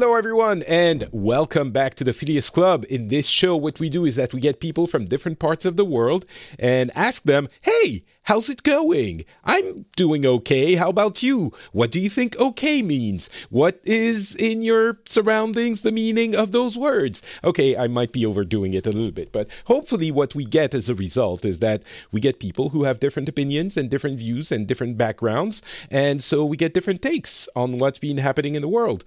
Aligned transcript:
Hello, 0.00 0.14
everyone, 0.14 0.62
and 0.62 1.06
welcome 1.12 1.72
back 1.72 1.94
to 1.96 2.04
the 2.04 2.14
Phileas 2.14 2.48
Club. 2.48 2.86
In 2.88 3.08
this 3.08 3.28
show, 3.28 3.54
what 3.54 3.78
we 3.78 3.90
do 3.90 4.06
is 4.06 4.16
that 4.16 4.32
we 4.32 4.40
get 4.40 4.58
people 4.58 4.86
from 4.86 5.04
different 5.04 5.38
parts 5.38 5.66
of 5.66 5.76
the 5.76 5.84
world 5.84 6.24
and 6.58 6.90
ask 6.94 7.24
them, 7.24 7.48
hey, 7.60 8.04
how's 8.22 8.48
it 8.48 8.62
going? 8.62 9.26
I'm 9.44 9.84
doing 9.96 10.24
okay. 10.24 10.76
How 10.76 10.88
about 10.88 11.22
you? 11.22 11.52
What 11.72 11.90
do 11.92 12.00
you 12.00 12.08
think 12.08 12.34
okay 12.40 12.80
means? 12.80 13.28
What 13.50 13.78
is 13.84 14.34
in 14.34 14.62
your 14.62 15.00
surroundings 15.04 15.82
the 15.82 15.92
meaning 15.92 16.34
of 16.34 16.52
those 16.52 16.78
words? 16.78 17.22
Okay, 17.44 17.76
I 17.76 17.86
might 17.86 18.12
be 18.12 18.24
overdoing 18.24 18.72
it 18.72 18.86
a 18.86 18.92
little 18.92 19.10
bit, 19.10 19.32
but 19.32 19.50
hopefully, 19.66 20.10
what 20.10 20.34
we 20.34 20.46
get 20.46 20.72
as 20.72 20.88
a 20.88 20.94
result 20.94 21.44
is 21.44 21.58
that 21.58 21.82
we 22.10 22.22
get 22.22 22.40
people 22.40 22.70
who 22.70 22.84
have 22.84 23.00
different 23.00 23.28
opinions 23.28 23.76
and 23.76 23.90
different 23.90 24.18
views 24.18 24.50
and 24.50 24.66
different 24.66 24.96
backgrounds, 24.96 25.60
and 25.90 26.24
so 26.24 26.42
we 26.46 26.56
get 26.56 26.72
different 26.72 27.02
takes 27.02 27.50
on 27.54 27.76
what's 27.76 27.98
been 27.98 28.16
happening 28.16 28.54
in 28.54 28.62
the 28.62 28.66
world. 28.68 29.04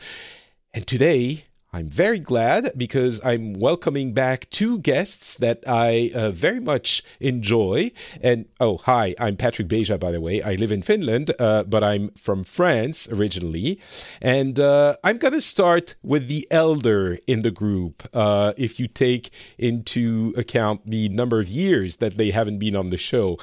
And 0.76 0.88
today, 0.88 1.46
I'm 1.72 1.88
very 1.88 2.18
glad 2.18 2.72
because 2.76 3.22
I'm 3.24 3.54
welcoming 3.54 4.12
back 4.12 4.50
two 4.50 4.80
guests 4.80 5.36
that 5.36 5.64
I 5.68 6.10
uh, 6.16 6.32
very 6.32 6.60
much 6.60 7.04
enjoy. 7.20 7.92
And 8.22 8.48
oh, 8.60 8.78
hi, 8.78 9.14
I'm 9.20 9.36
Patrick 9.36 9.68
Beja, 9.68 10.00
by 10.00 10.12
the 10.12 10.20
way. 10.20 10.42
I 10.42 10.56
live 10.56 10.72
in 10.72 10.82
Finland, 10.82 11.32
uh, 11.38 11.64
but 11.66 11.84
I'm 11.84 12.10
from 12.18 12.44
France 12.44 13.08
originally. 13.08 13.80
And 14.20 14.60
uh, 14.60 14.96
I'm 15.04 15.18
going 15.18 15.36
to 15.36 15.42
start 15.42 15.94
with 16.02 16.28
the 16.28 16.48
elder 16.50 17.20
in 17.28 17.44
the 17.44 17.52
group. 17.52 18.10
Uh, 18.12 18.54
if 18.58 18.80
you 18.80 18.88
take 18.88 19.30
into 19.60 20.34
account 20.36 20.90
the 20.90 21.08
number 21.10 21.40
of 21.40 21.50
years 21.50 21.98
that 21.98 22.18
they 22.18 22.32
haven't 22.32 22.58
been 22.58 22.76
on 22.76 22.90
the 22.90 22.98
show, 22.98 23.38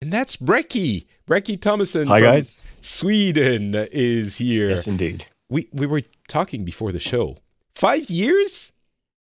and 0.00 0.12
that's 0.12 0.36
Breki. 0.36 1.06
Breki 1.26 1.58
Tomasson 1.58 2.06
Hi, 2.06 2.20
guys. 2.20 2.62
Sweden 2.80 3.74
is 3.90 4.36
here. 4.36 4.68
Yes, 4.68 4.86
indeed 4.86 5.26
we 5.48 5.68
we 5.72 5.86
were 5.86 6.02
talking 6.28 6.64
before 6.64 6.92
the 6.92 7.00
show. 7.00 7.36
Five 7.74 8.10
years? 8.10 8.72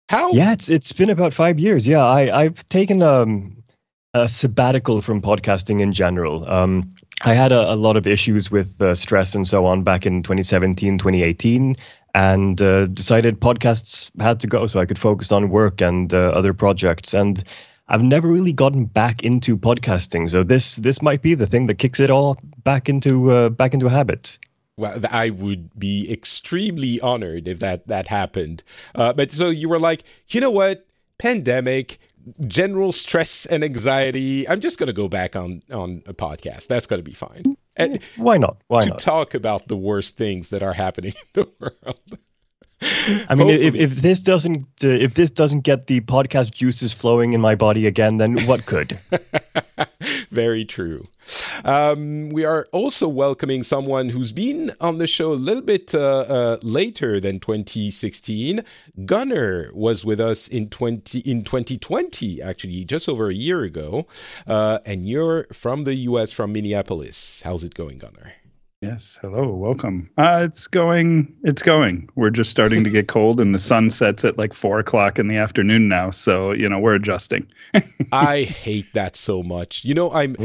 How? 0.09 0.31
Yeah, 0.31 0.53
it's 0.53 0.69
it's 0.69 0.91
been 0.91 1.09
about 1.09 1.33
five 1.33 1.59
years. 1.59 1.87
Yeah, 1.87 2.05
I 2.05 2.43
I've 2.43 2.65
taken 2.67 3.01
um, 3.01 3.63
a 4.13 4.27
sabbatical 4.27 5.01
from 5.01 5.21
podcasting 5.21 5.79
in 5.79 5.93
general. 5.93 6.47
Um, 6.49 6.95
I 7.23 7.33
had 7.33 7.51
a, 7.51 7.73
a 7.73 7.75
lot 7.75 7.95
of 7.95 8.07
issues 8.07 8.51
with 8.51 8.81
uh, 8.81 8.95
stress 8.95 9.35
and 9.35 9.47
so 9.47 9.65
on 9.65 9.83
back 9.83 10.05
in 10.05 10.23
2017, 10.23 10.97
2018, 10.97 11.77
and 12.15 12.61
uh, 12.61 12.87
decided 12.87 13.39
podcasts 13.39 14.09
had 14.19 14.39
to 14.39 14.47
go 14.47 14.65
so 14.65 14.79
I 14.79 14.85
could 14.85 14.99
focus 14.99 15.31
on 15.31 15.49
work 15.49 15.81
and 15.81 16.13
uh, 16.13 16.31
other 16.31 16.53
projects. 16.53 17.13
And 17.13 17.43
I've 17.87 18.03
never 18.03 18.27
really 18.27 18.53
gotten 18.53 18.85
back 18.85 19.23
into 19.23 19.55
podcasting, 19.55 20.29
so 20.29 20.43
this 20.43 20.75
this 20.77 21.01
might 21.01 21.21
be 21.21 21.35
the 21.35 21.47
thing 21.47 21.67
that 21.67 21.75
kicks 21.75 21.99
it 21.99 22.09
all 22.09 22.37
back 22.63 22.89
into 22.89 23.31
uh, 23.31 23.49
back 23.49 23.73
into 23.73 23.85
a 23.85 23.91
habit 23.91 24.39
well, 24.77 24.99
I 25.09 25.29
would 25.29 25.77
be 25.77 26.11
extremely 26.11 26.99
honored 27.01 27.47
if 27.47 27.59
that 27.59 27.87
that 27.87 28.07
happened. 28.07 28.63
Uh, 28.95 29.13
but 29.13 29.31
so 29.31 29.49
you 29.49 29.69
were 29.69 29.79
like, 29.79 30.03
you 30.29 30.41
know 30.41 30.51
what? 30.51 30.85
Pandemic, 31.17 31.99
general 32.47 32.91
stress 32.91 33.45
and 33.45 33.63
anxiety. 33.63 34.47
I'm 34.47 34.59
just 34.59 34.79
going 34.79 34.87
to 34.87 34.93
go 34.93 35.07
back 35.07 35.35
on 35.35 35.61
on 35.71 36.03
a 36.05 36.13
podcast. 36.13 36.67
That's 36.67 36.85
going 36.87 36.99
to 36.99 37.03
be 37.03 37.13
fine. 37.13 37.57
And 37.75 38.01
Why 38.17 38.37
not? 38.37 38.57
Why 38.67 38.81
to 38.81 38.89
not? 38.89 38.99
talk 38.99 39.33
about 39.33 39.67
the 39.67 39.77
worst 39.77 40.17
things 40.17 40.49
that 40.49 40.61
are 40.61 40.73
happening 40.73 41.13
in 41.15 41.43
the 41.43 41.49
world. 41.59 42.17
I 43.29 43.35
mean, 43.35 43.49
if, 43.49 43.75
if 43.75 43.91
this 43.97 44.19
doesn't 44.19 44.63
uh, 44.83 44.87
if 44.87 45.13
this 45.13 45.29
doesn't 45.29 45.61
get 45.61 45.87
the 45.87 46.01
podcast 46.01 46.51
juices 46.51 46.91
flowing 46.93 47.33
in 47.33 47.41
my 47.41 47.53
body 47.55 47.85
again, 47.85 48.17
then 48.17 48.39
what 48.47 48.65
could? 48.65 48.99
Very 50.31 50.65
true. 50.65 51.07
Um, 51.63 52.29
we 52.29 52.45
are 52.45 52.67
also 52.71 53.07
welcoming 53.07 53.63
someone 53.63 54.09
who's 54.09 54.31
been 54.31 54.71
on 54.79 54.97
the 54.97 55.07
show 55.07 55.31
a 55.31 55.35
little 55.35 55.61
bit 55.61 55.93
uh, 55.93 55.99
uh, 55.99 56.57
later 56.61 57.19
than 57.19 57.39
2016. 57.39 58.63
Gunnar 59.05 59.71
was 59.73 60.03
with 60.03 60.19
us 60.19 60.47
in 60.47 60.69
20 60.69 61.19
in 61.19 61.43
2020, 61.43 62.41
actually, 62.41 62.83
just 62.83 63.07
over 63.07 63.29
a 63.29 63.33
year 63.33 63.63
ago. 63.63 64.07
Uh, 64.47 64.79
and 64.85 65.05
you're 65.05 65.45
from 65.53 65.83
the 65.83 65.95
U.S. 65.95 66.31
from 66.31 66.53
Minneapolis. 66.53 67.41
How's 67.43 67.63
it 67.63 67.73
going, 67.73 67.97
Gunnar? 67.99 68.33
Yes, 68.81 69.19
hello, 69.21 69.47
welcome. 69.53 70.09
Uh, 70.17 70.41
it's 70.41 70.65
going, 70.65 71.31
it's 71.43 71.61
going. 71.61 72.09
We're 72.15 72.31
just 72.31 72.49
starting 72.49 72.83
to 72.83 72.89
get 72.89 73.07
cold, 73.07 73.39
and 73.39 73.53
the 73.53 73.59
sun 73.59 73.91
sets 73.91 74.25
at 74.25 74.39
like 74.39 74.55
four 74.55 74.79
o'clock 74.79 75.19
in 75.19 75.27
the 75.27 75.37
afternoon 75.37 75.87
now. 75.87 76.09
So 76.09 76.51
you 76.51 76.67
know 76.67 76.79
we're 76.79 76.95
adjusting. 76.95 77.45
I 78.11 78.41
hate 78.41 78.91
that 78.93 79.15
so 79.15 79.43
much. 79.43 79.85
You 79.85 79.93
know, 79.93 80.11
I'm. 80.11 80.35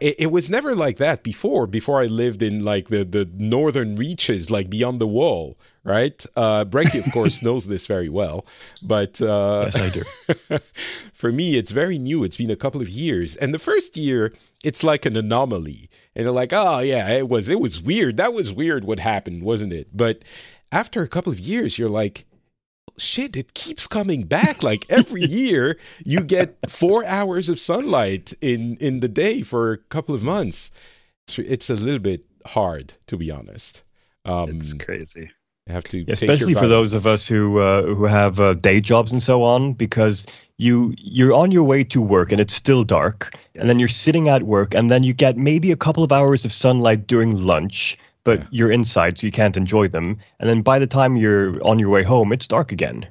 It, 0.00 0.16
it, 0.18 0.32
was 0.32 0.50
never 0.50 0.74
like 0.74 0.96
that 0.96 1.22
before. 1.22 1.68
Before 1.68 2.02
I 2.02 2.06
lived 2.06 2.42
in 2.42 2.64
like 2.64 2.88
the 2.88 3.04
the 3.04 3.30
northern 3.36 3.94
reaches, 3.94 4.50
like 4.50 4.68
beyond 4.68 5.00
the 5.00 5.06
wall, 5.06 5.56
right? 5.84 6.24
Uh, 6.34 6.64
Breki, 6.64 7.06
of 7.06 7.12
course, 7.12 7.42
knows 7.42 7.66
this 7.66 7.86
very 7.86 8.08
well, 8.08 8.46
but 8.82 9.20
uh, 9.20 9.70
yes, 9.72 9.80
I 9.80 9.88
do. 9.90 10.58
for 11.12 11.30
me, 11.30 11.56
it's 11.56 11.70
very 11.70 11.98
new. 11.98 12.24
It's 12.24 12.38
been 12.38 12.50
a 12.50 12.56
couple 12.56 12.80
of 12.80 12.88
years, 12.88 13.36
and 13.36 13.54
the 13.54 13.58
first 13.58 13.96
year, 13.96 14.32
it's 14.64 14.82
like 14.82 15.06
an 15.06 15.16
anomaly, 15.16 15.88
and 16.16 16.24
they're 16.24 16.32
like, 16.32 16.52
"Oh 16.52 16.80
yeah, 16.80 17.10
it 17.10 17.28
was 17.28 17.48
it 17.48 17.60
was 17.60 17.80
weird. 17.80 18.16
That 18.16 18.32
was 18.32 18.52
weird. 18.52 18.84
What 18.84 18.98
happened, 18.98 19.42
wasn't 19.42 19.72
it?" 19.72 19.88
But 19.92 20.24
after 20.72 21.02
a 21.02 21.08
couple 21.08 21.32
of 21.32 21.38
years, 21.38 21.78
you're 21.78 21.88
like. 21.88 22.24
Shit, 22.96 23.36
it 23.36 23.54
keeps 23.54 23.88
coming 23.88 24.22
back. 24.22 24.62
Like 24.62 24.86
every 24.88 25.22
year, 25.24 25.76
you 26.04 26.20
get 26.20 26.70
four 26.70 27.04
hours 27.04 27.48
of 27.48 27.58
sunlight 27.58 28.34
in 28.40 28.76
in 28.76 29.00
the 29.00 29.08
day 29.08 29.42
for 29.42 29.72
a 29.72 29.78
couple 29.78 30.14
of 30.14 30.22
months. 30.22 30.70
It's 31.36 31.68
a 31.68 31.74
little 31.74 31.98
bit 31.98 32.24
hard, 32.46 32.94
to 33.08 33.16
be 33.16 33.32
honest. 33.32 33.82
Um, 34.24 34.50
it's 34.50 34.74
crazy 34.74 35.32
have 35.72 35.84
to 35.84 36.04
especially 36.08 36.54
for 36.54 36.68
those 36.68 36.92
of 36.92 37.06
us 37.06 37.26
who 37.26 37.58
uh, 37.58 37.82
who 37.82 38.04
have 38.04 38.38
uh, 38.38 38.54
day 38.54 38.80
jobs 38.80 39.12
and 39.12 39.22
so 39.22 39.42
on 39.42 39.72
because 39.72 40.26
you 40.58 40.94
you're 40.98 41.32
on 41.32 41.50
your 41.50 41.64
way 41.64 41.82
to 41.82 42.02
work 42.02 42.30
and 42.32 42.40
it's 42.40 42.52
still 42.52 42.84
dark 42.84 43.30
yes. 43.32 43.40
and 43.62 43.70
then 43.70 43.78
you're 43.78 43.88
sitting 43.88 44.28
at 44.28 44.42
work 44.42 44.74
and 44.74 44.90
then 44.90 45.02
you 45.02 45.14
get 45.14 45.38
maybe 45.38 45.72
a 45.72 45.76
couple 45.76 46.04
of 46.04 46.12
hours 46.12 46.44
of 46.44 46.52
sunlight 46.52 47.06
during 47.06 47.34
lunch 47.34 47.96
but 48.24 48.40
yeah. 48.40 48.46
you're 48.50 48.70
inside 48.70 49.18
so 49.18 49.26
you 49.26 49.32
can't 49.32 49.56
enjoy 49.56 49.88
them 49.88 50.18
and 50.38 50.50
then 50.50 50.60
by 50.60 50.78
the 50.78 50.86
time 50.86 51.16
you're 51.16 51.62
on 51.66 51.78
your 51.78 51.88
way 51.88 52.02
home 52.02 52.32
it's 52.32 52.46
dark 52.46 52.70
again. 52.70 53.06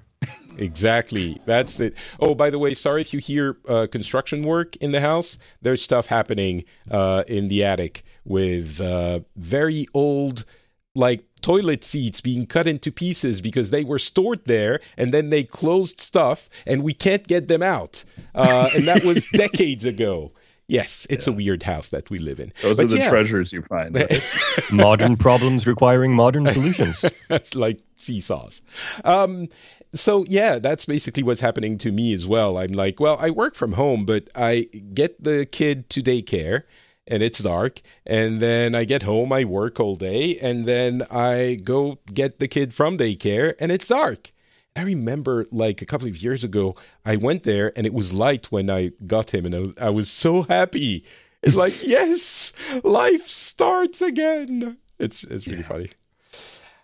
Exactly. 0.55 1.41
That's 1.47 1.79
it. 1.79 1.95
Oh 2.19 2.35
by 2.35 2.51
the 2.51 2.59
way 2.59 2.75
sorry 2.75 3.01
if 3.01 3.11
you 3.11 3.17
hear 3.17 3.57
uh, 3.67 3.87
construction 3.91 4.43
work 4.43 4.75
in 4.75 4.91
the 4.91 5.01
house. 5.01 5.39
There's 5.63 5.81
stuff 5.81 6.05
happening 6.05 6.65
uh, 6.91 7.23
in 7.27 7.47
the 7.47 7.63
attic 7.63 8.03
with 8.23 8.79
uh, 8.79 9.21
very 9.35 9.87
old 9.95 10.45
like 10.93 11.25
toilet 11.43 11.83
seats 11.83 12.21
being 12.21 12.47
cut 12.47 12.65
into 12.65 12.91
pieces 12.91 13.41
because 13.41 13.69
they 13.69 13.83
were 13.83 13.99
stored 13.99 14.43
there 14.45 14.79
and 14.97 15.13
then 15.13 15.29
they 15.29 15.43
closed 15.43 16.01
stuff 16.01 16.49
and 16.65 16.81
we 16.81 16.93
can't 16.93 17.27
get 17.27 17.47
them 17.47 17.61
out. 17.61 18.03
Uh, 18.33 18.69
and 18.75 18.87
that 18.87 19.03
was 19.03 19.27
decades 19.33 19.85
ago. 19.85 20.31
Yes, 20.67 21.05
it's 21.09 21.27
yeah. 21.27 21.33
a 21.33 21.35
weird 21.35 21.63
house 21.63 21.89
that 21.89 22.09
we 22.09 22.19
live 22.19 22.39
in. 22.39 22.53
Those 22.61 22.77
but 22.77 22.85
are 22.85 22.87
the 22.87 22.97
yeah. 22.97 23.09
treasures 23.09 23.51
you 23.51 23.61
find. 23.63 23.93
Right? 23.93 24.23
modern 24.71 25.17
problems 25.17 25.67
requiring 25.67 26.13
modern 26.13 26.47
solutions. 26.47 27.05
That's 27.27 27.53
like 27.53 27.79
seesaws. 27.97 28.61
Um, 29.03 29.49
so 29.93 30.25
yeah, 30.27 30.57
that's 30.57 30.85
basically 30.85 31.21
what's 31.21 31.41
happening 31.41 31.77
to 31.77 31.91
me 31.91 32.13
as 32.13 32.25
well. 32.25 32.57
I'm 32.57 32.71
like, 32.71 32.99
well, 32.99 33.15
I 33.19 33.29
work 33.29 33.53
from 33.53 33.73
home, 33.73 34.05
but 34.05 34.27
I 34.33 34.61
get 34.95 35.23
the 35.23 35.45
kid 35.45 35.87
to 35.91 36.01
daycare 36.01 36.63
and 37.07 37.23
it's 37.23 37.39
dark. 37.39 37.81
And 38.05 38.39
then 38.39 38.75
I 38.75 38.85
get 38.85 39.03
home, 39.03 39.31
I 39.31 39.43
work 39.43 39.79
all 39.79 39.95
day, 39.95 40.37
and 40.39 40.65
then 40.65 41.03
I 41.11 41.59
go 41.63 41.99
get 42.13 42.39
the 42.39 42.47
kid 42.47 42.73
from 42.73 42.97
daycare, 42.97 43.55
and 43.59 43.71
it's 43.71 43.87
dark. 43.87 44.31
I 44.75 44.81
remember 44.81 45.45
like 45.51 45.81
a 45.81 45.85
couple 45.85 46.07
of 46.07 46.17
years 46.17 46.43
ago, 46.43 46.75
I 47.05 47.15
went 47.15 47.43
there 47.43 47.71
and 47.77 47.85
it 47.85 47.93
was 47.93 48.11
light 48.11 48.51
when 48.51 48.69
I 48.69 48.91
got 49.05 49.33
him, 49.33 49.45
and 49.45 49.53
I 49.53 49.59
was, 49.59 49.73
I 49.79 49.89
was 49.89 50.09
so 50.09 50.43
happy. 50.43 51.05
It's 51.43 51.55
like, 51.55 51.75
yes, 51.83 52.53
life 52.83 53.27
starts 53.27 54.01
again. 54.01 54.77
It's 54.97 55.23
it's 55.23 55.45
really 55.45 55.59
yeah. 55.59 55.67
funny. 55.67 55.89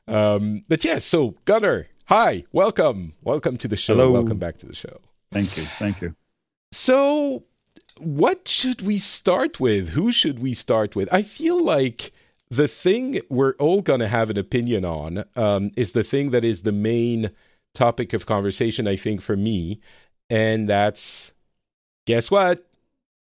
Um, 0.07 0.65
but 0.67 0.83
yeah, 0.83 0.99
so 0.99 1.35
Gunnar, 1.45 1.87
hi, 2.05 2.43
welcome, 2.51 3.13
welcome 3.23 3.57
to 3.57 3.67
the 3.67 3.77
show. 3.77 3.95
Hello. 3.95 4.11
Welcome 4.11 4.37
back 4.37 4.57
to 4.59 4.65
the 4.65 4.75
show. 4.75 4.99
Thank 5.31 5.57
you, 5.57 5.65
thank 5.77 6.01
you. 6.01 6.15
So 6.71 7.45
what 7.99 8.47
should 8.47 8.81
we 8.81 8.97
start 8.97 9.59
with? 9.59 9.89
Who 9.89 10.11
should 10.11 10.39
we 10.39 10.53
start 10.53 10.95
with? 10.95 11.11
I 11.13 11.21
feel 11.21 11.61
like 11.61 12.11
the 12.49 12.67
thing 12.67 13.21
we're 13.29 13.53
all 13.53 13.81
going 13.81 13.99
to 13.99 14.07
have 14.07 14.29
an 14.29 14.37
opinion 14.37 14.85
on 14.85 15.23
um, 15.35 15.71
is 15.77 15.91
the 15.91 16.03
thing 16.03 16.31
that 16.31 16.43
is 16.43 16.63
the 16.63 16.71
main 16.71 17.31
topic 17.73 18.13
of 18.13 18.25
conversation, 18.25 18.87
I 18.87 18.95
think, 18.95 19.21
for 19.21 19.37
me. 19.37 19.79
And 20.29 20.67
that's 20.67 21.33
guess 22.05 22.31
what? 22.31 22.65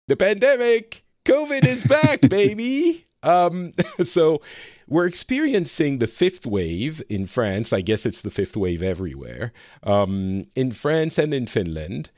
The 0.08 0.16
pandemic. 0.16 1.04
COVID 1.24 1.66
is 1.66 1.82
back, 1.84 2.20
baby. 2.28 3.06
Um, 3.22 3.72
so 4.04 4.42
we're 4.86 5.06
experiencing 5.06 5.98
the 5.98 6.06
fifth 6.06 6.46
wave 6.46 7.02
in 7.08 7.26
France. 7.26 7.72
I 7.72 7.80
guess 7.80 8.04
it's 8.04 8.20
the 8.20 8.30
fifth 8.30 8.56
wave 8.56 8.82
everywhere. 8.82 9.52
Um, 9.82 10.46
in 10.54 10.72
France 10.72 11.18
and 11.18 11.32
in 11.32 11.46
Finland. 11.46 12.10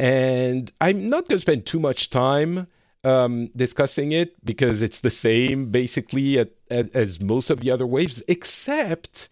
And 0.00 0.72
I'm 0.80 1.10
not 1.10 1.28
going 1.28 1.36
to 1.36 1.40
spend 1.40 1.66
too 1.66 1.78
much 1.78 2.08
time 2.08 2.68
um, 3.04 3.48
discussing 3.54 4.12
it 4.12 4.42
because 4.42 4.80
it's 4.80 5.00
the 5.00 5.10
same 5.10 5.70
basically 5.70 6.38
at, 6.38 6.52
at, 6.70 6.96
as 6.96 7.20
most 7.20 7.50
of 7.50 7.60
the 7.60 7.70
other 7.70 7.86
waves, 7.86 8.24
except 8.26 9.28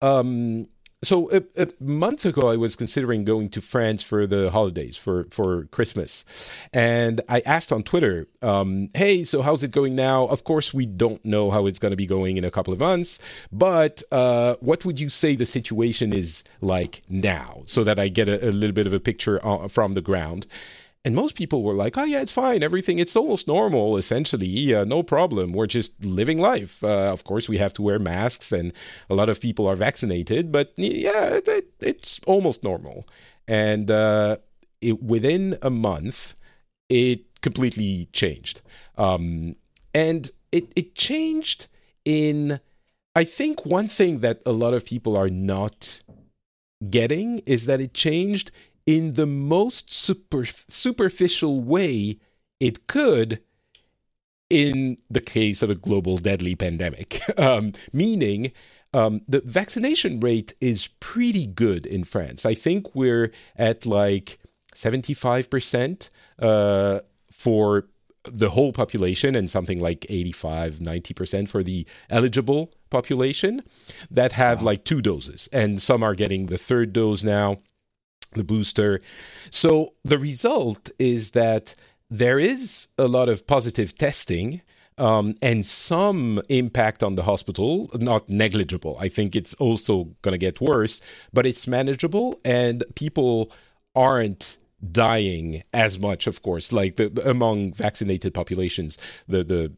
um, 0.00 0.68
so 1.02 1.30
a, 1.30 1.42
a, 1.56 1.68
month 1.80 2.26
ago 2.26 2.50
i 2.50 2.56
was 2.56 2.76
considering 2.76 3.24
going 3.24 3.48
to 3.48 3.60
france 3.60 4.02
for 4.02 4.26
the 4.26 4.50
holidays 4.50 4.96
for 4.96 5.26
for 5.30 5.64
christmas. 5.66 6.24
And 6.72 7.20
i 7.28 7.40
asked 7.40 7.72
on 7.72 7.82
twitter 7.82 8.26
um, 8.42 8.90
hey 8.94 9.24
so 9.24 9.42
how's 9.42 9.62
it 9.62 9.70
going 9.70 9.94
now? 9.94 10.26
Of 10.26 10.44
course 10.44 10.72
we 10.74 10.86
don't 10.86 11.24
know 11.24 11.50
how 11.50 11.66
it's 11.66 11.78
going 11.78 11.90
to 11.90 11.96
be 11.96 12.06
going 12.06 12.36
in 12.36 12.44
a 12.44 12.50
couple 12.50 12.72
of 12.72 12.78
months 12.78 13.18
but 13.50 14.02
uh, 14.12 14.56
what 14.60 14.84
would 14.84 15.00
you 15.00 15.08
say 15.08 15.36
the 15.36 15.46
situation 15.46 16.12
is 16.12 16.44
like 16.60 17.02
now? 17.08 17.62
So 17.64 17.84
that 17.84 17.98
i 17.98 18.08
get 18.08 18.28
a, 18.28 18.48
a 18.48 18.52
little 18.52 18.74
bit 18.74 18.86
of 18.86 18.92
a 18.92 19.00
picture 19.00 19.44
uh, 19.44 19.68
from 19.68 19.92
the 19.92 20.02
ground 20.02 20.46
and 21.04 21.14
most 21.14 21.34
people 21.34 21.62
were 21.62 21.74
like, 21.74 21.96
"Oh 21.96 22.04
yeah, 22.04 22.20
it's 22.20 22.32
fine. 22.32 22.62
Everything 22.62 22.98
it's 22.98 23.16
almost 23.16 23.46
normal. 23.46 23.96
Essentially, 23.96 24.84
no 24.84 25.02
problem. 25.02 25.52
We're 25.52 25.66
just 25.66 26.04
living 26.04 26.38
life. 26.38 26.84
Uh, 26.84 27.10
of 27.12 27.24
course, 27.24 27.48
we 27.48 27.58
have 27.58 27.72
to 27.74 27.82
wear 27.82 27.98
masks, 27.98 28.52
and 28.52 28.72
a 29.08 29.14
lot 29.14 29.28
of 29.28 29.40
people 29.40 29.66
are 29.66 29.76
vaccinated, 29.76 30.52
but 30.52 30.72
yeah, 30.76 31.40
it, 31.46 31.72
it's 31.80 32.20
almost 32.26 32.62
normal." 32.62 33.06
And 33.48 33.90
uh, 33.90 34.36
it, 34.80 35.02
within 35.02 35.58
a 35.62 35.70
month, 35.70 36.34
it 36.88 37.40
completely 37.40 38.08
changed, 38.12 38.60
um, 38.98 39.56
and 39.94 40.30
it 40.52 40.72
it 40.76 40.94
changed 40.94 41.68
in. 42.04 42.60
I 43.16 43.24
think 43.24 43.66
one 43.66 43.88
thing 43.88 44.20
that 44.20 44.40
a 44.46 44.52
lot 44.52 44.72
of 44.72 44.84
people 44.84 45.16
are 45.16 45.30
not 45.30 46.02
getting 46.88 47.40
is 47.40 47.66
that 47.66 47.80
it 47.80 47.92
changed 47.92 48.50
in 48.96 49.14
the 49.14 49.26
most 49.26 49.92
super, 49.92 50.44
superficial 50.44 51.60
way 51.60 52.18
it 52.58 52.88
could 52.88 53.40
in 54.50 54.98
the 55.08 55.20
case 55.20 55.62
of 55.62 55.70
a 55.70 55.76
global 55.76 56.18
deadly 56.18 56.56
pandemic, 56.56 57.20
um, 57.38 57.72
meaning 57.92 58.50
um, 58.92 59.20
the 59.28 59.40
vaccination 59.42 60.18
rate 60.18 60.54
is 60.60 60.88
pretty 60.98 61.46
good 61.46 61.86
in 61.86 62.02
France. 62.02 62.44
I 62.44 62.54
think 62.54 62.92
we're 62.92 63.30
at 63.54 63.86
like 63.86 64.40
75% 64.74 66.10
uh, 66.40 67.00
for 67.30 67.86
the 68.24 68.50
whole 68.50 68.72
population 68.72 69.36
and 69.36 69.48
something 69.48 69.78
like 69.78 70.04
85 70.08 70.74
90% 70.74 71.48
for 71.48 71.62
the 71.62 71.86
eligible 72.10 72.70
population 72.90 73.62
that 74.10 74.32
have 74.32 74.58
wow. 74.58 74.66
like 74.66 74.84
two 74.84 75.00
doses 75.00 75.48
and 75.54 75.80
some 75.80 76.02
are 76.02 76.14
getting 76.14 76.46
the 76.46 76.58
third 76.58 76.92
dose 76.92 77.22
now 77.22 77.56
the 78.34 78.44
booster. 78.44 79.00
So 79.50 79.94
the 80.04 80.18
result 80.18 80.90
is 80.98 81.30
that 81.32 81.74
there 82.10 82.38
is 82.38 82.88
a 82.98 83.06
lot 83.06 83.28
of 83.28 83.46
positive 83.46 83.96
testing. 83.96 84.62
Um, 84.98 85.34
and 85.40 85.64
some 85.64 86.42
impact 86.50 87.02
on 87.02 87.14
the 87.14 87.22
hospital, 87.22 87.88
not 87.94 88.28
negligible. 88.28 88.98
I 89.00 89.08
think 89.08 89.34
it's 89.34 89.54
also 89.54 90.10
going 90.20 90.34
to 90.34 90.38
get 90.38 90.60
worse, 90.60 91.00
but 91.32 91.46
it's 91.46 91.66
manageable, 91.66 92.38
and 92.44 92.84
people 92.96 93.50
aren't 93.94 94.58
dying 94.92 95.62
as 95.72 95.98
much. 95.98 96.26
Of 96.26 96.42
course, 96.42 96.70
like 96.70 96.96
the, 96.96 97.10
among 97.24 97.72
vaccinated 97.72 98.34
populations, 98.34 98.98
the 99.26 99.42
the 99.42 99.72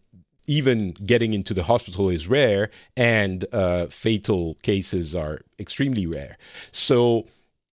even 0.48 0.90
getting 1.06 1.34
into 1.34 1.54
the 1.54 1.62
hospital 1.64 2.10
is 2.10 2.26
rare, 2.26 2.68
and 2.96 3.44
uh, 3.52 3.86
fatal 3.86 4.56
cases 4.62 5.14
are 5.14 5.42
extremely 5.60 6.04
rare. 6.04 6.36
So 6.72 7.26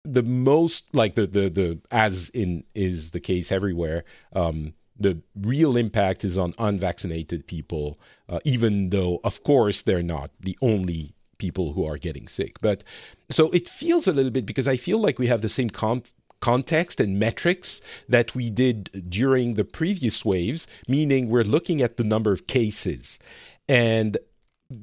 the 0.05 0.23
most 0.23 0.95
like 0.95 1.15
the 1.15 1.27
the 1.27 1.49
the 1.49 1.81
as 1.91 2.29
in 2.31 2.65
is 2.75 3.13
the 3.13 3.21
case 3.21 3.51
everywhere 3.51 4.05
um 4.35 4.75
the 4.97 5.21
real 5.35 5.77
impact 5.77 6.25
is 6.25 6.39
on 6.39 6.55
unvaccinated 6.59 7.47
people 7.47 7.99
uh, 8.29 8.39
even 8.45 8.91
though 8.91 9.21
of 9.25 9.43
course 9.43 9.83
they're 9.83 10.03
not 10.03 10.31
the 10.41 10.57
only 10.63 11.15
people 11.39 11.73
who 11.73 11.85
are 11.85 11.99
getting 11.99 12.27
sick. 12.27 12.61
But 12.61 12.85
so 13.31 13.51
it 13.51 13.69
feels 13.69 14.07
a 14.07 14.13
little 14.13 14.31
bit 14.31 14.47
because 14.47 14.69
i 14.69 14.77
feel 14.77 14.99
like 14.99 15.19
we 15.19 15.27
have 15.27 15.43
the 15.43 15.49
same 15.49 15.71
con- 15.71 16.03
context 16.41 17.01
and 17.01 17.19
metrics 17.19 17.81
that 18.09 18.35
we 18.35 18.51
did 18.51 18.91
during 19.09 19.55
the 19.55 19.65
previous 19.65 20.25
waves 20.25 20.67
meaning 20.87 21.29
we're 21.29 21.43
looking 21.57 21.81
at 21.81 21.97
the 21.97 22.05
number 22.05 22.33
of 22.33 22.47
cases. 22.47 23.19
And 23.69 24.19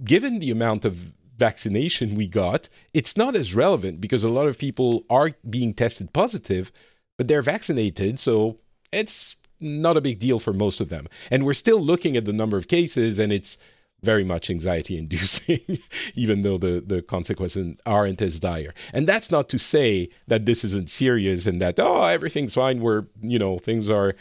given 0.03 0.39
the 0.39 0.51
amount 0.51 0.85
of 0.85 1.13
vaccination 1.41 2.13
we 2.13 2.27
got, 2.27 2.69
it's 2.93 3.17
not 3.17 3.35
as 3.35 3.55
relevant 3.55 3.99
because 3.99 4.23
a 4.23 4.29
lot 4.29 4.47
of 4.47 4.59
people 4.59 5.03
are 5.09 5.31
being 5.49 5.73
tested 5.73 6.13
positive, 6.13 6.71
but 7.17 7.27
they're 7.27 7.41
vaccinated. 7.41 8.19
So 8.19 8.59
it's 8.91 9.35
not 9.59 9.97
a 9.97 10.01
big 10.01 10.19
deal 10.19 10.37
for 10.37 10.53
most 10.53 10.79
of 10.79 10.89
them. 10.89 11.07
And 11.31 11.43
we're 11.43 11.63
still 11.65 11.81
looking 11.81 12.15
at 12.15 12.25
the 12.25 12.39
number 12.41 12.57
of 12.57 12.67
cases, 12.67 13.17
and 13.17 13.33
it's 13.33 13.57
very 14.03 14.23
much 14.23 14.51
anxiety 14.51 14.97
inducing, 14.97 15.79
even 16.15 16.43
though 16.43 16.59
the, 16.59 16.83
the 16.85 17.01
consequences 17.01 17.75
aren't 17.87 18.21
as 18.21 18.39
dire. 18.39 18.73
And 18.93 19.07
that's 19.07 19.31
not 19.31 19.49
to 19.49 19.57
say 19.57 20.09
that 20.27 20.45
this 20.45 20.63
isn't 20.63 20.91
serious 20.91 21.47
and 21.47 21.59
that, 21.61 21.79
oh, 21.79 22.03
everything's 22.03 22.53
fine. 22.53 22.81
We're, 22.81 23.05
you 23.21 23.39
know, 23.39 23.57
things 23.57 23.89
are, 23.89 24.15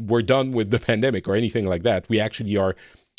we're 0.00 0.22
done 0.22 0.50
with 0.50 0.70
the 0.70 0.78
pandemic 0.90 1.28
or 1.28 1.36
anything 1.36 1.66
like 1.66 1.84
that. 1.84 2.08
We 2.08 2.18
actually 2.18 2.56
are 2.56 2.74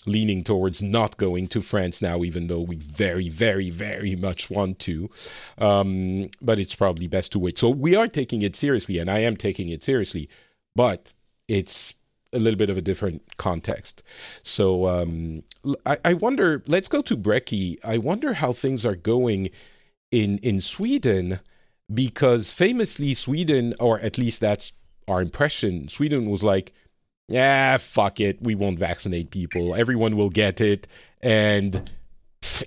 leaning 0.06 0.44
towards 0.44 0.82
not 0.82 1.18
going 1.18 1.48
to 1.50 1.62
France 1.62 2.02
now, 2.02 2.24
even 2.24 2.48
though 2.48 2.62
we 2.62 2.78
very, 2.78 3.30
very, 3.30 3.70
very 3.70 4.16
much 4.16 4.50
want 4.50 4.80
to. 4.80 5.10
Um, 5.58 6.30
but 6.42 6.60
it's 6.60 6.76
probably 6.76 7.08
best 7.08 7.32
to 7.34 7.40
wait. 7.40 7.58
So 7.58 7.70
we 7.70 7.96
are 7.96 8.08
taking 8.08 8.42
it 8.42 8.56
seriously, 8.56 8.98
and 8.98 9.10
I 9.10 9.20
am 9.20 9.36
taking 9.36 9.70
it 9.70 9.84
seriously, 9.84 10.30
but 10.76 11.14
it's 11.48 11.96
a 12.32 12.40
little 12.40 12.58
bit 12.58 12.70
of 12.70 12.78
a 12.78 12.82
different 12.82 13.38
context. 13.38 14.04
So 14.44 14.88
um, 14.88 15.44
I, 15.86 15.98
I, 16.06 16.14
wonder. 16.14 16.64
Let's 16.68 16.88
go 16.88 17.02
to 17.02 17.18
Breki. 17.18 17.78
I 17.84 17.98
wonder 17.98 18.34
how 18.34 18.54
things 18.54 18.86
are 18.86 18.96
going 18.96 19.50
in 20.12 20.38
in 20.40 20.62
Sweden, 20.62 21.40
because 21.92 22.54
famously 22.54 23.14
Sweden, 23.14 23.74
or 23.80 24.00
at 24.00 24.18
least 24.18 24.42
that's 24.42 24.72
our 25.08 25.22
impression. 25.22 25.88
Sweden 25.90 26.30
was 26.30 26.44
like 26.44 26.72
yeah, 27.30 27.78
fuck 27.78 28.20
it, 28.20 28.42
we 28.42 28.56
won't 28.56 28.80
vaccinate 28.80 29.32
people. 29.32 29.76
Everyone 29.76 30.18
will 30.18 30.30
get 30.30 30.60
it, 30.60 30.88
and 31.22 31.90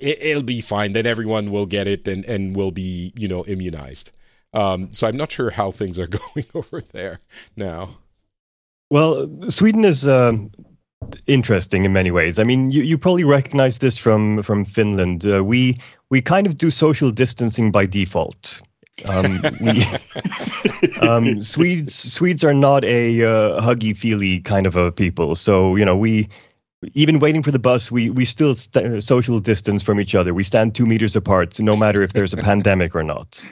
it, 0.01 0.37
will 0.37 0.43
be 0.43 0.61
fine. 0.61 0.93
Then 0.93 1.07
everyone 1.07 1.51
will 1.51 1.67
get 1.67 1.87
it 1.87 2.07
and 2.07 2.25
and 2.25 2.57
will 2.57 2.71
be 2.71 3.13
you 3.17 3.29
know 3.29 3.45
immunized. 3.45 4.13
Um, 4.55 4.93
so 4.93 5.07
I'm 5.07 5.17
not 5.17 5.33
sure 5.33 5.51
how 5.51 5.71
things 5.71 5.99
are 5.99 6.07
going 6.35 6.47
over 6.55 6.83
there 6.93 7.21
now. 7.57 7.99
Well, 8.91 9.29
Sweden 9.49 9.85
is 9.85 10.07
uh, 10.07 10.35
interesting 11.27 11.85
in 11.85 11.93
many 11.93 12.11
ways. 12.11 12.39
I 12.39 12.45
mean, 12.45 12.71
you, 12.71 12.83
you 12.83 12.99
probably 12.99 13.25
recognize 13.25 13.79
this 13.79 13.97
from 13.97 14.43
from 14.43 14.65
Finland. 14.65 15.27
Uh, 15.27 15.43
we 15.45 15.77
we 16.11 16.21
kind 16.21 16.47
of 16.47 16.57
do 16.57 16.71
social 16.71 17.11
distancing 17.11 17.73
by 17.73 17.87
default. 17.87 18.63
Um, 19.07 19.43
we, 19.61 19.85
um, 21.01 21.41
Swedes 21.41 21.95
Swedes 21.95 22.45
are 22.45 22.55
not 22.55 22.85
a 22.85 23.23
uh, 23.23 23.61
huggy 23.61 23.97
feely 23.97 24.41
kind 24.41 24.67
of 24.67 24.77
a 24.77 24.93
people. 24.93 25.35
So 25.35 25.77
you 25.77 25.85
know 25.85 25.97
we 25.97 26.29
even 26.95 27.19
waiting 27.19 27.43
for 27.43 27.51
the 27.51 27.59
bus, 27.59 27.91
we 27.91 28.11
we 28.11 28.25
still 28.25 28.55
st- 28.55 29.03
social 29.03 29.41
distance 29.41 29.83
from 29.83 30.01
each 30.01 30.15
other. 30.15 30.35
We 30.35 30.43
stand 30.43 30.75
two 30.75 30.87
meters 30.87 31.17
apart, 31.17 31.59
no 31.61 31.77
matter 31.77 32.03
if 32.03 32.13
there's 32.13 32.33
a 32.33 32.37
pandemic 32.49 32.95
or 32.95 33.03
not. 33.03 33.45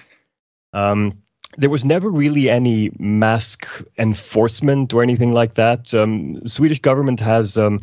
Um, 0.73 1.19
there 1.57 1.71
was 1.71 1.85
never 1.85 2.11
really 2.11 2.49
any 2.49 2.93
mask 2.99 3.67
enforcement 3.99 4.95
or 4.95 5.03
anything 5.03 5.33
like 5.33 5.55
that. 5.55 5.93
Um, 5.95 6.47
Swedish 6.47 6.79
government 6.79 7.19
has 7.21 7.57
um, 7.57 7.81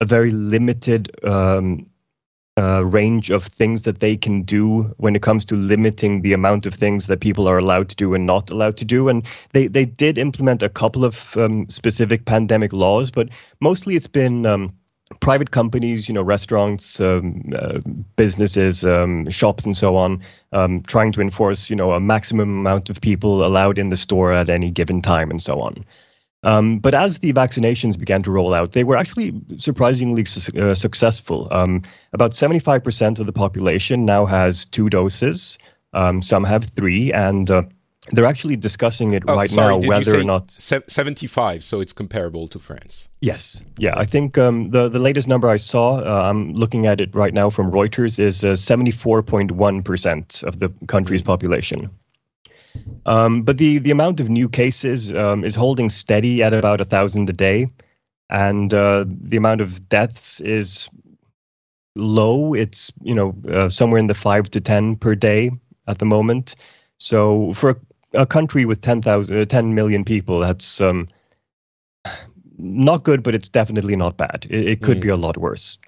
a 0.00 0.04
very 0.04 0.30
limited 0.30 1.10
um, 1.24 1.86
uh, 2.58 2.82
range 2.84 3.30
of 3.30 3.44
things 3.44 3.82
that 3.82 4.00
they 4.00 4.16
can 4.16 4.42
do 4.42 4.84
when 4.96 5.14
it 5.14 5.22
comes 5.22 5.44
to 5.44 5.54
limiting 5.56 6.22
the 6.22 6.32
amount 6.32 6.66
of 6.66 6.74
things 6.74 7.06
that 7.06 7.20
people 7.20 7.46
are 7.46 7.58
allowed 7.58 7.88
to 7.90 7.96
do 7.96 8.14
and 8.14 8.24
not 8.24 8.50
allowed 8.50 8.76
to 8.78 8.84
do. 8.84 9.08
And 9.08 9.26
they, 9.52 9.66
they 9.66 9.84
did 9.84 10.16
implement 10.16 10.62
a 10.62 10.68
couple 10.68 11.04
of 11.04 11.36
um, 11.36 11.68
specific 11.68 12.24
pandemic 12.24 12.72
laws, 12.72 13.10
but 13.10 13.28
mostly 13.60 13.94
it's 13.94 14.06
been 14.08 14.46
um, 14.46 14.74
private 15.20 15.50
companies, 15.50 16.08
you 16.08 16.14
know, 16.14 16.22
restaurants, 16.22 17.00
um, 17.00 17.42
uh, 17.54 17.80
businesses, 18.16 18.84
um, 18.84 19.28
shops, 19.28 19.64
and 19.64 19.76
so 19.76 19.96
on, 19.96 20.22
um, 20.52 20.82
trying 20.82 21.12
to 21.12 21.20
enforce, 21.20 21.70
you 21.70 21.76
know, 21.76 21.92
a 21.92 22.00
maximum 22.00 22.48
amount 22.48 22.90
of 22.90 23.00
people 23.00 23.44
allowed 23.44 23.78
in 23.78 23.90
the 23.90 23.96
store 23.96 24.32
at 24.32 24.50
any 24.50 24.70
given 24.70 25.02
time 25.02 25.30
and 25.30 25.42
so 25.42 25.60
on. 25.60 25.84
Um, 26.42 26.78
but 26.78 26.94
as 26.94 27.18
the 27.18 27.32
vaccinations 27.32 27.98
began 27.98 28.22
to 28.22 28.30
roll 28.30 28.54
out, 28.54 28.72
they 28.72 28.84
were 28.84 28.96
actually 28.96 29.34
surprisingly 29.56 30.24
su- 30.24 30.58
uh, 30.60 30.74
successful. 30.74 31.48
Um, 31.50 31.82
about 32.12 32.32
75% 32.32 33.18
of 33.18 33.26
the 33.26 33.32
population 33.32 34.04
now 34.04 34.26
has 34.26 34.66
two 34.66 34.88
doses. 34.88 35.58
Um, 35.92 36.22
some 36.22 36.44
have 36.44 36.64
three, 36.64 37.12
and 37.12 37.50
uh, 37.50 37.62
they're 38.12 38.26
actually 38.26 38.56
discussing 38.56 39.12
it 39.12 39.24
oh, 39.26 39.36
right 39.36 39.50
sorry, 39.50 39.78
now 39.78 39.88
whether 39.88 40.20
or 40.20 40.24
not 40.24 40.50
75 40.50 41.64
so 41.64 41.80
it's 41.80 41.92
comparable 41.92 42.46
to 42.48 42.58
france 42.58 43.08
yes 43.20 43.62
yeah 43.78 43.96
i 43.96 44.04
think 44.04 44.38
um, 44.38 44.70
the 44.70 44.88
the 44.88 44.98
latest 44.98 45.26
number 45.26 45.48
i 45.48 45.56
saw 45.56 45.96
uh, 45.98 46.28
i'm 46.28 46.52
looking 46.54 46.86
at 46.86 47.00
it 47.00 47.14
right 47.14 47.34
now 47.34 47.50
from 47.50 47.70
reuters 47.70 48.18
is 48.18 48.44
uh, 48.44 48.52
74.1% 48.52 50.44
of 50.44 50.58
the 50.60 50.72
country's 50.86 51.22
mm-hmm. 51.22 51.26
population 51.26 51.90
um, 53.06 53.42
but 53.42 53.58
the 53.58 53.78
the 53.78 53.90
amount 53.90 54.20
of 54.20 54.28
new 54.28 54.48
cases 54.48 55.12
um, 55.12 55.44
is 55.44 55.54
holding 55.54 55.88
steady 55.88 56.42
at 56.42 56.52
about 56.52 56.80
a 56.80 56.84
thousand 56.84 57.28
a 57.30 57.32
day, 57.32 57.70
and 58.30 58.72
uh, 58.74 59.04
the 59.06 59.36
amount 59.36 59.60
of 59.60 59.88
deaths 59.88 60.40
is 60.40 60.88
low. 61.94 62.54
It's 62.54 62.92
you 63.02 63.14
know 63.14 63.34
uh, 63.48 63.68
somewhere 63.68 63.98
in 63.98 64.06
the 64.06 64.14
five 64.14 64.50
to 64.50 64.60
ten 64.60 64.96
per 64.96 65.14
day 65.14 65.50
at 65.86 65.98
the 65.98 66.04
moment. 66.04 66.56
So 66.98 67.52
for 67.52 67.70
a, 67.70 67.76
a 68.22 68.26
country 68.26 68.64
with 68.64 68.80
10,000, 68.82 69.36
uh, 69.36 69.44
10 69.44 69.74
million 69.74 70.04
people, 70.04 70.40
that's 70.40 70.80
um, 70.80 71.08
not 72.58 73.04
good, 73.04 73.22
but 73.22 73.34
it's 73.34 73.48
definitely 73.48 73.96
not 73.96 74.16
bad. 74.16 74.46
It, 74.50 74.68
it 74.68 74.82
could 74.82 74.98
mm. 74.98 75.02
be 75.02 75.08
a 75.08 75.16
lot 75.16 75.36
worse. 75.36 75.78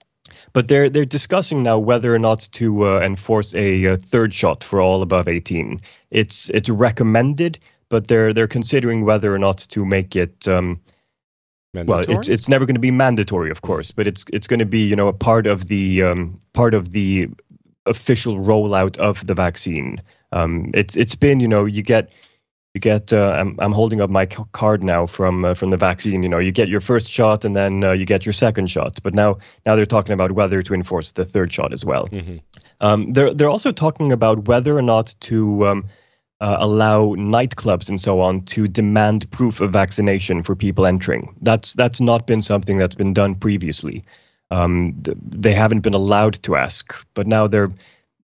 But 0.52 0.68
they're 0.68 0.88
they're 0.88 1.04
discussing 1.04 1.62
now 1.62 1.78
whether 1.78 2.14
or 2.14 2.18
not 2.18 2.48
to 2.52 2.86
uh, 2.86 3.00
enforce 3.00 3.54
a, 3.54 3.84
a, 3.84 3.96
third 3.96 4.32
shot 4.32 4.64
for 4.64 4.80
all 4.80 5.02
above 5.02 5.28
18. 5.28 5.80
It's 6.10 6.48
it's 6.50 6.68
recommended, 6.68 7.58
but 7.88 8.08
they're 8.08 8.32
they're 8.32 8.48
considering 8.48 9.04
whether 9.04 9.34
or 9.34 9.38
not 9.38 9.58
to 9.58 9.84
make 9.84 10.16
it. 10.16 10.48
Um, 10.48 10.80
well, 11.74 12.04
it's 12.08 12.28
it's 12.28 12.48
never 12.48 12.64
going 12.64 12.74
to 12.76 12.80
be 12.80 12.90
mandatory, 12.90 13.50
of 13.50 13.62
course, 13.62 13.90
but 13.90 14.06
it's 14.06 14.24
it's 14.32 14.46
going 14.46 14.60
to 14.60 14.66
be 14.66 14.80
you 14.80 14.96
know 14.96 15.08
a 15.08 15.12
part 15.12 15.46
of 15.46 15.68
the 15.68 16.02
um, 16.02 16.40
part 16.54 16.74
of 16.74 16.92
the 16.92 17.28
official 17.86 18.36
rollout 18.36 18.96
of 18.98 19.26
the 19.26 19.34
vaccine. 19.34 20.00
Um, 20.32 20.70
it's 20.74 20.96
it's 20.96 21.14
been 21.14 21.40
you 21.40 21.48
know 21.48 21.64
you 21.66 21.82
get 21.82 22.10
you 22.74 22.80
get 22.80 23.12
uh, 23.12 23.30
I'm 23.38 23.56
I'm 23.58 23.72
holding 23.72 24.00
up 24.00 24.10
my 24.10 24.26
card 24.26 24.82
now 24.82 25.06
from 25.06 25.44
uh, 25.44 25.54
from 25.54 25.70
the 25.70 25.76
vaccine. 25.76 26.22
You 26.22 26.28
know 26.28 26.38
you 26.38 26.52
get 26.52 26.68
your 26.68 26.80
first 26.80 27.10
shot 27.10 27.44
and 27.44 27.56
then 27.56 27.84
uh, 27.84 27.92
you 27.92 28.04
get 28.04 28.26
your 28.26 28.32
second 28.32 28.70
shot. 28.70 28.98
But 29.02 29.14
now 29.14 29.38
now 29.64 29.74
they're 29.74 29.86
talking 29.86 30.12
about 30.12 30.32
whether 30.32 30.62
to 30.62 30.74
enforce 30.74 31.12
the 31.12 31.24
third 31.24 31.52
shot 31.52 31.72
as 31.72 31.84
well. 31.84 32.06
Mm-hmm. 32.08 32.36
Um, 32.80 33.12
they're 33.12 33.32
they're 33.32 33.48
also 33.48 33.72
talking 33.72 34.12
about 34.12 34.46
whether 34.48 34.76
or 34.76 34.82
not 34.82 35.14
to 35.20 35.66
um, 35.66 35.88
uh, 36.40 36.56
allow 36.60 37.14
nightclubs 37.14 37.88
and 37.88 38.00
so 38.00 38.20
on 38.20 38.42
to 38.42 38.68
demand 38.68 39.30
proof 39.30 39.60
of 39.60 39.72
vaccination 39.72 40.42
for 40.42 40.54
people 40.54 40.86
entering. 40.86 41.34
That's 41.40 41.74
that's 41.74 42.00
not 42.00 42.26
been 42.26 42.40
something 42.40 42.76
that's 42.76 42.94
been 42.94 43.14
done 43.14 43.34
previously. 43.34 44.04
Um, 44.50 44.94
they 45.16 45.52
haven't 45.52 45.80
been 45.80 45.94
allowed 45.94 46.42
to 46.44 46.56
ask, 46.56 47.06
but 47.14 47.26
now 47.26 47.46
they're 47.46 47.72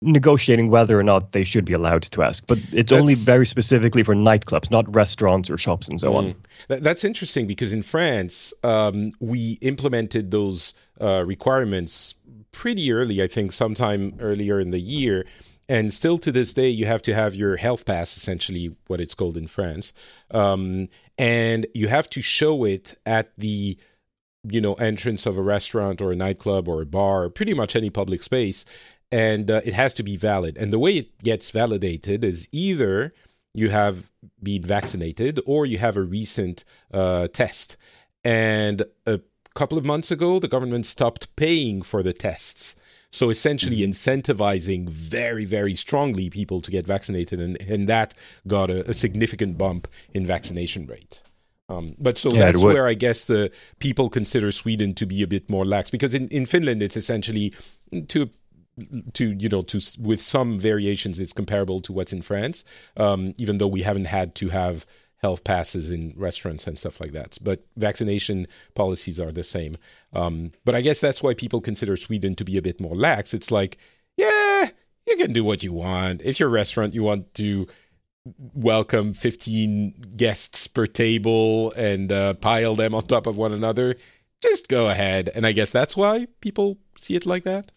negotiating 0.05 0.71
whether 0.71 0.99
or 0.99 1.03
not 1.03 1.33
they 1.33 1.43
should 1.45 1.65
be 1.65 1.73
allowed 1.73 2.03
to 2.03 2.23
ask. 2.23 2.47
But 2.47 2.59
it's 2.59 2.73
that's, 2.73 2.93
only 2.93 3.15
very 3.15 3.47
specifically 3.47 4.03
for 4.03 4.15
nightclubs, 4.15 4.71
not 4.71 4.95
restaurants 4.95 5.51
or 5.51 5.57
shops 5.57 5.89
and 5.89 5.99
so 5.99 6.13
mm, 6.13 6.17
on. 6.17 6.35
That's 6.69 7.05
interesting 7.05 7.47
because 7.47 7.73
in 7.73 7.83
France, 7.83 8.53
um, 8.63 9.13
we 9.21 9.59
implemented 9.63 10.31
those 10.31 10.75
uh, 11.01 11.25
requirements 11.27 12.15
pretty 12.53 12.93
early, 12.93 13.23
I 13.23 13.27
think, 13.27 13.53
sometime 13.53 14.15
earlier 14.21 14.61
in 14.61 14.71
the 14.71 14.81
year. 14.81 15.25
And 15.69 15.93
still 15.93 16.19
to 16.19 16.31
this 16.31 16.53
day, 16.53 16.69
you 16.69 16.85
have 16.85 17.01
to 17.03 17.15
have 17.15 17.35
your 17.35 17.57
health 17.57 17.87
pass, 17.87 18.17
essentially 18.17 18.77
what 18.87 19.01
it's 19.01 19.15
called 19.15 19.37
in 19.37 19.47
France. 19.47 19.95
Um, 20.31 20.89
and 21.19 21.67
you 21.73 21.89
have 21.89 22.11
to 22.11 22.21
show 22.21 22.65
it 22.65 22.97
at 23.07 23.33
the 23.39 23.79
you 24.47 24.61
know 24.61 24.75
entrance 24.75 25.25
of 25.25 25.39
a 25.39 25.43
restaurant 25.43 26.03
or 26.03 26.13
a 26.13 26.17
nightclub 26.17 26.69
or 26.69 26.83
a 26.83 26.87
bar 26.87 27.25
or 27.25 27.31
pretty 27.31 27.55
much 27.55 27.75
any 27.75 27.89
public 27.89 28.23
space 28.23 28.67
and 29.15 29.49
uh, 29.49 29.61
it 29.65 29.75
has 29.75 29.95
to 29.95 30.03
be 30.03 30.17
valid. 30.17 30.59
And 30.59 30.73
the 30.73 30.79
way 30.81 30.95
it 30.97 31.23
gets 31.23 31.53
validated 31.53 32.25
is 32.25 32.49
either 32.51 33.15
you 33.55 33.71
have 33.71 34.11
been 34.43 34.63
vaccinated 34.63 35.39
or 35.47 35.65
you 35.65 35.79
have 35.79 35.97
a 35.97 36.03
recent 36.03 36.65
uh, 36.93 37.29
test. 37.29 37.77
And 38.25 38.83
a 39.07 39.21
couple 39.55 39.79
of 39.79 39.85
months 39.85 40.11
ago 40.11 40.41
the 40.41 40.49
government 40.49 40.85
stopped 40.85 41.35
paying 41.37 41.81
for 41.81 42.03
the 42.03 42.13
tests. 42.13 42.75
So 43.13 43.31
essentially 43.31 43.79
mm-hmm. 43.79 43.93
incentivizing 43.93 44.89
very 44.89 45.45
very 45.45 45.77
strongly 45.77 46.29
people 46.29 46.61
to 46.63 46.73
get 46.73 46.85
vaccinated 46.85 47.39
and, 47.39 47.61
and 47.61 47.89
that 47.89 48.15
got 48.49 48.69
a, 48.69 48.91
a 48.91 48.95
significant 48.95 49.57
bump 49.57 49.87
in 50.13 50.27
vaccination 50.27 50.87
rate. 50.87 51.23
Um, 51.69 51.95
but 52.01 52.19
so 52.19 52.31
yeah, 52.31 52.47
that's 52.47 52.63
where 52.63 52.89
I 52.89 52.95
guess 52.95 53.27
the 53.27 53.53
people 53.79 54.11
consider 54.11 54.51
Sweden 54.51 54.93
to 54.95 55.07
be 55.07 55.23
a 55.23 55.29
bit 55.29 55.49
more 55.49 55.65
lax 55.65 55.89
because 55.89 56.15
in, 56.15 56.27
in 56.29 56.47
Finland 56.47 56.83
it's 56.83 56.97
essentially 56.97 57.55
to 58.09 58.29
to 59.13 59.33
you 59.33 59.49
know 59.49 59.63
to 59.63 59.81
with 60.01 60.21
some 60.21 60.59
variations 60.59 61.21
it's 61.21 61.33
comparable 61.33 61.81
to 61.81 61.93
what's 61.93 62.13
in 62.13 62.23
France 62.23 62.65
um, 62.97 63.33
even 63.39 63.59
though 63.59 63.69
we 63.69 63.83
haven't 63.83 64.07
had 64.07 64.35
to 64.35 64.49
have 64.49 64.85
health 65.25 65.43
passes 65.43 65.91
in 65.91 66.13
restaurants 66.19 66.67
and 66.67 66.79
stuff 66.79 67.01
like 67.01 67.13
that. 67.13 67.39
But 67.41 67.65
vaccination 67.79 68.47
policies 68.75 69.19
are 69.19 69.33
the 69.33 69.43
same. 69.43 69.79
Um, 70.13 70.53
but 70.67 70.75
I 70.75 70.83
guess 70.83 71.01
that's 71.01 71.23
why 71.23 71.33
people 71.33 71.63
consider 71.63 71.97
Sweden 71.97 72.35
to 72.35 72.45
be 72.45 72.59
a 72.59 72.63
bit 72.63 72.79
more 72.79 72.95
lax. 72.95 73.33
It's 73.33 73.51
like 73.51 73.79
yeah 74.19 74.69
you 75.07 75.17
can 75.17 75.33
do 75.33 75.43
what 75.43 75.63
you 75.63 75.73
want. 75.73 76.21
If 76.23 76.39
your 76.39 76.51
restaurant 76.51 76.93
you 76.93 77.03
want 77.03 77.33
to 77.35 77.67
welcome 78.53 79.15
15 79.15 80.13
guests 80.17 80.67
per 80.67 80.87
table 80.87 81.73
and 81.73 82.13
uh, 82.13 82.35
pile 82.35 82.75
them 82.75 82.95
on 82.95 83.07
top 83.07 83.27
of 83.27 83.39
one 83.39 83.53
another, 83.53 83.97
just 84.43 84.69
go 84.69 84.91
ahead. 84.91 85.31
And 85.35 85.47
I 85.47 85.53
guess 85.53 85.71
that's 85.71 85.97
why 85.97 86.27
people 86.43 86.77
see 86.99 87.15
it 87.15 87.25
like 87.25 87.45
that. 87.45 87.73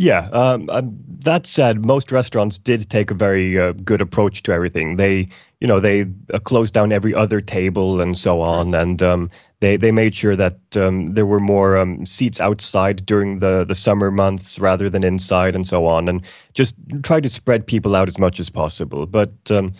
Yeah. 0.00 0.30
Um, 0.32 0.70
uh, 0.70 0.80
that 1.24 1.44
said, 1.44 1.84
most 1.84 2.10
restaurants 2.10 2.56
did 2.56 2.88
take 2.88 3.10
a 3.10 3.14
very 3.14 3.58
uh, 3.58 3.72
good 3.72 4.00
approach 4.00 4.42
to 4.44 4.52
everything. 4.52 4.96
They, 4.96 5.28
you 5.60 5.68
know, 5.68 5.78
they 5.78 6.06
uh, 6.32 6.38
closed 6.38 6.72
down 6.72 6.90
every 6.90 7.14
other 7.14 7.42
table 7.42 8.00
and 8.00 8.16
so 8.16 8.40
on, 8.40 8.74
and 8.74 9.02
um, 9.02 9.28
they 9.60 9.76
they 9.76 9.92
made 9.92 10.14
sure 10.14 10.36
that 10.36 10.56
um, 10.74 11.12
there 11.12 11.26
were 11.26 11.38
more 11.38 11.76
um, 11.76 12.06
seats 12.06 12.40
outside 12.40 13.04
during 13.04 13.40
the 13.40 13.66
the 13.66 13.74
summer 13.74 14.10
months 14.10 14.58
rather 14.58 14.88
than 14.88 15.04
inside 15.04 15.54
and 15.54 15.68
so 15.68 15.84
on, 15.84 16.08
and 16.08 16.22
just 16.54 16.76
try 17.02 17.20
to 17.20 17.28
spread 17.28 17.66
people 17.66 17.94
out 17.94 18.08
as 18.08 18.18
much 18.18 18.40
as 18.40 18.48
possible. 18.48 19.04
But 19.04 19.50
um, 19.50 19.74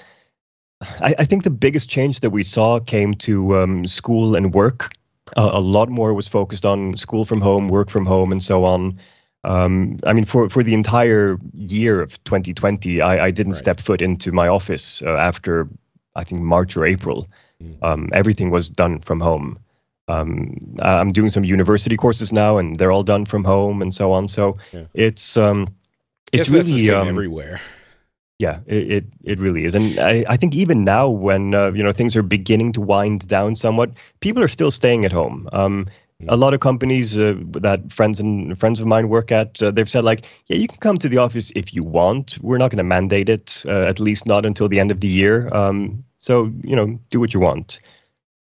I, 0.83 1.15
I, 1.21 1.25
think 1.25 1.45
the 1.45 1.51
biggest 1.51 1.89
change 1.89 2.21
that 2.21 2.29
we 2.29 2.43
saw 2.43 2.79
came 2.79 3.15
to 3.15 3.57
um, 3.57 3.87
school 3.87 4.37
and 4.37 4.53
work. 4.53 4.91
A 5.39 5.61
lot 5.61 5.89
more 5.89 6.13
was 6.13 6.29
focused 6.29 6.67
on 6.67 6.95
school 6.99 7.25
from 7.25 7.41
home, 7.41 7.69
work 7.69 7.89
from 7.89 8.05
home, 8.05 8.33
and 8.33 8.43
so 8.43 8.67
on. 8.67 8.99
Um, 9.45 9.99
I 10.05 10.13
mean, 10.13 10.25
for, 10.25 10.49
for 10.51 10.63
the 10.63 10.75
entire 10.75 11.39
year 11.55 12.03
of 12.03 12.23
2020, 12.25 13.01
I, 13.01 13.27
I 13.27 13.31
didn't 13.31 13.53
right. 13.53 13.59
step 13.59 13.81
foot 13.81 14.03
into 14.03 14.33
my 14.33 14.49
office 14.49 15.03
uh, 15.03 15.17
after 15.17 15.69
I 16.15 16.25
think 16.25 16.43
March 16.43 16.77
or 16.77 16.85
April. 16.85 17.29
Mm. 17.63 17.83
Um, 17.83 18.11
everything 18.13 18.51
was 18.51 18.71
done 18.71 19.01
from 19.01 19.21
home. 19.21 19.59
Um, 20.09 20.77
I'm 20.81 21.09
doing 21.09 21.29
some 21.29 21.45
university 21.45 21.97
courses 21.97 22.33
now, 22.33 22.59
and 22.59 22.77
they're 22.77 22.91
all 22.91 23.05
done 23.05 23.25
from 23.25 23.45
home 23.45 23.81
and 23.81 23.95
so 23.95 24.13
on. 24.13 24.29
So 24.29 24.59
yeah. 24.73 24.85
it's 24.95 25.37
um, 25.37 25.69
it's 26.33 26.49
really 26.49 26.91
um, 26.91 27.09
everywhere. 27.09 27.61
Yeah, 28.39 28.61
it, 28.67 28.93
it, 28.93 29.05
it 29.23 29.39
really 29.39 29.67
is, 29.67 29.75
and 29.75 29.99
I, 29.99 30.25
I 30.27 30.37
think 30.39 30.55
even 30.57 30.83
now 30.83 31.09
when 31.09 31.55
uh, 31.55 31.73
you 31.73 31.83
know 31.85 31.93
things 31.93 32.17
are 32.17 32.23
beginning 32.23 32.73
to 32.73 32.81
wind 32.81 33.29
down 33.29 33.55
somewhat, 33.55 33.91
people 34.21 34.43
are 34.43 34.49
still 34.49 34.71
staying 34.71 35.05
at 35.05 35.13
home. 35.13 35.49
Um, 35.53 35.87
a 36.29 36.37
lot 36.37 36.55
of 36.55 36.61
companies 36.61 37.17
uh, 37.17 37.35
that 37.53 37.93
friends 37.93 38.21
and 38.21 38.59
friends 38.59 38.81
of 38.81 38.87
mine 38.87 39.09
work 39.09 39.33
at, 39.33 39.63
uh, 39.63 39.71
they've 39.71 39.89
said 39.89 40.05
like, 40.05 40.27
yeah, 40.47 40.57
you 40.57 40.69
can 40.69 40.79
come 40.79 40.97
to 40.99 41.09
the 41.09 41.19
office 41.19 41.51
if 41.55 41.75
you 41.75 41.83
want. 41.83 42.39
We're 42.41 42.59
not 42.59 42.71
going 42.71 42.79
to 42.79 42.85
mandate 42.85 43.29
it, 43.29 43.63
uh, 43.67 43.83
at 43.83 44.01
least 44.01 44.27
not 44.27 44.45
until 44.45 44.69
the 44.69 44.81
end 44.81 44.91
of 44.91 45.01
the 45.01 45.09
year. 45.09 45.49
Um, 45.53 46.05
so 46.19 46.53
you 46.63 46.77
know, 46.77 46.99
do 47.09 47.21
what 47.21 47.35
you 47.35 47.41
want. 47.41 47.81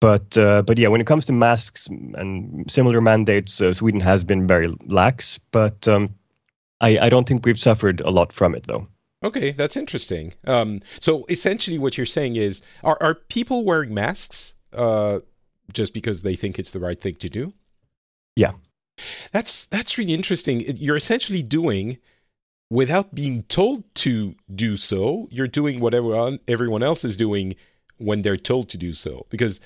But 0.01 0.37
uh, 0.37 0.63
but 0.63 0.79
yeah, 0.79 0.89
when 0.89 1.01
it 1.01 1.07
comes 1.07 1.27
to 1.27 1.33
masks 1.33 1.87
and 1.87 2.71
similar 2.71 3.01
mandates, 3.01 3.61
uh, 3.61 3.73
Sweden 3.73 4.01
has 4.01 4.23
been 4.23 4.47
very 4.47 4.69
lax. 4.87 5.39
But 5.51 5.89
um, 5.89 6.15
I 6.81 6.99
I 6.99 7.09
don't 7.09 7.27
think 7.27 7.47
we've 7.47 7.59
suffered 7.59 8.01
a 8.01 8.11
lot 8.11 8.33
from 8.33 8.55
it 8.55 8.67
though. 8.67 8.87
Okay, 9.23 9.53
that's 9.53 9.77
interesting. 9.77 10.35
Um, 10.47 10.81
so 11.01 11.25
essentially, 11.31 11.79
what 11.79 11.97
you're 11.97 12.07
saying 12.07 12.37
is, 12.37 12.63
are 12.83 12.99
are 13.01 13.15
people 13.15 13.65
wearing 13.65 13.95
masks 13.95 14.55
uh, 14.75 15.21
just 15.73 15.95
because 15.95 16.23
they 16.23 16.37
think 16.37 16.59
it's 16.59 16.71
the 16.71 16.81
right 16.81 17.01
thing 17.01 17.15
to 17.17 17.29
do? 17.31 17.55
Yeah. 18.37 18.53
That's 19.33 19.67
that's 19.67 19.99
really 19.99 20.15
interesting. 20.15 20.61
You're 20.61 20.97
essentially 20.97 21.43
doing 21.43 21.99
without 22.71 23.15
being 23.15 23.43
told 23.43 23.93
to 23.95 24.35
do 24.55 24.77
so, 24.77 25.29
you're 25.31 25.49
doing 25.49 25.81
whatever 25.81 26.37
everyone 26.49 26.83
else 26.83 27.05
is 27.05 27.17
doing 27.17 27.55
when 27.99 28.23
they're 28.23 28.37
told 28.37 28.69
to 28.71 28.79
do 28.79 28.93
so. 28.93 29.27
Because 29.31 29.61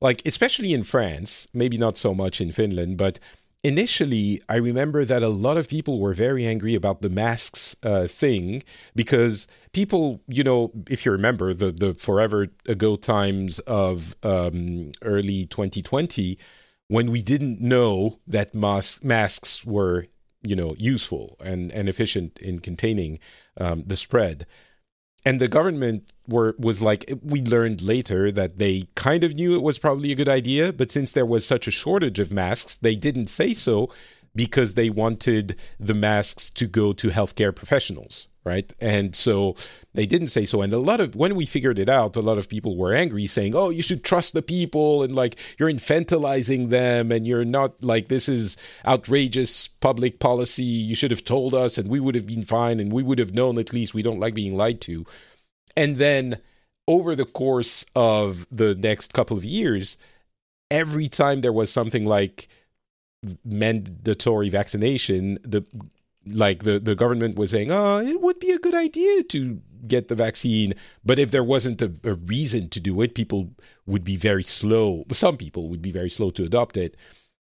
like 0.00 0.22
especially 0.26 0.72
in 0.72 0.82
France, 0.82 1.48
maybe 1.54 1.78
not 1.78 1.96
so 1.96 2.14
much 2.14 2.40
in 2.40 2.52
Finland, 2.52 2.98
but 2.98 3.18
initially 3.62 4.42
I 4.48 4.56
remember 4.56 5.04
that 5.06 5.22
a 5.22 5.28
lot 5.28 5.56
of 5.56 5.68
people 5.68 5.98
were 5.98 6.12
very 6.12 6.46
angry 6.46 6.74
about 6.74 7.00
the 7.00 7.08
masks 7.08 7.74
uh, 7.82 8.06
thing 8.06 8.62
because 8.94 9.48
people, 9.72 10.20
you 10.28 10.44
know, 10.44 10.70
if 10.90 11.06
you 11.06 11.12
remember 11.12 11.54
the 11.54 11.72
the 11.72 11.94
forever 11.94 12.48
ago 12.68 12.96
times 12.96 13.60
of 13.60 14.14
um, 14.22 14.92
early 15.02 15.46
2020 15.46 16.38
when 16.88 17.10
we 17.10 17.22
didn't 17.22 17.60
know 17.60 18.20
that 18.26 18.54
mas- 18.54 19.02
masks 19.02 19.64
were 19.64 20.06
you 20.42 20.54
know 20.54 20.74
useful 20.78 21.36
and, 21.42 21.72
and 21.72 21.88
efficient 21.88 22.38
in 22.38 22.60
containing 22.60 23.18
um, 23.58 23.84
the 23.86 23.96
spread. 23.96 24.46
And 25.26 25.40
the 25.40 25.48
government 25.48 26.12
were 26.28 26.54
was 26.58 26.82
like 26.82 27.10
we 27.22 27.40
learned 27.42 27.80
later 27.80 28.30
that 28.30 28.58
they 28.58 28.88
kind 28.94 29.24
of 29.24 29.34
knew 29.34 29.54
it 29.54 29.62
was 29.62 29.78
probably 29.78 30.12
a 30.12 30.16
good 30.16 30.28
idea 30.28 30.72
but 30.72 30.90
since 30.90 31.10
there 31.10 31.26
was 31.26 31.46
such 31.46 31.66
a 31.66 31.70
shortage 31.70 32.18
of 32.18 32.32
masks 32.32 32.76
they 32.76 32.94
didn't 32.94 33.28
say 33.28 33.54
so 33.54 33.90
because 34.34 34.74
they 34.74 34.90
wanted 34.90 35.56
the 35.78 35.94
masks 35.94 36.50
to 36.50 36.66
go 36.66 36.92
to 36.92 37.08
healthcare 37.08 37.54
professionals 37.54 38.28
right? 38.44 38.72
And 38.80 39.14
so 39.14 39.56
they 39.94 40.06
didn't 40.06 40.28
say 40.28 40.44
so. 40.44 40.62
And 40.62 40.72
a 40.72 40.78
lot 40.78 41.00
of 41.00 41.16
when 41.16 41.34
we 41.34 41.46
figured 41.46 41.78
it 41.78 41.88
out, 41.88 42.16
a 42.16 42.20
lot 42.20 42.38
of 42.38 42.48
people 42.48 42.76
were 42.76 42.92
angry, 42.92 43.26
saying, 43.26 43.54
"Oh, 43.54 43.70
you 43.70 43.82
should 43.82 44.04
trust 44.04 44.34
the 44.34 44.42
people," 44.42 45.02
and 45.02 45.14
like 45.14 45.36
you're 45.58 45.70
infantilizing 45.70 46.68
them, 46.68 47.10
and 47.10 47.26
you're 47.26 47.44
not 47.44 47.82
like 47.82 48.08
this 48.08 48.28
is 48.28 48.56
outrageous 48.86 49.68
public 49.68 50.18
policy. 50.18 50.62
You 50.62 50.94
should 50.94 51.10
have 51.10 51.24
told 51.24 51.54
us, 51.54 51.78
and 51.78 51.88
we 51.88 52.00
would 52.00 52.14
have 52.14 52.26
been 52.26 52.44
fine, 52.44 52.80
and 52.80 52.92
we 52.92 53.02
would 53.02 53.18
have 53.18 53.34
known 53.34 53.58
at 53.58 53.72
least. 53.72 53.94
We 53.94 54.02
don't 54.02 54.20
like 54.20 54.34
being 54.34 54.56
lied 54.56 54.80
to. 54.82 55.06
And 55.76 55.96
then 55.96 56.38
over 56.86 57.16
the 57.16 57.24
course 57.24 57.86
of 57.96 58.46
the 58.50 58.74
next 58.74 59.12
couple 59.14 59.36
of 59.36 59.44
years, 59.44 59.96
every 60.70 61.08
time 61.08 61.40
there 61.40 61.52
was 61.52 61.72
something 61.72 62.04
like 62.04 62.48
mandatory 63.44 64.50
vaccination, 64.50 65.38
the 65.42 65.64
like 66.26 66.64
the, 66.64 66.78
the 66.78 66.94
government 66.94 67.36
was 67.36 67.50
saying, 67.50 67.70
oh, 67.70 67.98
it 67.98 68.20
would 68.20 68.38
be 68.38 68.50
a 68.50 68.58
good 68.58 68.74
idea 68.74 69.22
to 69.24 69.60
get 69.86 70.08
the 70.08 70.14
vaccine. 70.14 70.74
But 71.04 71.18
if 71.18 71.30
there 71.30 71.44
wasn't 71.44 71.82
a, 71.82 71.92
a 72.04 72.14
reason 72.14 72.68
to 72.70 72.80
do 72.80 73.00
it, 73.02 73.14
people 73.14 73.50
would 73.86 74.04
be 74.04 74.16
very 74.16 74.42
slow. 74.42 75.04
Some 75.12 75.36
people 75.36 75.68
would 75.68 75.82
be 75.82 75.92
very 75.92 76.10
slow 76.10 76.30
to 76.30 76.44
adopt 76.44 76.76
it. 76.76 76.96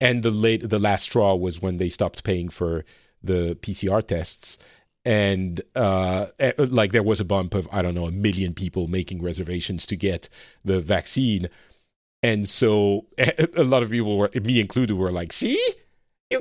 And 0.00 0.22
the 0.22 0.30
late 0.30 0.68
the 0.68 0.78
last 0.78 1.04
straw 1.04 1.34
was 1.34 1.62
when 1.62 1.76
they 1.76 1.88
stopped 1.88 2.24
paying 2.24 2.48
for 2.48 2.84
the 3.22 3.56
PCR 3.62 4.06
tests. 4.06 4.58
And 5.04 5.60
uh, 5.76 6.26
eh, 6.38 6.52
like 6.58 6.92
there 6.92 7.02
was 7.02 7.20
a 7.20 7.24
bump 7.24 7.54
of 7.54 7.68
I 7.70 7.82
don't 7.82 7.94
know 7.94 8.06
a 8.06 8.12
million 8.12 8.54
people 8.54 8.88
making 8.88 9.22
reservations 9.22 9.86
to 9.86 9.96
get 9.96 10.28
the 10.64 10.80
vaccine, 10.80 11.48
and 12.22 12.48
so 12.48 13.06
a 13.18 13.64
lot 13.64 13.82
of 13.82 13.90
people 13.90 14.16
were 14.16 14.30
me 14.42 14.60
included 14.60 14.96
were 14.96 15.12
like, 15.12 15.32
see, 15.32 15.58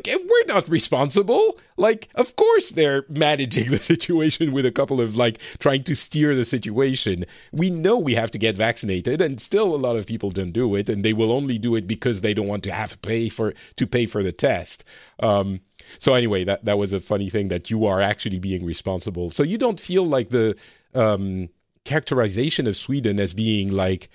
we're 0.06 0.46
not 0.48 0.68
responsible. 0.70 1.60
Like, 1.78 2.10
of 2.16 2.36
course 2.36 2.72
they're 2.72 3.06
managing 3.10 3.72
the 3.72 3.78
situation 3.78 4.52
with 4.52 4.66
a 4.66 4.72
couple 4.72 5.02
of 5.02 5.16
like 5.16 5.40
trying 5.60 5.84
to 5.84 5.96
steer 5.96 6.36
the 6.36 6.46
situation. 6.46 7.26
We 7.52 7.70
know 7.70 7.98
we 7.98 8.16
have 8.16 8.32
to 8.32 8.38
get 8.38 8.56
vaccinated, 8.56 9.22
and 9.22 9.42
still 9.42 9.76
a 9.76 9.78
lot 9.78 9.96
of 9.96 10.06
people 10.06 10.32
don't 10.32 10.52
do 10.52 10.76
it, 10.76 10.90
and 10.90 11.04
they 11.04 11.14
will 11.14 11.32
only 11.32 11.58
do 11.58 11.76
it 11.76 11.88
because 11.88 12.22
they 12.22 12.34
don't 12.34 12.48
want 12.48 12.64
to 12.66 12.72
have 12.72 12.92
to 12.92 12.98
pay 12.98 13.30
for 13.30 13.54
to 13.76 13.88
pay 13.88 14.06
for 14.06 14.24
the 14.24 14.32
test. 14.32 14.84
Um, 15.20 15.62
so 15.98 16.14
anyway, 16.14 16.44
that 16.46 16.66
that 16.66 16.78
was 16.78 16.94
a 16.94 17.00
funny 17.00 17.30
thing 17.30 17.50
that 17.50 17.70
you 17.70 17.86
are 17.86 18.02
actually 18.02 18.40
being 18.40 18.66
responsible. 18.66 19.32
So 19.32 19.44
you 19.44 19.58
don't 19.58 19.80
feel 19.80 20.06
like 20.06 20.30
the 20.30 20.58
um, 20.94 21.50
characterization 21.86 22.68
of 22.68 22.78
Sweden 22.78 23.20
as 23.20 23.34
being 23.34 23.72
like 23.72 24.10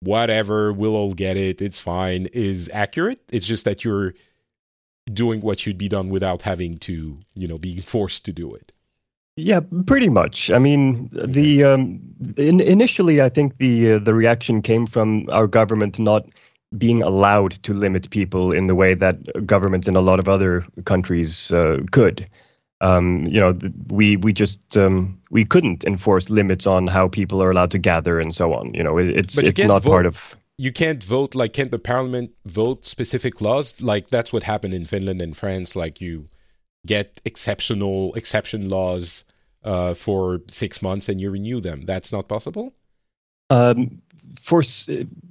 whatever, 0.00 0.72
we'll 0.72 0.96
all 0.96 1.14
get 1.14 1.36
it, 1.36 1.60
it's 1.60 1.78
fine, 1.78 2.26
is 2.32 2.70
accurate. 2.72 3.20
It's 3.30 3.46
just 3.46 3.64
that 3.64 3.84
you're 3.84 4.14
doing 5.12 5.40
what 5.40 5.58
should 5.58 5.78
be 5.78 5.88
done 5.88 6.08
without 6.08 6.42
having 6.42 6.78
to, 6.78 7.18
you 7.34 7.48
know, 7.48 7.58
being 7.58 7.80
forced 7.80 8.24
to 8.24 8.32
do 8.32 8.54
it. 8.54 8.72
Yeah, 9.36 9.60
pretty 9.86 10.08
much. 10.08 10.50
I 10.50 10.58
mean, 10.58 11.10
the 11.12 11.62
um, 11.62 12.00
in, 12.38 12.60
initially, 12.60 13.20
I 13.20 13.28
think 13.28 13.58
the 13.58 13.92
uh, 13.92 13.98
the 13.98 14.14
reaction 14.14 14.62
came 14.62 14.86
from 14.86 15.28
our 15.30 15.46
government 15.46 15.98
not 15.98 16.26
being 16.78 17.02
allowed 17.02 17.52
to 17.62 17.74
limit 17.74 18.10
people 18.10 18.52
in 18.52 18.66
the 18.66 18.74
way 18.74 18.94
that 18.94 19.46
governments 19.46 19.88
in 19.88 19.94
a 19.94 20.00
lot 20.00 20.18
of 20.18 20.28
other 20.28 20.66
countries 20.84 21.52
uh, 21.52 21.78
could. 21.92 22.26
Um, 22.80 23.24
you 23.28 23.40
know, 23.40 23.58
we 23.88 24.16
we 24.16 24.32
just 24.32 24.74
um, 24.76 25.20
we 25.30 25.44
couldn't 25.44 25.84
enforce 25.84 26.30
limits 26.30 26.66
on 26.66 26.86
how 26.86 27.08
people 27.08 27.42
are 27.42 27.50
allowed 27.50 27.70
to 27.72 27.78
gather 27.78 28.18
and 28.18 28.34
so 28.34 28.54
on. 28.54 28.72
You 28.72 28.82
know, 28.82 28.96
it, 28.96 29.10
it's 29.10 29.36
it's 29.36 29.62
not 29.62 29.82
vote. 29.82 29.90
part 29.90 30.06
of 30.06 30.34
you 30.58 30.72
can't 30.72 31.02
vote 31.02 31.34
like 31.34 31.52
can't 31.52 31.70
the 31.70 31.78
parliament 31.78 32.32
vote 32.44 32.86
specific 32.86 33.40
laws? 33.40 33.80
Like 33.80 34.08
that's 34.08 34.32
what 34.32 34.42
happened 34.42 34.74
in 34.74 34.86
finland 34.86 35.20
and 35.20 35.36
france. 35.36 35.76
Like 35.76 36.00
you 36.00 36.28
get 36.86 37.20
exceptional 37.24 38.14
exception 38.14 38.68
laws 38.68 39.24
uh, 39.64 39.94
for 39.94 40.40
six 40.48 40.80
months 40.80 41.08
and 41.08 41.20
you 41.20 41.30
renew 41.30 41.60
them. 41.60 41.82
That's 41.84 42.12
not 42.12 42.28
possible? 42.28 42.72
Um, 43.50 44.02
for 44.40 44.60
s- 44.60 44.88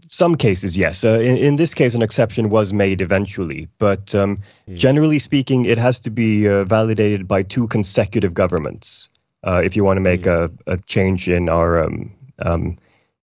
some 0.10 0.36
cases 0.36 0.78
yes. 0.78 1.04
Uh, 1.04 1.20
in, 1.20 1.38
in, 1.38 1.56
this 1.58 1.74
case 1.74 1.96
an 1.96 2.02
exception 2.02 2.50
was 2.50 2.72
made 2.72 3.02
eventually 3.02 3.68
but 3.78 4.16
um, 4.16 4.40
mm. 4.70 4.76
generally 4.78 5.20
speaking 5.20 5.66
it 5.66 5.78
has 5.78 6.00
to 6.00 6.10
be 6.10 6.48
uh, 6.48 6.64
validated 6.64 7.28
by 7.28 7.42
two 7.44 7.68
consecutive 7.68 8.34
governments 8.34 9.10
uh, 9.44 9.62
if 9.64 9.76
you 9.76 9.84
want 9.84 9.98
to 9.98 10.02
make 10.02 10.22
mm. 10.22 10.50
a, 10.68 10.72
a, 10.72 10.78
change 10.78 11.28
in 11.28 11.50
our 11.50 11.84
um, 11.84 12.10
um 12.40 12.78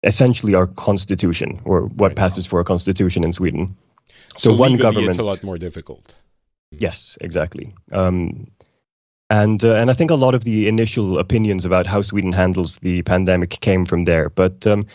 essentially 0.04 0.54
our 0.54 0.68
constitution 0.68 1.60
or 1.66 1.84
what 1.88 2.10
right 2.10 2.18
passes 2.18 2.46
for 2.46 2.60
a 2.60 2.64
constitution 2.64 3.24
in 3.24 3.34
Sweden. 3.34 3.76
So, 4.36 4.52
so 4.52 4.56
one 4.56 4.78
government. 4.78 5.10
It's 5.10 5.20
a 5.20 5.24
lot 5.24 5.44
more 5.44 5.58
difficult. 5.58 6.16
Yes, 6.72 7.18
exactly. 7.22 7.74
Um, 7.92 8.48
and 9.30 9.64
uh, 9.64 9.76
and 9.76 9.90
I 9.90 9.94
think 9.94 10.12
a 10.12 10.16
lot 10.16 10.36
of 10.36 10.44
the 10.44 10.68
initial 10.68 11.18
opinions 11.18 11.66
about 11.66 11.86
how 11.86 12.02
Sweden 12.02 12.32
handles 12.32 12.78
the 12.78 13.02
pandemic 13.04 13.52
came 13.62 13.86
from 13.86 14.06
there. 14.06 14.30
But 14.30 14.68
um, 14.68 14.86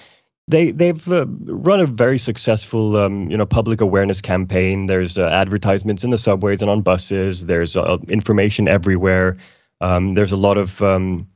they 0.48 0.70
they've 0.70 1.08
uh, 1.08 1.26
run 1.28 1.80
a 1.80 1.86
very 1.86 2.18
successful 2.18 2.96
um, 2.96 3.30
you 3.30 3.36
know 3.36 3.46
public 3.46 3.80
awareness 3.80 4.20
campaign. 4.20 4.86
There's 4.86 5.18
uh, 5.18 5.28
advertisements 5.28 6.04
in 6.04 6.10
the 6.10 6.18
subways 6.18 6.62
and 6.62 6.70
on 6.70 6.82
buses. 6.82 7.46
There's 7.46 7.76
uh, 7.76 7.98
information 8.08 8.68
everywhere. 8.68 9.36
Um, 9.80 10.14
there's 10.14 10.32
a 10.32 10.36
lot 10.36 10.56
of 10.56 10.82
um, 10.82 11.28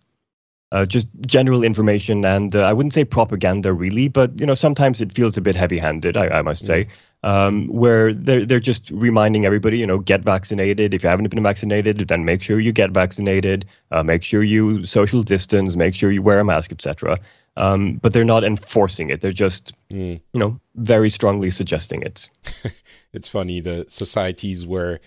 uh, 0.73 0.87
just 0.87 1.07
general 1.27 1.63
information 1.63 2.25
and 2.25 2.57
uh, 2.57 2.63
I 2.63 2.73
wouldn't 2.73 2.95
say 2.95 3.05
propaganda 3.05 3.73
really, 3.75 4.09
but 4.09 4.41
you 4.41 4.47
know 4.47 4.55
sometimes 4.55 5.03
it 5.03 5.13
feels 5.13 5.37
a 5.37 5.43
bit 5.43 5.55
heavy-handed. 5.55 6.17
I, 6.17 6.29
I 6.29 6.43
must 6.43 6.65
say, 6.65 6.87
mm. 6.87 7.29
um, 7.29 7.69
where 7.69 8.15
they're 8.15 8.47
they're 8.47 8.59
just 8.59 8.91
reminding 8.91 9.45
everybody, 9.45 9.79
you 9.79 9.87
know, 9.87 9.99
get 9.99 10.23
vaccinated. 10.23 10.95
If 10.95 11.03
you 11.03 11.11
haven't 11.11 11.29
been 11.29 11.43
vaccinated, 11.43 11.99
then 12.09 12.25
make 12.25 12.43
sure 12.43 12.59
you 12.59 12.73
get 12.73 12.91
vaccinated. 12.91 13.67
Uh, 13.91 14.03
make 14.03 14.23
sure 14.23 14.43
you 14.43 14.87
social 14.87 15.23
distance. 15.23 15.77
Make 15.77 15.95
sure 15.95 16.11
you 16.11 16.23
wear 16.23 16.41
a 16.41 16.45
mask, 16.45 16.73
etc. 16.73 17.19
Um, 17.59 18.01
but 18.01 18.15
they're 18.15 18.25
not 18.25 18.43
enforcing 18.43 19.11
it. 19.11 19.21
They're 19.21 19.31
just, 19.31 19.75
mm. 19.91 20.19
you 20.33 20.41
know, 20.41 20.59
very 20.77 21.11
strongly 21.11 21.51
suggesting 21.51 22.01
it. 22.01 22.31
it's 23.13 23.29
funny 23.29 23.61
the 23.61 23.85
societies 23.91 24.67
where 24.67 25.01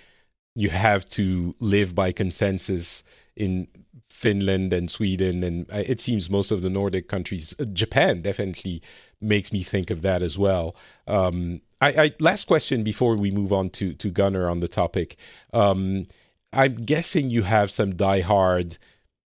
you 0.53 0.69
have 0.69 1.05
to 1.05 1.55
live 1.59 1.95
by 1.95 2.11
consensus 2.11 3.03
in 3.35 3.67
Finland 4.25 4.73
and 4.73 4.89
Sweden, 4.89 5.43
and 5.43 5.69
uh, 5.71 5.83
it 5.85 5.99
seems 5.99 6.31
most 6.31 6.49
of 6.49 6.63
the 6.63 6.69
Nordic 6.69 7.07
countries. 7.07 7.53
Uh, 7.59 7.65
Japan 7.65 8.23
definitely 8.23 8.81
makes 9.21 9.53
me 9.53 9.61
think 9.61 9.91
of 9.91 10.01
that 10.01 10.23
as 10.23 10.35
well. 10.35 10.75
Um, 11.05 11.61
I, 11.79 11.89
I, 11.89 12.13
last 12.19 12.45
question 12.47 12.83
before 12.83 13.15
we 13.17 13.29
move 13.29 13.53
on 13.53 13.69
to 13.71 13.93
to 13.93 14.09
Gunnar 14.09 14.49
on 14.49 14.61
the 14.61 14.67
topic. 14.67 15.15
Um, 15.53 16.07
I'm 16.51 16.73
guessing 16.73 17.29
you 17.29 17.43
have 17.43 17.69
some 17.69 17.93
diehard 17.93 18.79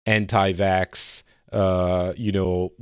anti-vax, 0.05 1.23
uh, 1.53 2.13
you 2.19 2.33
know, 2.33 2.73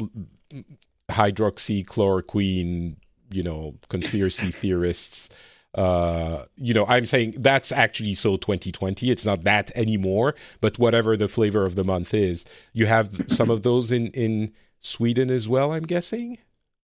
hydroxychloroquine, 1.11 2.97
you 3.31 3.43
know, 3.45 3.77
conspiracy 3.89 4.51
theorists 4.51 5.29
uh, 5.75 6.45
you 6.57 6.75
know, 6.75 6.85
I'm 6.87 7.07
saying 7.07 7.35
that's 7.39 7.71
actually 7.71 8.15
so 8.15 8.37
2020. 8.37 9.11
It's 9.11 9.25
not 9.25 9.45
that 9.45 9.71
anymore, 9.77 10.35
but 10.61 10.79
whatever 10.79 11.17
the 11.17 11.29
flavor 11.29 11.65
of 11.65 11.77
the 11.77 11.85
month 11.85 12.13
is, 12.13 12.45
you 12.73 12.87
have 12.87 13.25
some 13.29 13.51
of 13.51 13.63
those 13.63 13.93
in 13.93 14.09
in 14.09 14.53
Sweden 14.81 15.31
as 15.31 15.49
well. 15.49 15.73
I'm 15.73 15.87
guessing. 15.87 16.39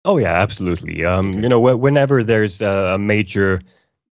Oh 0.04 0.18
yeah, 0.18 0.40
absolutely. 0.40 1.04
Um, 1.04 1.28
okay. 1.28 1.42
You 1.42 1.48
know, 1.48 1.60
whenever 1.60 2.24
there's 2.24 2.60
a 2.60 2.98
major 2.98 3.60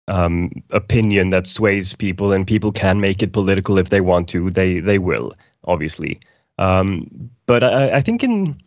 um, 0.07 0.51
opinion 0.71 1.31
that 1.31 1.49
sways 1.49 1.97
people, 1.97 2.33
and 2.33 2.47
people 2.47 2.71
can 2.71 3.01
make 3.01 3.23
it 3.23 3.33
political 3.33 3.77
if 3.77 3.89
they 3.89 4.01
want 4.01 4.29
to, 4.29 4.51
they 4.51 4.79
they 4.79 4.99
will 4.99 5.33
obviously. 5.65 6.21
Um, 6.59 7.31
but 7.47 7.65
I, 7.65 7.97
I 7.97 8.01
think 8.01 8.23
in 8.23 8.61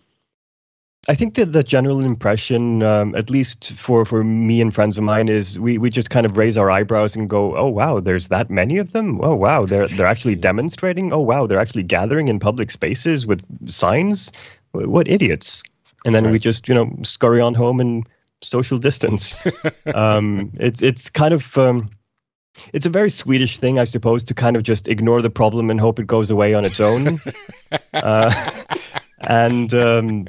I 1.09 1.15
think 1.15 1.35
that 1.35 1.51
the 1.51 1.63
general 1.63 1.99
impression, 1.99 2.81
um, 2.81 3.13
at 3.15 3.29
least 3.29 3.73
for, 3.73 4.05
for 4.05 4.23
me 4.23 4.61
and 4.61 4.73
friends 4.73 4.97
of 4.97 5.03
mine, 5.03 5.27
is 5.27 5.59
we, 5.59 5.77
we 5.77 5.89
just 5.89 6.09
kind 6.09 6.25
of 6.25 6.37
raise 6.37 6.57
our 6.57 6.71
eyebrows 6.71 7.13
and 7.15 7.29
go, 7.29 7.57
"Oh 7.57 7.67
wow, 7.67 7.99
there's 7.99 8.29
that 8.29 8.49
many 8.49 8.77
of 8.77 8.93
them. 8.93 9.19
Oh 9.21 9.35
wow, 9.35 9.65
they're 9.65 9.87
they're 9.87 10.07
actually 10.07 10.35
demonstrating. 10.35 11.11
Oh 11.11 11.19
wow, 11.19 11.45
they're 11.45 11.59
actually 11.59 11.83
gathering 11.83 12.29
in 12.29 12.39
public 12.39 12.71
spaces 12.71 13.27
with 13.27 13.41
signs. 13.69 14.31
What 14.71 15.09
idiots!" 15.09 15.61
And 16.05 16.15
then 16.15 16.23
right. 16.23 16.31
we 16.31 16.39
just 16.39 16.69
you 16.69 16.73
know 16.73 16.89
scurry 17.03 17.41
on 17.41 17.53
home 17.53 17.81
and 17.81 18.07
social 18.41 18.77
distance. 18.77 19.37
um, 19.93 20.51
it's 20.55 20.81
it's 20.81 21.09
kind 21.09 21.33
of 21.33 21.57
um, 21.57 21.91
it's 22.71 22.85
a 22.85 22.89
very 22.89 23.09
Swedish 23.09 23.57
thing, 23.57 23.77
I 23.79 23.83
suppose, 23.83 24.23
to 24.25 24.33
kind 24.33 24.55
of 24.55 24.63
just 24.63 24.87
ignore 24.87 25.21
the 25.21 25.29
problem 25.29 25.69
and 25.69 25.79
hope 25.79 25.99
it 25.99 26.07
goes 26.07 26.29
away 26.29 26.53
on 26.53 26.65
its 26.65 26.79
own. 26.79 27.19
uh, 27.93 28.51
and 29.21 29.73
um, 29.73 30.27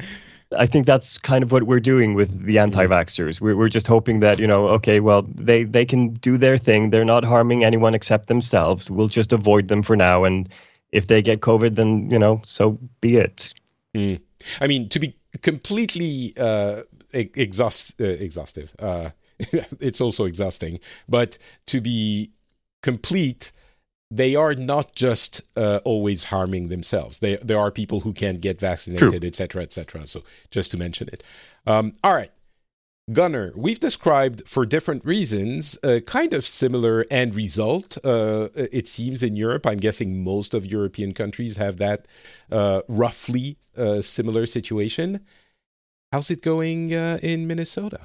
I 0.58 0.66
think 0.66 0.86
that's 0.86 1.18
kind 1.18 1.42
of 1.42 1.52
what 1.52 1.64
we're 1.64 1.80
doing 1.80 2.14
with 2.14 2.30
the 2.30 2.56
mm-hmm. 2.56 2.58
anti-vaxxers. 2.58 3.40
We're, 3.40 3.56
we're 3.56 3.68
just 3.68 3.86
hoping 3.86 4.20
that, 4.20 4.38
you 4.38 4.46
know, 4.46 4.68
okay, 4.68 5.00
well, 5.00 5.22
they, 5.22 5.64
they 5.64 5.84
can 5.84 6.14
do 6.14 6.38
their 6.38 6.58
thing. 6.58 6.90
They're 6.90 7.04
not 7.04 7.24
harming 7.24 7.64
anyone 7.64 7.94
except 7.94 8.28
themselves. 8.28 8.90
We'll 8.90 9.08
just 9.08 9.32
avoid 9.32 9.68
them 9.68 9.82
for 9.82 9.96
now. 9.96 10.24
And 10.24 10.48
if 10.92 11.06
they 11.06 11.22
get 11.22 11.40
COVID, 11.40 11.74
then, 11.76 12.10
you 12.10 12.18
know, 12.18 12.40
so 12.44 12.78
be 13.00 13.16
it. 13.16 13.52
Mm. 13.94 14.20
I 14.60 14.66
mean, 14.66 14.88
to 14.90 14.98
be 14.98 15.16
completely 15.42 16.32
uh, 16.36 16.82
exhaust, 17.12 18.00
uh, 18.00 18.04
exhaustive, 18.04 18.74
uh, 18.78 19.10
it's 19.38 20.00
also 20.00 20.24
exhausting, 20.24 20.78
but 21.08 21.38
to 21.66 21.80
be 21.80 22.30
complete, 22.82 23.52
they 24.10 24.34
are 24.36 24.54
not 24.54 24.94
just 24.94 25.42
uh, 25.56 25.80
always 25.84 26.24
harming 26.24 26.68
themselves. 26.68 27.18
They, 27.18 27.36
there 27.36 27.58
are 27.58 27.70
people 27.70 28.00
who 28.00 28.12
can't 28.12 28.40
get 28.40 28.60
vaccinated, 28.60 29.24
etc., 29.24 29.62
etc. 29.62 30.06
So 30.06 30.22
just 30.50 30.70
to 30.72 30.76
mention 30.76 31.08
it. 31.12 31.22
Um, 31.66 31.92
all 32.02 32.14
right. 32.14 32.30
Gunnar, 33.12 33.52
we've 33.54 33.80
described 33.80 34.48
for 34.48 34.64
different 34.64 35.04
reasons 35.04 35.76
a 35.82 36.00
kind 36.00 36.32
of 36.32 36.46
similar 36.46 37.04
end 37.10 37.34
result. 37.34 37.98
Uh, 38.02 38.48
it 38.54 38.88
seems 38.88 39.22
in 39.22 39.36
Europe, 39.36 39.66
I'm 39.66 39.76
guessing 39.76 40.24
most 40.24 40.54
of 40.54 40.64
European 40.64 41.12
countries 41.12 41.58
have 41.58 41.76
that 41.78 42.08
uh, 42.50 42.80
roughly 42.88 43.58
uh, 43.76 44.00
similar 44.00 44.46
situation. 44.46 45.20
How's 46.12 46.30
it 46.30 46.40
going 46.40 46.94
uh, 46.94 47.18
in 47.22 47.46
Minnesota? 47.46 48.00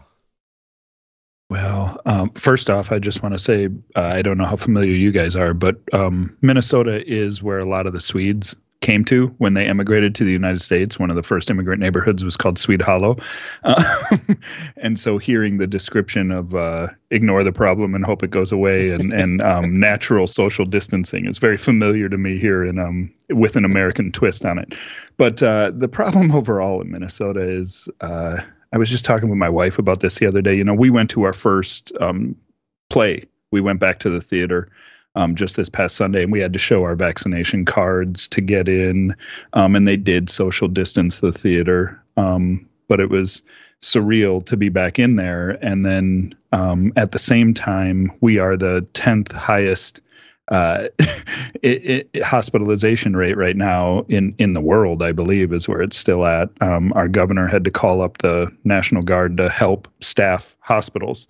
Well, 1.50 2.00
um, 2.06 2.30
first 2.32 2.70
off, 2.70 2.92
I 2.92 3.00
just 3.00 3.24
want 3.24 3.34
to 3.34 3.40
say 3.40 3.70
uh, 3.96 4.02
I 4.02 4.22
don't 4.22 4.38
know 4.38 4.46
how 4.46 4.56
familiar 4.56 4.94
you 4.94 5.12
guys 5.12 5.36
are, 5.36 5.54
but 5.54 5.78
um, 5.94 6.38
Minnesota 6.42 7.04
is 7.12 7.42
where 7.42 7.58
a 7.58 7.66
lot 7.66 7.88
of 7.88 7.94
the 7.94 8.00
Swedes 8.00 8.56
came 8.82 9.04
to 9.04 9.28
when 9.40 9.56
they 9.56 9.68
immigrated 9.68 10.16
to 10.16 10.24
the 10.24 10.32
United 10.32 10.62
States. 10.62 10.98
One 10.98 11.10
of 11.10 11.16
the 11.16 11.24
first 11.24 11.50
immigrant 11.50 11.82
neighborhoods 11.82 12.24
was 12.24 12.38
called 12.38 12.58
Swede 12.58 12.82
Hollow. 12.82 13.18
Uh, 13.64 14.18
and 14.78 14.98
so 14.98 15.18
hearing 15.18 15.58
the 15.58 15.68
description 15.68 16.32
of 16.32 16.56
uh, 16.56 16.88
ignore 17.12 17.44
the 17.44 17.52
problem 17.52 17.94
and 17.94 18.06
hope 18.06 18.24
it 18.24 18.32
goes 18.32 18.52
away 18.52 18.92
and, 18.92 19.12
and 19.12 19.42
um, 19.42 19.74
natural 19.80 20.28
social 20.28 20.66
distancing 20.66 21.26
is 21.26 21.40
very 21.40 21.58
familiar 21.58 22.08
to 22.08 22.18
me 22.18 22.38
here 22.38 22.64
in, 22.64 22.80
um, 22.80 23.12
with 23.32 23.58
an 23.58 23.66
American 23.66 24.12
twist 24.12 24.46
on 24.46 24.58
it. 24.58 24.74
But 25.18 25.44
uh, 25.44 25.72
the 25.76 25.90
problem 25.90 26.32
overall 26.36 26.82
in 26.82 26.92
Minnesota 26.92 27.42
is 27.42 27.90
uh, 28.00 28.38
I 28.72 28.78
was 28.78 28.90
just 28.90 29.06
talking 29.06 29.30
with 29.30 29.38
my 29.38 29.50
wife 29.50 29.80
about 29.80 30.00
this 30.00 30.20
the 30.20 30.28
other 30.28 30.42
day. 30.42 30.56
You 30.56 30.64
know, 30.64 30.74
we 30.74 30.90
went 30.90 31.10
to 31.12 31.24
our 31.24 31.34
first 31.34 31.92
um, 32.00 32.36
play. 32.90 33.26
We 33.52 33.62
went 33.62 33.80
back 33.80 34.00
to 34.00 34.10
the 34.10 34.22
theater 34.22 34.70
um, 35.16 35.36
just 35.36 35.56
this 35.56 35.70
past 35.70 35.96
Sunday, 35.96 36.24
and 36.24 36.32
we 36.32 36.40
had 36.40 36.54
to 36.54 36.60
show 36.60 36.84
our 36.84 36.96
vaccination 36.96 37.66
cards 37.66 38.28
to 38.30 38.42
get 38.42 38.68
in. 38.68 39.16
Um, 39.54 39.76
and 39.76 39.88
they 39.88 39.98
did 39.98 40.30
social 40.30 40.68
distance 40.68 41.20
the 41.20 41.32
theater, 41.32 42.02
um, 42.18 42.68
but 42.88 43.00
it 43.00 43.10
was 43.10 43.42
surreal 43.82 44.44
to 44.46 44.58
be 44.58 44.70
back 44.70 45.00
in 45.00 45.16
there. 45.16 45.52
And 45.62 45.86
then 45.86 46.36
um, 46.52 46.94
at 46.96 47.12
the 47.12 47.20
same 47.20 47.54
time, 47.54 48.12
we 48.22 48.38
are 48.38 48.56
the 48.56 48.88
tenth 48.94 49.32
highest 49.32 50.02
uh, 50.50 50.88
it, 51.62 52.10
it, 52.14 52.24
hospitalization 52.24 53.16
rate 53.16 53.38
right 53.38 53.56
now 53.56 54.06
in 54.10 54.34
in 54.38 54.54
the 54.54 54.62
world, 54.62 55.04
I 55.04 55.12
believe, 55.12 55.54
is 55.54 55.68
where 55.68 55.82
it's 55.82 55.98
still 55.98 56.26
at. 56.26 56.50
Um, 56.62 56.92
our 56.96 57.08
governor 57.08 57.48
had 57.48 57.64
to 57.66 57.72
call 57.72 58.02
up 58.02 58.18
the 58.20 58.52
National 58.64 59.02
Guard 59.02 59.38
to 59.38 59.50
help 59.50 59.88
staff 60.02 60.56
hospitals, 60.60 61.28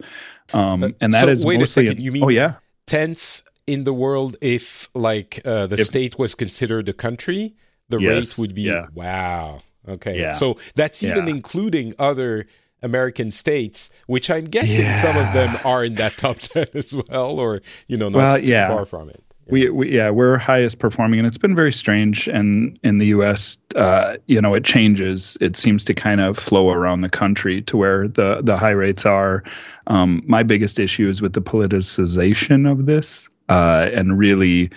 um, 0.54 0.84
uh, 0.84 0.90
and 1.02 1.14
that 1.14 1.26
so, 1.26 1.30
is 1.30 1.46
wait 1.46 1.60
mostly. 1.60 1.86
A 1.86 1.88
second, 1.90 2.04
you 2.04 2.12
mean 2.12 2.24
oh 2.24 2.30
yeah, 2.30 2.56
tenth 2.86 3.42
in 3.68 3.84
the 3.84 3.94
world 3.94 4.38
if 4.42 4.90
like 4.96 5.42
uh, 5.46 5.68
the 5.68 5.80
if, 5.80 5.88
state 5.88 6.18
was 6.18 6.34
considered 6.34 6.90
a 6.90 6.94
country, 6.94 7.56
the 7.90 8.00
yes, 8.00 8.38
rate 8.38 8.42
would 8.42 8.56
be 8.56 8.64
yeah. 8.64 8.88
wow. 8.94 9.62
Okay, 9.88 10.20
yeah. 10.20 10.34
so 10.34 10.58
that's 10.76 11.04
even 11.04 11.26
yeah. 11.28 11.34
including 11.34 11.94
other 12.00 12.46
American 12.82 13.32
states, 13.32 13.90
which 14.08 14.30
I'm 14.30 14.46
guessing 14.46 14.82
yeah. 14.82 15.02
some 15.02 15.18
of 15.18 15.34
them 15.34 15.58
are 15.64 15.84
in 15.84 15.96
that 15.96 16.14
top 16.14 16.38
ten 16.40 16.68
as 16.74 16.96
well, 17.10 17.40
or 17.40 17.62
you 17.88 17.98
know, 17.98 18.10
not 18.10 18.18
well, 18.18 18.38
too 18.38 18.44
yeah. 18.44 18.68
far 18.68 18.86
from 18.86 19.10
it. 19.10 19.24
Yeah. 19.46 19.52
We, 19.52 19.70
we, 19.70 19.96
yeah, 19.96 20.10
we're 20.12 20.38
highest 20.38 20.78
performing, 20.80 21.20
and 21.20 21.28
it's 21.28 21.38
been 21.38 21.56
very 21.56 21.72
strange. 21.72 22.28
And 22.28 22.78
in 22.84 23.00
the 23.00 23.08
U.S., 23.08 23.58
uh, 23.76 24.18
you 24.28 24.40
know, 24.40 24.54
it 24.54 24.64
changes. 24.64 25.38
It 25.42 25.56
seems 25.56 25.84
to 25.86 25.94
kind 25.94 26.22
of 26.22 26.38
flow 26.38 26.70
around 26.70 27.02
the 27.02 27.10
country 27.10 27.62
to 27.64 27.76
where 27.78 28.08
the 28.08 28.42
the 28.44 28.58
high 28.58 28.72
rates 28.72 29.06
are. 29.06 29.44
Um, 29.88 30.22
my 30.28 30.44
biggest 30.44 30.80
issue 30.80 31.08
is 31.10 31.22
with 31.22 31.34
the 31.34 31.42
politicization 31.42 32.72
of 32.72 32.86
this, 32.86 33.30
uh, 33.50 33.90
and 33.94 34.18
really. 34.18 34.70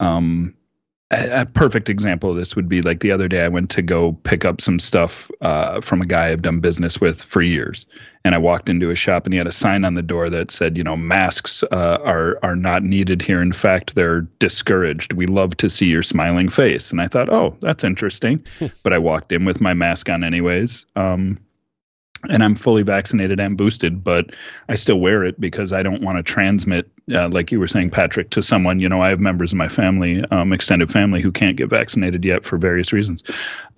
Um, 0.00 0.54
a, 1.12 1.46
perfect 1.46 1.88
example 1.88 2.30
of 2.30 2.36
this 2.36 2.56
would 2.56 2.68
be 2.68 2.82
like 2.82 3.00
the 3.00 3.12
other 3.12 3.28
day 3.28 3.44
I 3.44 3.48
went 3.48 3.70
to 3.70 3.82
go 3.82 4.12
pick 4.24 4.44
up 4.44 4.60
some 4.60 4.78
stuff 4.78 5.30
uh, 5.40 5.80
from 5.80 6.00
a 6.00 6.06
guy 6.06 6.28
I've 6.28 6.42
done 6.42 6.60
business 6.60 7.00
with 7.00 7.22
for 7.22 7.42
years, 7.42 7.86
and 8.24 8.34
I 8.34 8.38
walked 8.38 8.68
into 8.68 8.90
a 8.90 8.94
shop 8.94 9.26
and 9.26 9.34
he 9.34 9.38
had 9.38 9.46
a 9.46 9.52
sign 9.52 9.84
on 9.84 9.94
the 9.94 10.02
door 10.02 10.30
that 10.30 10.50
said, 10.50 10.76
you 10.76 10.84
know, 10.84 10.96
masks 10.96 11.62
uh, 11.70 11.98
are 12.02 12.38
are 12.42 12.56
not 12.56 12.82
needed 12.82 13.22
here. 13.22 13.42
In 13.42 13.52
fact, 13.52 13.94
they're 13.94 14.22
discouraged. 14.38 15.12
We 15.12 15.26
love 15.26 15.56
to 15.58 15.68
see 15.68 15.86
your 15.86 16.02
smiling 16.02 16.48
face. 16.48 16.90
And 16.90 17.00
I 17.00 17.08
thought, 17.08 17.30
oh, 17.30 17.56
that's 17.60 17.84
interesting. 17.84 18.44
but 18.82 18.92
I 18.92 18.98
walked 18.98 19.32
in 19.32 19.44
with 19.44 19.60
my 19.60 19.74
mask 19.74 20.08
on 20.08 20.24
anyways. 20.24 20.86
Um, 20.96 21.38
and 22.28 22.42
I'm 22.42 22.54
fully 22.54 22.82
vaccinated 22.82 23.40
and 23.40 23.56
boosted, 23.56 24.04
but 24.04 24.30
I 24.68 24.74
still 24.74 25.00
wear 25.00 25.24
it 25.24 25.40
because 25.40 25.72
I 25.72 25.82
don't 25.82 26.02
want 26.02 26.18
to 26.18 26.22
transmit, 26.22 26.88
uh, 27.14 27.28
like 27.28 27.50
you 27.50 27.58
were 27.58 27.66
saying, 27.66 27.90
Patrick, 27.90 28.30
to 28.30 28.42
someone. 28.42 28.80
You 28.80 28.88
know, 28.88 29.00
I 29.00 29.08
have 29.08 29.20
members 29.20 29.52
of 29.52 29.58
my 29.58 29.68
family, 29.68 30.24
um, 30.30 30.52
extended 30.52 30.90
family, 30.90 31.20
who 31.20 31.32
can't 31.32 31.56
get 31.56 31.68
vaccinated 31.68 32.24
yet 32.24 32.44
for 32.44 32.58
various 32.58 32.92
reasons. 32.92 33.24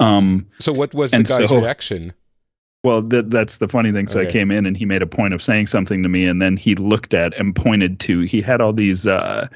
Um, 0.01 0.47
so, 0.59 0.73
what 0.73 0.95
was 0.95 1.13
the 1.13 1.19
guy's 1.19 1.49
so, 1.49 1.57
reaction? 1.57 2.13
Well, 2.83 3.03
th- 3.03 3.27
that's 3.29 3.57
the 3.57 3.69
funny 3.69 3.93
thing. 3.93 4.09
So 4.09 4.21
okay. 4.21 4.29
I 4.29 4.31
came 4.31 4.51
in 4.51 4.67
and 4.67 4.77
he 4.77 4.85
made 4.85 5.01
a 5.01 5.07
point 5.07 5.33
of 5.33 5.43
saying 5.43 5.69
something 5.69 6.03
to 6.03 6.09
me, 6.09 6.27
and 6.27 6.43
then 6.43 6.57
he 6.59 6.75
looked 6.75 7.15
at 7.15 7.33
and 7.39 7.57
pointed 7.57 7.99
to. 8.01 8.21
He 8.21 8.43
had 8.43 8.61
all 8.61 8.75
these. 8.75 9.07
Uh, 9.07 9.49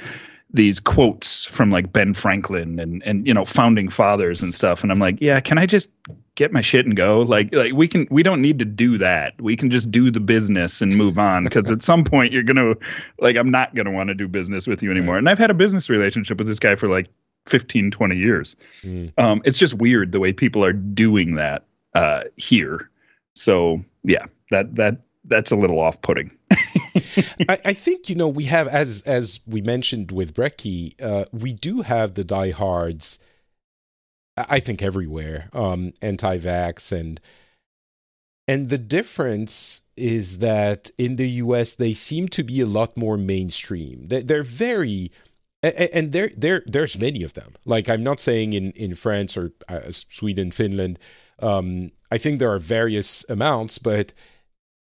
these 0.50 0.80
quotes 0.80 1.44
from 1.44 1.70
like 1.70 1.92
Ben 1.92 2.14
Franklin 2.14 2.80
and 2.80 3.02
and 3.04 3.26
you 3.26 3.34
know 3.34 3.44
founding 3.44 3.88
fathers 3.88 4.42
and 4.42 4.54
stuff. 4.54 4.82
And 4.82 4.90
I'm 4.90 4.98
like 4.98 5.18
yeah 5.20 5.40
can 5.40 5.58
I 5.58 5.66
just 5.66 5.90
get 6.36 6.52
my 6.52 6.62
shit 6.62 6.86
and 6.86 6.96
go? 6.96 7.20
Like 7.20 7.54
like 7.54 7.74
we 7.74 7.86
can 7.86 8.08
we 8.10 8.22
don't 8.22 8.40
need 8.40 8.58
to 8.60 8.64
do 8.64 8.96
that. 8.98 9.38
We 9.40 9.56
can 9.56 9.70
just 9.70 9.90
do 9.90 10.10
the 10.10 10.20
business 10.20 10.80
and 10.80 10.96
move 10.96 11.18
on. 11.18 11.44
Because 11.44 11.70
at 11.70 11.82
some 11.82 12.02
point 12.02 12.32
you're 12.32 12.42
gonna 12.42 12.74
like 13.20 13.36
I'm 13.36 13.50
not 13.50 13.74
gonna 13.74 13.90
want 13.90 14.08
to 14.08 14.14
do 14.14 14.26
business 14.26 14.66
with 14.66 14.82
you 14.82 14.90
anymore. 14.90 15.18
And 15.18 15.28
I've 15.28 15.38
had 15.38 15.50
a 15.50 15.54
business 15.54 15.90
relationship 15.90 16.38
with 16.38 16.46
this 16.46 16.58
guy 16.58 16.76
for 16.76 16.88
like 16.88 17.08
15 17.48 17.90
20 17.90 18.16
years. 18.16 18.56
Mm. 18.82 19.12
um 19.18 19.42
it's 19.44 19.58
just 19.58 19.74
weird 19.74 20.12
the 20.12 20.20
way 20.20 20.32
people 20.32 20.64
are 20.64 20.72
doing 20.72 21.34
that 21.34 21.66
uh 21.94 22.24
here. 22.36 22.88
So 23.34 23.84
yeah 24.02 24.24
that 24.50 24.76
that 24.76 25.02
that's 25.24 25.50
a 25.50 25.56
little 25.56 25.78
off 25.78 26.00
putting 26.00 26.30
I, 27.48 27.58
I, 27.64 27.72
think 27.74 28.08
you 28.08 28.14
know 28.14 28.28
we 28.28 28.44
have 28.44 28.68
as 28.68 29.02
as 29.02 29.40
we 29.46 29.60
mentioned 29.60 30.12
with 30.12 30.34
Breki, 30.34 30.94
uh, 31.00 31.24
we 31.32 31.52
do 31.52 31.82
have 31.82 32.14
the 32.14 32.24
diehards. 32.24 33.18
I 34.36 34.60
think 34.60 34.82
everywhere, 34.82 35.48
um, 35.52 35.94
anti-vax 36.00 36.92
and 36.92 37.20
and 38.46 38.68
the 38.68 38.78
difference 38.78 39.82
is 39.96 40.38
that 40.38 40.90
in 40.96 41.16
the 41.16 41.28
U.S. 41.42 41.74
they 41.74 41.92
seem 41.92 42.28
to 42.28 42.44
be 42.44 42.60
a 42.60 42.66
lot 42.66 42.96
more 42.96 43.18
mainstream. 43.18 44.06
They're 44.06 44.42
very 44.42 45.10
and 45.62 46.12
there 46.12 46.30
there 46.36 46.62
there's 46.66 46.98
many 46.98 47.22
of 47.22 47.34
them. 47.34 47.54
Like 47.64 47.88
I'm 47.88 48.02
not 48.02 48.20
saying 48.20 48.52
in 48.52 48.70
in 48.72 48.94
France 48.94 49.36
or 49.36 49.52
uh, 49.68 49.90
Sweden, 49.90 50.50
Finland. 50.50 50.98
Um, 51.40 51.90
I 52.10 52.18
think 52.18 52.38
there 52.38 52.52
are 52.52 52.58
various 52.58 53.24
amounts, 53.28 53.78
but 53.78 54.12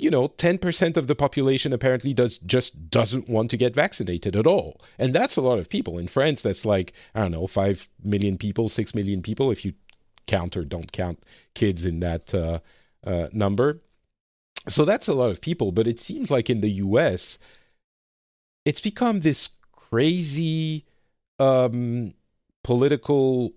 you 0.02 0.10
know, 0.10 0.30
10% 0.30 0.98
of 0.98 1.06
the 1.06 1.16
population 1.16 1.72
apparently 1.72 2.12
does 2.12 2.40
just 2.40 2.90
doesn't 2.90 3.30
want 3.30 3.52
to 3.52 3.58
get 3.58 3.76
vaccinated 3.76 4.36
at 4.36 4.48
all. 4.48 4.82
And 4.98 5.14
that's 5.14 5.38
a 5.38 5.42
lot 5.42 5.60
of 5.60 5.70
people. 5.70 6.00
In 6.00 6.08
France, 6.08 6.42
that's 6.42 6.66
like, 6.66 6.92
I 7.14 7.22
don't 7.22 7.32
know, 7.32 7.46
5 7.46 7.88
million 8.04 8.40
people, 8.40 8.68
6 8.68 8.96
million 8.96 9.22
people, 9.22 9.52
if 9.52 9.64
you 9.64 9.74
count 10.26 10.58
or 10.58 10.66
don't 10.66 10.92
count 10.92 11.24
kids 11.54 11.86
in 11.86 12.00
that 12.00 12.34
uh, 12.34 12.60
uh, 13.06 13.28
number. 13.32 13.82
So 14.68 14.86
that's 14.86 15.08
a 15.08 15.14
lot 15.14 15.30
of 15.30 15.40
people. 15.40 15.72
But 15.72 15.86
it 15.86 16.00
seems 16.00 16.32
like 16.32 16.50
in 16.50 16.62
the 16.62 16.72
US, 16.72 17.38
it's 18.66 18.82
become 18.82 19.20
this 19.20 19.50
crazy 19.72 20.86
um, 21.38 22.14
political 22.64 23.54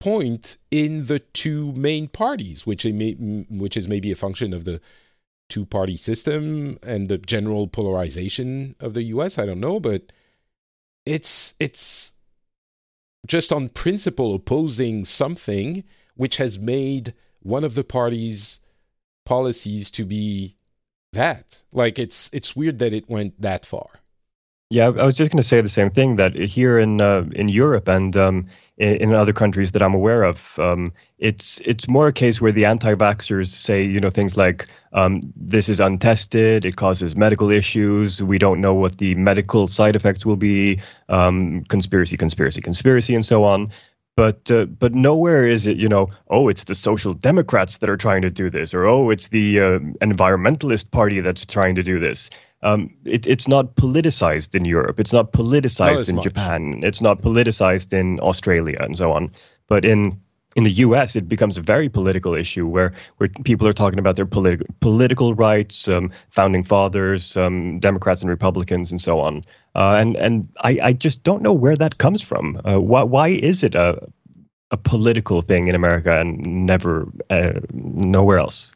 point 0.00 0.58
in 0.70 1.06
the 1.06 1.18
two 1.18 1.72
main 1.72 2.08
parties, 2.08 2.66
which, 2.66 2.84
may, 2.84 3.12
which 3.48 3.76
is 3.76 3.88
maybe 3.88 4.10
a 4.10 4.16
function 4.16 4.52
of 4.52 4.64
the 4.64 4.82
two 5.50 5.66
party 5.66 5.96
system 5.96 6.78
and 6.82 7.08
the 7.08 7.18
general 7.18 7.66
polarization 7.66 8.76
of 8.80 8.94
the 8.94 9.02
US. 9.04 9.38
I 9.38 9.46
don't 9.46 9.60
know, 9.60 9.80
but 9.80 10.12
it's 11.04 11.54
it's 11.58 12.14
just 13.26 13.52
on 13.52 13.68
principle 13.68 14.34
opposing 14.34 15.04
something 15.04 15.84
which 16.14 16.38
has 16.38 16.58
made 16.58 17.14
one 17.40 17.64
of 17.64 17.74
the 17.74 17.84
parties 17.84 18.60
policies 19.24 19.90
to 19.90 20.04
be 20.04 20.56
that. 21.12 21.62
Like 21.72 21.98
it's 21.98 22.30
it's 22.32 22.56
weird 22.56 22.78
that 22.78 22.92
it 22.92 23.08
went 23.08 23.40
that 23.40 23.66
far. 23.66 23.99
Yeah, 24.72 24.86
I 24.86 25.04
was 25.04 25.16
just 25.16 25.32
going 25.32 25.42
to 25.42 25.48
say 25.48 25.60
the 25.60 25.68
same 25.68 25.90
thing 25.90 26.14
that 26.14 26.36
here 26.36 26.78
in 26.78 27.00
uh, 27.00 27.24
in 27.32 27.48
Europe 27.48 27.88
and 27.88 28.16
um, 28.16 28.46
in, 28.76 28.96
in, 28.98 29.14
other 29.14 29.32
countries 29.32 29.72
that 29.72 29.82
I'm 29.82 29.94
aware 29.94 30.22
of, 30.22 30.56
um, 30.60 30.92
it's 31.18 31.58
it's 31.64 31.88
more 31.88 32.06
a 32.06 32.12
case 32.12 32.40
where 32.40 32.52
the 32.52 32.66
anti-vaxxers 32.66 33.48
say 33.48 33.82
you 33.82 33.98
know 33.98 34.10
things 34.10 34.36
like 34.36 34.68
um, 34.92 35.22
this 35.34 35.68
is 35.68 35.80
untested, 35.80 36.64
it 36.64 36.76
causes 36.76 37.16
medical 37.16 37.50
issues, 37.50 38.22
we 38.22 38.38
don't 38.38 38.60
know 38.60 38.72
what 38.72 38.98
the 38.98 39.16
medical 39.16 39.66
side 39.66 39.96
effects 39.96 40.24
will 40.24 40.36
be, 40.36 40.80
um, 41.08 41.64
conspiracy, 41.64 42.16
conspiracy, 42.16 42.60
conspiracy, 42.60 43.16
and 43.16 43.24
so 43.24 43.42
on. 43.42 43.72
But 44.14 44.52
uh, 44.52 44.66
but 44.66 44.94
nowhere 44.94 45.46
is 45.46 45.66
it 45.66 45.78
you 45.78 45.88
know 45.88 46.06
oh 46.28 46.46
it's 46.46 46.64
the 46.64 46.76
social 46.76 47.12
democrats 47.12 47.78
that 47.78 47.90
are 47.90 47.96
trying 47.96 48.22
to 48.22 48.30
do 48.30 48.50
this 48.50 48.72
or 48.72 48.86
oh 48.86 49.10
it's 49.10 49.28
the 49.28 49.58
uh, 49.58 49.78
environmentalist 50.00 50.92
party 50.92 51.20
that's 51.20 51.44
trying 51.44 51.74
to 51.74 51.82
do 51.82 51.98
this 51.98 52.30
um, 52.62 52.94
it, 53.04 53.26
it's 53.26 53.48
not 53.48 53.74
politicized 53.76 54.54
in 54.54 54.64
Europe. 54.64 55.00
It's 55.00 55.12
not 55.12 55.32
politicized 55.32 55.96
Not 55.98 56.08
in 56.08 56.16
much. 56.16 56.24
Japan. 56.24 56.80
It's 56.82 57.00
not 57.00 57.22
politicized 57.22 57.92
in 57.92 58.20
Australia 58.20 58.76
and 58.80 58.96
so 58.98 59.12
on. 59.12 59.32
But 59.68 59.84
in 59.84 60.20
in 60.56 60.64
the 60.64 60.70
U.S., 60.70 61.14
it 61.14 61.28
becomes 61.28 61.56
a 61.56 61.62
very 61.62 61.88
political 61.88 62.34
issue 62.34 62.66
where 62.66 62.92
where 63.18 63.28
people 63.44 63.66
are 63.68 63.72
talking 63.72 63.98
about 63.98 64.16
their 64.16 64.26
politi- 64.26 64.66
political 64.80 65.34
rights, 65.34 65.88
um, 65.88 66.10
founding 66.30 66.64
fathers, 66.64 67.36
um, 67.36 67.78
Democrats 67.78 68.20
and 68.20 68.28
Republicans, 68.28 68.90
and 68.90 69.00
so 69.00 69.20
on. 69.20 69.42
Uh, 69.74 69.96
and 70.00 70.16
and 70.16 70.48
I, 70.62 70.80
I 70.82 70.92
just 70.92 71.22
don't 71.22 71.42
know 71.42 71.52
where 71.52 71.76
that 71.76 71.98
comes 71.98 72.20
from. 72.20 72.60
Uh, 72.64 72.80
why 72.80 73.02
why 73.04 73.28
is 73.28 73.62
it 73.62 73.74
a 73.74 74.06
a 74.70 74.76
political 74.76 75.42
thing 75.42 75.68
in 75.68 75.74
America 75.74 76.18
and 76.18 76.66
never 76.66 77.08
uh, 77.30 77.60
nowhere 77.72 78.38
else? 78.38 78.72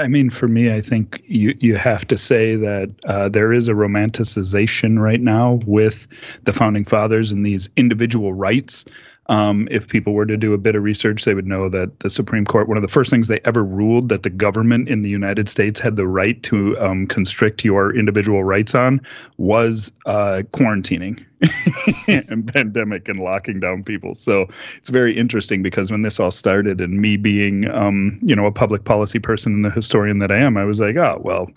I 0.00 0.08
mean, 0.08 0.30
for 0.30 0.48
me, 0.48 0.72
I 0.72 0.80
think 0.80 1.22
you 1.26 1.56
you 1.60 1.76
have 1.76 2.06
to 2.08 2.16
say 2.16 2.56
that 2.56 2.90
uh, 3.04 3.28
there 3.28 3.52
is 3.52 3.68
a 3.68 3.72
romanticization 3.72 4.98
right 4.98 5.20
now 5.20 5.60
with 5.66 6.08
the 6.44 6.52
founding 6.52 6.84
fathers 6.84 7.32
and 7.32 7.44
these 7.44 7.68
individual 7.76 8.32
rights. 8.34 8.84
Um, 9.28 9.66
if 9.70 9.88
people 9.88 10.14
were 10.14 10.26
to 10.26 10.36
do 10.36 10.52
a 10.52 10.58
bit 10.58 10.76
of 10.76 10.82
research, 10.82 11.24
they 11.24 11.34
would 11.34 11.46
know 11.46 11.68
that 11.68 12.00
the 12.00 12.10
Supreme 12.10 12.44
Court, 12.44 12.68
one 12.68 12.76
of 12.76 12.82
the 12.82 12.88
first 12.88 13.10
things 13.10 13.28
they 13.28 13.40
ever 13.44 13.64
ruled 13.64 14.08
that 14.08 14.22
the 14.22 14.30
government 14.30 14.88
in 14.88 15.02
the 15.02 15.08
United 15.08 15.48
States 15.48 15.80
had 15.80 15.96
the 15.96 16.06
right 16.06 16.40
to 16.44 16.78
um, 16.78 17.06
constrict 17.06 17.64
your 17.64 17.94
individual 17.94 18.44
rights 18.44 18.74
on 18.74 19.00
was 19.36 19.92
uh, 20.06 20.42
quarantining 20.52 21.24
and 22.08 22.52
pandemic 22.52 23.08
and 23.08 23.18
locking 23.18 23.60
down 23.60 23.82
people. 23.82 24.14
So 24.14 24.46
it's 24.76 24.90
very 24.90 25.16
interesting 25.16 25.62
because 25.62 25.90
when 25.90 26.02
this 26.02 26.20
all 26.20 26.30
started 26.30 26.80
and 26.80 27.00
me 27.00 27.16
being, 27.16 27.68
um, 27.70 28.18
you 28.22 28.36
know, 28.36 28.46
a 28.46 28.52
public 28.52 28.84
policy 28.84 29.18
person 29.18 29.52
and 29.54 29.64
the 29.64 29.70
historian 29.70 30.18
that 30.20 30.30
I 30.30 30.38
am, 30.38 30.56
I 30.56 30.64
was 30.64 30.80
like, 30.80 30.96
oh, 30.96 31.20
well, 31.22 31.50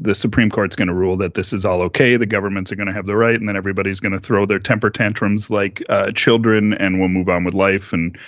the 0.00 0.14
Supreme 0.14 0.50
Court's 0.50 0.76
going 0.76 0.88
to 0.88 0.94
rule 0.94 1.16
that 1.18 1.34
this 1.34 1.52
is 1.52 1.64
all 1.64 1.82
okay. 1.82 2.16
The 2.16 2.26
governments 2.26 2.72
are 2.72 2.76
going 2.76 2.88
to 2.88 2.92
have 2.92 3.06
the 3.06 3.16
right, 3.16 3.38
and 3.38 3.48
then 3.48 3.56
everybody's 3.56 4.00
going 4.00 4.12
to 4.12 4.18
throw 4.18 4.46
their 4.46 4.58
temper 4.58 4.90
tantrums 4.90 5.50
like 5.50 5.82
uh, 5.88 6.10
children, 6.12 6.72
and 6.74 6.98
we'll 6.98 7.08
move 7.08 7.28
on 7.28 7.44
with 7.44 7.54
life. 7.54 7.92
And 7.92 8.18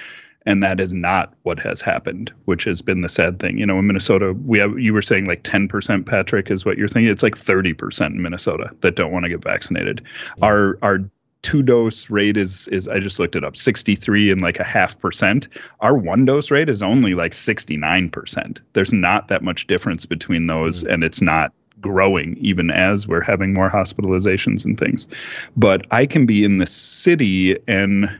and 0.45 0.63
that 0.63 0.81
is 0.81 0.93
not 0.93 1.35
what 1.45 1.61
has 1.61 1.81
happened, 1.81 2.33
which 2.47 2.65
has 2.65 2.83
been 2.83 3.01
the 3.01 3.09
sad 3.09 3.39
thing. 3.39 3.59
You 3.59 3.67
know, 3.67 3.79
in 3.79 3.87
Minnesota, 3.87 4.35
we 4.45 4.59
have 4.59 4.79
you 4.79 4.93
were 4.93 5.03
saying 5.03 5.25
like 5.25 5.43
ten 5.45 5.67
percent, 5.67 6.07
Patrick, 6.07 6.51
is 6.51 6.65
what 6.65 6.77
you're 6.77 6.89
thinking. 6.89 7.11
It's 7.11 7.23
like 7.23 7.37
thirty 7.37 7.73
percent 7.73 8.15
in 8.15 8.23
Minnesota 8.23 8.71
that 8.81 8.97
don't 8.97 9.13
want 9.13 9.25
to 9.25 9.31
get 9.31 9.43
vaccinated. 9.43 10.03
Our 10.43 10.79
our 10.83 10.99
two 11.41 11.63
dose 11.63 12.09
rate 12.11 12.37
is 12.37 12.69
is 12.69 12.87
I 12.87 13.01
just 13.01 13.19
looked 13.19 13.35
it 13.35 13.45
up, 13.45 13.57
63 13.57 14.31
and 14.31 14.41
like 14.41 14.61
a 14.61 14.65
half 14.65 14.99
percent. 15.01 15.49
Our 15.81 15.97
one 15.97 16.25
dose 16.25 16.51
rate 16.51 16.69
is 16.69 16.83
only 16.83 17.15
like 17.15 17.33
69%. 17.33 18.63
There's 18.75 18.93
not 18.93 19.27
that 19.29 19.43
much 19.43 19.67
difference 19.67 20.07
between 20.07 20.47
those 20.47 20.85
and 20.85 21.03
it's 21.03 21.21
not 21.21 21.53
growing 21.83 22.37
even 22.39 22.71
as 22.71 23.07
we're 23.07 23.23
having 23.23 23.53
more 23.53 23.69
hospitalizations 23.69 24.65
and 24.65 24.79
things. 24.79 25.07
But 25.57 25.87
I 25.91 26.07
can 26.07 26.25
be 26.25 26.45
in 26.45 26.59
the 26.59 26.67
city 26.67 27.59
and 27.69 28.11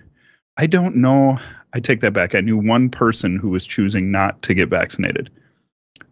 I 0.59 0.67
don't 0.67 0.97
know 0.97 1.39
I 1.75 1.81
take 1.81 2.01
that 2.01 2.13
back. 2.13 2.35
I 2.35 2.41
knew 2.41 2.59
one 2.59 2.91
person 2.91 3.39
who 3.39 3.49
was 3.49 3.67
choosing 3.67 4.11
not 4.11 4.43
to 4.43 4.53
get 4.53 4.69
vaccinated. 4.69 5.31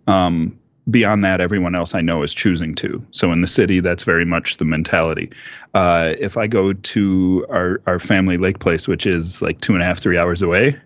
Um 0.07 0.59
beyond 0.91 1.23
that, 1.25 1.41
everyone 1.41 1.75
else 1.75 1.95
I 1.95 2.01
know 2.01 2.23
is 2.23 2.33
choosing 2.33 2.75
to. 2.77 3.05
So 3.13 3.33
in 3.33 3.43
the 3.43 3.47
city, 3.47 3.81
that's 3.81 4.03
very 4.03 4.25
much 4.25 4.57
the 4.57 4.65
mentality. 4.65 5.31
Uh, 5.75 6.15
if 6.19 6.37
I 6.37 6.47
go 6.47 6.73
to 6.73 7.47
our, 7.51 7.81
our 7.87 7.99
family 7.99 8.37
lake 8.39 8.59
place, 8.59 8.89
which 8.89 9.07
is 9.07 9.43
like 9.43 9.61
two 9.61 9.75
and 9.75 9.83
a 9.83 9.85
half, 9.85 9.99
three 9.99 10.19
hours 10.19 10.43
away, 10.43 10.77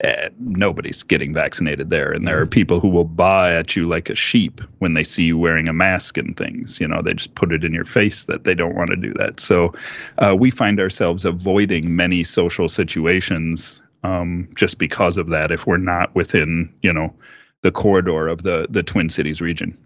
eh, 0.00 0.28
nobody's 0.38 1.02
getting 1.02 1.32
vaccinated 1.32 1.90
there. 1.90 2.12
And 2.12 2.26
there 2.26 2.40
are 2.40 2.46
people 2.46 2.80
who 2.80 2.88
will 2.88 3.04
buy 3.04 3.54
at 3.54 3.76
you 3.76 3.86
like 3.86 4.10
a 4.10 4.14
sheep 4.14 4.60
when 4.78 4.92
they 4.92 5.04
see 5.04 5.24
you 5.24 5.38
wearing 5.38 5.68
a 5.68 5.72
mask 5.72 6.18
and 6.18 6.36
things. 6.36 6.80
You 6.80 6.88
know, 6.88 7.02
they 7.02 7.12
just 7.12 7.34
put 7.34 7.52
it 7.52 7.64
in 7.64 7.72
your 7.72 7.84
face 7.84 8.24
that 8.24 8.44
they 8.44 8.54
don't 8.54 8.76
want 8.76 8.90
to 8.90 8.96
do 8.96 9.12
that. 9.14 9.40
So 9.40 9.72
uh, 10.18 10.36
we 10.38 10.50
find 10.50 10.80
ourselves 10.80 11.24
avoiding 11.24 11.96
many 11.96 12.24
social 12.24 12.68
situations 12.68 13.82
um, 14.04 14.48
just 14.54 14.78
because 14.78 15.18
of 15.18 15.28
that 15.30 15.50
if 15.50 15.66
we're 15.66 15.76
not 15.76 16.14
within, 16.14 16.72
you 16.82 16.92
know, 16.92 17.12
the 17.62 17.72
corridor 17.72 18.28
of 18.28 18.42
the 18.42 18.66
the 18.70 18.82
Twin 18.82 19.08
Cities 19.08 19.40
region. 19.40 19.76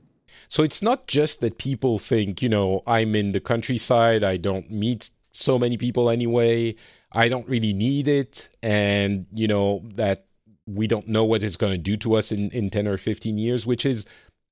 So 0.48 0.62
it's 0.62 0.82
not 0.82 1.06
just 1.06 1.40
that 1.40 1.56
people 1.56 1.98
think, 1.98 2.42
you 2.42 2.48
know, 2.48 2.82
I'm 2.86 3.14
in 3.14 3.32
the 3.32 3.40
countryside, 3.40 4.22
I 4.22 4.36
don't 4.36 4.70
meet 4.70 5.08
so 5.32 5.58
many 5.58 5.78
people 5.78 6.10
anyway, 6.10 6.74
I 7.14 7.28
don't 7.28 7.48
really 7.48 7.72
need 7.72 8.08
it, 8.08 8.48
and, 8.62 9.26
you 9.32 9.46
know, 9.46 9.82
that 9.94 10.26
we 10.66 10.86
don't 10.86 11.08
know 11.08 11.24
what 11.24 11.42
it's 11.42 11.56
going 11.56 11.72
to 11.72 11.78
do 11.78 11.96
to 11.98 12.14
us 12.14 12.32
in, 12.32 12.50
in 12.50 12.70
10 12.70 12.86
or 12.86 12.96
15 12.96 13.36
years, 13.38 13.66
which 13.66 13.84
is 13.84 14.06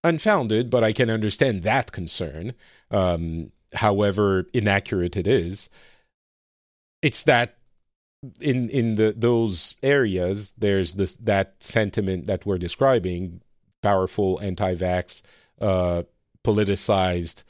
unfounded, 0.05 0.71
but 0.71 0.85
I 0.85 0.93
can 0.93 1.11
understand 1.11 1.63
that 1.63 1.93
concern, 1.93 2.55
um, 2.91 3.53
however 3.75 4.47
inaccurate 4.53 5.17
it 5.17 5.27
is. 5.27 5.69
It's 7.03 7.23
that 7.23 7.57
in 8.41 8.69
in 8.69 8.97
the 8.97 9.15
those 9.17 9.75
areas 9.83 10.53
there's 10.59 10.95
this 10.95 11.17
that 11.17 11.55
sentiment 11.61 12.27
that 12.27 12.45
we're 12.45 12.59
describing 12.59 13.41
powerful 13.83 14.39
anti-vax 14.41 15.23
uh 15.61 16.03
politicized 16.45 17.45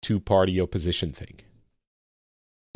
two 0.00 0.18
party 0.18 0.58
opposition 0.60 1.12
thing 1.12 1.36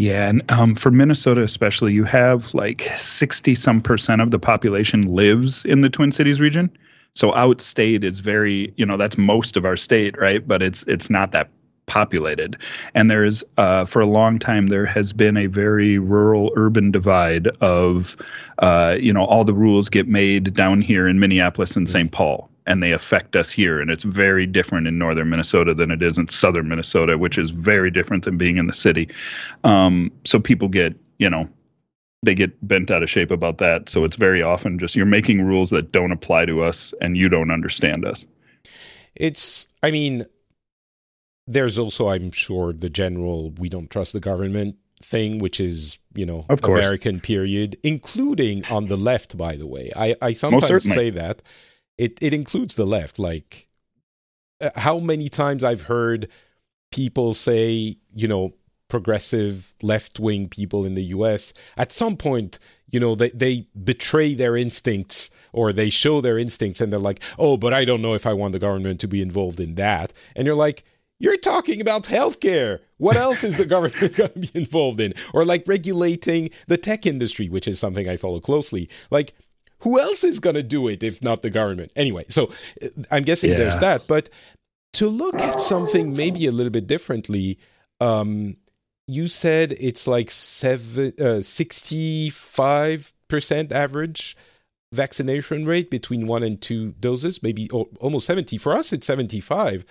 Yeah, 0.01 0.31
and 0.31 0.43
um, 0.51 0.77
for 0.77 0.91
Minnesota 0.91 1.43
especially, 1.43 1.93
you 1.93 2.05
have 2.05 2.55
like 2.55 2.91
sixty 2.97 3.55
some 3.55 3.83
percent 3.83 4.23
of 4.23 4.31
the 4.31 4.39
population 4.39 5.03
lives 5.03 5.67
in 5.67 5.83
the 5.83 5.91
Twin 5.91 6.11
Cities 6.11 6.41
region. 6.41 6.71
So 7.15 7.33
outstate 7.33 8.03
is 8.03 8.21
very, 8.21 8.73
you 8.79 8.87
know, 8.87 8.97
that's 8.97 9.19
most 9.19 9.59
of 9.59 9.67
our 9.67 9.77
state, 9.77 10.19
right? 10.19 10.49
But 10.49 10.63
it's 10.63 10.85
it's 10.85 11.11
not 11.11 11.33
that 11.33 11.51
populated. 11.85 12.57
And 12.95 13.11
there's 13.11 13.45
uh, 13.59 13.85
for 13.85 14.01
a 14.01 14.07
long 14.07 14.39
time 14.39 14.69
there 14.69 14.87
has 14.87 15.13
been 15.13 15.37
a 15.37 15.49
very 15.49 15.99
rural 15.99 16.51
urban 16.57 16.91
divide 16.91 17.49
of, 17.61 18.17
uh, 18.61 18.97
you 18.99 19.13
know, 19.13 19.27
all 19.27 19.45
the 19.45 19.53
rules 19.53 19.91
get 19.91 20.09
made 20.09 20.55
down 20.55 20.81
here 20.81 21.09
in 21.09 21.21
Minneapolis 21.21 21.77
and 21.77 21.87
St. 21.87 22.11
Paul. 22.11 22.50
And 22.71 22.83
they 22.83 22.93
affect 22.93 23.35
us 23.37 23.51
here, 23.51 23.81
and 23.81 23.91
it's 23.91 24.05
very 24.05 24.47
different 24.47 24.87
in 24.87 24.97
northern 24.99 25.29
Minnesota 25.29 25.73
than 25.75 25.91
it 25.91 26.03
is 26.03 26.19
in 26.19 26.29
southern 26.29 26.69
Minnesota, 26.69 27.19
which 27.19 27.37
is 27.37 27.51
very 27.51 27.91
different 27.91 28.25
than 28.25 28.37
being 28.39 28.57
in 28.59 28.67
the 28.67 28.73
city. 28.87 29.09
Um, 29.65 30.11
so 30.25 30.39
people 30.39 30.69
get, 30.69 30.93
you 31.19 31.29
know, 31.29 31.49
they 32.23 32.35
get 32.35 32.51
bent 32.69 32.91
out 32.91 33.03
of 33.03 33.11
shape 33.11 33.31
about 33.33 33.59
that. 33.59 33.89
So 33.89 34.05
it's 34.05 34.17
very 34.17 34.43
often 34.43 34.79
just 34.79 34.95
you're 34.95 35.07
making 35.19 35.43
rules 35.43 35.71
that 35.71 35.91
don't 35.91 36.13
apply 36.13 36.45
to 36.47 36.63
us, 36.63 36.95
and 37.01 37.17
you 37.17 37.29
don't 37.29 37.51
understand 37.51 38.05
us. 38.05 38.27
it's 39.17 39.67
i 39.83 39.91
mean 39.91 40.25
there's 41.47 41.79
also 41.79 42.09
i'm 42.09 42.31
sure 42.31 42.73
the 42.73 42.91
general 42.91 43.51
we 43.59 43.69
don't 43.69 43.91
trust 43.91 44.13
the 44.13 44.21
government 44.21 44.77
thing 45.03 45.39
which 45.41 45.59
is 45.59 45.99
you 46.15 46.27
know 46.27 46.45
Of 46.49 46.63
course. 46.63 46.79
american 46.85 47.21
period 47.21 47.77
including 47.83 48.65
on 48.67 48.87
the 48.87 48.97
left 48.97 49.37
by 49.37 49.57
the 49.57 49.67
way 49.67 49.91
i 49.97 50.15
i 50.23 50.33
sometimes 50.33 50.85
say 50.85 51.11
that 51.11 51.43
it 52.01 52.19
it 52.23 52.33
includes 52.33 52.77
the 52.77 52.87
left 52.87 53.19
like 53.19 53.69
uh, 54.63 54.71
how 54.75 54.99
many 54.99 55.29
times 55.29 55.63
i've 55.63 55.83
heard 55.83 56.29
people 56.91 57.35
say 57.35 57.95
you 58.15 58.27
know 58.27 58.55
progressive 58.89 59.75
left-wing 59.83 60.49
people 60.49 60.85
in 60.85 60.95
the 60.95 61.05
us 61.05 61.53
at 61.77 61.93
some 61.93 62.17
point 62.17 62.59
you 62.91 62.99
know 62.99 63.15
they, 63.15 63.31
they 63.31 63.67
betray 63.85 64.35
their 64.35 64.57
instincts 64.57 65.31
or 65.53 65.73
they 65.73 65.91
show 65.91 66.21
their 66.21 66.39
instincts 66.39 66.81
and 66.81 66.91
they're 66.91 66.99
like 66.99 67.21
oh 67.39 67.57
but 67.57 67.73
i 67.75 67.85
don't 67.85 68.03
know 68.03 68.15
if 68.15 68.27
i 68.27 68.33
want 68.33 68.53
the 68.53 68.59
government 68.59 68.99
to 68.99 69.07
be 69.07 69.23
involved 69.23 69.61
in 69.61 69.75
that 69.75 70.13
and 70.35 70.47
you're 70.47 70.57
like 70.57 70.83
you're 71.23 71.37
talking 71.37 71.83
about 71.83 72.05
healthcare. 72.05 72.81
What 72.97 73.17
else 73.17 73.45
is 73.45 73.59
the 73.59 73.67
government 73.77 74.17
going 74.17 74.33
to 74.33 74.39
be 74.39 74.51
involved 74.55 75.01
in? 75.01 75.13
Or 75.35 75.45
like 75.45 75.65
regulating 75.67 76.49
the 76.67 76.79
tech 76.79 77.05
industry, 77.05 77.49
which 77.49 77.69
is 77.69 77.79
something 77.79 78.09
I 78.09 78.17
follow 78.17 78.41
closely. 78.41 78.89
Like, 79.11 79.35
who 79.81 80.01
else 80.01 80.25
is 80.25 80.39
going 80.39 80.57
to 80.57 80.63
do 80.63 80.89
it 80.89 81.03
if 81.03 81.23
not 81.23 81.43
the 81.43 81.51
government? 81.51 81.93
Anyway, 81.97 82.25
so 82.29 82.51
uh, 82.83 82.89
I'm 83.11 83.25
guessing 83.25 83.51
there's 83.51 83.79
that. 83.79 84.07
But 84.07 84.31
to 84.95 85.09
look 85.09 85.39
at 85.41 85.61
something 85.61 86.15
maybe 86.15 86.47
a 86.47 86.53
little 86.53 86.71
bit 86.71 86.87
differently, 86.87 87.59
um, 88.01 88.57
you 89.07 89.27
said 89.27 89.75
it's 89.79 90.07
like 90.07 90.31
seven, 90.31 91.13
uh, 91.19 91.43
65% 91.43 93.73
average 93.73 94.37
vaccination 94.93 95.67
rate 95.67 95.91
between 95.91 96.27
one 96.27 96.43
and 96.43 96.61
two 96.61 96.93
doses, 96.93 97.43
maybe 97.43 97.69
almost 97.71 98.27
70. 98.27 98.59
For 98.59 98.75
us, 98.75 98.93
it's 98.93 99.07
75. 99.07 99.85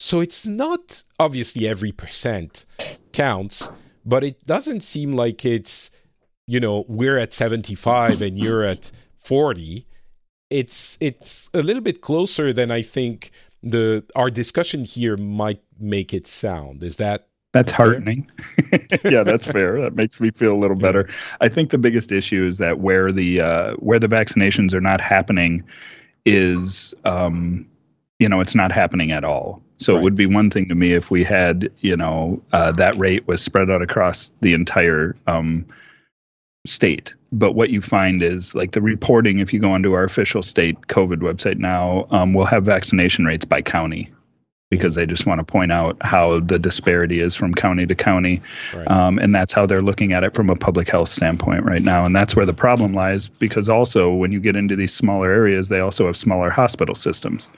So 0.00 0.20
it's 0.20 0.46
not 0.46 1.02
obviously 1.18 1.68
every 1.68 1.92
percent 1.92 2.64
counts, 3.12 3.70
but 4.04 4.24
it 4.24 4.44
doesn't 4.46 4.80
seem 4.80 5.12
like 5.12 5.44
it's, 5.44 5.90
you 6.46 6.60
know, 6.60 6.84
we're 6.88 7.18
at 7.18 7.32
75 7.32 8.20
and 8.20 8.36
you're 8.36 8.64
at 8.64 8.90
40. 9.22 9.86
It's 10.50 10.98
it's 11.00 11.48
a 11.54 11.62
little 11.62 11.82
bit 11.82 12.00
closer 12.00 12.52
than 12.52 12.70
I 12.70 12.82
think 12.82 13.30
the 13.62 14.04
our 14.14 14.30
discussion 14.30 14.84
here 14.84 15.16
might 15.16 15.62
make 15.78 16.12
it 16.12 16.26
sound. 16.26 16.82
Is 16.82 16.96
that 16.98 17.28
That's 17.52 17.72
heartening. 17.72 18.30
yeah, 19.04 19.22
that's 19.24 19.46
fair. 19.46 19.80
That 19.80 19.94
makes 19.94 20.20
me 20.20 20.30
feel 20.30 20.54
a 20.54 20.58
little 20.58 20.76
better. 20.76 21.08
I 21.40 21.48
think 21.48 21.70
the 21.70 21.78
biggest 21.78 22.10
issue 22.12 22.46
is 22.46 22.58
that 22.58 22.80
where 22.80 23.12
the 23.12 23.40
uh, 23.42 23.74
where 23.74 23.98
the 23.98 24.08
vaccinations 24.08 24.72
are 24.74 24.80
not 24.80 25.00
happening 25.00 25.62
is 26.24 26.94
um, 27.04 27.66
you 28.18 28.28
know 28.28 28.40
it's 28.40 28.54
not 28.54 28.72
happening 28.72 29.12
at 29.12 29.24
all. 29.24 29.62
So 29.78 29.94
Right. 29.94 30.00
it 30.00 30.02
would 30.02 30.14
be 30.14 30.26
one 30.26 30.48
thing 30.50 30.68
to 30.68 30.74
me 30.76 30.92
if 30.92 31.10
we 31.10 31.24
had, 31.24 31.68
you 31.80 31.96
know, 31.96 32.40
uh, 32.52 32.70
that 32.72 32.96
rate 32.96 33.26
was 33.26 33.42
spread 33.42 33.68
out 33.68 33.82
across 33.82 34.30
the 34.40 34.54
entire 34.54 35.16
um, 35.26 35.66
state. 36.64 37.14
But 37.32 37.52
what 37.52 37.70
you 37.70 37.80
find 37.80 38.22
is 38.22 38.54
like 38.54 38.72
the 38.72 38.82
reporting, 38.82 39.38
if 39.38 39.52
you 39.52 39.60
go 39.60 39.72
onto 39.72 39.92
our 39.92 40.04
official 40.04 40.42
state 40.42 40.80
COVID 40.88 41.18
website 41.18 41.58
now, 41.58 42.06
um, 42.10 42.34
we'll 42.34 42.46
have 42.46 42.64
vaccination 42.64 43.24
rates 43.24 43.44
by 43.44 43.62
county 43.62 44.10
because 44.70 44.94
they 44.94 45.04
just 45.04 45.26
want 45.26 45.38
to 45.38 45.44
point 45.44 45.70
out 45.70 45.98
how 46.00 46.40
the 46.40 46.58
disparity 46.58 47.20
is 47.20 47.34
from 47.34 47.52
county 47.52 47.86
to 47.86 47.94
county. 47.94 48.40
Right. 48.74 48.90
Um, 48.90 49.18
and 49.18 49.34
that's 49.34 49.52
how 49.52 49.66
they're 49.66 49.82
looking 49.82 50.14
at 50.14 50.24
it 50.24 50.34
from 50.34 50.48
a 50.48 50.56
public 50.56 50.88
health 50.88 51.10
standpoint 51.10 51.64
right 51.64 51.82
now. 51.82 52.06
And 52.06 52.16
that's 52.16 52.34
where 52.34 52.46
the 52.46 52.54
problem 52.54 52.94
lies 52.94 53.28
because 53.28 53.68
also 53.68 54.10
when 54.10 54.32
you 54.32 54.40
get 54.40 54.56
into 54.56 54.74
these 54.74 54.94
smaller 54.94 55.30
areas, 55.30 55.68
they 55.68 55.80
also 55.80 56.06
have 56.06 56.16
smaller 56.16 56.48
hospital 56.48 56.94
systems. 56.94 57.50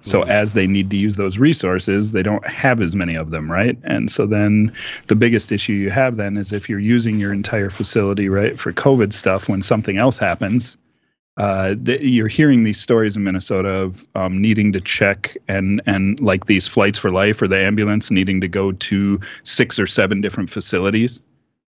So 0.00 0.22
Mhm. 0.22 0.28
as 0.28 0.52
they 0.54 0.66
need 0.66 0.90
to 0.90 0.96
use 0.96 1.16
those 1.16 1.38
resources, 1.38 2.12
they 2.12 2.22
don't 2.22 2.46
have 2.46 2.80
as 2.80 2.96
many 2.96 3.14
of 3.14 3.30
them, 3.30 3.50
right? 3.50 3.76
And 3.84 4.10
so 4.10 4.26
then 4.26 4.72
the 5.08 5.14
biggest 5.14 5.52
issue 5.52 5.74
you 5.74 5.90
have 5.90 6.16
then 6.16 6.36
is 6.36 6.52
if 6.52 6.68
you're 6.68 6.78
using 6.78 7.20
your 7.20 7.32
entire 7.32 7.70
facility, 7.70 8.28
right, 8.28 8.58
for 8.58 8.72
COVID 8.72 9.12
stuff 9.12 9.48
when 9.48 9.62
something 9.62 9.98
else 9.98 10.18
happens, 10.18 10.78
uh, 11.36 11.74
th- 11.84 12.00
you're 12.02 12.28
hearing 12.28 12.64
these 12.64 12.80
stories 12.80 13.16
in 13.16 13.24
Minnesota 13.24 13.68
of 13.68 14.06
um, 14.14 14.40
needing 14.40 14.72
to 14.72 14.80
check 14.80 15.36
and 15.48 15.80
and 15.86 16.18
like 16.20 16.46
these 16.46 16.66
flights 16.66 16.98
for 16.98 17.10
life 17.10 17.40
or 17.40 17.48
the 17.48 17.58
ambulance 17.58 18.10
needing 18.10 18.40
to 18.40 18.48
go 18.48 18.72
to 18.72 19.18
six 19.42 19.78
or 19.78 19.86
seven 19.86 20.20
different 20.20 20.50
facilities 20.50 21.22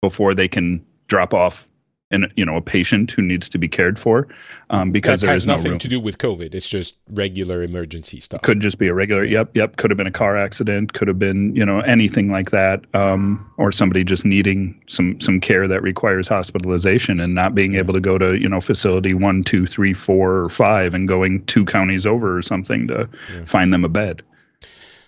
before 0.01 0.35
they 0.35 0.47
can 0.47 0.85
drop 1.07 1.33
off 1.33 1.67
and 2.15 2.31
you 2.35 2.45
know 2.45 2.55
a 2.55 2.61
patient 2.61 3.11
who 3.11 3.21
needs 3.21 3.47
to 3.49 3.57
be 3.59 3.67
cared 3.67 3.99
for 3.99 4.27
um, 4.71 4.91
because 4.91 5.21
that 5.21 5.27
there 5.27 5.33
has 5.35 5.43
is 5.43 5.47
no 5.47 5.53
nothing 5.55 5.71
room. 5.71 5.79
to 5.79 5.87
do 5.87 5.99
with 5.99 6.17
COVID. 6.17 6.55
It's 6.55 6.67
just 6.69 6.95
regular 7.11 7.61
emergency 7.61 8.19
stuff. 8.19 8.41
could 8.41 8.59
just 8.61 8.79
be 8.79 8.87
a 8.87 8.93
regular 8.93 9.23
yep 9.23 9.51
yep 9.53 9.75
could 9.75 9.91
have 9.91 9.97
been 9.97 10.07
a 10.07 10.11
car 10.11 10.35
accident 10.37 10.93
could 10.93 11.07
have 11.07 11.19
been 11.19 11.55
you 11.55 11.65
know 11.65 11.81
anything 11.81 12.31
like 12.31 12.49
that 12.51 12.83
um, 12.95 13.45
or 13.57 13.71
somebody 13.71 14.03
just 14.03 14.25
needing 14.25 14.81
some 14.87 15.19
some 15.19 15.39
care 15.39 15.67
that 15.67 15.81
requires 15.83 16.27
hospitalization 16.27 17.19
and 17.19 17.35
not 17.35 17.53
being 17.53 17.75
able 17.75 17.93
to 17.93 17.99
go 18.01 18.17
to 18.17 18.39
you 18.39 18.49
know 18.49 18.61
facility 18.61 19.13
one 19.13 19.43
two 19.43 19.65
three 19.67 19.93
four 19.93 20.37
or 20.37 20.49
five 20.49 20.93
and 20.95 21.07
going 21.07 21.45
two 21.45 21.65
counties 21.65 22.05
over 22.05 22.37
or 22.37 22.41
something 22.41 22.87
to 22.87 23.07
Yeah. 23.33 23.43
find 23.45 23.73
them 23.73 23.83
a 23.85 23.89
bed 23.89 24.23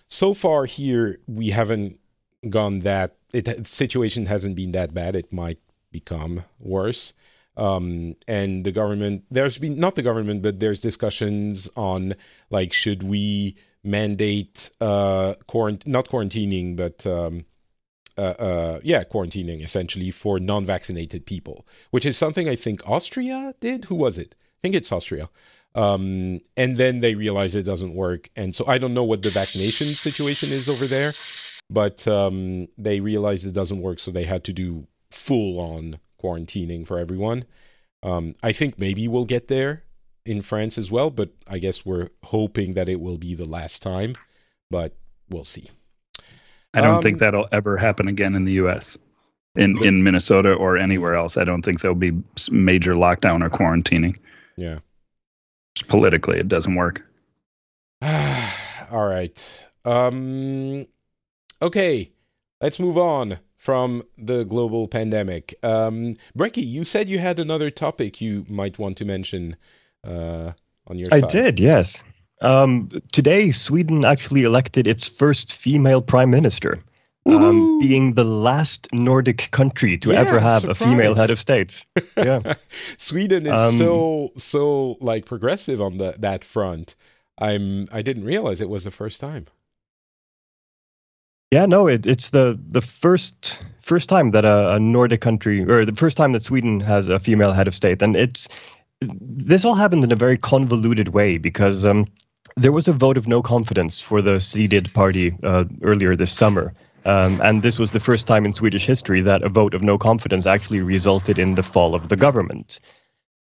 so 0.07 0.33
far 0.33 0.65
here 0.65 1.19
we 1.27 1.49
haven't 1.49 1.99
gone 2.49 2.79
that 2.79 3.15
it 3.33 3.67
situation 3.67 4.25
hasn't 4.27 4.55
been 4.55 4.71
that 4.71 4.93
bad 4.93 5.15
it 5.15 5.31
might 5.33 5.59
become 5.91 6.43
worse 6.61 7.13
um 7.55 8.15
and 8.27 8.63
the 8.65 8.71
government 8.71 9.23
there's 9.31 9.57
been 9.57 9.79
not 9.79 9.95
the 9.95 10.01
government 10.01 10.41
but 10.41 10.59
there's 10.59 10.79
discussions 10.79 11.69
on 11.75 12.13
like 12.49 12.71
should 12.73 13.03
we 13.03 13.55
mandate 13.83 14.69
uh 14.81 15.33
quarant- 15.47 15.87
not 15.87 16.07
quarantining 16.07 16.75
but 16.75 17.05
um 17.05 17.45
uh, 18.17 18.33
uh, 18.39 18.79
yeah, 18.83 19.03
quarantining 19.03 19.61
essentially 19.61 20.09
for 20.11 20.39
non-vaccinated 20.39 21.25
people, 21.25 21.67
which 21.91 22.05
is 22.05 22.17
something 22.17 22.49
I 22.49 22.55
think 22.55 22.81
Austria 22.89 23.53
did. 23.59 23.85
Who 23.85 23.95
was 23.95 24.17
it? 24.17 24.35
I 24.41 24.57
think 24.63 24.73
it's 24.75 24.91
Austria. 24.91 25.29
Um, 25.75 26.39
and 26.55 26.77
then 26.77 27.01
they 27.01 27.13
realized 27.13 27.55
it 27.55 27.63
doesn't 27.63 27.93
work, 27.93 28.29
and 28.35 28.55
so 28.55 28.65
I 28.65 28.79
don't 28.79 28.95
know 28.95 29.03
what 29.03 29.21
the 29.21 29.29
vaccination 29.29 29.87
situation 29.89 30.49
is 30.49 30.67
over 30.67 30.87
there, 30.87 31.13
but 31.69 32.07
um, 32.07 32.67
they 32.79 32.99
realized 32.99 33.45
it 33.45 33.53
doesn't 33.53 33.81
work, 33.81 33.99
so 33.99 34.09
they 34.09 34.23
had 34.23 34.43
to 34.45 34.53
do 34.53 34.87
full-on 35.11 35.99
quarantining 36.21 36.85
for 36.85 36.99
everyone. 36.99 37.45
Um, 38.03 38.33
I 38.43 38.51
think 38.51 38.77
maybe 38.79 39.07
we'll 39.07 39.25
get 39.25 39.47
there 39.47 39.83
in 40.25 40.41
France 40.41 40.77
as 40.77 40.91
well, 40.91 41.09
but 41.11 41.29
I 41.47 41.57
guess 41.57 41.85
we're 41.85 42.09
hoping 42.23 42.73
that 42.73 42.89
it 42.89 42.99
will 42.99 43.17
be 43.17 43.33
the 43.35 43.45
last 43.45 43.81
time, 43.81 44.15
but 44.69 44.95
we'll 45.29 45.43
see. 45.43 45.69
i 46.73 46.81
don't 46.81 46.97
Um, 46.97 47.01
think 47.01 47.19
that'll 47.19 47.47
ever 47.51 47.77
happen 47.77 48.07
again 48.07 48.35
in 48.35 48.45
the 48.45 48.53
us 48.55 48.97
in 49.55 49.81
in 49.83 50.03
minnesota 50.03 50.53
or 50.53 50.77
anywhere 50.77 51.15
else 51.15 51.35
i 51.37 51.43
don't 51.43 51.63
think 51.63 51.81
there'll 51.81 51.95
be 51.95 52.11
major 52.51 52.93
lockdown 52.93 53.43
or 53.43 53.49
quarantining 53.49 54.15
Yeah. 54.57 54.79
politically 55.87 56.37
it 56.39 56.47
doesn't 56.47 56.75
work 56.75 57.03
All 58.01 59.07
right. 59.07 59.65
Um, 59.85 60.85
okay, 61.61 62.11
let's 62.61 62.79
move 62.79 62.97
on 62.97 63.39
from 63.57 64.03
the 64.17 64.45
global 64.45 64.87
pandemic. 64.87 65.55
Um, 65.63 66.15
Breki, 66.37 66.65
you 66.65 66.85
said 66.85 67.09
you 67.09 67.19
had 67.19 67.39
another 67.39 67.69
topic 67.69 68.21
you 68.21 68.45
might 68.47 68.79
want 68.79 68.97
to 68.97 69.05
mention 69.05 69.57
uh, 70.05 70.53
on 70.85 70.97
your 70.97 71.07
side. 71.09 71.17
I 71.17 71.19
side. 71.21 71.29
did, 71.29 71.59
yes. 71.59 72.03
Um, 72.41 72.89
today, 73.11 73.49
Sweden 73.51 74.05
actually 74.05 74.43
elected 74.43 74.87
its 74.87 75.07
first 75.07 75.55
female 75.55 76.03
prime 76.03 76.29
minister, 76.29 76.79
um, 77.25 77.79
being 77.79 78.13
the 78.13 78.23
last 78.23 78.87
Nordic 78.93 79.49
country 79.51 79.97
to 79.97 80.11
Yeah, 80.11 80.21
ever 80.21 80.39
have 80.39 80.63
a 80.69 80.75
female 80.75 81.15
head 81.15 81.31
of 81.31 81.39
state. 81.39 81.83
Yeah. 82.15 82.53
Sweden 82.97 83.45
is 83.47 83.53
Um, 83.53 83.73
so 83.73 84.31
so 84.37 84.97
like 85.01 85.25
progressive 85.25 85.81
on 85.81 85.97
the, 85.97 86.15
that 86.19 86.43
front. 86.43 86.95
I'm 87.39 87.87
I 87.91 88.01
didn't 88.01 88.25
realize 88.25 88.61
it 88.61 88.69
was 88.69 88.83
the 88.83 88.91
first 88.91 89.19
time. 89.19 89.47
Yeah, 91.51 91.65
no, 91.65 91.87
it, 91.87 92.05
it's 92.05 92.31
the 92.31 92.59
the 92.67 92.81
first 92.81 93.63
first 93.81 94.09
time 94.09 94.31
that 94.31 94.43
a, 94.43 94.73
a 94.75 94.79
Nordic 94.79 95.21
country, 95.21 95.63
or 95.63 95.85
the 95.85 95.95
first 95.95 96.17
time 96.17 96.33
that 96.33 96.43
Sweden 96.43 96.81
has 96.81 97.07
a 97.07 97.19
female 97.19 97.53
head 97.53 97.67
of 97.67 97.75
state, 97.75 98.01
and 98.01 98.15
it's 98.17 98.49
this 99.01 99.63
all 99.63 99.75
happened 99.75 100.03
in 100.03 100.11
a 100.11 100.15
very 100.15 100.37
convoluted 100.37 101.09
way 101.09 101.37
because 101.37 101.85
um, 101.85 102.05
there 102.57 102.71
was 102.71 102.87
a 102.87 102.93
vote 102.93 103.17
of 103.17 103.27
no 103.27 103.41
confidence 103.41 104.01
for 104.01 104.21
the 104.21 104.39
seated 104.39 104.91
party 104.93 105.33
uh, 105.43 105.65
earlier 105.83 106.15
this 106.15 106.33
summer. 106.33 106.73
Um, 107.05 107.39
and 107.41 107.61
this 107.61 107.79
was 107.79 107.91
the 107.91 108.01
first 108.01 108.27
time 108.27 108.43
in 108.43 108.53
Swedish 108.53 108.85
history 108.85 109.21
that 109.21 109.43
a 109.43 109.49
vote 109.49 109.73
of 109.73 109.81
no 109.81 109.97
confidence 109.97 110.45
actually 110.45 110.81
resulted 110.81 111.39
in 111.39 111.55
the 111.55 111.63
fall 111.63 111.95
of 111.95 112.09
the 112.09 112.17
government. 112.17 112.79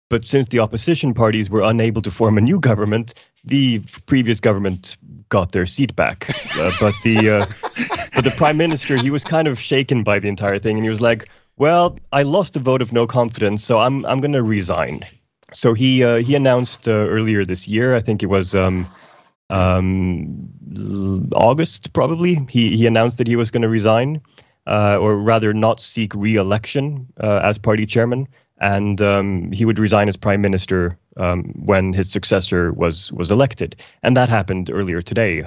But 0.10 0.28
since 0.28 0.48
the 0.48 0.60
opposition 0.60 1.16
parties 1.16 1.50
were 1.50 1.64
unable 1.64 2.02
to 2.04 2.12
form 2.12 2.38
a 2.38 2.42
new 2.42 2.60
government, 2.60 3.16
the 3.44 3.80
previous 4.06 4.40
government 4.40 4.98
got 5.30 5.52
their 5.52 5.66
seat 5.66 5.96
back. 5.96 6.30
Uh, 6.60 6.72
but 6.80 6.94
the 7.04 7.30
uh, 7.30 7.46
but 8.16 8.24
the 8.24 8.32
prime 8.32 8.58
minister 8.58 8.96
he 8.96 9.12
was 9.12 9.24
kind 9.24 9.48
of 9.48 9.60
shaken 9.60 10.04
by 10.04 10.20
the 10.20 10.30
entire 10.30 10.58
thing, 10.58 10.78
and 10.78 10.86
he 10.86 10.90
was 10.90 11.02
like, 11.02 11.30
"Well, 11.58 11.98
I 12.12 12.24
lost 12.24 12.56
a 12.56 12.60
vote 12.60 12.82
of 12.82 12.94
no 12.94 13.06
confidence, 13.06 13.64
so 13.64 13.80
I'm 13.80 14.06
I'm 14.06 14.22
going 14.22 14.34
to 14.34 14.44
resign." 14.44 15.06
So 15.54 15.74
he 15.74 16.04
uh, 16.04 16.18
he 16.18 16.36
announced 16.36 16.88
uh, 16.88 16.92
earlier 16.92 17.46
this 17.46 17.68
year, 17.68 17.96
I 17.96 18.02
think 18.02 18.24
it 18.24 18.28
was 18.28 18.56
um, 18.56 18.88
um, 19.50 20.50
August 21.34 21.94
probably. 21.94 22.40
He 22.50 22.76
he 22.76 22.88
announced 22.88 23.18
that 23.18 23.28
he 23.28 23.36
was 23.36 23.52
going 23.52 23.62
to 23.64 23.70
resign, 23.70 24.22
uh, 24.66 24.98
or 25.00 25.18
rather 25.18 25.54
not 25.54 25.80
seek 25.80 26.14
re-election 26.16 27.08
uh, 27.20 27.42
as 27.44 27.58
party 27.58 27.86
chairman, 27.86 28.28
and 28.60 29.02
um, 29.02 29.52
he 29.52 29.66
would 29.66 29.80
resign 29.80 30.08
as 30.08 30.18
prime 30.18 30.42
minister 30.42 30.98
um, 31.18 31.54
when 31.66 31.94
his 31.94 32.12
successor 32.12 32.72
was 32.74 33.12
was 33.12 33.30
elected, 33.30 33.76
and 34.04 34.16
that 34.18 34.30
happened 34.30 34.70
earlier 34.70 35.02
today. 35.02 35.44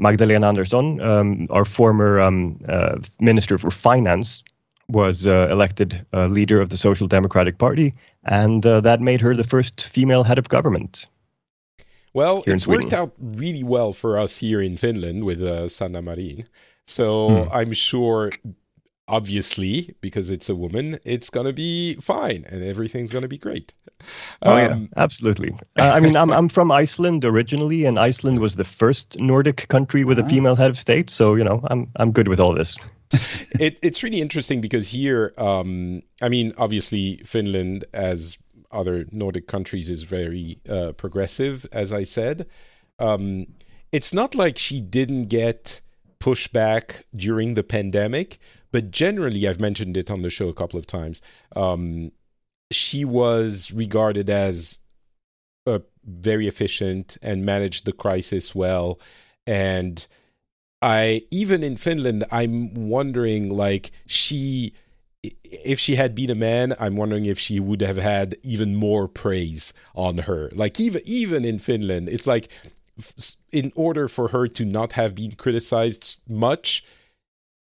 Magdalena 0.00 0.48
Andersson, 0.48 1.00
um, 1.00 1.46
our 1.50 1.64
former 1.64 2.20
um, 2.20 2.58
uh, 2.68 2.98
minister 3.20 3.58
for 3.58 3.70
finance, 3.70 4.42
was 4.88 5.26
uh, 5.26 5.46
elected 5.50 6.04
uh, 6.12 6.26
leader 6.26 6.60
of 6.60 6.70
the 6.70 6.76
Social 6.76 7.06
Democratic 7.06 7.58
Party, 7.58 7.94
and 8.24 8.66
uh, 8.66 8.80
that 8.80 9.00
made 9.00 9.20
her 9.20 9.36
the 9.36 9.44
first 9.44 9.86
female 9.86 10.24
head 10.24 10.38
of 10.38 10.48
government. 10.48 11.06
Well, 12.12 12.42
it's 12.46 12.66
worked 12.66 12.92
out 12.92 13.12
really 13.20 13.62
well 13.62 13.92
for 13.92 14.18
us 14.18 14.38
here 14.38 14.60
in 14.60 14.76
Finland 14.76 15.24
with 15.24 15.42
uh, 15.42 15.68
Sanna 15.68 16.02
Marin. 16.02 16.44
So 16.86 17.44
Hmm. 17.44 17.48
I'm 17.52 17.72
sure, 17.72 18.30
obviously, 19.10 19.94
because 20.00 20.30
it's 20.30 20.48
a 20.48 20.54
woman, 20.54 20.98
it's 21.04 21.30
going 21.30 21.46
to 21.46 21.52
be 21.52 21.94
fine 21.96 22.46
and 22.50 22.62
everything's 22.62 23.10
going 23.10 23.22
to 23.22 23.28
be 23.28 23.38
great. 23.38 23.74
Oh 24.42 24.56
yeah, 24.56 24.68
Um, 24.68 24.88
absolutely. 24.96 25.50
Uh, 25.78 25.92
I 25.92 26.00
mean, 26.00 26.16
I'm 26.16 26.30
I'm 26.30 26.48
from 26.48 26.70
Iceland 26.72 27.24
originally, 27.24 27.84
and 27.84 27.98
Iceland 27.98 28.38
was 28.38 28.56
the 28.56 28.64
first 28.64 29.18
Nordic 29.18 29.68
country 29.68 30.04
with 30.04 30.18
a 30.18 30.28
female 30.28 30.56
head 30.56 30.70
of 30.70 30.78
state. 30.78 31.10
So 31.10 31.34
you 31.34 31.44
know, 31.44 31.60
I'm 31.70 31.88
I'm 31.96 32.10
good 32.12 32.28
with 32.28 32.40
all 32.40 32.54
this. 32.54 32.76
it, 33.58 33.78
it's 33.82 34.02
really 34.02 34.20
interesting 34.20 34.60
because 34.60 34.88
here, 34.88 35.34
um, 35.36 36.02
I 36.22 36.28
mean, 36.28 36.54
obviously, 36.56 37.16
Finland, 37.26 37.84
as 37.92 38.38
other 38.70 39.04
Nordic 39.10 39.46
countries, 39.48 39.90
is 39.90 40.04
very 40.04 40.60
uh, 40.68 40.92
progressive, 40.92 41.66
as 41.72 41.92
I 41.92 42.04
said. 42.04 42.46
Um, 42.98 43.46
it's 43.92 44.14
not 44.14 44.34
like 44.34 44.56
she 44.56 44.80
didn't 44.80 45.24
get 45.24 45.80
pushback 46.20 47.02
during 47.16 47.54
the 47.54 47.64
pandemic, 47.64 48.38
but 48.72 48.90
generally, 48.90 49.48
I've 49.48 49.60
mentioned 49.60 49.96
it 49.96 50.10
on 50.10 50.22
the 50.22 50.30
show 50.30 50.48
a 50.48 50.54
couple 50.54 50.78
of 50.78 50.86
times. 50.86 51.20
Um, 51.56 52.12
she 52.70 53.04
was 53.04 53.72
regarded 53.72 54.30
as 54.30 54.78
uh, 55.66 55.80
very 56.04 56.46
efficient 56.46 57.16
and 57.22 57.44
managed 57.44 57.84
the 57.84 57.92
crisis 57.92 58.54
well. 58.54 59.00
And 59.46 60.06
I 60.82 61.22
even 61.30 61.62
in 61.62 61.76
Finland, 61.76 62.24
I'm 62.30 62.88
wondering 62.88 63.50
like 63.50 63.90
she 64.06 64.72
if 65.22 65.78
she 65.78 65.96
had 65.96 66.14
been 66.14 66.30
a 66.30 66.34
man, 66.34 66.74
I'm 66.80 66.96
wondering 66.96 67.26
if 67.26 67.38
she 67.38 67.60
would 67.60 67.82
have 67.82 67.98
had 67.98 68.36
even 68.42 68.74
more 68.74 69.06
praise 69.06 69.74
on 69.94 70.18
her. 70.18 70.50
Like 70.54 70.80
even 70.80 71.02
even 71.04 71.44
in 71.44 71.58
Finland, 71.58 72.08
it's 72.08 72.26
like 72.26 72.48
in 73.52 73.72
order 73.74 74.08
for 74.08 74.28
her 74.28 74.46
to 74.46 74.64
not 74.64 74.92
have 74.92 75.14
been 75.14 75.32
criticized 75.32 76.20
much, 76.28 76.84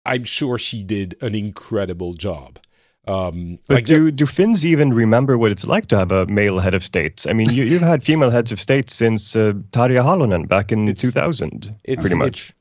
I'm 0.08 0.24
sure 0.24 0.58
she 0.58 0.84
did 0.84 1.16
an 1.22 1.36
incredible 1.36 2.14
job. 2.14 2.60
Um, 3.08 3.60
but 3.68 3.76
like 3.76 3.86
do 3.86 4.12
do 4.12 4.26
Finns 4.26 4.66
even 4.66 4.94
remember 4.94 5.38
what 5.38 5.52
it's 5.52 5.66
like 5.66 5.88
to 5.88 5.98
have 5.98 6.12
a 6.12 6.26
male 6.28 6.60
head 6.60 6.74
of 6.74 6.84
state? 6.84 7.26
I 7.30 7.34
mean, 7.34 7.50
you, 7.50 7.80
have 7.80 7.88
had 7.88 8.04
female 8.04 8.30
heads 8.30 8.52
of 8.52 8.60
state 8.60 8.90
since 8.90 9.36
uh, 9.36 9.54
Tarja 9.72 10.04
Halonen 10.04 10.48
back 10.48 10.74
in 10.74 10.94
2000, 10.94 11.74
pretty 11.86 12.16
much. 12.16 12.50
It's 12.50 12.54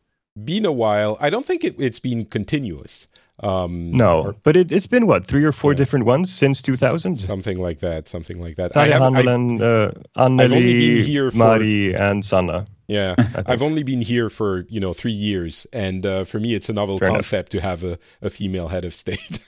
been 0.44 0.64
a 0.64 0.72
while. 0.72 1.16
I 1.20 1.30
don't 1.30 1.44
think 1.44 1.64
it, 1.64 1.80
has 1.80 1.98
been 1.98 2.26
continuous. 2.26 3.08
Um, 3.40 3.90
no, 3.90 4.22
or, 4.22 4.36
but 4.44 4.56
it, 4.56 4.70
has 4.70 4.86
been 4.86 5.08
what 5.08 5.26
three 5.26 5.44
or 5.44 5.52
four 5.52 5.72
yeah. 5.72 5.78
different 5.78 6.06
ones 6.06 6.32
since 6.32 6.62
2000, 6.62 7.16
something 7.16 7.60
like 7.60 7.80
that. 7.80 8.06
Something 8.06 8.40
like 8.40 8.54
that. 8.56 8.72
Tarja 8.72 8.92
Halonen, 8.92 9.60
uh, 9.60 9.90
Anneli, 10.16 11.34
Mari, 11.34 11.94
and 11.94 12.24
Sanna. 12.24 12.66
Yeah, 12.88 13.14
I've 13.46 13.62
only 13.62 13.82
been 13.82 14.00
here 14.00 14.30
for 14.30 14.60
you 14.68 14.80
know 14.80 14.92
three 14.92 15.12
years, 15.12 15.66
and 15.72 16.06
uh, 16.06 16.24
for 16.24 16.38
me, 16.38 16.54
it's 16.54 16.68
a 16.68 16.72
novel 16.72 16.98
Fair 16.98 17.10
concept 17.10 17.54
enough. 17.54 17.62
to 17.62 17.68
have 17.68 17.84
a, 17.84 17.98
a 18.22 18.30
female 18.30 18.68
head 18.68 18.84
of 18.84 18.94
state. 18.94 19.40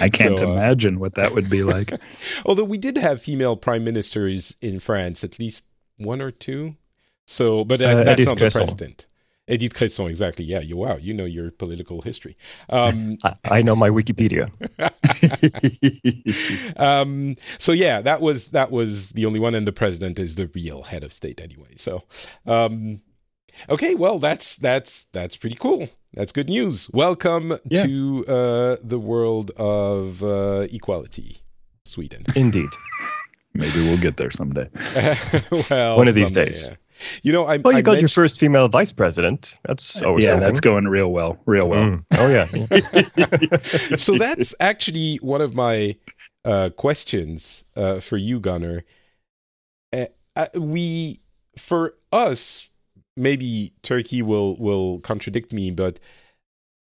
I 0.00 0.08
can't 0.12 0.38
so, 0.38 0.48
uh, 0.48 0.52
imagine 0.52 0.98
what 0.98 1.14
that 1.14 1.34
would 1.34 1.48
be 1.48 1.62
like. 1.62 1.92
although 2.44 2.64
we 2.64 2.78
did 2.78 2.96
have 2.96 3.22
female 3.22 3.56
prime 3.56 3.84
ministers 3.84 4.56
in 4.60 4.80
France, 4.80 5.22
at 5.22 5.38
least 5.38 5.64
one 5.98 6.20
or 6.20 6.30
two. 6.30 6.74
So, 7.26 7.64
but 7.64 7.80
uh, 7.80 8.02
that's 8.04 8.20
Edith 8.20 8.26
not 8.26 8.38
Cresson. 8.38 8.60
the 8.60 8.66
president. 8.66 9.06
Edith 9.48 9.74
Cresson, 9.74 10.06
exactly. 10.06 10.44
Yeah, 10.44 10.60
you 10.60 10.76
wow, 10.76 10.96
you 10.96 11.14
know 11.14 11.24
your 11.24 11.50
political 11.50 12.02
history. 12.02 12.36
Um, 12.68 13.18
I, 13.24 13.34
I, 13.44 13.62
know 13.62 13.74
my 13.74 13.88
Wikipedia. 13.88 14.50
um, 16.78 17.36
so 17.58 17.72
yeah, 17.72 18.02
that 18.02 18.20
was 18.20 18.48
that 18.48 18.70
was 18.70 19.10
the 19.10 19.26
only 19.26 19.40
one, 19.40 19.54
and 19.54 19.66
the 19.66 19.72
president 19.72 20.18
is 20.18 20.34
the 20.34 20.50
real 20.54 20.82
head 20.82 21.02
of 21.02 21.12
state 21.12 21.40
anyway. 21.40 21.74
So, 21.76 22.04
um, 22.46 23.00
okay, 23.70 23.94
well 23.94 24.18
that's 24.18 24.56
that's 24.56 25.04
that's 25.12 25.36
pretty 25.36 25.56
cool. 25.56 25.88
That's 26.14 26.32
good 26.32 26.48
news. 26.48 26.90
Welcome 26.92 27.58
yeah. 27.64 27.84
to 27.84 28.24
uh, 28.26 28.76
the 28.82 28.98
world 28.98 29.50
of 29.56 30.22
uh, 30.22 30.66
equality, 30.70 31.38
Sweden. 31.84 32.24
Indeed. 32.34 32.70
Maybe 33.54 33.80
we'll 33.80 33.98
get 33.98 34.16
there 34.16 34.30
someday. 34.30 34.68
well, 35.70 35.96
one 35.96 36.08
of 36.08 36.14
these 36.14 36.28
someday, 36.28 36.44
days. 36.46 36.68
Yeah. 36.68 36.76
You 37.22 37.32
know, 37.32 37.44
I 37.44 37.58
well, 37.58 37.72
you 37.72 37.78
I 37.78 37.82
got 37.82 37.92
mentioned... 37.92 38.02
your 38.02 38.08
first 38.24 38.40
female 38.40 38.68
vice 38.68 38.92
president. 38.92 39.56
That's 39.64 40.02
always 40.02 40.24
yeah, 40.24 40.30
something. 40.30 40.46
that's 40.46 40.60
going 40.60 40.88
real 40.88 41.12
well, 41.12 41.38
real 41.46 41.68
well. 41.68 41.84
Mm. 41.84 42.04
Oh 42.16 42.28
yeah. 42.28 43.96
so 43.96 44.16
that's 44.18 44.54
actually 44.60 45.16
one 45.16 45.40
of 45.40 45.54
my 45.54 45.96
uh, 46.44 46.70
questions 46.70 47.64
uh, 47.76 48.00
for 48.00 48.16
you, 48.16 48.40
Gunnar. 48.40 48.84
Uh, 49.92 50.06
uh, 50.36 50.46
we, 50.54 51.20
for 51.56 51.94
us, 52.12 52.70
maybe 53.16 53.72
Turkey 53.82 54.22
will 54.22 54.56
will 54.56 55.00
contradict 55.00 55.52
me, 55.52 55.70
but 55.70 56.00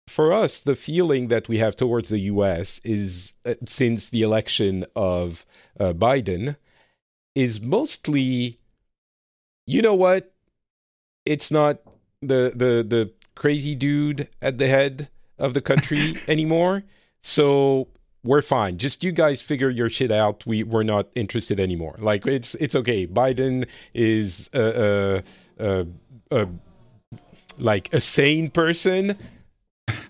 for 0.08 0.34
us, 0.34 0.62
the 0.62 0.76
feeling 0.76 1.30
that 1.30 1.48
we 1.48 1.60
have 1.60 1.76
towards 1.76 2.10
the 2.10 2.20
U.S. 2.20 2.80
is 2.84 3.34
uh, 3.46 3.54
since 3.66 4.10
the 4.10 4.22
election 4.22 4.86
of 4.96 5.46
uh, 5.80 5.94
Biden 5.94 6.58
is 7.36 7.62
mostly 7.62 8.60
you 9.66 9.82
know 9.82 9.96
what? 9.96 10.34
It's 11.26 11.52
not 11.52 11.80
the 12.22 12.52
the 12.56 12.84
the 12.88 13.12
crazy 13.36 13.76
dude 13.76 14.28
at 14.42 14.58
the 14.58 14.68
head 14.68 15.10
of 15.38 15.54
the 15.54 15.62
country 15.62 16.16
anymore. 16.28 16.84
So 17.22 17.88
we're 18.24 18.42
fine. 18.42 18.78
Just 18.78 19.04
you 19.04 19.12
guys 19.12 19.42
figure 19.42 19.70
your 19.70 19.90
shit 19.90 20.12
out. 20.12 20.46
We 20.46 20.64
we're 20.64 20.84
not 20.84 21.08
interested 21.16 21.60
anymore. 21.60 21.96
Like 22.00 22.26
it's 22.26 22.56
it's 22.56 22.76
okay. 22.76 23.06
Biden 23.06 23.68
is 23.94 24.50
a, 24.54 25.24
a, 25.60 25.88
a, 26.32 26.48
like 27.58 27.94
a 27.94 28.00
sane 28.00 28.50
person. 28.50 29.18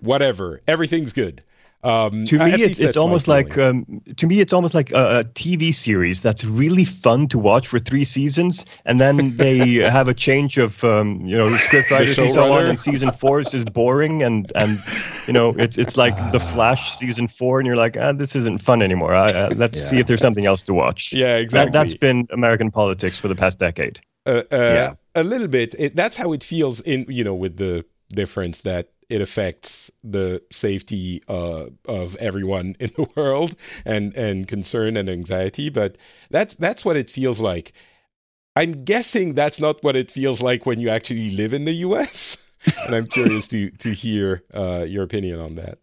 Whatever. 0.00 0.60
Everything's 0.68 1.12
good. 1.12 1.42
Um, 1.84 2.24
to 2.24 2.38
me, 2.38 2.54
it's, 2.54 2.80
it's 2.80 2.96
almost 2.96 3.28
like 3.28 3.58
um, 3.58 4.00
to 4.16 4.26
me, 4.26 4.40
it's 4.40 4.54
almost 4.54 4.72
like 4.72 4.90
a, 4.92 5.18
a, 5.18 5.24
TV 5.24 5.74
series 5.74 6.22
that's 6.22 6.42
really 6.42 6.86
fun 6.86 7.28
to 7.28 7.38
watch 7.38 7.68
for 7.68 7.78
three 7.78 8.04
seasons, 8.04 8.64
and 8.86 8.98
then 8.98 9.36
they 9.36 9.74
have 9.76 10.08
a 10.08 10.14
change 10.14 10.56
of 10.56 10.82
um, 10.82 11.20
you 11.26 11.36
know 11.36 11.48
scriptwriters 11.50 12.20
and 12.22 12.32
so 12.32 12.50
on. 12.54 12.66
And 12.66 12.78
season 12.78 13.12
four 13.12 13.38
is 13.38 13.48
just 13.48 13.70
boring, 13.74 14.22
and 14.22 14.50
and 14.54 14.82
you 15.26 15.34
know 15.34 15.50
it's 15.58 15.76
it's 15.76 15.98
like 15.98 16.16
the 16.32 16.40
Flash 16.40 16.90
season 16.90 17.28
four, 17.28 17.60
and 17.60 17.66
you're 17.66 17.76
like, 17.76 17.98
ah, 17.98 18.12
this 18.12 18.34
isn't 18.34 18.62
fun 18.62 18.80
anymore. 18.80 19.14
Uh, 19.14 19.52
let's 19.54 19.78
yeah. 19.78 19.84
see 19.84 19.98
if 19.98 20.06
there's 20.06 20.22
something 20.22 20.46
else 20.46 20.62
to 20.62 20.72
watch. 20.72 21.12
Yeah, 21.12 21.36
exactly. 21.36 21.72
That, 21.72 21.82
has 21.82 21.94
been 21.94 22.26
American 22.30 22.70
politics 22.70 23.20
for 23.20 23.28
the 23.28 23.36
past 23.36 23.58
decade. 23.58 24.00
Uh, 24.24 24.42
uh, 24.50 24.56
yeah, 24.56 24.94
a 25.14 25.22
little 25.22 25.48
bit. 25.48 25.74
It, 25.78 25.94
that's 25.94 26.16
how 26.16 26.32
it 26.32 26.42
feels 26.42 26.80
in 26.80 27.04
you 27.10 27.24
know 27.24 27.34
with 27.34 27.58
the 27.58 27.84
difference 28.08 28.62
that 28.62 28.90
it 29.08 29.20
affects 29.20 29.90
the 30.02 30.42
safety 30.50 31.22
uh, 31.28 31.66
of 31.86 32.16
everyone 32.16 32.76
in 32.80 32.90
the 32.96 33.08
world 33.16 33.54
and 33.84 34.14
and 34.14 34.48
concern 34.48 34.96
and 34.96 35.08
anxiety. 35.08 35.70
But 35.70 35.98
that's 36.30 36.54
that's 36.54 36.84
what 36.84 36.96
it 36.96 37.10
feels 37.10 37.40
like. 37.40 37.72
I'm 38.56 38.84
guessing 38.84 39.34
that's 39.34 39.60
not 39.60 39.82
what 39.82 39.96
it 39.96 40.10
feels 40.10 40.40
like 40.40 40.64
when 40.64 40.78
you 40.78 40.88
actually 40.88 41.30
live 41.30 41.52
in 41.52 41.64
the 41.64 41.72
U.S. 41.72 42.38
and 42.86 42.94
I'm 42.94 43.06
curious 43.06 43.48
to 43.48 43.70
to 43.70 43.92
hear 43.92 44.42
uh, 44.54 44.84
your 44.88 45.02
opinion 45.02 45.40
on 45.40 45.56
that. 45.56 45.78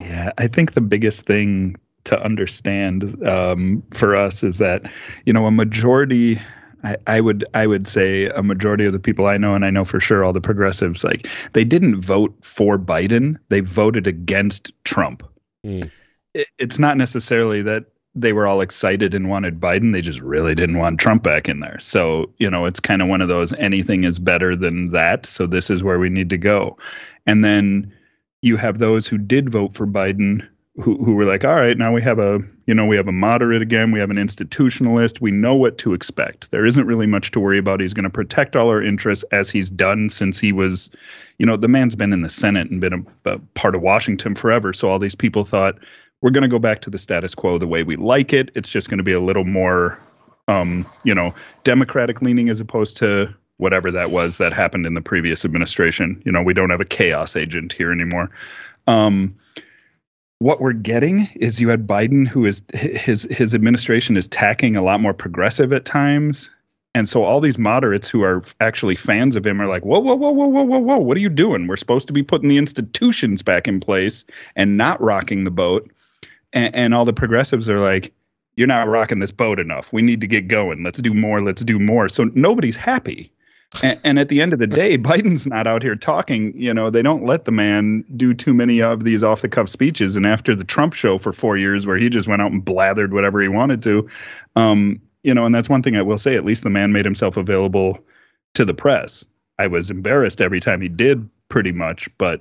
Yeah, 0.00 0.30
I 0.38 0.48
think 0.48 0.74
the 0.74 0.80
biggest 0.80 1.26
thing 1.26 1.76
to 2.04 2.20
understand 2.22 3.24
um, 3.26 3.82
for 3.92 4.16
us 4.16 4.42
is 4.42 4.58
that 4.58 4.90
you 5.24 5.32
know 5.32 5.46
a 5.46 5.50
majority 5.50 6.40
I, 6.84 6.96
I 7.06 7.20
would 7.20 7.44
I 7.54 7.66
would 7.66 7.86
say 7.86 8.26
a 8.26 8.42
majority 8.42 8.84
of 8.84 8.92
the 8.92 8.98
people 8.98 9.26
I 9.26 9.36
know, 9.36 9.54
and 9.54 9.64
I 9.64 9.70
know 9.70 9.84
for 9.84 10.00
sure 10.00 10.24
all 10.24 10.32
the 10.32 10.40
progressives, 10.40 11.04
like 11.04 11.28
they 11.52 11.64
didn't 11.64 12.00
vote 12.00 12.34
for 12.42 12.78
Biden, 12.78 13.36
they 13.48 13.60
voted 13.60 14.06
against 14.06 14.72
Trump. 14.84 15.22
Mm. 15.64 15.90
It, 16.34 16.48
it's 16.58 16.78
not 16.78 16.96
necessarily 16.96 17.62
that 17.62 17.86
they 18.14 18.32
were 18.32 18.46
all 18.46 18.60
excited 18.60 19.14
and 19.14 19.30
wanted 19.30 19.60
Biden. 19.60 19.92
They 19.92 20.02
just 20.02 20.20
really 20.20 20.54
didn't 20.54 20.78
want 20.78 21.00
Trump 21.00 21.22
back 21.22 21.48
in 21.48 21.60
there. 21.60 21.78
So, 21.80 22.30
you 22.38 22.50
know, 22.50 22.66
it's 22.66 22.80
kind 22.80 23.00
of 23.00 23.08
one 23.08 23.22
of 23.22 23.28
those 23.28 23.52
anything 23.54 24.04
is 24.04 24.18
better 24.18 24.54
than 24.54 24.92
that. 24.92 25.24
So 25.24 25.46
this 25.46 25.70
is 25.70 25.82
where 25.82 25.98
we 25.98 26.10
need 26.10 26.28
to 26.30 26.38
go. 26.38 26.76
And 27.26 27.44
then 27.44 27.92
you 28.42 28.56
have 28.56 28.78
those 28.78 29.06
who 29.06 29.16
did 29.16 29.50
vote 29.50 29.72
for 29.72 29.86
Biden 29.86 30.46
who 30.76 31.02
who 31.04 31.12
were 31.12 31.24
like, 31.24 31.44
all 31.44 31.56
right, 31.56 31.76
now 31.76 31.92
we 31.92 32.00
have 32.02 32.18
a 32.18 32.40
you 32.66 32.74
know 32.74 32.86
we 32.86 32.96
have 32.96 33.08
a 33.08 33.12
moderate 33.12 33.60
again, 33.60 33.92
we 33.92 34.00
have 34.00 34.10
an 34.10 34.16
institutionalist, 34.16 35.20
we 35.20 35.30
know 35.30 35.54
what 35.54 35.78
to 35.78 35.92
expect. 35.92 36.50
There 36.50 36.64
isn't 36.64 36.86
really 36.86 37.06
much 37.06 37.30
to 37.32 37.40
worry 37.40 37.58
about. 37.58 37.80
He's 37.80 37.94
going 37.94 38.04
to 38.04 38.10
protect 38.10 38.56
all 38.56 38.68
our 38.68 38.82
interests 38.82 39.24
as 39.32 39.50
he's 39.50 39.68
done 39.68 40.08
since 40.08 40.38
he 40.38 40.52
was, 40.52 40.90
you 41.38 41.44
know, 41.44 41.56
the 41.56 41.68
man's 41.68 41.94
been 41.94 42.12
in 42.12 42.22
the 42.22 42.28
Senate 42.28 42.70
and 42.70 42.80
been 42.80 43.06
a, 43.24 43.30
a 43.30 43.38
part 43.54 43.74
of 43.74 43.82
Washington 43.82 44.34
forever. 44.34 44.72
So 44.72 44.88
all 44.88 44.98
these 44.98 45.14
people 45.14 45.44
thought 45.44 45.78
we're 46.22 46.30
going 46.30 46.42
to 46.42 46.48
go 46.48 46.58
back 46.58 46.80
to 46.82 46.90
the 46.90 46.98
status 46.98 47.34
quo 47.34 47.58
the 47.58 47.66
way 47.66 47.82
we 47.82 47.96
like 47.96 48.32
it. 48.32 48.50
It's 48.54 48.68
just 48.68 48.88
going 48.88 48.98
to 48.98 49.04
be 49.04 49.12
a 49.12 49.20
little 49.20 49.44
more, 49.44 50.00
um, 50.48 50.90
you 51.04 51.14
know, 51.14 51.34
democratic 51.64 52.22
leaning 52.22 52.48
as 52.48 52.60
opposed 52.60 52.96
to 52.98 53.34
whatever 53.58 53.90
that 53.90 54.10
was 54.10 54.38
that 54.38 54.52
happened 54.52 54.86
in 54.86 54.94
the 54.94 55.02
previous 55.02 55.44
administration. 55.44 56.22
You 56.24 56.32
know, 56.32 56.42
we 56.42 56.54
don't 56.54 56.70
have 56.70 56.80
a 56.80 56.86
chaos 56.86 57.36
agent 57.36 57.72
here 57.72 57.92
anymore. 57.92 58.30
Um, 58.86 59.36
what 60.42 60.60
we're 60.60 60.72
getting 60.72 61.28
is 61.36 61.60
you 61.60 61.68
had 61.68 61.86
Biden, 61.86 62.26
who 62.26 62.44
is 62.44 62.62
his 62.74 63.24
his 63.30 63.54
administration 63.54 64.16
is 64.16 64.28
tacking 64.28 64.76
a 64.76 64.82
lot 64.82 65.00
more 65.00 65.14
progressive 65.14 65.72
at 65.72 65.84
times, 65.84 66.50
and 66.94 67.08
so 67.08 67.22
all 67.22 67.40
these 67.40 67.58
moderates 67.58 68.08
who 68.08 68.22
are 68.22 68.42
actually 68.60 68.96
fans 68.96 69.36
of 69.36 69.46
him 69.46 69.62
are 69.62 69.68
like, 69.68 69.84
whoa, 69.84 70.00
whoa, 70.00 70.14
whoa, 70.14 70.32
whoa, 70.32 70.46
whoa, 70.48 70.64
whoa, 70.64 70.78
whoa, 70.78 70.98
what 70.98 71.16
are 71.16 71.20
you 71.20 71.28
doing? 71.28 71.66
We're 71.66 71.76
supposed 71.76 72.08
to 72.08 72.12
be 72.12 72.22
putting 72.22 72.48
the 72.48 72.58
institutions 72.58 73.40
back 73.40 73.68
in 73.68 73.80
place 73.80 74.24
and 74.56 74.76
not 74.76 75.00
rocking 75.00 75.44
the 75.44 75.50
boat, 75.50 75.90
and, 76.52 76.74
and 76.74 76.94
all 76.94 77.04
the 77.04 77.12
progressives 77.12 77.70
are 77.70 77.80
like, 77.80 78.12
you're 78.56 78.66
not 78.66 78.88
rocking 78.88 79.20
this 79.20 79.32
boat 79.32 79.58
enough. 79.58 79.92
We 79.92 80.02
need 80.02 80.20
to 80.20 80.26
get 80.26 80.48
going. 80.48 80.82
Let's 80.82 81.00
do 81.00 81.14
more. 81.14 81.40
Let's 81.40 81.64
do 81.64 81.78
more. 81.78 82.08
So 82.08 82.24
nobody's 82.34 82.76
happy. 82.76 83.31
And, 83.82 84.18
at 84.18 84.28
the 84.28 84.42
end 84.42 84.52
of 84.52 84.58
the 84.58 84.66
day, 84.66 84.98
Biden's 84.98 85.46
not 85.46 85.66
out 85.66 85.82
here 85.82 85.96
talking. 85.96 86.52
You 86.56 86.74
know, 86.74 86.90
they 86.90 87.02
don't 87.02 87.24
let 87.24 87.44
the 87.44 87.52
man 87.52 88.04
do 88.16 88.34
too 88.34 88.52
many 88.52 88.82
of 88.82 89.04
these 89.04 89.24
off 89.24 89.40
the 89.40 89.48
cuff 89.48 89.68
speeches. 89.68 90.16
And 90.16 90.26
after 90.26 90.54
the 90.54 90.64
Trump 90.64 90.92
show 90.92 91.18
for 91.18 91.32
four 91.32 91.56
years, 91.56 91.86
where 91.86 91.96
he 91.96 92.08
just 92.08 92.28
went 92.28 92.42
out 92.42 92.52
and 92.52 92.64
blathered 92.64 93.12
whatever 93.12 93.40
he 93.40 93.48
wanted 93.48 93.82
to, 93.82 94.08
um, 94.56 95.00
you 95.22 95.32
know, 95.32 95.46
and 95.46 95.54
that's 95.54 95.68
one 95.68 95.82
thing 95.82 95.96
I 95.96 96.02
will 96.02 96.18
say. 96.18 96.34
At 96.34 96.44
least 96.44 96.64
the 96.64 96.70
man 96.70 96.92
made 96.92 97.04
himself 97.04 97.36
available 97.36 97.98
to 98.54 98.64
the 98.64 98.74
press. 98.74 99.24
I 99.58 99.66
was 99.68 99.90
embarrassed 99.90 100.40
every 100.40 100.60
time 100.60 100.80
he 100.80 100.88
did, 100.88 101.28
pretty 101.48 101.72
much, 101.72 102.08
but 102.18 102.40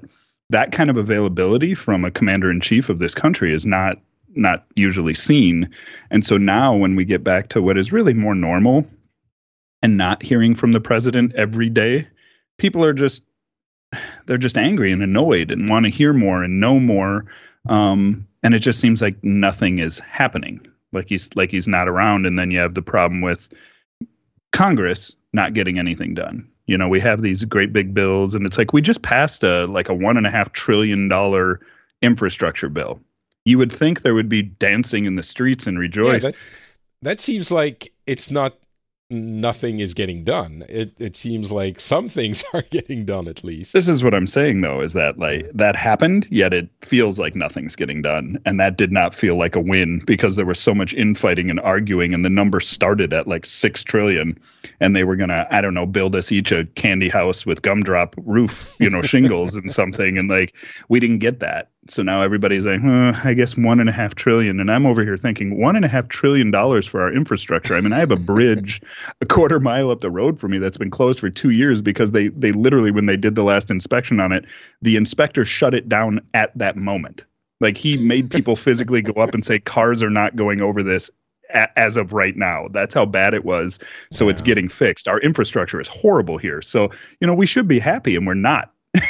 that 0.50 0.72
kind 0.72 0.90
of 0.90 0.98
availability 0.98 1.74
from 1.74 2.04
a 2.04 2.12
commander 2.12 2.50
in 2.50 2.60
chief 2.60 2.90
of 2.90 3.00
this 3.00 3.16
country 3.16 3.54
is 3.54 3.66
not 3.66 3.98
not 4.34 4.66
usually 4.76 5.14
seen. 5.14 5.70
And 6.10 6.26
so 6.26 6.38
now 6.38 6.74
when 6.74 6.96
we 6.96 7.04
get 7.04 7.22
back 7.22 7.50
to 7.50 7.62
what 7.62 7.78
is 7.78 7.92
really 7.92 8.14
more 8.14 8.34
normal 8.34 8.88
and 9.82 9.98
not 9.98 10.24
hearing 10.24 10.56
from 10.56 10.72
the 10.72 10.82
president 10.82 11.34
every 11.36 11.70
day, 11.70 12.08
people 12.58 12.84
are 12.84 12.94
just 12.94 13.24
they're 14.26 14.38
just 14.38 14.58
angry 14.58 14.92
and 14.92 15.04
annoyed 15.04 15.52
and 15.52 15.70
want 15.70 15.86
to 15.86 15.92
hear 15.92 16.14
more 16.14 16.44
and 16.44 16.60
know 16.60 16.80
more. 16.80 17.26
Um, 17.68 18.28
and 18.44 18.54
it 18.54 18.60
just 18.60 18.80
seems 18.80 19.02
like 19.02 19.22
nothing 19.24 19.80
is 19.80 20.00
happening. 20.00 20.66
Like 20.94 21.10
he's 21.10 21.36
like 21.36 21.52
he's 21.52 21.68
not 21.68 21.88
around, 21.88 22.26
and 22.26 22.38
then 22.38 22.52
you 22.52 22.60
have 22.60 22.74
the 22.74 22.82
problem 22.82 23.22
with 23.22 23.50
Congress 24.52 25.16
not 25.34 25.54
getting 25.54 25.80
anything 25.80 26.14
done. 26.14 26.48
You 26.68 26.78
know, 26.78 26.88
we 26.88 27.00
have 27.00 27.22
these 27.22 27.46
great 27.46 27.74
big 27.74 27.94
bills, 27.94 28.36
and 28.36 28.46
it's 28.46 28.58
like 28.58 28.74
we 28.74 28.82
just 28.82 29.02
passed 29.02 29.44
a 29.44 29.66
like 29.68 29.90
a 29.90 29.94
one 29.94 30.18
and 30.18 30.28
a 30.28 30.32
half 30.32 30.52
trillion 30.52 31.08
dollar 31.08 31.62
infrastructure 32.02 32.70
bill. 32.70 33.00
You 33.46 33.58
would 33.58 33.72
think 33.72 34.02
there 34.02 34.14
would 34.14 34.30
be 34.30 34.42
dancing 34.42 35.06
in 35.06 35.16
the 35.16 35.24
streets 35.24 35.66
and 35.66 35.80
rejoice. 35.80 36.24
Yeah, 36.24 36.30
that, 36.30 36.36
that 37.02 37.20
seems 37.20 37.52
like 37.52 37.92
it's 38.06 38.30
not 38.30 38.56
nothing 39.12 39.80
is 39.80 39.94
getting 39.94 40.24
done. 40.24 40.64
It 40.70 40.94
it 41.00 41.16
seems 41.16 41.52
like 41.52 41.80
some 41.80 42.10
things 42.10 42.44
are 42.54 42.64
getting 42.64 43.06
done 43.06 43.28
at 43.28 43.44
least. 43.44 43.74
This 43.74 43.90
is 43.90 44.04
what 44.04 44.14
I'm 44.14 44.28
saying 44.28 44.62
though, 44.62 44.82
is 44.82 44.94
that 44.94 45.18
like 45.20 45.50
that 45.54 45.76
happened, 45.76 46.28
yet 46.32 46.54
it 46.54 46.70
feels 46.82 47.20
like 47.20 47.36
nothing's 47.36 47.76
getting 47.76 48.02
done. 48.02 48.40
And 48.46 48.60
that 48.60 48.78
did 48.78 48.92
not 48.92 49.14
feel 49.14 49.38
like 49.38 49.56
a 49.56 49.62
win 49.62 50.02
because 50.06 50.36
there 50.36 50.46
was 50.46 50.60
so 50.60 50.74
much 50.74 50.94
infighting 50.94 51.50
and 51.50 51.60
arguing 51.62 52.14
and 52.14 52.24
the 52.24 52.30
number 52.30 52.60
started 52.60 53.14
at 53.14 53.28
like 53.28 53.46
six 53.46 53.84
trillion 53.84 54.40
and 54.80 54.96
they 54.96 55.04
were 55.04 55.16
gonna, 55.16 55.48
I 55.52 55.62
don't 55.62 55.74
know, 55.74 55.86
build 55.86 56.16
us 56.16 56.32
each 56.32 56.52
a 56.52 56.66
candy 56.76 57.10
house 57.10 57.46
with 57.46 57.62
gumdrop 57.62 58.16
roof, 58.26 58.74
you 58.80 58.90
know, 58.90 59.02
shingles 59.02 59.56
and 59.56 59.72
something. 59.82 60.18
And 60.18 60.30
like 60.30 60.56
we 60.90 61.00
didn't 61.00 61.20
get 61.20 61.40
that. 61.40 61.71
So 61.88 62.04
now 62.04 62.22
everybody's 62.22 62.66
like, 62.66 62.80
huh, 62.82 63.14
I 63.24 63.34
guess 63.34 63.58
one 63.58 63.80
and 63.80 63.90
a 63.90 63.92
half 63.92 64.14
trillion. 64.14 64.60
And 64.60 64.70
I'm 64.70 64.86
over 64.86 65.04
here 65.04 65.18
thinking 65.18 65.60
one 65.60 65.76
and 65.76 65.84
a 65.84 65.88
half 65.88 66.08
trillion 66.08 66.52
dollars 66.52 66.86
for 66.86 67.02
our 67.02 67.12
infrastructure. 67.12 67.76
I 67.76 67.82
mean, 67.82 67.92
I 67.92 67.98
have 67.98 68.12
a 68.12 68.18
bridge 68.18 68.82
a 69.20 69.26
quarter 69.26 69.60
mile 69.60 69.90
up 69.90 70.02
the 70.02 70.12
road 70.12 70.40
for 70.40 70.48
me 70.48 70.60
that's 70.60 70.78
been 70.78 70.92
closed 70.92 71.20
for 71.20 71.30
two 71.30 71.50
years 71.50 71.82
because 71.82 72.12
they 72.12 72.28
they 72.30 72.52
literally 72.52 72.92
when 72.92 73.08
they 73.08 73.18
did 73.18 73.34
the 73.34 73.44
last 73.44 73.72
inspection 73.72 74.20
on 74.20 74.32
it, 74.32 74.46
the 74.82 74.96
inspector 74.96 75.44
shut 75.44 75.74
it 75.74 75.90
down 75.90 76.22
at 76.36 76.56
that 76.58 76.78
moment. 76.78 77.26
Like 77.62 77.78
he 77.78 77.98
made 77.98 78.30
people 78.30 78.56
physically 78.56 79.02
go 79.02 79.20
up 79.22 79.34
and 79.34 79.44
say 79.44 79.58
cars 79.58 80.04
are 80.04 80.10
not 80.10 80.36
going 80.36 80.62
over 80.62 80.84
this 80.84 81.10
a- 81.54 81.80
as 81.80 81.98
of 81.98 82.14
right 82.14 82.36
now. 82.36 82.68
That's 82.72 82.94
how 82.94 83.06
bad 83.06 83.34
it 83.34 83.44
was. 83.44 83.80
So 84.12 84.26
wow. 84.26 84.32
it's 84.32 84.42
getting 84.42 84.68
fixed. 84.68 85.08
Our 85.08 85.20
infrastructure 85.20 85.80
is 85.80 85.88
horrible 85.88 86.38
here. 86.38 86.62
So, 86.62 86.90
you 87.20 87.28
know, 87.28 87.34
we 87.34 87.46
should 87.46 87.68
be 87.68 87.80
happy 87.80 88.16
and 88.16 88.28
we're 88.28 88.34
not. 88.34 88.72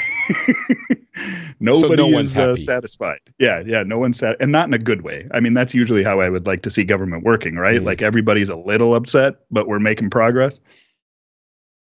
Nobody 1.60 1.96
so 1.98 2.10
no 2.10 2.18
is 2.18 2.38
uh, 2.38 2.56
satisfied. 2.56 3.20
Yeah, 3.40 3.62
yeah, 3.66 3.84
no 3.84 4.00
one's 4.00 4.18
sat, 4.18 4.38
and 4.40 4.52
not 4.52 4.68
in 4.68 4.74
a 4.74 4.80
good 4.80 5.02
way. 5.02 5.28
I 5.32 5.40
mean, 5.40 5.54
that's 5.54 5.74
usually 5.74 6.04
how 6.04 6.20
I 6.20 6.30
would 6.30 6.48
like 6.48 6.62
to 6.64 6.70
see 6.70 6.84
government 6.84 7.24
working, 7.24 7.56
right? 7.56 7.82
Mm. 7.82 7.86
Like 7.86 8.02
everybody's 8.02 8.50
a 8.50 8.56
little 8.56 8.96
upset, 8.96 9.36
but 9.52 9.68
we're 9.68 9.80
making 9.80 10.10
progress. 10.10 10.60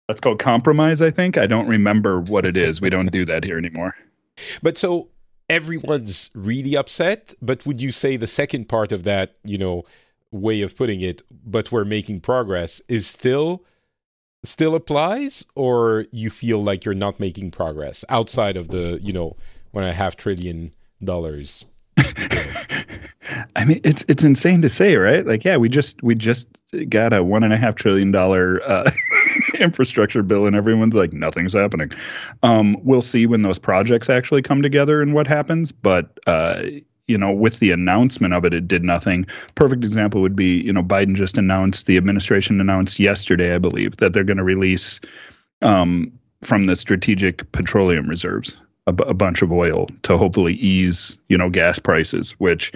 That's 0.08 0.20
called 0.20 0.40
compromise, 0.40 1.00
I 1.02 1.10
think. 1.10 1.38
I 1.38 1.46
don't 1.46 1.68
remember 1.68 2.20
what 2.20 2.44
it 2.44 2.56
is. 2.56 2.80
We 2.80 2.90
don't 2.90 3.10
do 3.12 3.24
that 3.26 3.44
here 3.44 3.56
anymore. 3.56 3.94
But 4.62 4.76
so 4.76 5.08
everyone's 5.48 6.30
really 6.34 6.76
upset. 6.76 7.32
But 7.40 7.64
would 7.64 7.80
you 7.80 7.92
say 7.92 8.16
the 8.16 8.26
second 8.26 8.68
part 8.68 8.92
of 8.92 9.04
that, 9.04 9.36
you 9.44 9.56
know, 9.56 9.84
way 10.32 10.62
of 10.62 10.76
putting 10.76 11.00
it, 11.00 11.22
but 11.30 11.70
we're 11.70 11.84
making 11.84 12.20
progress, 12.20 12.82
is 12.88 13.06
still 13.06 13.64
still 14.44 14.74
applies, 14.74 15.44
or 15.54 16.06
you 16.12 16.30
feel 16.30 16.62
like 16.62 16.84
you're 16.84 16.94
not 16.94 17.20
making 17.20 17.50
progress 17.50 18.04
outside 18.08 18.56
of 18.56 18.68
the, 18.68 18.98
you 19.02 19.12
know, 19.12 19.36
one 19.72 19.84
and 19.84 19.90
a 19.90 19.94
half 19.94 20.16
trillion 20.16 20.74
dollars? 21.02 21.64
I 23.56 23.64
mean, 23.64 23.80
it's 23.84 24.04
it's 24.08 24.24
insane 24.24 24.62
to 24.62 24.68
say, 24.68 24.96
right? 24.96 25.26
Like, 25.26 25.44
yeah, 25.44 25.56
we 25.56 25.68
just 25.68 26.02
we 26.02 26.14
just 26.14 26.48
got 26.88 27.12
a 27.12 27.22
one 27.22 27.42
and 27.42 27.52
a 27.52 27.56
half 27.56 27.74
trillion 27.74 28.10
dollar 28.10 28.62
uh, 28.62 28.90
infrastructure 29.58 30.22
bill, 30.22 30.46
and 30.46 30.56
everyone's 30.56 30.94
like, 30.94 31.12
nothing's 31.12 31.52
happening. 31.52 31.90
Um, 32.42 32.76
we'll 32.82 33.02
see 33.02 33.26
when 33.26 33.42
those 33.42 33.58
projects 33.58 34.08
actually 34.08 34.42
come 34.42 34.62
together 34.62 35.02
and 35.02 35.14
what 35.14 35.26
happens. 35.26 35.72
But 35.72 36.18
uh, 36.26 36.62
you 37.10 37.18
know, 37.18 37.32
with 37.32 37.58
the 37.58 37.72
announcement 37.72 38.32
of 38.32 38.44
it, 38.44 38.54
it 38.54 38.68
did 38.68 38.84
nothing. 38.84 39.26
Perfect 39.56 39.84
example 39.84 40.22
would 40.22 40.36
be, 40.36 40.62
you 40.62 40.72
know, 40.72 40.82
Biden 40.82 41.14
just 41.14 41.36
announced, 41.36 41.86
the 41.86 41.96
administration 41.96 42.60
announced 42.60 43.00
yesterday, 43.00 43.54
I 43.54 43.58
believe, 43.58 43.96
that 43.96 44.12
they're 44.12 44.24
going 44.24 44.36
to 44.36 44.44
release 44.44 45.00
um, 45.60 46.12
from 46.42 46.64
the 46.64 46.76
strategic 46.76 47.50
petroleum 47.52 48.08
reserves 48.08 48.56
a, 48.86 48.92
b- 48.92 49.04
a 49.06 49.14
bunch 49.14 49.42
of 49.42 49.52
oil 49.52 49.88
to 50.02 50.16
hopefully 50.16 50.54
ease, 50.54 51.18
you 51.28 51.36
know, 51.36 51.50
gas 51.50 51.78
prices, 51.78 52.32
which 52.38 52.72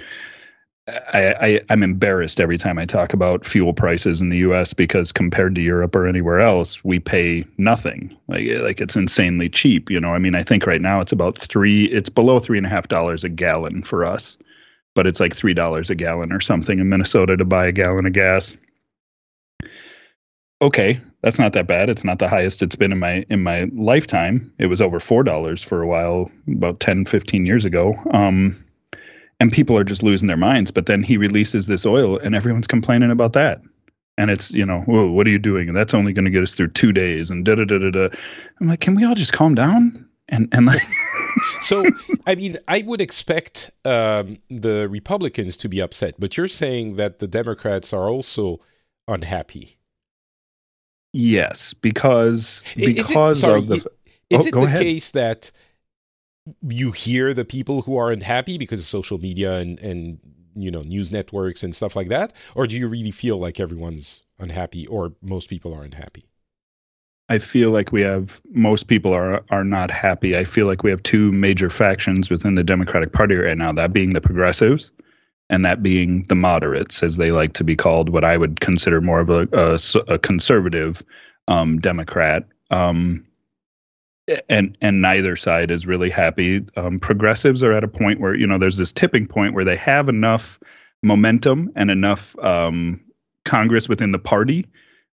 I, 0.87 1.35
I 1.41 1.61
am 1.73 1.83
embarrassed 1.83 2.41
every 2.41 2.59
time 2.59 2.79
I 2.79 2.85
talk 2.85 3.15
about 3.15 3.47
fuel 3.47 3.73
prices 3.73 4.21
in 4.21 4.29
the 4.29 4.37
U.S. 4.39 4.75
because 4.75 5.13
compared 5.13 5.55
to 5.55 5.63
Europe 5.63 5.97
or 5.97 6.07
anywhere 6.07 6.41
else, 6.41 6.85
we 6.85 6.99
pay 6.99 7.47
nothing. 7.57 8.15
Like 8.29 8.47
like 8.61 8.81
it's 8.83 8.97
insanely 8.97 9.49
cheap. 9.49 9.91
You 9.91 9.99
know, 9.99 10.11
I 10.11 10.19
mean, 10.19 10.35
I 10.35 10.43
think 10.43 10.67
right 10.67 10.83
now 10.83 11.01
it's 11.01 11.13
about 11.13 11.39
three. 11.39 11.87
It's 11.87 12.11
below 12.11 12.39
three 12.39 12.59
and 12.59 12.67
a 12.67 12.71
half 12.71 12.89
dollars 12.89 13.25
a 13.25 13.31
gallon 13.31 13.83
for 13.83 14.05
us, 14.05 14.37
but 14.95 15.07
it's 15.07 15.21
like 15.21 15.35
three 15.35 15.55
dollars 15.55 15.89
a 15.89 15.95
gallon 15.95 16.33
or 16.33 16.41
something 16.41 16.79
in 16.79 16.91
Minnesota 16.91 17.37
to 17.39 17.47
buy 17.47 17.67
a 17.67 17.73
gallon 17.73 18.05
of 18.05 18.13
gas. 18.13 18.55
Okay, 20.61 21.01
that's 21.23 21.39
not 21.39 21.55
that 21.55 21.67
bad. 21.67 21.89
It's 21.89 22.05
not 22.05 22.19
the 22.19 22.29
highest 22.29 22.63
it's 22.63 22.77
been 22.77 22.93
in 22.93 22.99
my 22.99 23.25
in 23.31 23.43
my 23.43 23.71
lifetime. 23.73 24.53
It 24.59 24.67
was 24.67 24.83
over 24.83 25.01
four 25.01 25.23
dollars 25.23 25.63
for 25.63 25.81
a 25.81 25.87
while, 25.87 26.31
about 26.47 26.81
10, 26.81 27.07
15 27.07 27.47
years 27.47 27.65
ago. 27.65 27.95
Um, 28.13 28.63
and 29.41 29.53
people 29.53 29.77
are 29.77 29.85
just 29.85 30.03
losing 30.03 30.29
their 30.29 30.37
minds. 30.37 30.71
But 30.71 30.87
then 30.87 31.03
he 31.03 31.17
releases 31.17 31.67
this 31.67 31.87
oil, 31.87 32.19
and 32.19 32.35
everyone's 32.35 32.67
complaining 32.67 33.11
about 33.11 33.33
that. 33.35 33.61
And 34.17 34.31
it's 34.31 34.53
you 34.53 34.65
know, 34.65 34.81
whoa, 34.83 35.11
what 35.11 35.27
are 35.27 35.31
you 35.31 35.39
doing? 35.39 35.69
And 35.69 35.77
that's 35.77 35.95
only 35.95 36.13
going 36.13 36.25
to 36.25 36.31
get 36.31 36.43
us 36.43 36.55
through 36.55 36.69
two 36.69 36.93
days. 36.93 37.31
And 37.31 37.45
da 37.45 37.57
da 37.57 37.65
da 37.65 37.79
da 37.79 37.91
da. 37.91 38.09
I'm 38.61 38.69
like, 38.69 38.81
can 38.81 38.95
we 38.95 39.05
all 39.05 39.15
just 39.15 39.33
calm 39.33 39.55
down? 39.55 40.09
And 40.29 40.49
and 40.53 40.67
like. 40.67 40.83
so 41.61 41.85
I 42.27 42.35
mean, 42.35 42.57
I 42.69 42.83
would 42.83 43.01
expect 43.01 43.71
um, 43.85 44.39
the 44.49 44.89
Republicans 44.89 45.57
to 45.59 45.69
be 45.69 45.81
upset, 45.81 46.15
but 46.19 46.37
you're 46.37 46.49
saying 46.49 46.97
that 46.97 47.19
the 47.19 47.27
Democrats 47.27 47.93
are 47.93 48.09
also 48.09 48.61
unhappy. 49.09 49.79
Yes, 51.13 51.75
because 51.75 52.63
because 52.77 53.39
it, 53.39 53.41
sorry, 53.41 53.61
of 53.61 53.69
the. 53.69 53.77
Is 54.31 54.41
oh, 54.41 54.47
it 54.47 54.53
the 54.53 54.59
ahead. 54.61 54.81
case 54.81 55.11
that 55.11 55.51
you 56.63 56.93
hear 56.93 57.33
the 57.33 57.45
people 57.45 57.83
who 57.83 57.97
are 57.97 58.11
unhappy 58.11 58.59
because 58.59 58.81
of 58.81 58.87
social 58.87 59.19
media 59.19 59.55
and 59.55 59.79
and 59.81 60.19
you 60.55 60.71
know 60.71 60.83
news 60.83 61.11
networks 61.11 61.63
and 61.63 61.75
stuff 61.75 61.97
like 61.97 62.09
that 62.09 62.33
or 62.55 62.67
do 62.67 62.77
you 62.77 62.87
really 62.87 63.11
feel 63.11 63.39
like 63.39 63.59
everyone's 63.59 64.23
unhappy 64.39 64.87
or 64.87 65.13
most 65.23 65.49
people 65.49 65.75
are 65.75 65.83
unhappy 65.83 66.29
I 67.29 67.39
feel 67.39 67.71
like 67.71 67.91
we 67.91 68.03
have 68.03 68.43
most 68.53 68.87
people 68.87 69.13
are 69.15 69.43
are 69.51 69.65
not 69.65 69.91
happy. 69.91 70.37
I 70.37 70.45
feel 70.45 70.67
like 70.67 70.83
we 70.83 70.91
have 70.91 71.03
two 71.03 71.33
major 71.33 71.71
factions 71.71 72.29
within 72.29 72.55
the 72.55 72.63
Democratic 72.63 73.13
Party 73.13 73.35
right 73.37 73.57
now. 73.57 73.73
That 73.73 73.95
being 73.95 74.13
the 74.13 74.21
progressives, 74.21 74.93
and 75.49 75.65
that 75.65 75.83
being 75.83 76.25
the 76.29 76.35
moderates, 76.35 77.03
as 77.03 77.17
they 77.17 77.33
like 77.33 77.55
to 77.55 77.65
be 77.65 77.77
called. 77.77 78.11
What 78.11 78.25
I 78.25 78.37
would 78.37 78.61
consider 78.61 79.01
more 79.01 79.21
of 79.21 79.31
a, 79.31 79.49
a, 79.53 79.79
a 80.13 80.19
conservative 80.19 81.03
um, 81.49 81.79
Democrat. 81.79 82.45
Um, 82.71 83.25
and 84.49 84.77
and 84.81 85.01
neither 85.01 85.37
side 85.37 85.71
is 85.71 85.87
really 85.87 86.11
happy. 86.11 86.65
Um, 86.77 86.99
progressives 86.99 87.63
are 87.63 87.73
at 87.73 87.85
a 87.85 87.89
point 87.89 88.21
where 88.21 88.35
you 88.35 88.47
know 88.47 88.59
there's 88.59 88.79
this 88.79 88.93
tipping 88.93 89.27
point 89.27 89.55
where 89.55 89.65
they 89.65 89.77
have 89.77 90.09
enough 90.09 90.59
momentum 91.03 91.71
and 91.77 91.91
enough 91.91 92.39
um, 92.39 93.01
Congress 93.45 93.89
within 93.89 94.13
the 94.13 94.19
party 94.19 94.67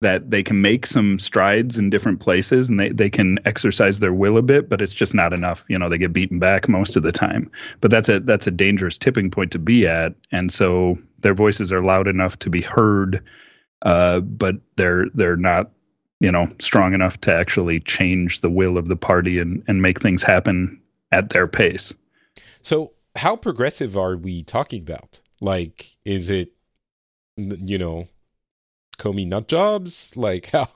that 0.01 0.29
they 0.29 0.43
can 0.43 0.61
make 0.61 0.85
some 0.85 1.17
strides 1.17 1.79
in 1.79 1.89
different 1.89 2.19
places 2.19 2.69
and 2.69 2.79
they, 2.79 2.89
they 2.89 3.09
can 3.09 3.39
exercise 3.45 3.97
their 3.97 4.13
will 4.13 4.37
a 4.37 4.43
bit, 4.43 4.69
but 4.69 4.79
it's 4.79 4.93
just 4.93 5.15
not 5.15 5.33
enough. 5.33 5.65
You 5.69 5.79
know, 5.79 5.89
they 5.89 5.97
get 5.97 6.13
beaten 6.13 6.37
back 6.37 6.69
most 6.69 6.95
of 6.95 7.01
the 7.01 7.11
time. 7.11 7.49
But 7.81 7.89
that's 7.89 8.09
a 8.09 8.19
that's 8.19 8.45
a 8.45 8.51
dangerous 8.51 8.97
tipping 8.97 9.31
point 9.31 9.51
to 9.53 9.59
be 9.59 9.87
at. 9.87 10.13
And 10.31 10.51
so 10.51 10.99
their 11.19 11.33
voices 11.33 11.71
are 11.71 11.81
loud 11.81 12.07
enough 12.07 12.37
to 12.39 12.49
be 12.49 12.61
heard, 12.61 13.23
uh, 13.83 14.19
but 14.19 14.55
they're 14.75 15.07
they're 15.15 15.37
not 15.37 15.71
you 16.19 16.31
know, 16.31 16.47
strong 16.59 16.93
enough 16.93 17.19
to 17.21 17.33
actually 17.33 17.79
change 17.81 18.41
the 18.41 18.49
will 18.49 18.77
of 18.77 18.87
the 18.87 18.95
party 18.95 19.39
and, 19.39 19.63
and 19.67 19.81
make 19.81 20.01
things 20.01 20.23
happen 20.23 20.79
at 21.11 21.29
their 21.29 21.47
pace. 21.47 21.93
So, 22.61 22.91
how 23.15 23.35
progressive 23.35 23.97
are 23.97 24.15
we 24.15 24.43
talking 24.43 24.81
about? 24.81 25.21
Like, 25.41 25.97
is 26.05 26.29
it, 26.29 26.51
you 27.35 27.77
know, 27.77 28.07
Comey 28.97 29.27
nut 29.27 29.47
jobs? 29.47 30.15
Like, 30.15 30.47
how? 30.51 30.67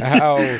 how? 0.00 0.58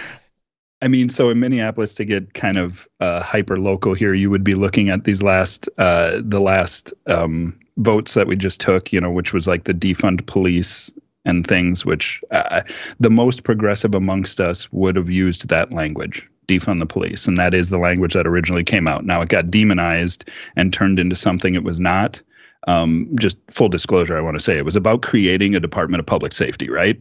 I 0.83 0.89
mean, 0.89 1.09
so 1.09 1.31
in 1.31 1.41
Minneapolis, 1.41 1.95
to 1.95 2.05
get 2.05 2.35
kind 2.35 2.57
of 2.57 2.89
uh, 3.01 3.23
hyper 3.23 3.59
local 3.59 3.95
here, 3.95 4.15
you 4.15 4.31
would 4.31 4.45
be 4.45 4.55
looking 4.55 4.89
at 4.91 5.05
these 5.05 5.23
last, 5.23 5.69
uh, 5.79 6.21
the 6.23 6.41
last 6.41 6.93
um, 7.07 7.59
votes 7.79 8.15
that 8.15 8.27
we 8.27 8.35
just 8.35 8.61
took, 8.61 8.93
you 8.93 9.01
know, 9.01 9.11
which 9.11 9.33
was 9.33 9.47
like 9.47 9.65
the 9.65 9.75
defund 9.75 10.27
police 10.27 10.91
and 11.31 11.47
things 11.47 11.87
which 11.87 12.23
uh, 12.31 12.63
the 12.99 13.11
most 13.11 13.45
progressive 13.45 13.95
amongst 13.95 14.41
us 14.41 14.71
would 14.73 14.97
have 14.97 15.09
used 15.09 15.49
that 15.49 15.73
language 15.73 16.29
defund 16.47 16.81
the 16.81 16.87
police. 16.87 17.27
And 17.29 17.37
that 17.37 17.55
is 17.55 17.71
the 17.71 17.79
language 17.79 18.15
that 18.15 18.27
originally 18.27 18.65
came 18.65 18.89
out. 18.89 19.05
Now 19.07 19.23
it 19.23 19.29
got 19.29 19.51
demonized 19.51 20.29
and 20.57 20.73
turned 20.73 20.99
into 20.99 21.17
something 21.17 21.55
it 21.55 21.65
was 21.65 21.81
not. 21.81 22.21
Um, 22.67 23.09
just 23.19 23.39
full 23.49 23.71
disclosure 23.71 24.19
i 24.19 24.21
want 24.21 24.37
to 24.37 24.39
say 24.39 24.59
it 24.59 24.67
was 24.67 24.77
about 24.77 25.01
creating 25.01 25.55
a 25.55 25.61
department 25.61 25.99
of 25.99 26.05
public 26.05 26.35
safety 26.35 26.69
right? 26.69 27.01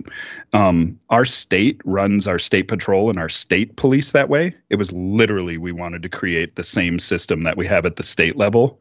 Um, 0.53 0.97
our 1.09 1.25
state 1.25 1.82
runs 1.84 2.27
our 2.27 2.39
state 2.39 2.69
patrol 2.69 3.09
and 3.09 3.19
our 3.19 3.27
state 3.27 3.75
police 3.75 4.11
that 4.11 4.30
way. 4.30 4.55
It 4.69 4.77
was 4.77 4.93
literally 4.93 5.57
we 5.57 5.73
wanted 5.73 6.01
to 6.03 6.07
create 6.07 6.55
the 6.55 6.63
same 6.63 6.97
system 6.97 7.43
that 7.43 7.57
we 7.57 7.67
have 7.67 7.86
at 7.86 7.97
the 7.97 8.03
state 8.03 8.38
level 8.38 8.80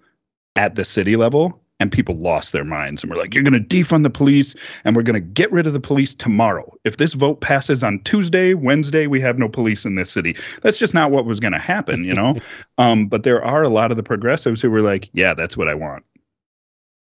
at 0.54 0.76
the 0.76 0.84
city 0.84 1.16
level 1.16 1.60
and 1.80 1.92
people 1.92 2.16
lost 2.16 2.52
their 2.52 2.64
minds 2.64 3.02
and 3.02 3.10
were 3.10 3.16
like, 3.18 3.34
"You're 3.34 3.44
going 3.44 3.52
to 3.52 3.60
defund 3.60 4.02
the 4.02 4.10
police, 4.10 4.54
and 4.84 4.96
we're 4.96 5.02
going 5.02 5.14
to 5.14 5.20
get 5.20 5.50
rid 5.52 5.66
of 5.66 5.72
the 5.72 5.80
police 5.80 6.12
tomorrow. 6.12 6.72
If 6.84 6.96
this 6.96 7.12
vote 7.14 7.40
passes 7.40 7.84
on 7.84 8.00
Tuesday, 8.04 8.54
Wednesday, 8.54 9.06
we 9.06 9.20
have 9.20 9.38
no 9.38 9.48
police 9.48 9.84
in 9.84 9.94
this 9.94 10.10
city." 10.10 10.36
That's 10.62 10.78
just 10.78 10.94
not 10.94 11.10
what 11.10 11.24
was 11.24 11.38
going 11.40 11.52
to 11.52 11.58
happen, 11.58 12.04
you 12.04 12.14
know. 12.14 12.36
um, 12.78 13.06
but 13.06 13.22
there 13.22 13.44
are 13.44 13.62
a 13.62 13.68
lot 13.68 13.90
of 13.90 13.96
the 13.96 14.02
progressives 14.02 14.60
who 14.60 14.70
were 14.70 14.82
like, 14.82 15.08
"Yeah, 15.12 15.34
that's 15.34 15.56
what 15.56 15.68
I 15.68 15.74
want," 15.74 16.04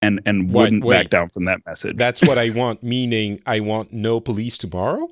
and 0.02 0.22
and 0.26 0.52
What? 0.52 0.64
wouldn't 0.64 0.84
Wait. 0.84 0.96
back 0.98 1.10
down 1.10 1.30
from 1.30 1.46
that 1.46 1.62
message. 1.66 1.96
That's 1.98 2.22
what 2.22 2.38
I 2.38 2.50
want. 2.62 2.84
Meaning, 2.84 3.40
I 3.46 3.62
want 3.62 3.94
no 3.94 4.20
police 4.20 4.58
tomorrow. 4.58 5.08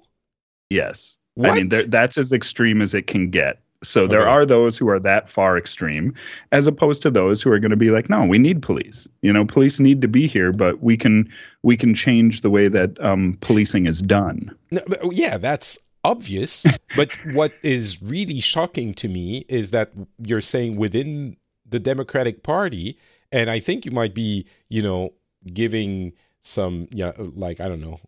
yes, 0.70 1.16
What? 1.36 1.51
I 1.51 1.55
mean 1.55 1.70
that's 1.70 2.18
as 2.18 2.34
extreme 2.34 2.82
as 2.82 2.93
it 2.93 3.07
can 3.07 3.30
get. 3.30 3.62
So 3.84 4.07
there 4.07 4.21
Okay. 4.21 4.29
are 4.31 4.45
those 4.45 4.77
who 4.77 4.88
are 4.89 4.99
that 4.99 5.29
far 5.29 5.57
extreme, 5.57 6.13
as 6.51 6.67
opposed 6.67 7.01
to 7.03 7.11
those 7.11 7.41
who 7.41 7.51
are 7.51 7.59
going 7.59 7.71
to 7.71 7.77
be 7.77 7.91
like, 7.91 8.09
no, 8.09 8.25
we 8.25 8.38
need 8.39 8.61
police. 8.61 9.07
You 9.21 9.34
know, 9.34 9.45
police 9.45 9.79
need 9.79 10.01
to 10.01 10.07
be 10.07 10.25
here, 10.27 10.51
but 10.51 10.81
we 10.81 10.97
can 10.97 11.29
we 11.63 11.77
can 11.77 11.93
change 11.93 12.41
the 12.41 12.49
way 12.49 12.67
that 12.69 12.99
um, 13.03 13.38
policing 13.41 13.86
is 13.86 14.01
done. 14.01 14.55
No, 14.71 14.81
but, 14.88 15.13
yeah, 15.13 15.38
that's 15.38 15.77
obvious. 16.03 16.65
but 16.95 17.11
what 17.23 17.57
is 17.63 18.01
really 18.01 18.39
shocking 18.39 18.93
to 18.95 19.07
me 19.07 19.45
is 19.49 19.71
that 19.71 19.91
you're 20.17 20.41
saying 20.41 20.75
within 20.77 21.36
the 21.69 21.79
Democratic 21.79 22.43
Party, 22.43 22.97
and 23.31 23.49
I 23.49 23.59
think 23.59 23.86
you 23.86 23.91
might 23.91 24.13
be, 24.13 24.45
you 24.69 24.81
know, 24.81 25.13
giving 25.53 26.13
some, 26.41 26.88
yeah, 26.91 27.13
like 27.17 27.59
I 27.61 27.67
don't 27.67 27.81
know, 27.81 27.99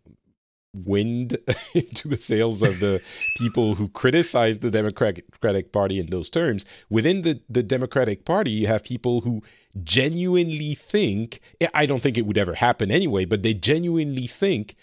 wind 0.84 1.38
into 1.74 2.08
the 2.08 2.18
sails 2.18 2.62
of 2.62 2.80
the 2.80 3.00
people 3.36 3.74
who 3.74 3.88
criticize 3.88 4.58
the 4.58 4.70
Democratic 4.70 5.72
Party 5.72 5.98
in 5.98 6.06
those 6.06 6.28
terms. 6.28 6.64
Within 6.90 7.22
the, 7.22 7.40
the 7.48 7.62
Democratic 7.62 8.24
Party, 8.24 8.50
you 8.50 8.66
have 8.66 8.84
people 8.84 9.22
who 9.22 9.42
genuinely 9.82 10.74
think, 10.74 11.40
I 11.74 11.86
don't 11.86 12.02
think 12.02 12.18
it 12.18 12.26
would 12.26 12.38
ever 12.38 12.54
happen 12.54 12.90
anyway, 12.90 13.24
but 13.24 13.42
they 13.42 13.54
genuinely 13.54 14.26
think 14.26 14.76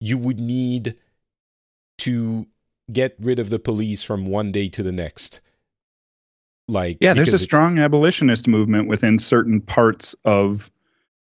you 0.00 0.18
would 0.18 0.40
need 0.40 0.96
to 1.98 2.46
get 2.92 3.16
rid 3.18 3.38
of 3.38 3.50
the 3.50 3.58
police 3.58 4.02
from 4.02 4.26
one 4.26 4.52
day 4.52 4.68
to 4.68 4.82
the 4.82 4.92
next. 4.92 5.40
Like 6.68 6.98
Yeah, 7.00 7.14
there's 7.14 7.32
a 7.32 7.38
strong 7.38 7.78
abolitionist 7.78 8.48
movement 8.48 8.88
within 8.88 9.18
certain 9.18 9.60
parts 9.60 10.14
of 10.24 10.70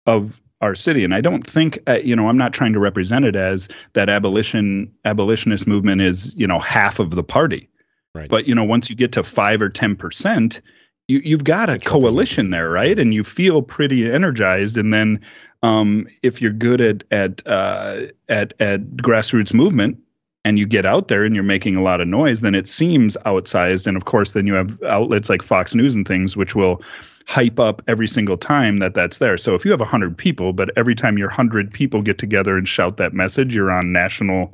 of 0.07 0.41
our 0.61 0.75
city, 0.75 1.05
and 1.05 1.15
I 1.15 1.21
don't 1.21 1.47
think 1.47 1.79
uh, 1.87 1.99
you 2.05 2.15
know 2.15 2.29
I'm 2.29 2.39
not 2.39 2.53
trying 2.53 2.73
to 2.73 2.79
represent 2.79 3.25
it 3.25 3.37
as 3.37 3.69
that 3.95 4.09
abolition 4.09 4.93
abolitionist 5.05 5.67
movement 5.67 6.01
is 6.01 6.35
you 6.37 6.47
know 6.47 6.59
half 6.59 6.99
of 6.99 7.13
the 7.13 7.25
party, 7.25 7.71
Right. 8.15 8.29
But 8.29 8.49
you 8.49 8.55
know 8.55 8.65
once 8.65 8.91
you 8.91 8.97
get 8.97 9.13
to 9.13 9.23
five 9.23 9.63
or 9.63 9.69
ten 9.69 9.95
percent, 9.95 10.61
you 11.07 11.21
you've 11.25 11.45
got 11.45 11.71
a 11.71 11.79
coalition 11.79 12.51
there, 12.51 12.71
right? 12.71 12.99
And 12.99 13.15
you 13.15 13.23
feel 13.23 13.63
pretty 13.63 14.11
energized, 14.11 14.77
and 14.77 14.93
then 14.93 15.21
um, 15.63 16.09
if 16.23 16.43
you're 16.43 16.53
good 16.53 16.81
at 16.81 17.05
at 17.13 17.47
uh, 17.47 18.07
at 18.29 18.53
at 18.59 18.81
grassroots 18.97 19.55
movement, 19.55 19.97
and 20.45 20.59
you 20.59 20.67
get 20.67 20.85
out 20.85 21.07
there 21.07 21.25
and 21.25 21.37
you're 21.37 21.45
making 21.45 21.77
a 21.77 21.83
lot 21.83 22.01
of 22.01 22.09
noise, 22.09 22.41
then 22.41 22.57
it 22.57 22.67
seems 22.67 23.17
outsized. 23.27 23.87
And 23.87 23.97
of 23.97 24.07
course, 24.07 24.33
then 24.33 24.49
you 24.49 24.55
have 24.55 24.83
outlets 24.83 25.29
like 25.29 25.43
Fox 25.43 25.75
News 25.75 25.95
and 25.95 26.07
things, 26.07 26.37
which 26.37 26.57
will 26.57 26.83
hype 27.31 27.61
up 27.61 27.81
every 27.87 28.09
single 28.09 28.37
time 28.37 28.79
that 28.79 28.93
that's 28.93 29.19
there. 29.19 29.37
So 29.37 29.55
if 29.55 29.65
you 29.65 29.71
have 29.71 29.79
100 29.79 30.19
people, 30.19 30.53
but 30.53 30.77
every 30.77 30.97
time 30.97 31.17
your 31.17 31.29
100 31.29 31.73
people 31.73 32.03
get 32.03 32.19
together 32.19 32.59
and 32.59 32.67
shout 32.67 32.97
that 32.97 33.15
message, 33.15 33.55
you're 33.55 33.71
on 33.71 33.93
national 33.93 34.53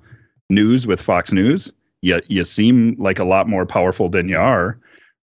news 0.51 0.87
with 0.87 1.01
Fox 1.01 1.33
News, 1.33 1.73
you, 2.03 2.21
you 2.29 2.45
seem 2.45 2.95
like 2.99 3.19
a 3.19 3.25
lot 3.25 3.49
more 3.49 3.65
powerful 3.65 4.11
than 4.11 4.29
you 4.29 4.37
are. 4.37 4.79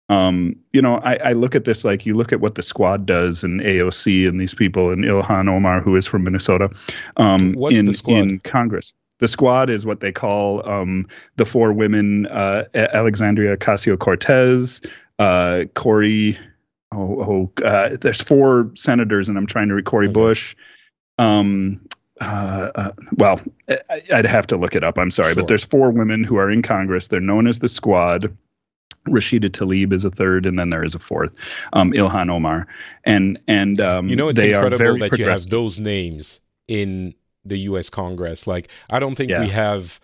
Um, 0.08 0.56
you 0.72 0.80
know, 0.80 0.96
I, 1.04 1.16
I 1.16 1.32
look 1.34 1.54
at 1.54 1.66
this 1.66 1.84
like 1.84 2.06
you 2.06 2.14
look 2.14 2.32
at 2.32 2.40
what 2.40 2.54
the 2.54 2.62
squad 2.62 3.04
does 3.04 3.44
and 3.44 3.60
AOC 3.60 4.26
and 4.26 4.40
these 4.40 4.54
people 4.54 4.88
and 4.88 5.04
Ilhan 5.04 5.50
Omar, 5.50 5.82
who 5.82 5.94
is 5.94 6.06
from 6.06 6.24
Minnesota, 6.24 6.70
um, 7.18 7.52
What's 7.52 7.78
in, 7.78 7.84
the 7.84 7.92
squad? 7.92 8.16
in 8.16 8.38
Congress. 8.38 8.94
The 9.18 9.28
squad 9.28 9.68
is 9.68 9.84
what 9.84 10.00
they 10.00 10.10
call 10.10 10.66
um, 10.68 11.06
the 11.36 11.44
four 11.44 11.72
women: 11.72 12.26
uh, 12.26 12.64
Alexandria 12.74 13.56
Ocasio 13.58 13.98
Cortez, 13.98 14.80
uh, 15.18 15.64
Cory. 15.74 16.38
Oh, 16.92 17.50
oh 17.58 17.64
uh, 17.64 17.96
there's 18.00 18.20
four 18.20 18.70
senators, 18.74 19.28
and 19.28 19.38
I'm 19.38 19.46
trying 19.46 19.68
to 19.68 19.74
read 19.74 19.84
Cory 19.84 20.06
Okay. 20.06 20.12
Bush. 20.12 20.54
Um, 21.18 21.80
uh, 22.20 22.70
uh, 22.74 22.90
well, 23.16 23.40
I, 23.68 24.02
I'd 24.12 24.26
have 24.26 24.46
to 24.48 24.56
look 24.56 24.76
it 24.76 24.84
up. 24.84 24.98
I'm 24.98 25.10
sorry, 25.10 25.32
Sure. 25.32 25.42
but 25.42 25.48
there's 25.48 25.64
four 25.64 25.90
women 25.90 26.22
who 26.24 26.36
are 26.36 26.50
in 26.50 26.62
Congress. 26.62 27.08
They're 27.08 27.20
known 27.20 27.46
as 27.46 27.58
the 27.60 27.68
Squad. 27.68 28.36
Rashida 29.08 29.50
Tlaib 29.50 29.92
is 29.92 30.04
a 30.04 30.10
third, 30.10 30.46
and 30.46 30.56
then 30.58 30.70
there 30.70 30.84
is 30.84 30.94
a 30.94 30.98
fourth, 31.00 31.32
um, 31.72 31.92
Ilhan 31.92 32.30
Omar, 32.30 32.68
and 33.04 33.36
and 33.48 33.80
um, 33.80 34.08
you 34.08 34.14
know, 34.14 34.28
it's 34.28 34.40
incredible 34.40 34.96
that 34.98 35.18
you 35.18 35.24
have 35.24 35.48
those 35.48 35.80
names 35.80 36.38
in 36.68 37.12
the 37.44 37.58
U.S. 37.60 37.90
Congress. 37.90 38.46
Like, 38.46 38.68
I 38.90 39.00
don't 39.00 39.16
think 39.16 39.30
Yeah. 39.30 39.40
we 39.40 39.48
have 39.48 39.98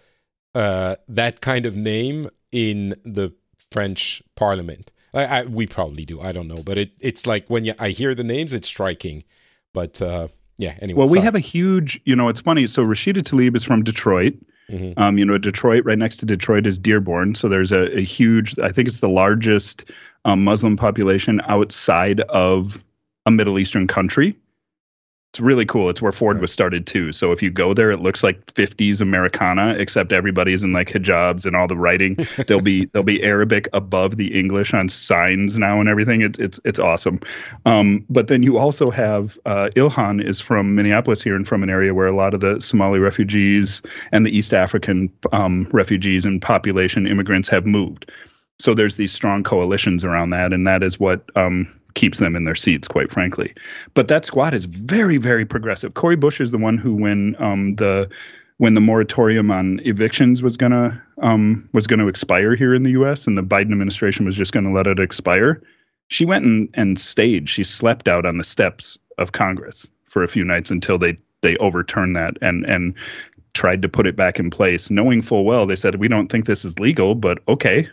uh, 0.57 0.97
that 1.07 1.41
kind 1.41 1.65
of 1.65 1.77
name 1.77 2.29
in 2.51 2.95
the 3.05 3.33
French 3.71 4.21
Parliament. 4.35 4.91
I, 5.19 5.41
I, 5.41 5.45
we 5.45 5.67
probably 5.67 6.05
do. 6.05 6.21
I 6.21 6.33
don't 6.33 6.49
know, 6.49 6.63
but 6.63 6.79
it, 6.79 6.93
it's 7.01 7.27
like 7.27 7.49
when 7.49 7.65
you, 7.65 7.75
I 7.79 7.91
hear 7.91 8.15
the 8.15 8.25
names, 8.25 8.53
it's 8.53 8.69
striking. 8.69 9.25
But 9.73 10.01
uh, 10.01 10.29
yeah, 10.57 10.75
anyway. 10.81 10.99
Well, 10.99 11.09
we 11.09 11.15
sorry. 11.15 11.25
have 11.25 11.35
a 11.35 11.41
huge, 11.41 12.01
you 12.05 12.17
know, 12.17 12.29
it's 12.29 12.41
funny. 12.41 12.67
So 12.67 12.85
Rashida 12.85 13.23
Tlaib 13.23 13.57
is 13.57 13.65
from 13.65 13.83
Detroit. 13.83 14.35
Mhm. 14.71 14.95
Um, 14.99 15.17
you 15.17 15.25
know, 15.25 15.39
Detroit, 15.39 15.85
right 15.85 15.97
next 15.97 16.17
to 16.17 16.27
Detroit 16.27 16.67
is 16.67 16.79
Dearborn. 16.79 17.35
So 17.35 17.49
there's 17.49 17.73
a, 17.73 17.97
a 17.97 18.03
huge, 18.03 18.59
I 18.59 18.71
think 18.71 18.87
it's 18.87 19.01
the 19.01 19.09
largest 19.09 19.91
um, 20.25 20.45
Muslim 20.45 20.77
population 20.77 21.41
outside 21.47 22.21
of 22.21 22.83
a 23.25 23.31
Middle 23.31 23.59
Eastern 23.59 23.87
country. 23.87 24.37
It's 25.33 25.41
really 25.41 25.67
cool. 25.67 25.91
It's 25.91 26.01
where 26.01 26.11
Ford 26.11 26.41
was 26.41 26.51
started 26.51 26.87
too. 26.87 27.13
So 27.13 27.33
if 27.33 27.43
you 27.43 27.51
go 27.51 27.75
there, 27.75 27.91
it 27.91 28.01
looks 28.01 28.23
like 28.23 28.47
50s 28.47 29.03
Americana, 29.03 29.75
except 29.75 30.11
everybody's 30.11 30.65
in 30.65 30.73
like 30.73 30.89
hijabs 30.89 31.45
and 31.45 31.55
all 31.55 31.67
the 31.67 31.77
writing. 31.77 32.17
there'll 32.47 32.63
be 32.63 32.87
there'll 32.87 33.05
be 33.05 33.23
Arabic 33.23 33.69
above 33.75 34.17
the 34.17 34.37
English 34.37 34.73
on 34.73 34.89
signs 34.89 35.59
now 35.59 35.81
and 35.81 35.89
everything. 35.89 36.23
It's 36.23 36.39
it's 36.39 36.59
it's 36.65 36.79
awesome. 36.79 37.21
Um, 37.67 38.07
but 38.09 38.29
then 38.29 38.43
you 38.43 38.57
also 38.57 38.91
have 38.91 39.39
uh, 39.45 39.69
Ilhan 39.77 40.27
is 40.27 40.41
from 40.41 40.75
Minneapolis 40.75 41.23
here 41.23 41.37
and 41.37 41.47
from 41.47 41.63
an 41.63 41.69
area 41.69 41.93
where 41.93 42.07
a 42.07 42.17
lot 42.17 42.33
of 42.33 42.41
the 42.41 42.59
Somali 42.59 42.99
refugees 42.99 43.83
and 44.13 44.25
the 44.25 44.35
East 44.35 44.55
African 44.55 45.13
um, 45.33 45.69
refugees 45.73 46.25
and 46.25 46.41
population 46.41 47.07
immigrants 47.07 47.51
have 47.51 47.67
moved. 47.67 48.11
So 48.59 48.75
there's 48.75 48.97
these 48.97 49.13
strong 49.13 49.45
coalitions 49.45 50.05
around 50.05 50.31
that, 50.31 50.53
and 50.55 50.67
that 50.67 50.83
is 50.83 50.99
what 50.99 51.25
um, 51.37 51.73
keeps 51.99 52.19
them 52.19 52.37
in 52.37 52.45
their 52.45 52.55
seats, 52.55 52.87
quite 52.87 53.11
frankly. 53.11 53.53
But 53.95 54.07
that 54.07 54.25
squad 54.25 54.55
is 54.55 54.67
very, 54.67 55.17
very 55.17 55.45
progressive. 55.45 55.95
Cory 55.95 56.15
Bush 56.15 56.41
is 56.41 56.53
the 56.53 56.59
one 56.59 56.79
who, 56.79 56.95
when 56.95 57.35
um, 57.41 57.75
the 57.75 58.09
when 58.59 58.75
the 58.75 58.81
moratorium 58.81 59.51
on 59.51 59.81
evictions 59.85 60.41
was 60.41 60.57
gonna 60.57 61.03
um, 61.23 61.69
was 61.75 61.89
gonna 61.89 62.07
expire 62.07 62.55
here 62.55 62.73
in 62.73 62.85
the 62.85 62.93
U.S. 62.93 63.27
and 63.27 63.37
the 63.37 63.43
Biden 63.43 63.73
administration 63.73 64.25
was 64.25 64.37
just 64.37 64.53
gonna 64.53 64.73
let 64.73 64.87
it 64.87 65.01
expire, 65.01 65.61
she 66.07 66.25
went 66.25 66.45
and, 66.45 66.69
and 66.75 67.01
stayed. 67.01 67.49
She 67.49 67.65
slept 67.65 68.07
out 68.07 68.25
on 68.25 68.39
the 68.39 68.45
steps 68.45 68.97
of 69.19 69.33
Congress 69.33 69.91
for 70.05 70.23
a 70.23 70.29
few 70.29 70.45
nights 70.45 70.71
until 70.71 70.99
they 70.99 71.19
they 71.41 71.57
overturned 71.57 72.15
that 72.15 72.37
and 72.41 72.65
and 72.65 72.95
tried 73.55 73.83
to 73.83 73.89
put 73.89 74.07
it 74.07 74.15
back 74.15 74.39
in 74.39 74.51
place, 74.51 74.89
knowing 74.89 75.21
full 75.21 75.45
well 75.45 75.67
they 75.67 75.75
said 75.75 75.97
we 75.97 76.07
don't 76.07 76.31
think 76.31 76.47
this 76.47 76.65
is 76.65 76.79
legal, 76.79 77.17
but 77.17 77.41
okay. 77.49 77.89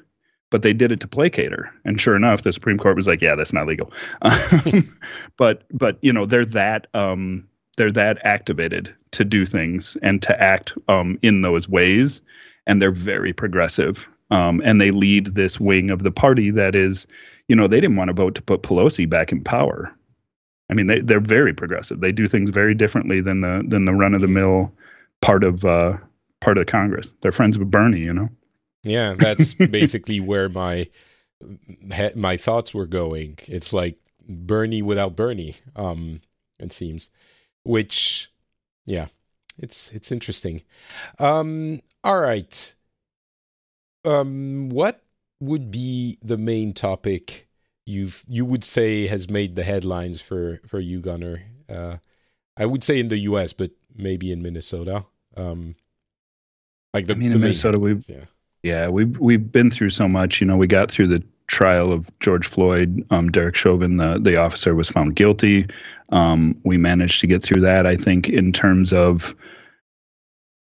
But 0.55 0.61
they 0.61 0.71
did 0.71 0.93
it 0.93 1.01
to 1.01 1.07
placate 1.09 1.51
her, 1.51 1.69
and 1.83 1.99
sure 1.99 2.15
enough, 2.15 2.43
the 2.43 2.53
Supreme 2.53 2.77
Court 2.77 2.95
was 2.95 3.07
like, 3.07 3.21
"Yeah, 3.21 3.35
that's 3.35 3.51
not 3.51 3.67
legal." 3.67 3.91
Um, 4.21 4.97
but 5.37 5.63
but 5.73 5.97
you 6.01 6.13
know 6.13 6.25
they're 6.25 6.45
that 6.45 6.87
um, 6.93 7.45
they're 7.75 7.91
that 7.91 8.19
activated 8.23 8.95
to 9.11 9.25
do 9.25 9.45
things 9.45 9.97
and 10.01 10.21
to 10.21 10.41
act 10.41 10.71
um, 10.87 11.19
in 11.21 11.41
those 11.41 11.67
ways, 11.67 12.21
and 12.67 12.81
they're 12.81 12.89
very 12.89 13.33
progressive. 13.33 14.07
Um, 14.31 14.61
and 14.63 14.79
they 14.79 14.91
lead 14.91 15.35
this 15.35 15.59
wing 15.59 15.89
of 15.89 16.03
the 16.03 16.11
party 16.11 16.51
that 16.51 16.73
is, 16.73 17.05
you 17.49 17.55
know, 17.57 17.67
they 17.67 17.81
didn't 17.81 17.97
want 17.97 18.07
to 18.07 18.13
vote 18.13 18.33
to 18.35 18.41
put 18.41 18.63
Pelosi 18.63 19.09
back 19.09 19.33
in 19.33 19.43
power. 19.43 19.93
I 20.69 20.73
mean, 20.73 20.87
they 20.87 21.01
they're 21.01 21.19
very 21.19 21.53
progressive. 21.53 21.99
They 21.99 22.13
do 22.13 22.29
things 22.29 22.49
very 22.49 22.75
differently 22.75 23.19
than 23.19 23.41
the 23.41 23.61
than 23.67 23.83
the 23.83 23.93
run 23.93 24.13
of 24.13 24.21
the 24.21 24.29
mill 24.29 24.71
part 25.21 25.43
of 25.43 25.65
uh, 25.65 25.97
part 26.39 26.57
of 26.57 26.67
Congress. 26.67 27.13
They're 27.19 27.33
friends 27.33 27.59
with 27.59 27.69
Bernie, 27.69 27.99
you 27.99 28.13
know. 28.13 28.29
Yeah, 28.85 29.15
that's 29.17 29.53
basically 29.53 30.19
where 30.19 30.49
my 30.49 30.87
my 32.15 32.37
thoughts 32.37 32.73
were 32.73 32.87
going. 32.87 33.39
It's 33.47 33.73
like 33.73 33.97
Bernie 34.27 34.81
without 34.81 35.15
Bernie. 35.15 35.55
Um, 35.75 36.21
it 36.59 36.71
seems, 36.71 37.09
which, 37.63 38.31
yeah, 38.85 39.07
it's 39.57 39.91
it's 39.91 40.11
interesting. 40.11 40.61
Um, 41.19 41.81
all 42.03 42.19
right. 42.19 42.75
Um, 44.03 44.69
what 44.69 45.03
would 45.39 45.71
be 45.71 46.17
the 46.21 46.37
main 46.37 46.73
topic 46.73 47.47
you 47.85 48.09
you 48.27 48.45
would 48.45 48.63
say 48.63 49.07
has 49.07 49.29
made 49.29 49.55
the 49.55 49.63
headlines 49.63 50.21
for 50.21 50.61
for 50.65 50.79
you, 50.79 50.99
Gunnar? 51.01 51.43
Uh, 51.69 51.97
I 52.57 52.65
would 52.65 52.83
say 52.83 52.99
in 52.99 53.09
the 53.09 53.17
U.S., 53.19 53.53
but 53.53 53.71
maybe 53.95 54.31
in 54.31 54.41
Minnesota. 54.41 55.05
Um, 55.35 55.75
like 56.93 57.07
the, 57.07 57.13
I 57.13 57.17
mean, 57.17 57.31
the 57.31 57.35
in 57.35 57.41
Minnesota, 57.41 57.79
we've 57.79 58.07
yeah. 58.07 58.25
Yeah, 58.65 58.89
we've 58.89 59.19
we've 59.19 59.51
been 59.51 59.69
through 59.69 59.91
so 59.91 60.07
much. 60.07 60.41
You 60.41 60.47
know, 60.47 60.57
we 60.57 60.65
got 60.65 60.89
through 60.89 61.09
the 61.09 61.23
trial 61.45 61.91
of 61.91 62.09
George 62.19 62.47
Floyd, 62.47 63.05
um, 63.11 63.29
Derek 63.29 63.53
Chauvin, 63.53 63.97
the 63.97 64.17
the 64.19 64.37
officer, 64.37 64.73
was 64.73 64.89
found 64.89 65.15
guilty. 65.15 65.67
Um, 66.11 66.59
we 66.63 66.75
managed 66.75 67.21
to 67.21 67.27
get 67.27 67.43
through 67.43 67.61
that. 67.61 67.85
I 67.85 67.95
think 67.95 68.27
in 68.27 68.51
terms 68.51 68.91
of 68.91 69.35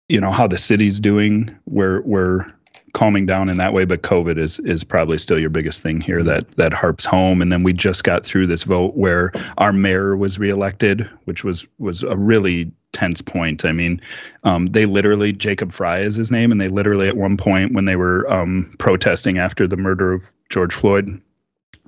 you 0.08 0.20
know 0.20 0.30
how 0.30 0.46
the 0.46 0.58
city's 0.58 1.00
doing, 1.00 1.52
we're 1.66 2.00
we're 2.02 2.46
calming 2.92 3.26
down 3.26 3.48
in 3.48 3.56
that 3.58 3.72
way. 3.72 3.84
But 3.84 4.02
COVID 4.02 4.38
is 4.38 4.58
is 4.60 4.84
probably 4.84 5.18
still 5.18 5.38
your 5.38 5.50
biggest 5.50 5.82
thing 5.82 6.00
here 6.00 6.22
that 6.22 6.50
that 6.52 6.72
harps 6.72 7.04
home. 7.04 7.42
And 7.42 7.52
then 7.52 7.62
we 7.62 7.72
just 7.72 8.04
got 8.04 8.24
through 8.24 8.46
this 8.46 8.62
vote 8.62 8.96
where 8.96 9.32
our 9.58 9.72
mayor 9.72 10.16
was 10.16 10.38
reelected, 10.38 11.08
which 11.24 11.44
was 11.44 11.66
was 11.78 12.02
a 12.02 12.16
really 12.16 12.70
tense 12.92 13.20
point. 13.20 13.64
I 13.64 13.72
mean, 13.72 14.00
um, 14.44 14.66
they 14.66 14.84
literally 14.84 15.32
Jacob 15.32 15.72
Fry 15.72 15.98
is 15.98 16.16
his 16.16 16.30
name, 16.30 16.50
and 16.50 16.60
they 16.60 16.68
literally 16.68 17.08
at 17.08 17.16
one 17.16 17.36
point 17.36 17.74
when 17.74 17.84
they 17.84 17.96
were 17.96 18.30
um, 18.32 18.72
protesting 18.78 19.38
after 19.38 19.66
the 19.66 19.76
murder 19.76 20.12
of 20.12 20.30
George 20.50 20.74
Floyd, 20.74 21.20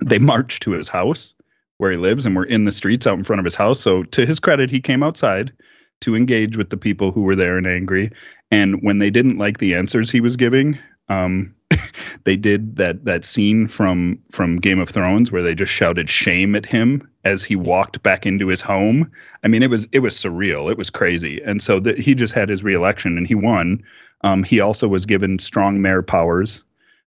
they 0.05 0.19
marched 0.19 0.63
to 0.63 0.73
his 0.73 0.89
house 0.89 1.35
where 1.81 1.91
he 1.91 1.97
lives, 1.97 2.27
and 2.27 2.37
were 2.37 2.45
in 2.45 2.67
the 2.67 2.73
streets 2.73 3.07
out 3.07 3.17
in 3.17 3.25
front 3.25 3.41
of 3.41 3.45
his 3.47 3.55
house. 3.55 3.81
So 3.81 4.03
to 4.03 4.27
his 4.27 4.39
credit, 4.39 4.71
he 4.71 4.81
came 4.81 5.03
outside 5.03 5.51
to 6.01 6.15
engage 6.15 6.59
with 6.59 6.69
the 6.69 6.77
people 6.77 7.11
who 7.11 7.23
were 7.23 7.35
there 7.35 7.57
and 7.57 7.67
angry. 7.67 8.13
And 8.51 8.83
when 8.83 8.99
they 8.99 9.09
didn't 9.09 9.39
like 9.39 9.59
the 9.59 9.75
answers 9.75 10.11
he 10.11 10.21
was 10.21 10.37
giving, 10.37 10.79
um, 11.11 11.55
they 12.25 12.37
did 12.37 12.77
that 12.77 13.05
that 13.05 13.25
scene 13.25 13.67
from 13.67 14.19
from 14.31 14.57
Game 14.57 14.81
of 14.81 14.89
Thrones 14.89 15.31
where 15.31 15.43
they 15.43 15.55
just 15.55 15.73
shouted 15.73 16.09
shame 16.09 16.55
at 16.57 16.65
him 16.65 17.07
as 17.25 17.45
he 17.45 17.57
walked 17.57 18.03
back 18.03 18.25
into 18.25 18.49
his 18.49 18.61
home. 18.61 19.11
I 19.45 19.49
mean, 19.49 19.63
it 19.63 19.71
was 19.71 19.87
it 19.93 19.99
was 19.99 20.15
surreal. 20.15 20.71
It 20.71 20.79
was 20.79 20.91
crazy. 20.91 21.41
And 21.43 21.63
so 21.63 21.81
the, 21.81 21.95
he 21.95 22.15
just 22.15 22.35
had 22.35 22.49
his 22.49 22.65
reelection 22.65 23.19
and 23.19 23.27
he 23.27 23.35
won. 23.35 23.83
Um, 24.23 24.43
he 24.43 24.61
also 24.61 24.89
was 24.89 25.07
given 25.07 25.39
strong 25.39 25.81
mayor 25.81 26.03
powers, 26.03 26.63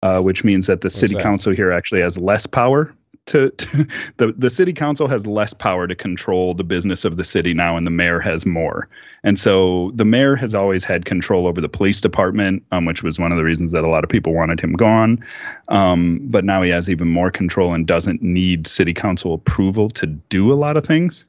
uh, 0.03 0.20
which 0.20 0.45
means 0.45 0.66
that 0.66 0.80
the 0.80 0.86
What's 0.86 0.99
city 0.99 1.14
that? 1.14 1.22
council 1.22 1.53
here 1.53 1.70
actually 1.70 2.01
has 2.01 2.18
less 2.18 2.47
power 2.47 2.95
to, 3.27 3.51
to, 3.51 3.89
the 4.16 4.35
the 4.37 4.51
city 4.51 4.72
council 4.72 5.09
has 5.09 5.27
less 5.27 5.55
power 5.55 5.87
to 5.87 5.95
control 5.95 6.55
the 6.55 6.64
business 6.64 7.05
of 7.05 7.16
the 7.16 7.25
city 7.25 7.55
now 7.55 7.77
and 7.77 7.87
the 7.87 7.91
mayor 7.91 8.20
has 8.20 8.45
more. 8.45 8.89
And 9.22 9.39
so 9.39 9.93
the 9.95 10.05
mayor 10.05 10.37
has 10.37 10.55
always 10.55 10.85
had 10.85 11.05
control 11.05 11.47
over 11.47 11.61
the 11.61 11.68
police 11.68 12.01
department 12.01 12.62
um, 12.72 12.85
which 12.85 13.03
was 13.03 13.18
one 13.18 13.33
of 13.33 13.39
the 13.39 13.45
reasons 13.45 13.72
that 13.72 13.85
a 13.85 13.89
lot 13.89 14.05
of 14.05 14.11
people 14.11 14.35
wanted 14.35 14.61
him 14.61 14.75
gone. 14.75 15.25
Um, 15.68 16.20
but 16.25 16.45
now 16.45 16.62
he 16.62 16.70
has 16.70 16.91
even 16.91 17.09
more 17.09 17.31
control 17.31 17.72
and 17.72 17.87
doesn't 17.87 18.22
need 18.22 18.66
city 18.66 18.95
council 18.95 19.35
approval 19.35 19.89
to 19.91 20.07
do 20.07 20.53
a 20.53 20.55
lot 20.55 20.77
of 20.77 20.85
things. 20.85 21.25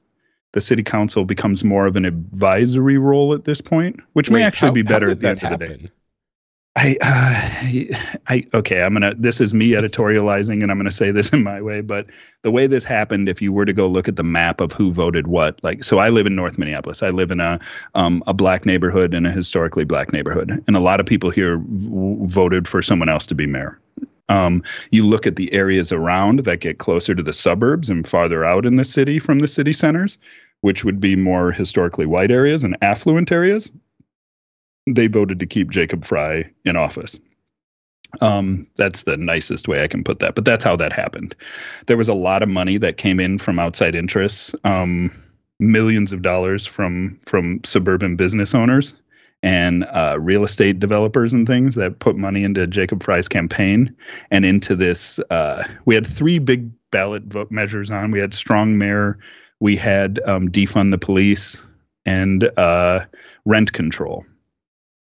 The 0.51 0.61
city 0.61 0.83
council 0.83 1.25
becomes 1.25 1.63
more 1.63 1.85
of 1.85 1.95
an 1.95 2.05
advisory 2.05 2.97
role 2.97 3.33
at 3.33 3.45
this 3.45 3.61
point 3.61 3.99
which 4.13 4.29
Wait, 4.29 4.39
may 4.39 4.45
actually 4.45 4.67
how, 4.67 4.73
be 4.73 4.81
better 4.81 5.11
at 5.11 5.19
the 5.19 5.29
end 5.29 5.39
happen? 5.39 5.71
of 5.71 5.79
the 5.79 5.87
day 5.87 5.91
I, 6.77 6.97
uh, 7.01 8.17
I, 8.27 8.43
okay, 8.53 8.83
I'm 8.83 8.93
gonna. 8.93 9.15
This 9.15 9.39
is 9.39 9.53
me 9.53 9.69
editorializing, 9.69 10.61
and 10.61 10.69
I'm 10.69 10.77
gonna 10.77 10.91
say 10.91 11.09
this 11.09 11.29
in 11.33 11.41
my 11.41 11.61
way. 11.61 11.81
But 11.81 12.07
the 12.41 12.51
way 12.51 12.67
this 12.67 12.83
happened, 12.83 13.29
if 13.29 13.41
you 13.41 13.53
were 13.53 13.65
to 13.65 13.71
go 13.71 13.87
look 13.87 14.09
at 14.09 14.17
the 14.17 14.23
map 14.23 14.59
of 14.59 14.73
who 14.73 14.91
voted 14.91 15.27
what, 15.27 15.63
like, 15.63 15.83
so 15.83 15.99
I 15.99 16.09
live 16.09 16.27
in 16.27 16.35
North 16.35 16.57
Minneapolis. 16.57 17.01
I 17.01 17.09
live 17.09 17.31
in 17.31 17.39
a 17.39 17.59
um, 17.95 18.21
a 18.27 18.33
black 18.33 18.65
neighborhood 18.65 19.13
and 19.13 19.25
a 19.25 19.31
historically 19.31 19.85
black 19.85 20.11
neighborhood, 20.11 20.63
and 20.67 20.75
a 20.75 20.81
lot 20.81 20.99
of 20.99 21.05
people 21.05 21.29
here 21.29 21.61
v- 21.65 22.17
voted 22.23 22.67
for 22.67 22.81
someone 22.81 23.07
else 23.07 23.25
to 23.27 23.35
be 23.35 23.47
mayor. 23.47 23.79
Um, 24.27 24.61
you 24.91 25.05
look 25.05 25.27
at 25.27 25.37
the 25.37 25.53
areas 25.53 25.91
around 25.91 26.39
that 26.39 26.59
get 26.59 26.79
closer 26.79 27.15
to 27.15 27.23
the 27.23 27.31
suburbs 27.31 27.89
and 27.89 28.05
farther 28.05 28.43
out 28.43 28.65
in 28.65 28.75
the 28.75 28.83
city 28.83 29.19
from 29.19 29.39
the 29.39 29.47
city 29.47 29.71
centers, 29.71 30.17
which 30.61 30.83
would 30.83 30.99
be 30.99 31.15
more 31.15 31.51
historically 31.51 32.07
white 32.07 32.31
areas 32.31 32.63
and 32.63 32.75
affluent 32.81 33.31
areas 33.31 33.71
they 34.87 35.07
voted 35.07 35.39
to 35.39 35.45
keep 35.45 35.71
Jacob 35.71 36.03
Fry 36.03 36.49
in 36.63 36.75
office. 36.75 37.19
Um, 38.21 38.67
that's 38.77 39.03
the 39.03 39.17
nicest 39.17 39.67
way 39.67 39.83
I 39.83 39.87
can 39.87 40.03
put 40.03 40.19
that, 40.19 40.35
but 40.35 40.45
that's 40.45 40.63
how 40.63 40.75
that 40.77 40.93
happened. 40.93 41.35
There 41.87 41.97
was 41.97 42.07
a 42.07 42.13
lot 42.13 42.43
of 42.43 42.49
money 42.49 42.77
that 42.77 42.97
came 42.97 43.19
in 43.19 43.37
from 43.37 43.59
outside 43.59 43.95
interests, 43.95 44.55
um, 44.63 45.11
millions 45.59 46.13
of 46.13 46.21
dollars 46.21 46.65
from 46.65 47.19
from 47.25 47.61
suburban 47.63 48.15
business 48.15 48.53
owners 48.53 48.93
and 49.43 49.83
uh, 49.91 50.17
real 50.19 50.43
estate 50.43 50.79
developers 50.79 51.33
and 51.33 51.45
things 51.45 51.75
that 51.75 51.99
put 51.99 52.15
money 52.15 52.43
into 52.43 52.65
Jacob 52.65 53.03
Fry's 53.03 53.27
campaign 53.27 53.95
and 54.31 54.45
into 54.45 54.75
this. 54.75 55.19
Uh, 55.29 55.63
we 55.85 55.93
had 55.93 56.07
three 56.07 56.39
big 56.39 56.69
ballot 56.91 57.23
vote 57.25 57.51
measures 57.51 57.91
on. 57.91 58.11
We 58.11 58.19
had 58.19 58.33
strong 58.33 58.77
mayor, 58.77 59.19
we 59.59 59.75
had 59.75 60.19
um, 60.25 60.49
defund 60.49 60.91
the 60.91 60.97
police, 60.97 61.65
and 62.05 62.49
uh, 62.57 63.01
rent 63.45 63.73
control. 63.73 64.25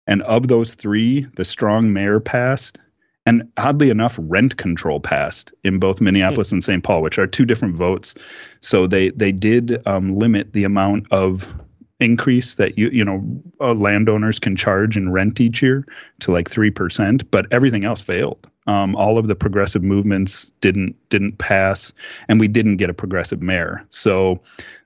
And 0.07 0.21
of 0.23 0.47
those 0.47 0.75
three, 0.75 1.27
the 1.35 1.45
strong 1.45 1.93
mayor 1.93 2.19
passed, 2.19 2.79
and 3.25 3.49
oddly 3.57 3.89
enough, 3.89 4.19
rent 4.21 4.57
control 4.57 4.99
passed 4.99 5.51
in 5.63 5.79
both 5.79 5.99
Minneapolis 5.99 6.51
and 6.51 6.63
St. 6.63 6.83
Paul, 6.83 7.01
which 7.01 7.17
are 7.17 7.25
two 7.25 7.45
different 7.45 7.75
votes. 7.75 8.13
So 8.59 8.85
they 8.85 9.09
they 9.09 9.31
did 9.31 9.81
um, 9.87 10.15
limit 10.17 10.53
the 10.53 10.63
amount 10.63 11.11
of 11.11 11.55
increase 11.99 12.55
that 12.55 12.77
you 12.77 12.89
you 12.89 13.03
know 13.03 13.23
uh, 13.61 13.73
landowners 13.73 14.39
can 14.39 14.55
charge 14.55 14.97
in 14.97 15.11
rent 15.11 15.39
each 15.39 15.61
year 15.61 15.85
to 16.19 16.31
like 16.31 16.49
three 16.49 16.69
percent, 16.69 17.29
but 17.31 17.47
everything 17.51 17.83
else 17.83 18.01
failed. 18.01 18.47
Um, 18.67 18.95
all 18.95 19.17
of 19.17 19.27
the 19.27 19.35
progressive 19.35 19.83
movements 19.83 20.51
didn't 20.61 20.95
didn't 21.09 21.37
pass, 21.37 21.93
and 22.27 22.39
we 22.39 22.47
didn't 22.47 22.77
get 22.77 22.89
a 22.89 22.93
progressive 22.93 23.41
mayor. 23.41 23.83
So 23.89 24.39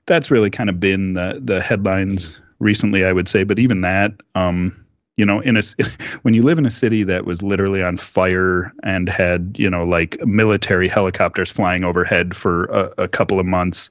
that's 0.06 0.30
really 0.30 0.50
kind 0.50 0.70
of 0.70 0.80
been 0.80 1.14
the 1.14 1.40
the 1.42 1.60
headlines 1.60 2.40
recently, 2.58 3.04
I 3.04 3.12
would 3.12 3.28
say. 3.28 3.42
But 3.42 3.58
even 3.58 3.80
that, 3.82 4.12
um, 4.34 4.84
you 5.16 5.26
know 5.26 5.40
in 5.40 5.56
a 5.56 5.62
when 6.22 6.34
you 6.34 6.42
live 6.42 6.58
in 6.58 6.66
a 6.66 6.70
city 6.70 7.02
that 7.04 7.24
was 7.24 7.42
literally 7.42 7.82
on 7.82 7.96
fire 7.96 8.72
and 8.82 9.08
had 9.08 9.54
you 9.58 9.68
know 9.68 9.84
like 9.84 10.18
military 10.24 10.88
helicopters 10.88 11.50
flying 11.50 11.84
overhead 11.84 12.34
for 12.34 12.64
a, 12.66 13.04
a 13.04 13.08
couple 13.08 13.38
of 13.38 13.46
months 13.46 13.90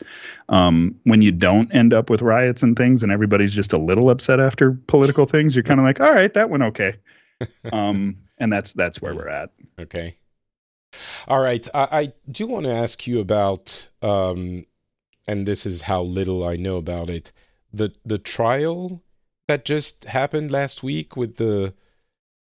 um, 0.49 0.95
when 1.03 1.21
you 1.21 1.31
don't 1.31 1.73
end 1.73 1.93
up 1.93 2.09
with 2.09 2.21
riots 2.21 2.63
and 2.63 2.75
things 2.75 3.03
and 3.03 3.11
everybody's 3.11 3.53
just 3.53 3.73
a 3.73 3.77
little 3.77 4.09
upset 4.09 4.39
after 4.39 4.71
political 4.87 5.25
things 5.25 5.55
you're 5.55 5.63
kind 5.63 5.79
of 5.79 5.85
like 5.85 5.99
all 5.99 6.13
right 6.13 6.33
that 6.33 6.49
went 6.49 6.63
okay. 6.63 6.95
Um, 7.71 8.17
and 8.37 8.51
that's 8.51 8.73
that's 8.73 9.01
where 9.01 9.15
we're 9.15 9.29
at. 9.29 9.51
Okay. 9.79 10.17
All 11.27 11.41
right 11.41 11.65
i, 11.73 11.87
I 11.91 12.13
do 12.29 12.47
want 12.47 12.65
to 12.65 12.73
ask 12.73 13.07
you 13.07 13.19
about 13.21 13.87
um, 14.01 14.65
and 15.27 15.45
this 15.45 15.65
is 15.65 15.83
how 15.83 16.01
little 16.01 16.43
i 16.43 16.55
know 16.55 16.77
about 16.77 17.09
it 17.09 17.31
the 17.71 17.93
the 18.03 18.17
trial 18.17 19.03
that 19.49 19.65
just 19.65 20.05
happened 20.05 20.51
last 20.51 20.83
week 20.83 21.17
with 21.17 21.37
the 21.37 21.73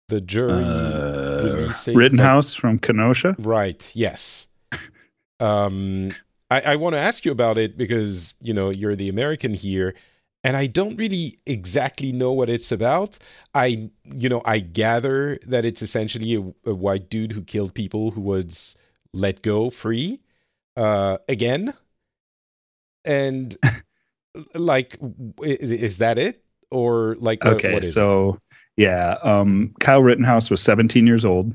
the 0.08 0.20
jury 0.20 0.64
uh, 0.64 1.44
releasing 1.44 1.96
Rittenhouse 1.96 2.56
like, 2.56 2.62
from 2.62 2.80
Kenosha? 2.80 3.36
Right. 3.38 3.92
Yes. 3.94 4.48
um, 5.40 6.10
I, 6.50 6.62
I 6.62 6.76
want 6.78 6.96
to 6.96 7.00
ask 7.00 7.26
you 7.26 7.32
about 7.32 7.60
it 7.60 7.78
because 7.78 8.34
you 8.42 8.56
know 8.56 8.72
you're 8.72 8.96
the 8.96 9.08
American 9.08 9.54
here, 9.54 9.94
and 10.44 10.58
I 10.58 10.66
don't 10.66 10.98
really 10.98 11.38
exactly 11.46 12.12
know 12.12 12.34
what 12.34 12.50
it's 12.50 12.72
about. 12.72 13.20
I 13.54 13.92
you 14.04 14.28
know 14.28 14.42
I 14.44 14.58
gather 14.58 15.38
that 15.46 15.66
it's 15.66 15.84
essentially 15.84 16.36
a, 16.36 16.72
a 16.72 16.74
white 16.74 17.08
dude 17.08 17.34
who 17.34 17.44
killed 17.44 17.76
people 17.76 18.12
who 18.12 18.22
was 18.22 18.76
let 19.14 19.44
go 19.44 19.70
free 19.70 20.22
uh, 20.76 21.20
again, 21.28 21.76
and 23.06 23.56
like 24.56 24.98
is, 25.44 25.72
is 25.72 25.98
that 26.00 26.18
it? 26.18 26.44
Or 26.72 27.16
like 27.20 27.44
what, 27.44 27.54
okay, 27.56 27.82
so 27.82 28.34
it? 28.34 28.58
yeah, 28.78 29.18
um, 29.24 29.74
Kyle 29.80 30.02
Rittenhouse 30.02 30.50
was 30.50 30.62
17 30.62 31.08
years 31.08 31.26
old 31.26 31.54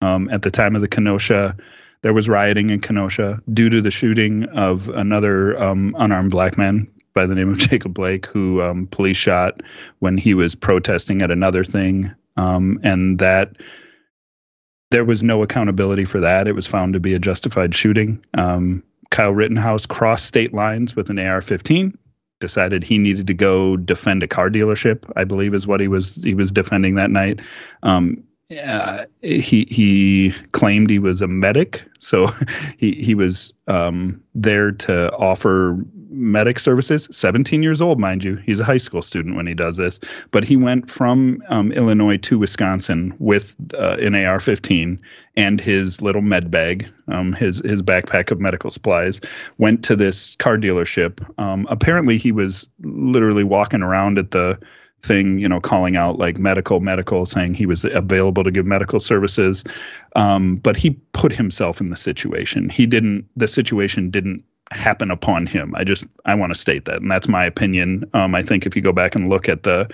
um, 0.00 0.28
at 0.30 0.42
the 0.42 0.50
time 0.50 0.74
of 0.74 0.80
the 0.80 0.88
Kenosha. 0.88 1.56
There 2.02 2.12
was 2.12 2.28
rioting 2.28 2.70
in 2.70 2.80
Kenosha 2.80 3.40
due 3.52 3.70
to 3.70 3.80
the 3.80 3.90
shooting 3.90 4.44
of 4.50 4.88
another 4.90 5.60
um, 5.62 5.94
unarmed 5.98 6.30
black 6.30 6.58
man 6.58 6.90
by 7.14 7.26
the 7.26 7.34
name 7.34 7.50
of 7.50 7.58
Jacob 7.70 7.94
Blake, 7.94 8.26
who 8.26 8.60
um, 8.60 8.86
police 8.88 9.16
shot 9.16 9.62
when 10.00 10.18
he 10.18 10.34
was 10.34 10.54
protesting 10.54 11.22
at 11.22 11.30
another 11.30 11.64
thing, 11.64 12.14
um, 12.36 12.78
and 12.82 13.18
that 13.20 13.56
there 14.90 15.04
was 15.04 15.22
no 15.22 15.42
accountability 15.42 16.04
for 16.04 16.20
that. 16.20 16.46
It 16.46 16.54
was 16.54 16.66
found 16.66 16.92
to 16.92 17.00
be 17.00 17.14
a 17.14 17.18
justified 17.18 17.74
shooting. 17.74 18.24
Um, 18.36 18.82
Kyle 19.10 19.32
Rittenhouse 19.32 19.86
crossed 19.86 20.26
state 20.26 20.52
lines 20.52 20.94
with 20.94 21.08
an 21.10 21.18
AR-15 21.18 21.96
decided 22.40 22.84
he 22.84 22.98
needed 22.98 23.26
to 23.26 23.34
go 23.34 23.76
defend 23.76 24.22
a 24.22 24.28
car 24.28 24.50
dealership. 24.50 25.10
I 25.16 25.24
believe 25.24 25.54
is 25.54 25.66
what 25.66 25.80
he 25.80 25.88
was 25.88 26.22
he 26.22 26.34
was 26.34 26.50
defending 26.50 26.94
that 26.96 27.10
night. 27.10 27.40
Um, 27.82 28.22
uh, 28.62 29.06
he 29.22 29.66
he 29.70 30.34
claimed 30.52 30.90
he 30.90 30.98
was 30.98 31.22
a 31.22 31.28
medic, 31.28 31.84
so 31.98 32.28
he 32.78 32.92
he 32.92 33.14
was 33.14 33.52
um, 33.68 34.22
there 34.34 34.70
to 34.70 35.12
offer 35.16 35.78
medic 36.14 36.58
services. 36.58 37.08
17 37.10 37.62
years 37.62 37.82
old, 37.82 37.98
mind 37.98 38.24
you. 38.24 38.36
He's 38.36 38.60
a 38.60 38.64
high 38.64 38.78
school 38.78 39.02
student 39.02 39.36
when 39.36 39.46
he 39.46 39.54
does 39.54 39.76
this, 39.76 40.00
but 40.30 40.44
he 40.44 40.56
went 40.56 40.90
from 40.90 41.42
um, 41.48 41.72
Illinois 41.72 42.16
to 42.18 42.38
Wisconsin 42.38 43.14
with 43.18 43.56
uh, 43.74 43.96
an 44.00 44.14
AR-15 44.14 44.98
and 45.36 45.60
his 45.60 46.00
little 46.00 46.22
med 46.22 46.50
bag, 46.50 46.88
um, 47.08 47.32
his 47.32 47.58
his 47.64 47.82
backpack 47.82 48.30
of 48.30 48.40
medical 48.40 48.70
supplies. 48.70 49.20
Went 49.58 49.84
to 49.84 49.96
this 49.96 50.36
car 50.36 50.56
dealership. 50.56 51.20
Um, 51.38 51.66
apparently, 51.68 52.18
he 52.18 52.32
was 52.32 52.68
literally 52.82 53.44
walking 53.44 53.82
around 53.82 54.18
at 54.18 54.30
the 54.30 54.58
thing, 55.04 55.38
you 55.38 55.48
know, 55.48 55.60
calling 55.60 55.96
out 55.96 56.18
like 56.18 56.38
medical, 56.38 56.80
medical, 56.80 57.26
saying 57.26 57.54
he 57.54 57.66
was 57.66 57.84
available 57.84 58.42
to 58.42 58.50
give 58.50 58.66
medical 58.66 58.98
services. 58.98 59.64
Um, 60.16 60.56
but 60.56 60.76
he 60.76 60.90
put 61.12 61.32
himself 61.32 61.80
in 61.80 61.90
the 61.90 61.96
situation. 61.96 62.70
He 62.70 62.86
didn't, 62.86 63.28
the 63.36 63.48
situation 63.48 64.10
didn't 64.10 64.42
happen 64.70 65.10
upon 65.10 65.46
him. 65.46 65.74
I 65.76 65.84
just, 65.84 66.04
I 66.24 66.34
want 66.34 66.52
to 66.52 66.58
state 66.58 66.84
that. 66.86 67.02
And 67.02 67.10
that's 67.10 67.28
my 67.28 67.44
opinion. 67.44 68.08
Um, 68.14 68.34
I 68.34 68.42
think 68.42 68.66
if 68.66 68.74
you 68.74 68.82
go 68.82 68.92
back 68.92 69.14
and 69.14 69.28
look 69.28 69.48
at 69.48 69.62
the, 69.62 69.88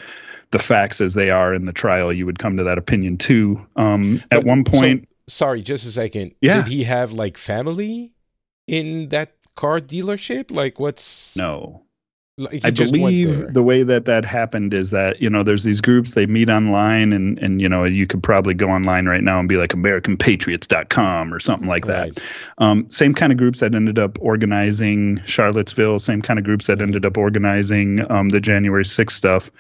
the 0.51 0.59
facts 0.59 1.01
as 1.01 1.15
they 1.15 1.31
are 1.31 1.55
in 1.55 1.67
the 1.67 1.73
trial, 1.73 2.13
you 2.13 2.27
would 2.27 2.39
come 2.39 2.57
to 2.57 2.65
that 2.65 2.79
opinion 2.79 3.19
too. 3.19 3.65
Um, 3.77 4.23
at 4.31 4.45
one 4.45 4.65
point, 4.65 5.09
so, 5.29 5.35
sorry, 5.37 5.63
just 5.63 5.87
a 5.87 5.91
second. 5.91 6.35
Yeah. 6.41 6.63
Did 6.63 6.69
he 6.69 6.85
have 6.85 7.13
like 7.13 7.37
family 7.37 8.13
in 8.67 9.11
that 9.11 9.37
car 9.57 9.81
dealership? 9.81 10.51
Like, 10.51 10.81
what's 10.81 11.37
no? 11.37 11.83
Like, 12.37 12.65
I 12.65 12.71
believe 12.71 13.53
the 13.53 13.63
way 13.63 13.83
that 13.83 14.07
that 14.07 14.25
happened 14.25 14.73
is 14.73 14.91
that 14.93 15.21
you 15.21 15.29
know 15.29 15.43
there's 15.43 15.65
these 15.65 15.83
groups 15.83 16.13
they 16.13 16.25
meet 16.25 16.49
online 16.49 17.13
and 17.13 17.39
and 17.39 17.61
you 17.61 17.69
know 17.69 17.85
you 17.85 18.07
could 18.07 18.23
probably 18.23 18.55
go 18.55 18.69
online 18.71 19.07
right 19.07 19.23
now 19.23 19.39
and 19.39 19.49
be 19.49 19.57
like 19.57 19.71
AmericanPatriots.com 19.71 21.35
or 21.35 21.39
something 21.39 21.69
like 21.69 21.85
that. 21.87 22.19
Um, 22.57 22.91
same 22.91 23.13
kind 23.15 23.31
of 23.31 23.37
groups 23.37 23.61
that 23.61 23.75
ended 23.75 23.99
up 23.99 24.17
organizing 24.21 25.21
Charlottesville. 25.25 25.99
Same 25.99 26.23
kind 26.23 26.39
of 26.39 26.45
groups 26.45 26.67
that 26.69 26.81
ended 26.81 27.05
up 27.05 27.19
organizing 27.19 28.11
um, 28.11 28.31
the 28.31 28.41
January 28.41 28.85
6th 28.85 29.11
stuff. 29.11 29.51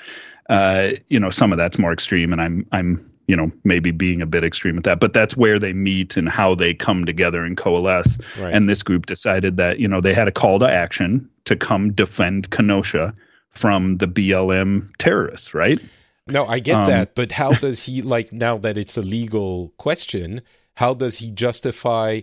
Uh, 0.49 0.93
you 1.09 1.21
know, 1.21 1.31
some 1.31 1.53
of 1.53 1.59
that's 1.59 1.79
more 1.79 1.93
extreme, 1.93 2.33
and 2.33 2.41
I'm 2.41 2.67
I'm 2.73 3.10
you 3.31 3.37
know 3.37 3.51
maybe 3.65 3.91
being 3.91 4.21
a 4.21 4.27
bit 4.27 4.45
extreme 4.45 4.77
at 4.77 4.85
that 4.85 5.01
but 5.01 5.13
that's 5.13 5.37
where 5.37 5.59
they 5.59 5.73
meet 5.73 6.17
and 6.17 6.29
how 6.29 6.55
they 6.55 6.75
come 6.75 7.05
together 7.05 7.45
and 7.45 7.57
coalesce. 7.57 8.19
Right. 8.39 8.53
and 8.55 8.69
this 8.69 8.83
group 8.83 9.07
decided 9.07 9.57
that 9.57 9.79
you 9.79 9.89
know 9.89 10.01
they 10.01 10.15
had 10.15 10.29
a 10.29 10.33
call 10.33 10.59
to 10.59 10.71
action 10.71 11.29
to 11.45 11.57
come 11.57 11.93
defend 11.93 12.51
kenosha 12.51 13.15
from 13.51 13.99
the 13.99 14.07
blm 14.07 14.91
terrorists 14.99 15.55
right? 15.55 15.79
No 16.27 16.47
i 16.47 16.59
get 16.59 16.77
um, 16.77 16.87
that 16.87 17.15
but 17.15 17.33
how 17.33 17.53
does 17.53 17.85
he 17.85 18.03
like 18.03 18.33
now 18.47 18.59
that 18.59 18.77
it's 18.77 18.97
a 18.97 19.03
legal 19.03 19.73
question 19.77 20.43
how 20.75 20.95
does 20.95 21.19
he 21.19 21.31
justify 21.31 22.21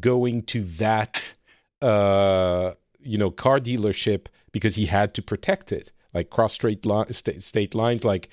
going 0.00 0.42
to 0.42 0.62
that 0.62 1.34
uh 1.82 2.72
you 3.00 3.18
know 3.18 3.30
car 3.30 3.58
dealership 3.60 4.26
because 4.54 4.76
he 4.76 4.86
had 4.86 5.12
to 5.14 5.20
protect 5.20 5.72
it? 5.72 5.92
Like 6.14 6.30
cross 6.30 6.54
straight 6.54 6.86
li- 6.86 7.10
st- 7.10 7.42
state 7.42 7.74
lines 7.74 8.04
like 8.04 8.30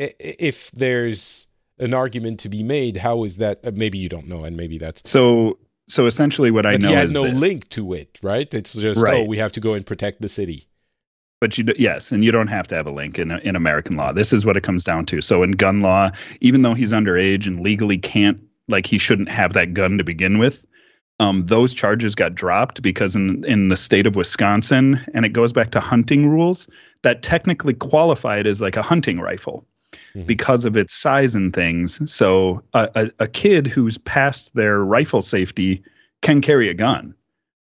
if 0.00 0.70
there's 0.72 1.46
an 1.78 1.94
argument 1.94 2.40
to 2.40 2.48
be 2.48 2.62
made, 2.62 2.96
how 2.96 3.24
is 3.24 3.36
that? 3.36 3.60
Uh, 3.64 3.72
maybe 3.74 3.98
you 3.98 4.08
don't 4.08 4.28
know, 4.28 4.44
and 4.44 4.56
maybe 4.56 4.78
that's 4.78 5.08
so. 5.08 5.58
So 5.88 6.06
essentially, 6.06 6.52
what 6.52 6.66
I 6.66 6.76
know 6.76 6.88
he 6.88 6.94
had 6.94 7.10
no 7.10 7.24
this. 7.24 7.34
link 7.34 7.68
to 7.70 7.94
it, 7.94 8.18
right? 8.22 8.52
It's 8.54 8.74
just 8.74 9.02
right. 9.02 9.22
oh, 9.22 9.24
we 9.24 9.38
have 9.38 9.50
to 9.52 9.60
go 9.60 9.74
and 9.74 9.84
protect 9.84 10.20
the 10.20 10.28
city. 10.28 10.68
But 11.40 11.58
you 11.58 11.64
yes, 11.76 12.12
and 12.12 12.24
you 12.24 12.30
don't 12.30 12.48
have 12.48 12.68
to 12.68 12.74
have 12.76 12.86
a 12.86 12.92
link 12.92 13.18
in 13.18 13.32
in 13.32 13.56
American 13.56 13.96
law. 13.96 14.12
This 14.12 14.32
is 14.32 14.46
what 14.46 14.56
it 14.56 14.62
comes 14.62 14.84
down 14.84 15.06
to. 15.06 15.20
So 15.20 15.42
in 15.42 15.52
gun 15.52 15.82
law, 15.82 16.10
even 16.40 16.62
though 16.62 16.74
he's 16.74 16.92
underage 16.92 17.46
and 17.46 17.60
legally 17.60 17.98
can't, 17.98 18.38
like 18.68 18.86
he 18.86 18.98
shouldn't 18.98 19.28
have 19.30 19.52
that 19.54 19.74
gun 19.74 19.98
to 19.98 20.04
begin 20.04 20.38
with, 20.38 20.64
um, 21.18 21.46
those 21.46 21.74
charges 21.74 22.14
got 22.14 22.34
dropped 22.34 22.82
because 22.82 23.16
in 23.16 23.44
in 23.44 23.68
the 23.68 23.76
state 23.76 24.06
of 24.06 24.16
Wisconsin, 24.16 25.00
and 25.12 25.24
it 25.24 25.30
goes 25.30 25.52
back 25.52 25.70
to 25.72 25.80
hunting 25.80 26.28
rules 26.28 26.68
that 27.02 27.22
technically 27.22 27.74
qualified 27.74 28.46
as 28.46 28.60
like 28.60 28.76
a 28.76 28.82
hunting 28.82 29.18
rifle 29.18 29.66
mm-hmm. 30.14 30.26
because 30.26 30.64
of 30.64 30.76
its 30.76 30.94
size 30.94 31.34
and 31.34 31.52
things. 31.54 32.10
So 32.10 32.62
a, 32.74 32.88
a, 32.94 33.10
a 33.24 33.28
kid 33.28 33.66
who's 33.66 33.98
past 33.98 34.54
their 34.54 34.80
rifle 34.80 35.22
safety 35.22 35.82
can 36.22 36.40
carry 36.40 36.68
a 36.68 36.74
gun 36.74 37.14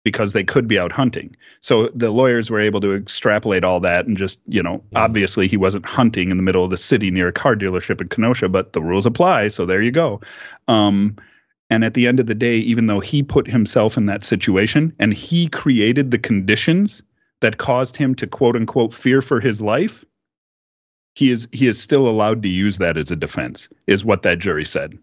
because 0.04 0.34
they 0.34 0.44
could 0.44 0.68
be 0.68 0.78
out 0.78 0.92
hunting. 0.92 1.34
So 1.62 1.88
the 1.94 2.10
lawyers 2.10 2.50
were 2.50 2.60
able 2.60 2.80
to 2.82 2.94
extrapolate 2.94 3.64
all 3.64 3.80
that 3.80 4.06
and 4.06 4.16
just, 4.16 4.38
you 4.46 4.62
know, 4.62 4.84
obviously 4.94 5.48
he 5.48 5.56
wasn't 5.56 5.86
hunting 5.86 6.30
in 6.30 6.36
the 6.36 6.42
middle 6.42 6.62
of 6.62 6.70
the 6.70 6.76
city 6.76 7.10
near 7.10 7.28
a 7.28 7.32
car 7.32 7.56
dealership 7.56 8.02
in 8.02 8.08
Kenosha, 8.08 8.50
but 8.50 8.74
the 8.74 8.82
rules 8.82 9.06
apply. 9.06 9.48
So 9.48 9.64
there 9.64 9.80
you 9.80 9.90
go. 9.90 10.20
Um, 10.68 11.16
and 11.70 11.84
at 11.84 11.94
the 11.94 12.06
end 12.06 12.20
of 12.20 12.26
the 12.26 12.34
day, 12.34 12.56
even 12.58 12.86
though 12.86 13.00
he 13.00 13.22
put 13.22 13.46
himself 13.46 13.96
in 13.96 14.04
that 14.06 14.22
situation 14.22 14.94
and 14.98 15.14
he 15.14 15.48
created 15.48 16.10
the 16.10 16.18
conditions 16.18 17.02
that 17.40 17.56
caused 17.56 17.96
him 17.96 18.14
to 18.16 18.26
quote 18.26 18.56
unquote 18.56 18.92
fear 18.92 19.22
for 19.22 19.40
his 19.40 19.62
life, 19.62 20.04
he 21.14 21.30
is 21.30 21.48
he 21.52 21.66
is 21.66 21.80
still 21.80 22.08
allowed 22.08 22.42
to 22.42 22.48
use 22.48 22.78
that 22.78 22.96
as 22.96 23.10
a 23.10 23.16
defense 23.16 23.68
is 23.86 24.04
what 24.04 24.22
that 24.22 24.38
jury 24.38 24.64
said. 24.64 24.98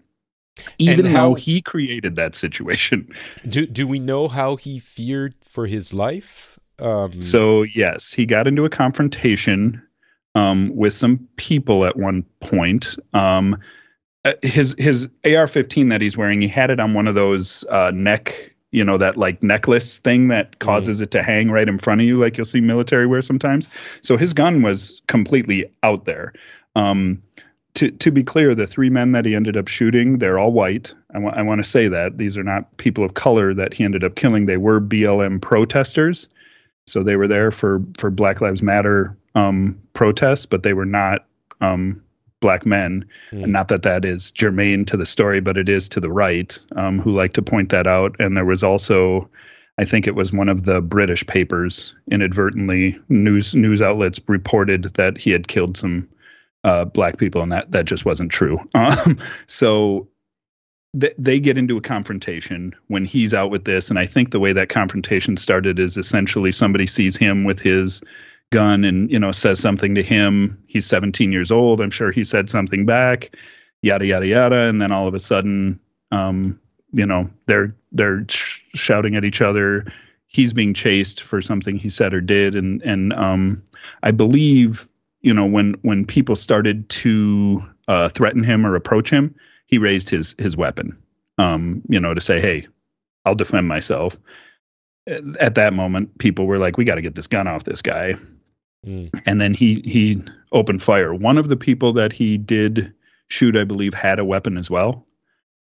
Even 0.78 1.06
how, 1.06 1.30
though 1.30 1.36
he 1.36 1.62
created 1.62 2.16
that 2.18 2.36
situation. 2.36 3.14
Do 3.48 3.66
do 3.66 3.88
we 3.88 4.00
know 4.00 4.28
how 4.28 4.58
he 4.58 4.80
feared 4.80 5.34
for 5.42 5.66
his 5.66 5.94
life? 5.94 6.60
Um, 6.80 7.22
so 7.22 7.64
yes 7.64 8.12
he 8.14 8.26
got 8.26 8.48
into 8.48 8.66
a 8.66 8.70
confrontation 8.70 9.82
um, 10.36 10.76
with 10.76 10.94
some 10.94 11.28
people 11.38 11.86
at 11.86 11.98
one 11.98 12.24
point. 12.40 12.98
Um, 13.14 13.58
uh, 14.24 14.34
his 14.44 14.76
his 14.78 15.06
AR-15 15.26 15.90
that 15.90 16.02
he's 16.02 16.18
wearing 16.18 16.42
he 16.42 16.48
had 16.48 16.70
it 16.70 16.80
on 16.80 16.94
one 16.94 17.08
of 17.08 17.16
those 17.16 17.66
uh, 17.70 17.92
neck 17.94 18.51
you 18.72 18.84
know 18.84 18.98
that 18.98 19.18
like 19.18 19.44
necklace 19.44 19.98
thing 19.98 20.30
that 20.30 20.52
mm-hmm. 20.52 20.60
causes 20.60 21.00
mm. 21.00 21.04
it 21.04 21.12
to 21.12 21.24
hang 21.24 21.52
right 21.52 21.68
in 21.68 21.78
front 21.78 22.02
of 22.02 22.08
you 22.08 22.18
like 22.18 22.38
you'll 22.38 22.46
see 22.46 22.62
military 22.62 23.08
wear 23.08 23.22
sometimes. 23.22 23.70
So 24.02 24.18
his 24.18 24.34
gun 24.34 24.62
was 24.62 25.02
completely 25.08 25.72
out 25.84 26.06
there. 26.06 26.34
Um, 26.76 27.22
to 27.74 27.92
to 27.92 28.12
be 28.12 28.24
clear 28.24 28.54
the 28.54 28.68
three 28.68 28.90
men 28.90 29.14
that 29.14 29.26
he 29.26 29.36
ended 29.36 29.56
up 29.56 29.68
shooting 29.68 30.20
they're 30.20 30.40
all 30.40 30.52
white. 30.52 30.94
I, 31.14 31.20
wa- 31.20 31.34
I 31.36 31.42
want 31.42 31.64
to 31.64 31.70
say 31.70 31.88
that. 31.88 32.18
These 32.18 32.38
are 32.38 32.44
not 32.44 32.76
people 32.78 33.04
of 33.04 33.14
color 33.14 33.54
that 33.54 33.74
he 33.74 33.84
ended 33.84 34.04
up 34.04 34.16
killing. 34.16 34.46
They 34.46 34.58
were 34.58 34.82
blm 34.82 35.42
protesters. 35.42 36.28
So 36.88 37.04
they 37.04 37.16
were 37.16 37.28
there 37.28 37.52
for 37.52 37.82
for 37.98 38.10
black 38.10 38.42
lives 38.42 38.62
matter 38.62 39.18
um, 39.36 39.82
protests 39.94 40.46
but 40.46 40.64
they 40.64 40.74
were 40.74 40.86
not 40.86 41.26
um, 41.62 42.02
black 42.42 42.66
men. 42.66 43.06
Mm. 43.32 43.44
And 43.44 43.54
not 43.54 43.70
that 43.70 43.84
that 43.84 44.04
is 44.04 44.32
germane 44.32 44.84
to 44.86 44.98
the 44.98 45.06
story, 45.06 45.40
but 45.40 45.58
it 45.58 45.70
is 45.70 45.88
to 45.90 46.02
the 46.02 46.12
right, 46.12 46.60
um, 46.76 47.00
who 47.00 47.12
like 47.12 47.32
to 47.34 47.42
point 47.42 47.70
that 47.70 47.88
out. 47.88 48.14
And 48.20 48.36
there 48.36 48.46
was 48.46 48.64
also, 48.64 49.30
I 49.78 49.86
think 49.86 50.08
it 50.08 50.16
was 50.16 50.34
one 50.34 50.50
of 50.50 50.64
the 50.64 50.82
British 50.82 51.26
papers 51.26 51.96
inadvertently 52.12 53.00
news 53.08 53.56
news 53.56 53.82
outlets 53.82 54.20
reported 54.28 54.84
that 54.96 55.18
he 55.18 55.32
had 55.32 55.48
killed 55.48 55.78
some 55.78 56.10
uh, 56.66 56.86
black 56.86 57.18
people, 57.18 57.42
and 57.42 57.52
that 57.52 57.72
that 57.72 57.86
just 57.86 58.06
wasn't 58.06 58.32
true. 58.32 58.60
Um, 58.76 59.18
so 59.48 60.08
th- 61.00 61.14
they 61.18 61.40
get 61.40 61.58
into 61.58 61.78
a 61.78 61.82
confrontation 61.82 62.74
when 62.88 63.06
he's 63.06 63.34
out 63.34 63.52
with 63.52 63.66
this, 63.66 63.90
and 63.90 63.98
I 63.98 64.06
think 64.06 64.32
the 64.32 64.40
way 64.40 64.54
that 64.54 64.70
confrontation 64.70 65.38
started 65.38 65.80
is 65.80 65.98
essentially 65.98 66.52
somebody 66.52 66.88
sees 66.88 67.16
him 67.16 67.44
with 67.44 67.60
his 67.60 68.02
gun 68.52 68.84
and 68.84 69.10
you 69.10 69.18
know 69.18 69.32
says 69.32 69.60
something 69.60 69.96
to 69.96 70.04
him. 70.04 70.62
He's 70.68 70.86
17 70.86 71.32
years 71.32 71.52
old. 71.52 71.82
I'm 71.82 71.90
sure 71.90 72.12
he 72.12 72.24
said 72.24 72.50
something 72.50 72.86
back 72.86 73.36
yada 73.82 74.06
yada 74.06 74.28
yada. 74.28 74.62
And 74.62 74.82
then 74.82 74.92
all 74.92 75.08
of 75.08 75.14
a 75.14 75.20
sudden 75.20 75.80
um 76.12 76.60
you 76.94 77.06
know 77.06 77.30
they're 77.48 77.76
they're 77.92 78.26
sh- 78.28 78.64
shouting 78.76 79.16
at 79.16 79.26
each 79.26 79.42
other. 79.42 79.86
He's 80.28 80.54
being 80.54 80.74
chased 80.74 81.22
for 81.22 81.42
something 81.42 81.78
he 81.78 81.90
said 81.90 82.14
or 82.14 82.22
did. 82.22 82.56
And 82.56 82.82
and 82.84 83.14
um 83.14 83.64
i 84.04 84.12
believe 84.12 84.88
you 85.22 85.34
know 85.34 85.46
when 85.46 85.76
when 85.82 86.06
people 86.06 86.36
started 86.36 86.88
to 86.90 87.64
uh, 87.88 88.08
threaten 88.10 88.44
him 88.44 88.66
or 88.66 88.76
approach 88.76 89.10
him 89.10 89.36
he 89.66 89.78
raised 89.78 90.10
his 90.10 90.36
his 90.38 90.56
weapon 90.56 90.96
um 91.40 91.82
you 91.90 92.00
know 92.00 92.14
to 92.14 92.22
say 92.22 92.40
hey 92.40 92.68
i'll 93.26 93.36
defend 93.36 93.68
myself. 93.68 94.18
At 95.40 95.56
that 95.56 95.74
moment 95.74 96.16
people 96.20 96.46
were 96.46 96.60
like 96.60 96.78
we 96.78 96.86
got 96.86 96.96
to 96.96 97.02
get 97.02 97.16
this 97.16 97.28
gun 97.28 97.48
off 97.48 97.64
this 97.64 97.82
guy 97.82 98.16
Mm. 98.86 99.10
And 99.26 99.40
then 99.40 99.54
he 99.54 99.82
he 99.86 100.22
opened 100.52 100.82
fire. 100.82 101.14
One 101.14 101.38
of 101.38 101.50
the 101.50 101.58
people 101.58 101.94
that 101.94 102.12
he 102.12 102.38
did 102.38 102.94
shoot, 103.28 103.56
I 103.56 103.64
believe, 103.64 103.94
had 103.94 104.20
a 104.20 104.26
weapon 104.26 104.58
as 104.58 104.70
well. 104.70 105.06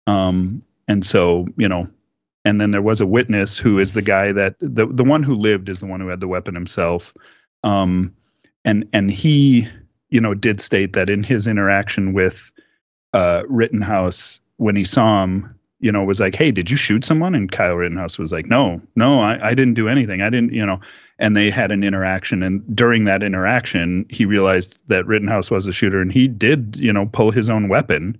Um, 0.08 0.62
and 0.88 1.06
so 1.06 1.46
you 1.58 1.70
know, 1.70 1.88
and 2.46 2.60
then 2.60 2.72
there 2.72 2.82
was 2.82 3.02
a 3.02 3.08
witness 3.08 3.58
who 3.58 3.80
is 3.80 3.94
the 3.94 4.02
guy 4.02 4.32
that 4.34 4.56
the 4.60 4.88
the 4.88 5.04
one 5.04 5.24
who 5.24 5.36
lived 5.36 5.70
is 5.70 5.80
the 5.80 5.86
one 5.86 6.02
who 6.02 6.08
had 6.08 6.20
the 6.20 6.28
weapon 6.28 6.56
himself. 6.56 7.14
Um, 7.64 8.14
and 8.66 8.88
and 8.94 9.10
he 9.10 9.68
you 10.10 10.20
know 10.20 10.34
did 10.34 10.60
state 10.60 10.94
that 10.94 11.10
in 11.10 11.24
his 11.24 11.48
interaction 11.48 12.14
with 12.14 12.52
uh, 13.14 13.44
Rittenhouse 13.48 14.42
when 14.58 14.76
he 14.76 14.84
saw 14.84 15.24
him 15.24 15.58
you 15.80 15.92
know, 15.92 16.04
was 16.04 16.20
like, 16.20 16.36
"Hey, 16.36 16.52
did 16.52 16.70
you 16.70 16.78
shoot 16.78 17.06
someone?" 17.06 17.36
And 17.36 17.52
Kyle 17.52 17.76
Rittenhouse 17.76 18.18
was 18.18 18.32
like, 18.32 18.48
"No, 18.48 18.82
no, 18.96 19.22
I, 19.22 19.50
I 19.50 19.54
didn't 19.54 19.76
do 19.76 19.88
anything. 19.88 20.22
I 20.22 20.30
didn't, 20.30 20.54
you 20.54 20.66
know." 20.66 20.80
And 21.20 21.36
they 21.36 21.50
had 21.50 21.72
an 21.72 21.84
interaction, 21.84 22.44
and 22.44 22.64
during 22.76 23.06
that 23.06 23.24
interaction, 23.24 24.06
he 24.10 24.26
realized 24.26 24.88
that 24.88 25.08
Rittenhouse 25.08 25.50
was 25.50 25.66
a 25.66 25.74
shooter, 25.74 26.00
and 26.00 26.12
he 26.12 26.28
did, 26.28 26.78
you 26.80 26.94
know, 26.94 27.08
pull 27.08 27.32
his 27.32 27.50
own 27.50 27.70
weapon. 27.70 28.18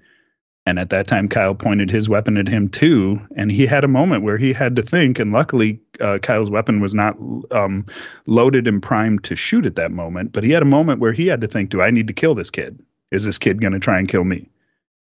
And 0.66 0.80
at 0.80 0.90
that 0.90 1.08
time, 1.08 1.30
Kyle 1.30 1.54
pointed 1.54 1.92
his 1.92 2.10
weapon 2.10 2.38
at 2.38 2.48
him 2.48 2.68
too, 2.68 3.22
and 3.36 3.52
he 3.52 3.66
had 3.68 3.84
a 3.84 3.88
moment 3.88 4.24
where 4.24 4.38
he 4.38 4.52
had 4.52 4.76
to 4.76 4.82
think. 4.82 5.20
And 5.20 5.32
luckily, 5.32 5.80
uh, 6.02 6.18
Kyle's 6.18 6.50
weapon 6.50 6.82
was 6.82 6.96
not 6.96 7.16
um, 7.52 7.86
loaded 8.26 8.68
and 8.68 8.82
primed 8.82 9.24
to 9.26 9.36
shoot 9.36 9.66
at 9.66 9.76
that 9.76 9.92
moment, 9.92 10.34
but 10.34 10.44
he 10.44 10.52
had 10.52 10.64
a 10.64 10.66
moment 10.66 11.00
where 11.00 11.14
he 11.14 11.28
had 11.28 11.40
to 11.42 11.48
think: 11.48 11.70
Do 11.70 11.82
I 11.82 11.92
need 11.92 12.08
to 12.08 12.14
kill 12.14 12.34
this 12.34 12.50
kid? 12.50 12.78
Is 13.12 13.24
this 13.24 13.38
kid 13.38 13.62
going 13.62 13.74
to 13.74 13.80
try 13.80 13.98
and 13.98 14.10
kill 14.10 14.24
me? 14.24 14.50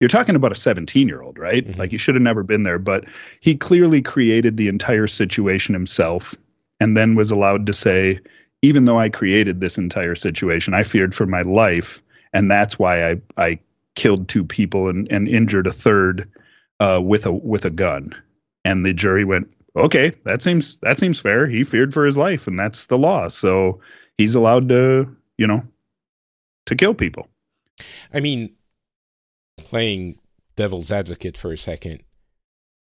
you're 0.04 0.10
talking 0.10 0.36
about 0.36 0.52
a 0.52 0.56
17 0.56 1.08
year 1.08 1.22
old, 1.22 1.40
right? 1.40 1.66
Mm-hmm. 1.66 1.80
Like 1.80 1.92
he 1.92 1.98
should 1.98 2.16
have 2.16 2.22
never 2.22 2.44
been 2.44 2.64
there, 2.64 2.78
but 2.78 3.06
he 3.40 3.56
clearly 3.56 4.02
created 4.02 4.58
the 4.58 4.68
entire 4.68 5.08
situation 5.08 5.74
himself 5.74 6.36
and 6.80 6.98
then 6.98 7.16
was 7.16 7.32
allowed 7.32 7.66
to 7.68 7.74
say, 7.74 8.20
even 8.62 8.86
though 8.86 9.00
I 9.00 9.10
created 9.10 9.60
this 9.60 9.78
entire 9.78 10.16
situation, 10.16 10.74
I 10.74 10.84
feared 10.84 11.14
for 11.14 11.26
my 11.26 11.42
life, 11.42 12.02
and 12.34 12.50
that's 12.50 12.80
why 12.80 13.12
I 13.12 13.22
I 13.38 13.60
killed 13.96 14.28
two 14.28 14.44
people 14.44 14.90
and, 14.90 15.08
and 15.12 15.28
injured 15.28 15.68
a 15.68 15.72
third 15.72 16.30
uh, 16.80 17.00
with 17.04 17.26
a 17.26 17.32
with 17.32 17.66
a 17.66 17.70
gun. 17.70 18.16
And 18.66 18.86
the 18.86 18.94
jury 18.94 19.26
went, 19.26 19.54
okay, 19.76 20.14
that 20.24 20.42
seems 20.42 20.78
that 20.78 21.00
seems 21.00 21.20
fair. 21.20 21.48
He 21.48 21.64
feared 21.64 21.94
for 21.94 22.06
his 22.06 22.18
life, 22.18 22.48
and 22.48 22.58
that's 22.58 22.86
the 22.86 22.98
law. 22.98 23.28
So 23.28 23.82
he's 24.18 24.36
allowed 24.36 24.70
to, 24.70 25.14
you 25.38 25.48
know, 25.48 25.64
to 26.68 26.76
kill 26.76 26.94
people. 26.94 27.28
I 28.14 28.20
mean, 28.20 28.56
playing 29.58 30.20
devil's 30.56 30.92
advocate 30.92 31.38
for 31.38 31.52
a 31.52 31.58
second, 31.58 32.04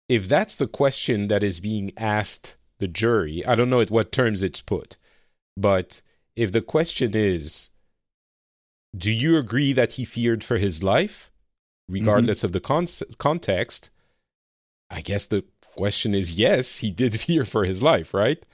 if 0.08 0.28
that's 0.28 0.56
the 0.56 0.66
question 0.66 1.28
that 1.28 1.42
is 1.42 1.60
being 1.60 1.92
asked 1.96 2.56
the 2.78 2.88
jury, 2.88 3.44
I 3.46 3.54
don't 3.54 3.70
know 3.70 3.80
at 3.80 3.90
what 3.90 4.12
terms 4.12 4.42
it's 4.42 4.60
put, 4.60 4.96
but 5.56 6.02
if 6.36 6.52
the 6.52 6.62
question 6.62 7.16
is, 7.16 7.70
do 8.96 9.10
you 9.10 9.36
agree 9.36 9.72
that 9.72 9.92
he 9.92 10.04
feared 10.04 10.44
for 10.44 10.58
his 10.58 10.82
life, 10.82 11.30
regardless 11.88 12.38
mm-hmm. 12.38 12.46
of 12.46 12.52
the 12.52 12.60
con- 12.60 12.86
context? 13.18 13.90
I 14.90 15.00
guess 15.00 15.26
the 15.26 15.44
question 15.76 16.14
is 16.14 16.38
yes, 16.38 16.78
he 16.78 16.90
did 16.90 17.20
fear 17.20 17.44
for 17.44 17.64
his 17.64 17.82
life, 17.82 18.14
right? 18.14 18.44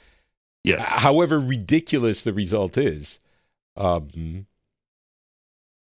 Yes. 0.65 0.87
However 0.87 1.39
ridiculous 1.39 2.23
the 2.23 2.33
result 2.33 2.79
is, 2.79 3.21
um, 3.77 4.47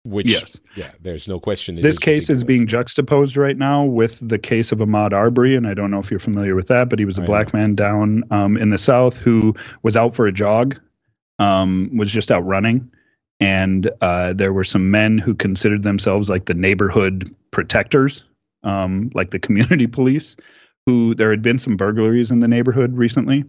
which 0.05 0.31
yes, 0.31 0.61
yeah, 0.77 0.91
there's 1.01 1.27
no 1.27 1.41
question. 1.41 1.77
This 1.77 1.95
is 1.95 1.99
case 1.99 2.29
ridiculous. 2.29 2.39
is 2.39 2.45
being 2.45 2.67
juxtaposed 2.67 3.37
right 3.37 3.57
now 3.57 3.85
with 3.85 4.27
the 4.27 4.39
case 4.39 4.71
of 4.71 4.79
Ahmaud 4.79 5.13
Arbery, 5.13 5.57
and 5.57 5.67
I 5.67 5.75
don't 5.75 5.91
know 5.91 5.99
if 5.99 6.11
you're 6.11 6.21
familiar 6.21 6.55
with 6.55 6.69
that, 6.69 6.89
but 6.89 6.99
he 6.99 7.05
was 7.05 7.19
a 7.19 7.23
I 7.23 7.27
black 7.27 7.53
know. 7.53 7.61
man 7.61 7.75
down 7.75 8.25
um, 8.31 8.57
in 8.57 8.71
the 8.71 8.79
South 8.79 9.19
who 9.19 9.55
was 9.83 9.97
out 9.97 10.15
for 10.15 10.27
a 10.27 10.33
jog, 10.33 10.79
um, 11.39 11.91
was 11.97 12.11
just 12.11 12.31
out 12.31 12.45
running, 12.45 12.91
and 13.41 13.91
uh, 14.03 14.35
there 14.35 14.53
were 14.53 14.65
some 14.65 14.91
men 14.91 15.19
who 15.19 15.35
considered 15.35 15.83
themselves 15.83 16.29
like 16.29 16.45
the 16.45 16.55
neighborhood 16.55 17.35
protectors, 17.51 18.25
um, 18.63 19.11
like 19.15 19.31
the 19.31 19.39
community 19.39 19.87
police. 19.87 20.37
Who 20.87 21.15
there 21.15 21.31
had 21.31 21.41
been 21.41 21.59
some 21.59 21.79
burglaries 21.79 22.31
in 22.31 22.41
the 22.41 22.49
neighborhood 22.49 22.95
recently. 22.95 23.45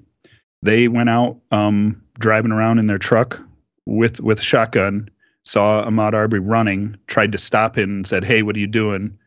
They 0.62 0.88
went 0.88 1.10
out 1.10 1.38
um, 1.52 2.02
driving 2.18 2.54
around 2.54 2.80
in 2.80 2.88
their 2.88 2.98
truck 2.98 3.42
with 3.86 4.22
with 4.22 4.40
shotgun, 4.42 5.10
saw 5.46 5.84
Ahmaud 5.86 6.14
Arbery 6.14 6.40
running, 6.40 6.98
tried 7.08 7.32
to 7.32 7.38
stop 7.38 7.78
him, 7.78 7.90
and 7.90 8.08
said, 8.08 8.24
"Hey, 8.24 8.42
what 8.42 8.56
are 8.56 8.60
you 8.60 8.68
doing?" 8.68 9.18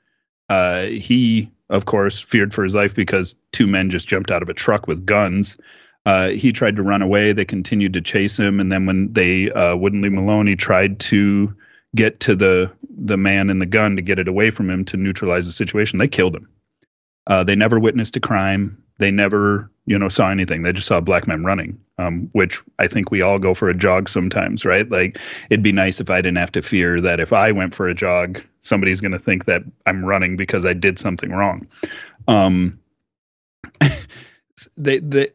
Uh, 0.49 0.85
he, 0.85 1.51
of 1.71 1.85
course, 1.85 2.21
feared 2.21 2.55
for 2.55 2.64
his 2.64 2.75
life 2.75 2.95
because 2.95 3.37
two 3.53 3.66
men 3.66 3.91
just 3.91 4.09
jumped 4.09 4.31
out 4.31 4.43
of 4.43 4.49
a 4.49 4.55
truck 4.55 4.87
with 4.87 5.07
guns 5.07 5.59
uh, 6.09 6.31
he 6.31 6.53
tried 6.53 6.75
to 6.75 6.83
run 6.83 7.03
away. 7.03 7.33
They 7.33 7.45
continued 7.45 7.93
to 7.93 8.01
chase 8.01 8.39
him, 8.39 8.61
and 8.61 8.73
then 8.73 8.87
when 8.87 9.12
they 9.12 9.51
uh, 9.51 9.77
wouldn't 9.77 10.03
leave 10.03 10.14
him 10.14 10.19
alone, 10.19 10.47
he 10.47 10.57
tried 10.57 10.99
to 11.01 11.55
get 11.95 12.21
to 12.21 12.35
the 12.35 12.73
the 12.99 13.19
man 13.19 13.51
in 13.51 13.59
the 13.59 13.66
gun 13.66 13.95
to 13.97 14.01
get 14.01 14.19
it 14.19 14.27
away 14.27 14.49
from 14.49 14.71
him 14.71 14.87
to 14.87 14.97
neutralize 14.97 15.45
the 15.45 15.53
situation. 15.53 15.99
They 15.99 16.09
killed 16.09 16.35
him. 16.35 16.49
Uh, 17.27 17.45
they 17.45 17.55
never 17.55 17.79
witnessed 17.79 18.16
a 18.16 18.21
crime. 18.21 18.83
They 18.99 19.11
never, 19.11 19.71
you 19.85 19.99
know, 19.99 20.09
saw 20.09 20.31
anything. 20.31 20.62
They 20.62 20.73
just 20.73 20.87
saw 20.87 20.97
a 20.97 21.03
black 21.03 21.27
man 21.27 21.45
running, 21.45 21.79
um, 21.99 22.29
which 22.33 22.61
I 22.79 22.87
think 22.87 23.11
we 23.11 23.23
all 23.23 23.39
go 23.39 23.55
for 23.55 23.69
a 23.69 23.75
jog 23.75 24.09
sometimes, 24.09 24.65
right? 24.65 24.89
Like 24.89 25.19
it'd 25.51 25.63
be 25.63 25.73
nice 25.73 26.01
if 26.01 26.11
I 26.11 26.19
didn't 26.19 26.39
have 26.39 26.53
to 26.53 26.63
fear 26.63 27.01
that 27.01 27.21
if 27.21 27.33
I 27.33 27.53
went 27.53 27.75
for 27.75 27.89
a 27.89 27.95
jog, 27.95 28.43
somebody's 28.61 29.01
going 29.01 29.13
to 29.13 29.19
think 29.19 29.45
that 29.47 29.63
I'm 29.87 30.05
running 30.05 30.37
because 30.37 30.65
I 30.65 30.73
did 30.73 30.99
something 30.99 31.31
wrong. 31.31 31.67
Um, 32.29 32.79
they, 34.77 35.01
they 35.01 35.29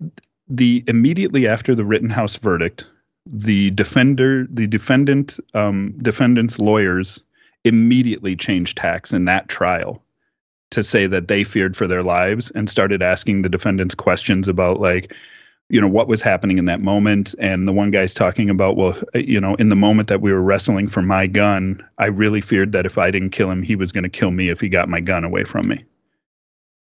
the 0.47 0.83
immediately 0.87 1.47
after 1.47 1.75
the 1.75 1.85
Rittenhouse 1.85 2.35
verdict, 2.35 2.85
the 3.25 3.71
defender, 3.71 4.47
the 4.49 4.67
defendant, 4.67 5.39
um, 5.53 5.93
defendant's 6.01 6.59
lawyers 6.59 7.21
immediately 7.63 8.35
changed 8.35 8.77
tacks 8.77 9.13
in 9.13 9.25
that 9.25 9.47
trial 9.47 10.03
to 10.71 10.83
say 10.83 11.07
that 11.07 11.27
they 11.27 11.43
feared 11.43 11.77
for 11.77 11.87
their 11.87 12.03
lives 12.03 12.51
and 12.51 12.69
started 12.69 13.01
asking 13.01 13.41
the 13.41 13.49
defendants 13.49 13.95
questions 13.95 14.47
about 14.47 14.79
like 14.79 15.13
you 15.69 15.79
know 15.81 15.87
what 15.87 16.07
was 16.07 16.21
happening 16.21 16.57
in 16.57 16.65
that 16.65 16.81
moment 16.81 17.33
and 17.39 17.67
the 17.67 17.73
one 17.73 17.91
guy's 17.91 18.13
talking 18.13 18.49
about 18.49 18.75
well 18.75 18.97
you 19.15 19.39
know 19.39 19.55
in 19.55 19.69
the 19.69 19.75
moment 19.75 20.07
that 20.07 20.21
we 20.21 20.31
were 20.31 20.41
wrestling 20.41 20.87
for 20.87 21.01
my 21.01 21.25
gun 21.25 21.83
i 21.97 22.05
really 22.05 22.41
feared 22.41 22.71
that 22.71 22.85
if 22.85 22.97
i 22.97 23.09
didn't 23.09 23.31
kill 23.31 23.49
him 23.49 23.63
he 23.63 23.75
was 23.75 23.91
going 23.91 24.03
to 24.03 24.09
kill 24.09 24.31
me 24.31 24.49
if 24.49 24.61
he 24.61 24.69
got 24.69 24.89
my 24.89 24.99
gun 24.99 25.23
away 25.23 25.43
from 25.43 25.67
me 25.67 25.83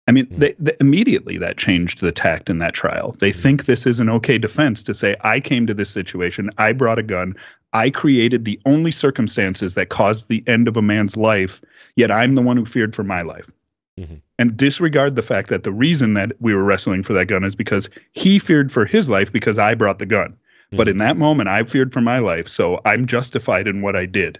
I 0.08 0.12
mean, 0.12 0.26
mm. 0.26 0.38
they, 0.40 0.56
they, 0.58 0.72
immediately 0.80 1.38
that 1.38 1.60
changed 1.60 2.02
the 2.02 2.12
tact 2.12 2.50
in 2.50 2.58
that 2.58 2.74
trial. 2.74 3.16
They 3.20 3.32
mm. 3.32 3.40
think 3.40 3.66
this 3.66 3.86
is 3.86 4.00
an 4.00 4.10
okay 4.10 4.40
defense 4.40 4.82
to 4.84 4.96
say, 4.96 5.16
I 5.22 5.40
came 5.40 5.68
to 5.68 5.74
this 5.76 5.92
situation, 5.92 6.50
I 6.58 6.74
brought 6.74 6.98
a 6.98 7.04
gun, 7.04 7.36
I 7.74 7.92
created 7.92 8.44
the 8.44 8.60
only 8.66 8.90
circumstances 8.90 9.76
that 9.76 9.90
caused 9.90 10.28
the 10.28 10.44
end 10.48 10.68
of 10.68 10.78
a 10.78 10.82
man's 10.82 11.16
life, 11.16 11.62
yet 11.96 12.10
I'm 12.10 12.34
the 12.34 12.42
one 12.42 12.58
who 12.58 12.66
feared 12.66 12.96
for 12.96 13.04
my 13.04 13.22
life. 13.22 13.52
Mm-hmm. 14.00 14.16
And 14.38 14.56
disregard 14.56 15.16
the 15.16 15.22
fact 15.22 15.50
that 15.50 15.64
the 15.64 15.72
reason 15.74 16.14
that 16.14 16.32
we 16.40 16.54
were 16.54 16.64
wrestling 16.64 17.04
for 17.04 17.12
that 17.14 17.26
gun 17.26 17.44
is 17.44 17.56
because 17.56 17.90
he 18.14 18.40
feared 18.40 18.72
for 18.72 18.86
his 18.86 19.10
life 19.10 19.32
because 19.32 19.58
I 19.58 19.76
brought 19.76 20.00
the 20.00 20.06
gun. 20.06 20.30
Mm-hmm. 20.30 20.78
But 20.78 20.88
in 20.88 21.00
that 21.00 21.18
moment, 21.18 21.50
I 21.50 21.64
feared 21.64 21.92
for 21.92 22.02
my 22.02 22.20
life, 22.20 22.48
so 22.48 22.80
I'm 22.86 23.06
justified 23.06 23.68
in 23.68 23.82
what 23.82 23.98
I 23.98 24.06
did. 24.06 24.40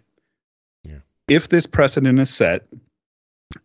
Yeah. 0.84 1.00
If 1.28 1.50
this 1.50 1.66
precedent 1.66 2.20
is 2.20 2.30
set, 2.30 2.68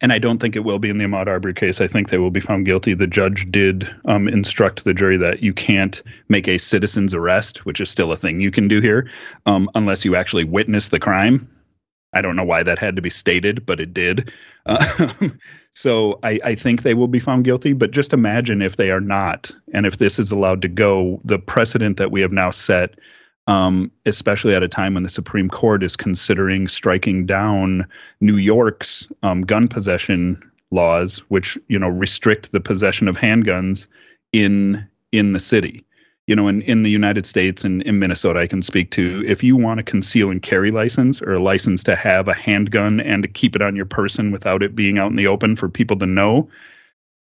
and 0.01 0.13
I 0.13 0.19
don't 0.19 0.39
think 0.39 0.57
it 0.57 0.65
will 0.65 0.79
be 0.79 0.89
in 0.89 0.97
the 0.97 1.05
Ahmaud 1.05 1.27
Arbery 1.27 1.53
case. 1.53 1.81
I 1.81 1.87
think 1.87 2.09
they 2.09 2.17
will 2.17 2.31
be 2.31 2.41
found 2.41 2.65
guilty. 2.65 2.95
The 2.95 3.07
judge 3.07 3.51
did 3.51 3.95
um, 4.07 4.29
instruct 4.29 4.85
the 4.85 4.95
jury 4.95 5.19
that 5.19 5.43
you 5.43 5.53
can't 5.53 6.03
make 6.29 6.49
a 6.49 6.59
citizen's 6.59 7.13
arrest, 7.13 7.67
which 7.67 7.81
is 7.81 7.91
still 7.91 8.11
a 8.11 8.17
thing 8.17 8.41
you 8.41 8.51
can 8.51 8.67
do 8.67 8.81
here, 8.81 9.11
um, 9.45 9.69
unless 9.75 10.05
you 10.05 10.17
actually 10.17 10.45
witness 10.45 10.89
the 10.89 10.99
crime. 10.99 11.49
I 12.15 12.23
don't 12.23 12.37
know 12.37 12.45
why 12.45 12.63
that 12.63 12.79
had 12.79 12.97
to 12.97 13.03
be 13.03 13.11
stated, 13.11 13.67
but 13.67 13.81
it 13.81 13.93
did. 13.93 14.33
Uh, 14.65 15.11
so 15.75 16.19
I, 16.23 16.39
I, 16.45 16.55
think 16.55 16.83
they 16.83 16.95
will 16.95 17.09
be 17.09 17.19
found 17.19 17.45
guilty. 17.45 17.73
But 17.73 17.91
just 17.91 18.13
imagine 18.13 18.63
if 18.63 18.77
they 18.77 18.91
are 18.91 19.01
not, 19.01 19.51
and 19.73 19.87
if 19.87 19.99
this 19.99 20.19
is 20.19 20.31
allowed 20.33 20.63
to 20.63 20.69
go, 20.69 21.21
the 21.25 21.39
precedent 21.39 21.97
that 21.97 22.11
we 22.11 22.21
have 22.21 22.33
now 22.33 22.51
set 22.51 22.95
um, 23.47 23.91
especially 24.07 24.55
at 24.55 24.63
a 24.63 24.69
time 24.69 24.95
when 24.95 25.03
the 25.03 25.09
Supreme 25.09 25.49
Court 25.49 25.83
is 25.83 25.97
considering 25.97 26.67
striking 26.69 27.27
down 27.27 27.87
New 28.21 28.37
York's 28.37 29.07
um, 29.23 29.43
gun 29.43 29.69
possession 29.69 30.41
laws, 30.71 31.19
which 31.29 31.59
you 31.69 31.79
know 31.79 31.89
restrict 31.89 32.53
the 32.53 32.61
possession 32.61 33.07
of 33.07 33.17
handguns 33.17 33.87
in 34.33 34.87
in 35.13 35.33
the 35.33 35.41
city. 35.41 35.85
You 36.27 36.35
know, 36.35 36.49
in, 36.49 36.63
in 36.63 36.83
the 36.83 36.91
United 36.91 37.27
States 37.27 37.65
and 37.65 37.83
in 37.83 37.99
Minnesota, 37.99 38.41
I 38.41 38.47
can 38.47 38.63
speak 38.63 38.91
to 38.93 39.23
if 39.27 39.43
you 39.43 39.57
want 39.57 39.81
a 39.81 39.83
conceal 39.83 40.31
and 40.31 40.41
carry 40.41 40.71
license 40.71 41.21
or 41.21 41.35
a 41.35 41.43
license 41.43 41.83
to 41.85 41.95
have 41.95 42.29
a 42.29 42.35
handgun 42.35 43.01
and 43.01 43.23
to 43.23 43.29
keep 43.29 43.55
it 43.55 43.61
on 43.61 43.77
your 43.77 43.85
person 43.85 44.31
without 44.31 44.63
it 44.63 44.75
being 44.75 44.99
out 44.99 45.11
in 45.11 45.17
the 45.17 45.27
open 45.27 45.55
for 45.55 45.69
people 45.69 45.99
to 45.99 46.07
know, 46.07 46.49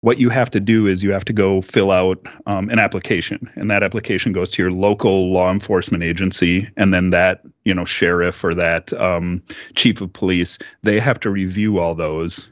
what 0.03 0.19
you 0.19 0.29
have 0.29 0.51
to 0.51 0.61
do 0.61 0.87
is 0.87 1.03
you 1.03 1.13
have 1.13 1.25
to 1.25 1.33
go 1.33 1.61
fill 1.61 1.91
out 1.91 2.25
um, 2.47 2.69
an 2.71 2.79
application. 2.79 3.51
And 3.55 3.71
that 3.71 3.83
application 3.83 4.33
goes 4.33 4.51
to 4.53 4.63
your 4.63 4.73
local 4.73 5.33
law 5.33 5.51
enforcement 5.51 6.05
agency. 6.05 6.69
And 6.77 6.93
then 6.93 7.11
that 7.11 7.43
you 7.65 7.75
know 7.75 7.85
sheriff 7.85 8.45
or 8.45 8.55
that 8.55 8.93
um, 8.95 9.43
chief 9.75 10.01
of 10.01 10.13
police 10.13 10.59
they 10.83 11.01
have 11.01 11.19
to 11.21 11.31
review 11.31 11.79
all 11.79 11.95
those 11.95 12.51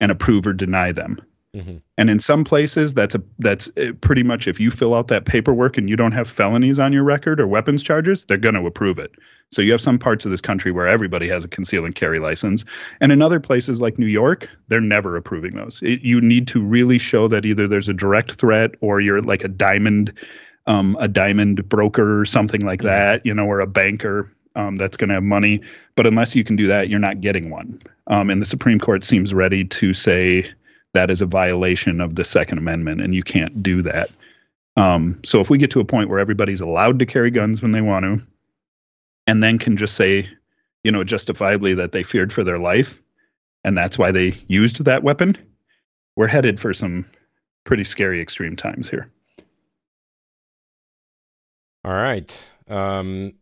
and 0.00 0.12
approve 0.12 0.46
or 0.46 0.52
deny 0.52 0.92
them 0.92 1.20
Mm-hmm. 1.56 1.78
And 1.96 2.10
in 2.10 2.18
some 2.18 2.44
places, 2.44 2.92
that's 2.92 3.14
a 3.14 3.22
that's 3.38 3.70
pretty 4.02 4.22
much 4.22 4.46
if 4.46 4.60
you 4.60 4.70
fill 4.70 4.94
out 4.94 5.08
that 5.08 5.24
paperwork 5.24 5.78
and 5.78 5.88
you 5.88 5.96
don't 5.96 6.12
have 6.12 6.28
felonies 6.28 6.78
on 6.78 6.92
your 6.92 7.04
record 7.04 7.40
or 7.40 7.46
weapons 7.46 7.82
charges, 7.82 8.24
they're 8.24 8.36
going 8.36 8.54
to 8.54 8.66
approve 8.66 8.98
it. 8.98 9.12
So 9.50 9.62
you 9.62 9.72
have 9.72 9.80
some 9.80 9.98
parts 9.98 10.26
of 10.26 10.30
this 10.30 10.42
country 10.42 10.72
where 10.72 10.86
everybody 10.86 11.26
has 11.28 11.44
a 11.44 11.48
conceal 11.48 11.86
and 11.86 11.94
carry 11.94 12.18
license, 12.18 12.66
and 13.00 13.12
in 13.12 13.22
other 13.22 13.40
places 13.40 13.80
like 13.80 13.98
New 13.98 14.06
York, 14.06 14.50
they're 14.68 14.80
never 14.80 15.16
approving 15.16 15.56
those. 15.56 15.80
It, 15.82 16.02
you 16.02 16.20
need 16.20 16.46
to 16.48 16.60
really 16.60 16.98
show 16.98 17.28
that 17.28 17.46
either 17.46 17.66
there's 17.66 17.88
a 17.88 17.94
direct 17.94 18.32
threat 18.32 18.72
or 18.82 19.00
you're 19.00 19.22
like 19.22 19.42
a 19.42 19.48
diamond, 19.48 20.12
um, 20.66 20.98
a 21.00 21.08
diamond 21.08 21.66
broker 21.66 22.20
or 22.20 22.26
something 22.26 22.60
like 22.60 22.80
mm-hmm. 22.80 22.88
that, 22.88 23.24
you 23.24 23.32
know, 23.32 23.46
or 23.46 23.60
a 23.60 23.66
banker. 23.66 24.30
Um, 24.54 24.74
that's 24.74 24.96
going 24.96 25.08
to 25.08 25.14
have 25.14 25.22
money. 25.22 25.60
But 25.94 26.06
unless 26.06 26.34
you 26.34 26.42
can 26.42 26.56
do 26.56 26.66
that, 26.66 26.88
you're 26.88 26.98
not 26.98 27.20
getting 27.20 27.48
one. 27.48 27.80
Um, 28.08 28.28
and 28.28 28.42
the 28.42 28.46
Supreme 28.46 28.80
Court 28.80 29.04
seems 29.04 29.32
ready 29.32 29.64
to 29.64 29.94
say 29.94 30.50
that 30.94 31.10
is 31.10 31.20
a 31.20 31.26
violation 31.26 32.00
of 32.00 32.14
the 32.14 32.24
Second 32.24 32.58
Amendment, 32.58 33.00
and 33.00 33.14
you 33.14 33.22
can't 33.22 33.62
do 33.62 33.82
that. 33.82 34.10
Um, 34.76 35.20
so 35.24 35.40
if 35.40 35.50
we 35.50 35.58
get 35.58 35.70
to 35.72 35.80
a 35.80 35.84
point 35.84 36.08
where 36.08 36.18
everybody's 36.18 36.60
allowed 36.60 36.98
to 37.00 37.06
carry 37.06 37.30
guns 37.30 37.60
when 37.62 37.72
they 37.72 37.80
want 37.80 38.04
to, 38.04 38.26
and 39.26 39.42
then 39.42 39.58
can 39.58 39.76
just 39.76 39.94
say, 39.96 40.28
you 40.84 40.92
know, 40.92 41.04
justifiably 41.04 41.74
that 41.74 41.92
they 41.92 42.02
feared 42.02 42.32
for 42.32 42.44
their 42.44 42.58
life, 42.58 43.00
and 43.64 43.76
that's 43.76 43.98
why 43.98 44.12
they 44.12 44.36
used 44.46 44.84
that 44.84 45.02
weapon, 45.02 45.36
we're 46.16 46.26
headed 46.26 46.58
for 46.58 46.72
some 46.72 47.04
pretty 47.64 47.84
scary 47.84 48.20
extreme 48.20 48.56
times 48.56 48.88
here. 48.88 49.10
All 51.84 51.92
right. 51.92 52.50
Um, 52.68 53.34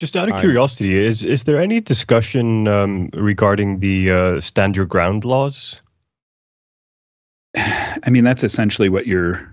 just 0.00 0.16
out 0.16 0.28
of 0.28 0.38
curiosity, 0.40 0.96
is 0.96 1.24
is 1.24 1.44
there 1.44 1.60
any 1.60 1.80
discussion 1.80 2.68
um, 2.68 3.10
regarding 3.14 3.80
the 3.80 4.10
uh, 4.10 4.40
stand 4.40 4.76
your 4.76 4.86
ground 4.86 5.24
laws? 5.24 5.80
I 7.56 8.10
mean, 8.10 8.24
that's 8.24 8.44
essentially 8.44 8.88
what 8.88 9.06
you're 9.06 9.50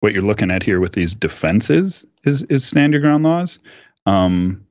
what 0.00 0.12
you're 0.12 0.22
looking 0.22 0.50
at 0.50 0.62
here 0.62 0.80
with 0.80 0.92
these 0.92 1.14
defenses 1.14 2.04
is 2.24 2.42
is 2.44 2.64
stand 2.64 2.92
your 2.92 3.00
ground 3.00 3.24
laws. 3.24 3.58
Um, 4.06 4.66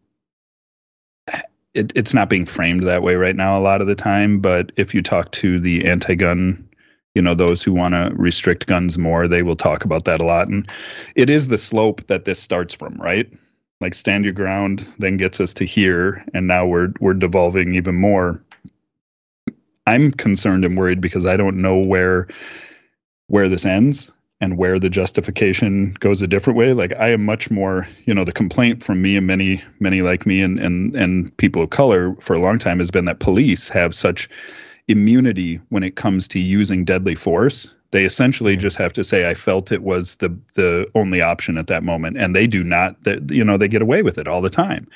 it, 1.73 1.91
it's 1.95 2.13
not 2.13 2.29
being 2.29 2.45
framed 2.45 2.84
that 2.84 3.01
way 3.01 3.15
right 3.15 3.36
now 3.36 3.57
a 3.57 3.61
lot 3.61 3.81
of 3.81 3.88
the 3.88 3.95
time. 3.95 4.39
But 4.39 4.71
if 4.75 4.93
you 4.93 5.01
talk 5.01 5.31
to 5.31 5.59
the 5.59 5.86
anti-gun, 5.86 6.69
you 7.15 7.21
know, 7.21 7.34
those 7.34 7.63
who 7.63 7.73
want 7.73 7.95
to 7.95 8.11
restrict 8.15 8.67
guns 8.67 8.97
more, 8.97 9.27
they 9.27 9.41
will 9.41 9.55
talk 9.55 9.84
about 9.84 10.05
that 10.05 10.21
a 10.21 10.25
lot. 10.25 10.47
And 10.47 10.69
it 11.15 11.29
is 11.29 11.47
the 11.47 11.57
slope 11.57 12.05
that 12.07 12.25
this 12.25 12.39
starts 12.39 12.75
from, 12.75 12.95
right? 12.95 13.31
Like 13.81 13.93
stand 13.93 14.23
your 14.23 14.34
ground, 14.34 14.93
then 14.99 15.17
gets 15.17 15.41
us 15.41 15.53
to 15.55 15.65
here, 15.65 16.23
and 16.34 16.47
now 16.47 16.65
we're 16.65 16.93
we're 16.99 17.13
devolving 17.13 17.75
even 17.75 17.95
more. 17.95 18.41
I'm 19.88 20.11
concerned 20.11 20.63
and 20.63 20.77
worried 20.77 21.01
because 21.01 21.25
I 21.25 21.36
don't 21.36 21.61
know 21.61 21.77
where 21.77 22.27
where 23.28 23.49
this 23.49 23.65
ends 23.65 24.11
and 24.41 24.57
where 24.57 24.78
the 24.78 24.89
justification 24.89 25.95
goes 25.99 26.21
a 26.21 26.28
different 26.28 26.57
way. 26.57 26.74
Like 26.74 26.93
i 26.95 27.09
am 27.09 27.24
much 27.24 27.49
more 27.49 27.88
you 28.05 28.13
know 28.13 28.26
the 28.26 28.32
complaint 28.32 28.84
from 28.84 29.01
me 29.01 29.15
and 29.15 29.28
many 29.28 29.61
many 29.80 30.01
like 30.01 30.26
me 30.26 30.41
and 30.41 30.59
and 30.59 30.95
and 30.95 31.36
people 31.38 31.61
of 31.61 31.69
color 31.69 32.15
for 32.19 32.34
a 32.34 32.39
long 32.39 32.59
time 32.59 32.80
has 32.80 32.91
been 32.91 33.05
that 33.05 33.19
police 33.19 33.69
have 33.69 33.95
such 33.95 34.30
immunity 34.88 35.59
when 35.69 35.84
it 35.84 35.95
comes 35.95 36.28
to 36.28 36.39
using 36.39 36.84
deadly 36.84 37.15
force. 37.15 37.67
They 37.91 38.03
essentially 38.03 38.57
just 38.57 38.76
have 38.78 38.91
to 38.93 39.03
say 39.03 39.30
i 39.30 39.34
felt 39.34 39.71
it 39.71 39.84
was 39.84 40.15
the 40.15 40.36
the 40.55 40.88
only 40.95 41.21
option 41.21 41.57
at 41.57 41.67
that 41.67 41.84
moment. 41.84 42.17
And 42.17 42.36
they 42.36 42.47
do 42.47 42.63
not 42.63 43.01
that 43.03 43.32
you 43.32 43.45
know 43.45 43.57
they 43.57 43.67
get 43.67 43.82
away 43.82 44.01
with 44.01 44.17
it 44.17 44.28
all 44.28 44.41
the 44.41 44.49
time 44.49 44.88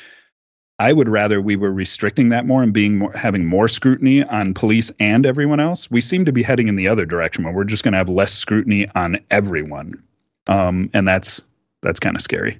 I 0.79 0.93
would 0.93 1.09
rather 1.09 1.41
we 1.41 1.55
were 1.55 1.71
restricting 1.71 2.29
that 2.29 2.45
more 2.45 2.61
and 2.61 2.71
being 2.71 2.99
more, 2.99 3.11
having 3.13 3.45
more 3.45 3.67
scrutiny 3.67 4.23
on 4.23 4.53
police 4.53 4.91
and 4.99 5.25
everyone 5.25 5.59
else. 5.59 5.89
We 5.89 6.01
seem 6.01 6.23
to 6.25 6.31
be 6.31 6.43
heading 6.43 6.67
in 6.67 6.75
the 6.75 6.87
other 6.87 7.05
direction 7.05 7.43
where 7.43 7.53
we're 7.53 7.63
just 7.63 7.83
going 7.83 7.93
to 7.93 7.97
have 7.97 8.09
less 8.09 8.33
scrutiny 8.33 8.87
on 8.93 9.19
everyone, 9.31 10.01
um, 10.47 10.89
and 10.93 11.07
that's 11.07 11.43
that's 11.81 11.99
kind 11.99 12.15
of 12.15 12.21
scary. 12.21 12.59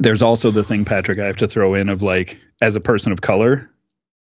There's 0.00 0.22
also 0.22 0.50
the 0.50 0.64
thing, 0.64 0.84
Patrick, 0.84 1.18
I 1.18 1.26
have 1.26 1.36
to 1.38 1.48
throw 1.48 1.74
in 1.74 1.88
of 1.88 2.02
like, 2.02 2.38
as 2.60 2.76
a 2.76 2.80
person 2.80 3.12
of 3.12 3.22
color, 3.22 3.70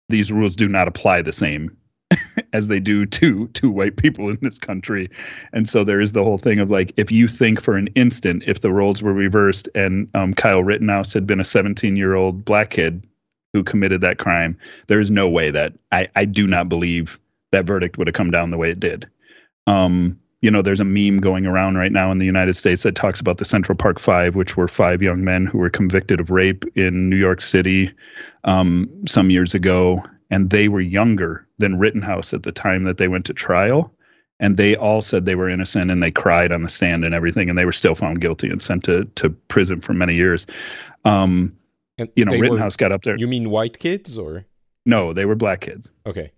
these 0.09 0.31
rules 0.31 0.55
do 0.55 0.67
not 0.67 0.87
apply 0.87 1.21
the 1.21 1.31
same 1.31 1.75
as 2.53 2.67
they 2.67 2.79
do 2.79 3.05
to 3.05 3.47
to 3.49 3.69
white 3.69 3.97
people 3.97 4.29
in 4.29 4.37
this 4.41 4.57
country. 4.57 5.09
And 5.53 5.67
so 5.67 5.83
there 5.83 6.01
is 6.01 6.13
the 6.13 6.23
whole 6.23 6.37
thing 6.37 6.59
of 6.59 6.71
like, 6.71 6.93
if 6.97 7.11
you 7.11 7.27
think 7.27 7.61
for 7.61 7.77
an 7.77 7.87
instant, 7.95 8.43
if 8.47 8.61
the 8.61 8.71
roles 8.71 9.01
were 9.01 9.13
reversed 9.13 9.69
and 9.75 10.09
um, 10.15 10.33
Kyle 10.33 10.63
Rittenhouse 10.63 11.13
had 11.13 11.27
been 11.27 11.39
a 11.39 11.45
17 11.45 11.95
year 11.95 12.15
old 12.15 12.43
black 12.43 12.71
kid 12.71 13.03
who 13.53 13.63
committed 13.63 14.01
that 14.01 14.17
crime, 14.17 14.57
there 14.87 14.99
is 14.99 15.11
no 15.11 15.27
way 15.27 15.51
that 15.51 15.73
I, 15.91 16.07
I 16.15 16.25
do 16.25 16.47
not 16.47 16.69
believe 16.69 17.19
that 17.51 17.65
verdict 17.65 17.97
would 17.97 18.07
have 18.07 18.13
come 18.13 18.31
down 18.31 18.51
the 18.51 18.57
way 18.57 18.71
it 18.71 18.79
did. 18.79 19.07
Um, 19.67 20.19
you 20.41 20.49
know, 20.49 20.61
there's 20.61 20.79
a 20.79 20.85
meme 20.85 21.19
going 21.19 21.45
around 21.45 21.75
right 21.75 21.91
now 21.91 22.11
in 22.11 22.17
the 22.17 22.25
United 22.25 22.53
States 22.53 22.83
that 22.83 22.95
talks 22.95 23.19
about 23.19 23.39
the 23.39 23.45
Central 23.45 23.75
Park 23.75 23.99
Five, 23.99 24.35
which 24.37 24.55
were 24.55 24.69
five 24.69 25.01
young 25.01 25.23
men 25.23 25.45
who 25.45 25.57
were 25.57 25.69
convicted 25.69 26.21
of 26.21 26.29
rape 26.29 26.63
in 26.77 27.09
New 27.09 27.17
York 27.17 27.41
City 27.41 27.91
um, 28.45 28.89
some 29.05 29.29
years 29.29 29.53
ago 29.53 30.01
and 30.29 30.49
they 30.49 30.67
were 30.67 30.81
younger 30.81 31.47
than 31.59 31.77
Rittenhouse 31.77 32.33
at 32.33 32.43
the 32.43 32.51
time 32.51 32.83
that 32.83 32.97
they 32.97 33.07
went 33.07 33.25
to 33.25 33.33
trial. 33.33 33.93
And 34.41 34.55
they 34.55 34.75
all 34.75 35.01
said 35.01 35.25
they 35.25 35.35
were 35.35 35.49
innocent 35.49 35.91
and 35.91 36.01
they 36.01 36.11
cried 36.11 36.53
on 36.53 36.63
the 36.63 36.69
stand 36.69 37.03
and 37.03 37.13
everything, 37.13 37.49
and 37.49 37.57
they 37.57 37.65
were 37.65 37.73
still 37.73 37.93
found 37.93 38.21
guilty 38.21 38.49
and 38.49 38.61
sent 38.61 38.85
to, 38.85 39.03
to 39.15 39.29
prison 39.29 39.81
for 39.81 39.93
many 39.93 40.15
years. 40.15 40.47
Um, 41.03 41.57
and 41.97 42.09
you 42.15 42.23
know, 42.23 42.31
Rittenhouse 42.31 42.75
were, 42.75 42.85
got 42.85 42.91
up 42.93 43.03
there. 43.03 43.17
You 43.17 43.27
mean 43.27 43.49
white 43.49 43.79
kids 43.79 44.17
or? 44.17 44.45
No, 44.85 45.11
they 45.11 45.25
were 45.25 45.35
black 45.35 45.61
kids. 45.61 45.91
Okay. 46.05 46.31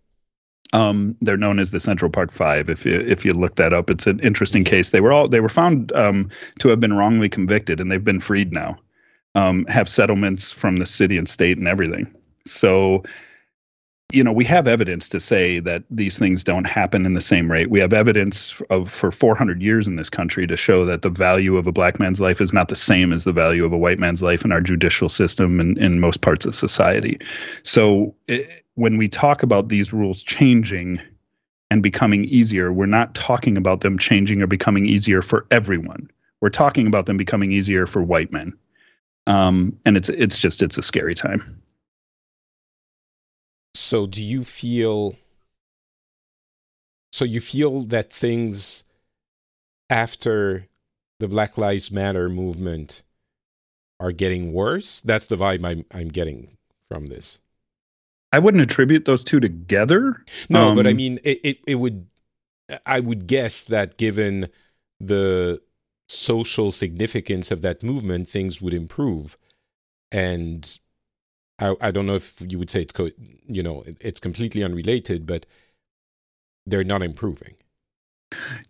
Um, 0.74 1.16
they're 1.22 1.38
known 1.38 1.60
as 1.60 1.72
the 1.72 1.80
Central 1.80 2.10
Park 2.10 2.32
Five. 2.32 2.70
If 2.70 2.86
you 2.86 2.94
if 2.94 3.26
you 3.26 3.32
look 3.32 3.56
that 3.56 3.74
up, 3.74 3.90
it's 3.90 4.08
an 4.08 4.20
interesting 4.22 4.64
case. 4.64 4.90
They 4.90 5.02
were 5.02 5.12
all 5.12 5.28
they 5.28 5.42
were 5.42 5.50
found 5.50 5.92
um, 5.94 6.30
to 6.60 6.70
have 6.70 6.80
been 6.80 6.94
wrongly 6.94 7.30
convicted, 7.30 7.80
and 7.80 7.92
they've 7.92 8.04
been 8.04 8.20
freed 8.20 8.52
now. 8.54 8.78
Um, 9.36 9.66
have 9.66 9.88
settlements 9.88 10.52
from 10.52 10.78
the 10.78 10.86
city 10.86 11.18
and 11.18 11.28
state 11.28 11.58
and 11.58 11.68
everything. 11.68 12.14
So 12.46 13.04
you 14.12 14.24
know, 14.24 14.32
we 14.32 14.46
have 14.46 14.68
evidence 14.68 15.08
to 15.10 15.20
say 15.20 15.60
that 15.60 15.84
these 15.90 16.18
things 16.18 16.44
don't 16.44 16.66
happen 16.66 17.06
in 17.06 17.14
the 17.14 17.22
same 17.22 17.52
rate. 17.52 17.70
We 17.70 17.80
have 17.80 17.94
evidence 17.94 18.62
of 18.70 18.92
for 18.92 19.12
400 19.12 19.62
years 19.62 19.88
in 19.88 19.96
this 19.96 20.10
country 20.10 20.46
to 20.48 20.58
show 20.58 20.86
that 20.86 21.02
the 21.02 21.10
value 21.10 21.58
of 21.58 21.68
a 21.68 21.72
black 21.72 22.00
man's 22.00 22.20
life 22.20 22.42
is 22.42 22.54
not 22.54 22.68
the 22.68 22.76
same 22.76 23.14
as 23.14 23.24
the 23.24 23.32
value 23.32 23.66
of 23.66 23.72
a 23.74 23.78
white 23.78 24.00
man's 24.00 24.22
life 24.22 24.44
in 24.44 24.52
our 24.52 24.62
judicial 24.62 25.10
system 25.10 25.60
and 25.60 25.78
in 25.78 26.00
most 26.00 26.22
parts 26.22 26.46
of 26.46 26.54
society. 26.54 27.20
So 27.64 28.16
it, 28.28 28.66
when 28.76 28.98
we 28.98 29.08
talk 29.08 29.44
about 29.44 29.70
these 29.70 29.94
rules 29.94 30.24
changing 30.24 31.02
and 31.70 31.82
becoming 31.82 32.26
easier, 32.26 32.74
we're 32.74 32.86
not 32.86 33.16
talking 33.16 33.58
about 33.58 33.82
them 33.82 33.98
changing 33.98 34.42
or 34.42 34.48
becoming 34.48 34.86
easier 34.86 35.22
for 35.22 35.46
everyone. 35.52 36.10
We're 36.42 36.50
talking 36.50 36.88
about 36.88 37.06
them 37.06 37.18
becoming 37.18 37.52
easier 37.52 37.86
for 37.86 38.02
white 38.02 38.32
men. 38.32 38.54
Um, 39.28 39.78
and 39.86 39.96
it's 39.96 40.10
it's 40.10 40.38
just 40.38 40.62
it's 40.64 40.78
a 40.78 40.82
scary 40.82 41.14
time. 41.14 41.62
So 43.74 44.06
do 44.06 44.24
you 44.24 44.44
feel 44.44 45.16
so 47.12 47.26
you 47.26 47.42
feel 47.42 47.82
that 47.84 48.12
things 48.12 48.84
after 49.90 50.68
the 51.20 51.28
Black 51.28 51.58
Lives 51.58 51.92
Matter 51.92 52.30
movement 52.30 53.04
are 54.00 54.12
getting 54.12 54.54
worse? 54.54 55.02
That's 55.02 55.26
the 55.26 55.36
vibe 55.36 55.66
I'm 55.66 55.86
I'm 55.92 56.10
getting 56.10 56.58
from 56.90 57.08
this. 57.08 57.40
I 58.32 58.40
wouldn't 58.40 58.64
attribute 58.64 59.06
those 59.06 59.24
two 59.24 59.40
together. 59.40 60.24
No, 60.50 60.70
um, 60.70 60.76
but 60.76 60.88
I 60.88 60.92
um, 60.92 60.98
mean 60.98 61.20
it, 61.24 61.40
it 61.44 61.58
it 61.68 61.76
would 61.76 62.08
I 62.86 63.00
would 63.00 63.28
guess 63.28 63.64
that 63.66 63.98
given 63.98 64.50
the 65.00 65.62
social 66.08 66.72
significance 66.72 67.52
of 67.52 67.62
that 67.62 67.84
movement, 67.84 68.28
things 68.28 68.62
would 68.62 68.74
improve. 68.74 69.38
And 70.12 70.78
I, 71.62 71.76
I 71.80 71.92
don't 71.92 72.06
know 72.06 72.16
if 72.16 72.36
you 72.42 72.60
would 72.60 72.70
say 72.70 72.82
it's 72.82 72.94
co- 72.94 73.12
you 73.48 73.64
know 73.64 73.84
it's 74.02 74.20
completely 74.20 74.64
unrelated, 74.64 75.26
but 75.26 75.46
they're 76.66 76.84
not 76.84 77.02
improving. 77.02 77.56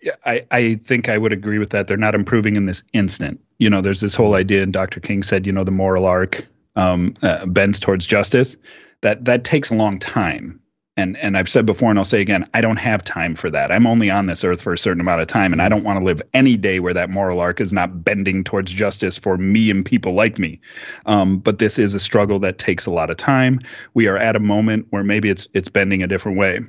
Yeah, 0.02 0.16
I, 0.26 0.46
I 0.52 0.76
think 0.76 1.08
I 1.08 1.18
would 1.18 1.32
agree 1.32 1.60
with 1.60 1.70
that. 1.70 1.88
They're 1.88 1.98
not 1.98 2.16
improving 2.16 2.56
in 2.56 2.66
this 2.66 2.84
instant. 2.94 3.40
You 3.60 3.70
know, 3.70 3.82
there's 3.82 4.02
this 4.02 4.16
whole 4.16 4.34
idea, 4.34 4.64
and 4.64 4.74
Dr. 4.74 5.00
King 5.00 5.22
said, 5.22 5.46
you 5.46 5.52
know, 5.52 5.64
the 5.64 5.72
moral 5.72 6.06
arc 6.06 6.48
um, 6.76 7.14
uh, 7.22 7.46
bends 7.46 7.80
towards 7.80 8.06
justice. 8.06 8.58
That 9.02 9.26
that 9.26 9.44
takes 9.44 9.70
a 9.72 9.76
long 9.76 10.00
time 10.00 10.60
and 10.98 11.18
and 11.18 11.38
I've 11.38 11.50
said 11.50 11.66
before 11.66 11.90
and 11.90 11.98
I'll 11.98 12.06
say 12.06 12.22
again, 12.22 12.48
I 12.54 12.62
don't 12.62 12.78
have 12.78 13.04
time 13.04 13.34
for 13.34 13.50
that. 13.50 13.72
I'm 13.72 13.88
only 13.88 14.10
on 14.10 14.26
this 14.26 14.44
earth 14.44 14.62
for 14.62 14.74
a 14.74 14.78
certain 14.78 15.00
amount 15.00 15.22
of 15.22 15.28
time 15.28 15.54
and 15.54 15.62
I 15.62 15.70
don't 15.70 15.84
want 15.84 16.00
to 16.00 16.06
live 16.06 16.22
any 16.34 16.58
day 16.58 16.80
where 16.80 16.94
that 16.94 17.10
moral 17.10 17.40
arc 17.40 17.62
is 17.62 17.72
not 17.72 18.04
bending 18.04 18.44
towards 18.44 18.72
justice 18.72 19.18
for 19.18 19.38
me 19.38 19.70
and 19.70 19.86
people 19.86 20.14
like 20.14 20.38
me. 20.38 20.60
Um, 21.06 21.40
but 21.40 21.60
this 21.60 21.80
is 21.80 21.94
a 21.94 22.00
struggle 22.00 22.40
that 22.40 22.58
takes 22.58 22.86
a 22.86 22.92
lot 22.92 23.10
of 23.10 23.18
time. 23.18 23.60
We 23.94 24.08
are 24.08 24.18
at 24.18 24.36
a 24.36 24.40
moment 24.40 24.88
where 24.90 25.04
maybe 25.04 25.30
it's 25.30 25.48
it's 25.54 25.70
bending 25.70 26.04
a 26.04 26.08
different 26.08 26.38
way. 26.38 26.60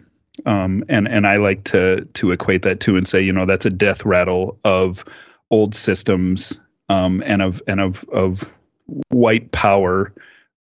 Um, 0.47 0.85
and 0.89 1.09
and 1.09 1.27
I 1.27 1.37
like 1.37 1.65
to 1.65 2.05
to 2.05 2.31
equate 2.31 2.63
that 2.63 2.81
to 2.81 2.97
and 2.97 3.07
say, 3.07 3.21
you 3.21 3.33
know, 3.33 3.45
that's 3.45 3.67
a 3.67 3.71
death 3.71 4.05
rattle 4.05 4.59
of 4.65 5.05
old 5.51 5.75
systems 5.75 6.59
um, 6.89 7.23
and 7.27 7.43
of 7.43 7.61
and 7.67 7.81
of 7.81 8.05
of 8.13 8.51
white 9.09 9.51
power 9.51 10.13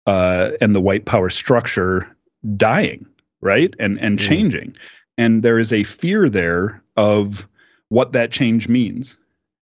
uh, 0.06 0.50
and 0.60 0.74
the 0.74 0.80
white 0.80 1.04
power 1.04 1.28
structure 1.28 2.16
dying 2.56 3.06
right? 3.40 3.74
And 3.78 3.98
and 4.00 4.18
mm. 4.18 4.28
changing. 4.28 4.76
And 5.18 5.42
there 5.42 5.58
is 5.58 5.72
a 5.72 5.82
fear 5.82 6.28
there 6.30 6.82
of 6.96 7.46
what 7.88 8.12
that 8.12 8.30
change 8.30 8.68
means 8.68 9.16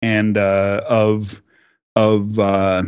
and 0.01 0.37
uh, 0.37 0.81
of 0.87 1.41
of 1.95 2.39
uh, 2.39 2.83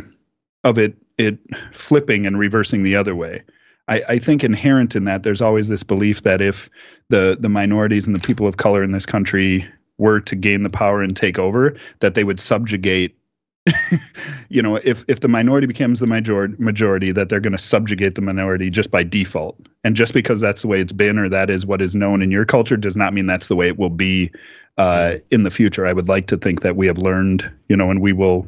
of 0.62 0.78
it 0.78 0.96
it 1.18 1.38
flipping 1.72 2.26
and 2.26 2.38
reversing 2.38 2.82
the 2.82 2.96
other 2.96 3.14
way. 3.14 3.42
I, 3.86 4.02
I 4.08 4.18
think 4.18 4.42
inherent 4.42 4.96
in 4.96 5.04
that 5.04 5.22
there's 5.22 5.42
always 5.42 5.68
this 5.68 5.82
belief 5.82 6.22
that 6.22 6.40
if 6.40 6.68
the 7.10 7.36
the 7.38 7.48
minorities 7.48 8.06
and 8.06 8.14
the 8.14 8.20
people 8.20 8.46
of 8.46 8.56
color 8.56 8.82
in 8.82 8.92
this 8.92 9.06
country 9.06 9.66
were 9.98 10.20
to 10.20 10.34
gain 10.34 10.62
the 10.62 10.70
power 10.70 11.02
and 11.02 11.16
take 11.16 11.38
over 11.38 11.76
that 12.00 12.14
they 12.14 12.24
would 12.24 12.40
subjugate 12.40 13.16
you 14.48 14.60
know, 14.60 14.76
if 14.76 15.04
if 15.08 15.20
the 15.20 15.28
minority 15.28 15.66
becomes 15.66 16.00
the 16.00 16.06
majority, 16.06 16.54
majority 16.58 17.12
that 17.12 17.28
they're 17.28 17.40
going 17.40 17.52
to 17.52 17.58
subjugate 17.58 18.14
the 18.14 18.20
minority 18.20 18.68
just 18.68 18.90
by 18.90 19.02
default, 19.02 19.58
and 19.84 19.96
just 19.96 20.12
because 20.12 20.40
that's 20.40 20.62
the 20.62 20.68
way 20.68 20.80
it's 20.80 20.92
been 20.92 21.18
or 21.18 21.28
that 21.28 21.48
is 21.48 21.64
what 21.64 21.80
is 21.80 21.94
known 21.94 22.22
in 22.22 22.30
your 22.30 22.44
culture 22.44 22.76
does 22.76 22.96
not 22.96 23.14
mean 23.14 23.26
that's 23.26 23.48
the 23.48 23.56
way 23.56 23.66
it 23.66 23.78
will 23.78 23.90
be 23.90 24.30
uh, 24.76 25.14
in 25.30 25.44
the 25.44 25.50
future. 25.50 25.86
I 25.86 25.92
would 25.92 26.08
like 26.08 26.26
to 26.26 26.36
think 26.36 26.60
that 26.60 26.76
we 26.76 26.86
have 26.86 26.98
learned, 26.98 27.50
you 27.68 27.76
know, 27.76 27.90
and 27.90 28.02
we 28.02 28.12
will 28.12 28.46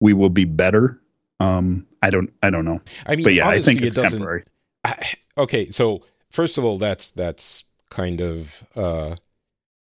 we 0.00 0.12
will 0.12 0.30
be 0.30 0.44
better. 0.44 1.00
Um, 1.40 1.86
I 2.02 2.10
don't 2.10 2.32
I 2.42 2.50
don't 2.50 2.64
know. 2.64 2.80
I 3.06 3.16
mean, 3.16 3.24
but 3.24 3.34
yeah, 3.34 3.48
I 3.48 3.60
think 3.60 3.80
it's 3.80 3.96
it 3.96 4.02
temporary. 4.02 4.44
I, 4.84 5.14
okay, 5.38 5.70
so 5.70 6.02
first 6.30 6.58
of 6.58 6.64
all, 6.64 6.78
that's 6.78 7.10
that's 7.10 7.64
kind 7.90 8.20
of 8.20 8.64
uh, 8.76 9.16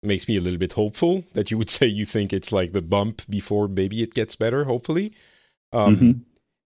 makes 0.02 0.28
me 0.28 0.36
a 0.36 0.40
little 0.40 0.58
bit 0.58 0.72
hopeful 0.72 1.24
that 1.34 1.50
you 1.50 1.58
would 1.58 1.70
say 1.78 1.86
you 1.86 2.06
think 2.06 2.32
it's 2.32 2.52
like 2.52 2.72
the 2.72 2.82
bump 2.82 3.22
before 3.28 3.68
maybe 3.68 4.02
it 4.02 4.14
gets 4.14 4.36
better 4.36 4.64
hopefully 4.64 5.12
um, 5.72 5.96
mm-hmm. 5.96 6.12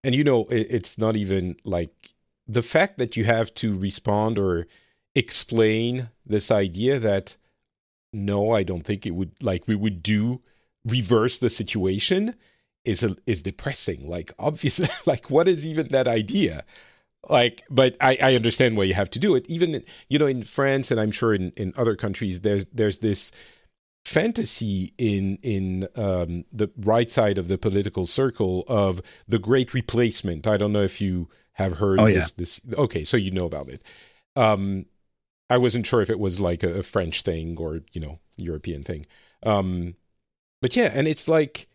and 0.03 0.15
you 0.15 0.25
know 0.25 0.45
it, 0.47 0.67
it's 0.71 0.99
not 0.99 1.17
even 1.17 1.57
like 1.65 2.15
the 2.47 2.63
fact 2.63 2.99
that 2.99 3.17
you 3.17 3.25
have 3.25 3.53
to 3.55 3.77
respond 3.79 4.39
or 4.39 4.67
explain 5.15 6.09
this 6.27 6.51
idea 6.51 6.99
that 6.99 7.37
no 8.13 8.53
i 8.53 8.63
don't 8.63 8.85
think 8.85 9.07
it 9.07 9.13
would 9.13 9.33
like 9.43 9.67
we 9.67 9.75
would 9.75 10.03
do 10.03 10.41
reverse 10.85 11.39
the 11.39 11.51
situation 11.51 12.35
is 12.85 13.03
a, 13.03 13.17
is 13.27 13.43
depressing. 13.43 14.09
Like 14.09 14.33
obviously, 14.39 14.89
like 15.07 15.31
what 15.31 15.49
is 15.49 15.67
even 15.67 15.89
that 15.89 16.09
idea? 16.09 16.65
Like, 17.31 17.63
but 17.71 17.97
I, 18.01 18.19
I 18.21 18.35
understand 18.35 18.77
why 18.77 18.85
you 18.85 18.95
have 18.95 19.11
to 19.11 19.19
do 19.19 19.35
it. 19.35 19.49
Even 19.51 19.85
you 20.09 20.19
know 20.19 20.27
in 20.27 20.43
France 20.43 20.91
and 20.91 21.01
I'm 21.01 21.11
sure 21.11 21.35
in, 21.35 21.53
in 21.57 21.73
other 21.77 21.97
countries, 21.97 22.41
there's 22.43 22.67
there's 22.67 22.99
this 22.99 23.33
fantasy 24.05 24.93
in 24.99 25.39
in 25.43 25.89
um, 25.97 26.45
the 26.53 26.71
right 26.79 27.11
side 27.11 27.39
of 27.39 27.49
the 27.49 27.59
political 27.59 28.07
circle 28.07 28.65
of 28.69 29.01
the 29.27 29.39
great 29.39 29.75
replacement. 29.75 30.47
I 30.47 30.57
don't 30.57 30.73
know 30.73 30.83
if 30.83 31.01
you 31.01 31.29
have 31.55 31.79
heard 31.79 31.99
Oh, 32.01 32.07
this. 32.07 32.33
This 32.33 32.61
okay, 32.77 33.05
so 33.05 33.17
you 33.17 33.31
know 33.31 33.47
about 33.47 33.69
it. 33.69 33.83
Um, 34.37 34.87
I 35.51 35.59
wasn't 35.59 35.87
sure 35.87 36.03
if 36.03 36.11
it 36.11 36.19
was 36.21 36.41
like 36.41 36.63
a, 36.63 36.81
a 36.81 36.83
French 36.83 37.23
thing 37.23 37.59
or 37.59 37.83
you 37.93 38.01
know 38.01 38.21
European 38.37 38.85
thing. 38.85 39.07
Um, 39.45 39.97
but 40.63 40.77
yeah, 40.77 40.91
and 40.95 41.09
it's 41.09 41.29
like, 41.29 41.69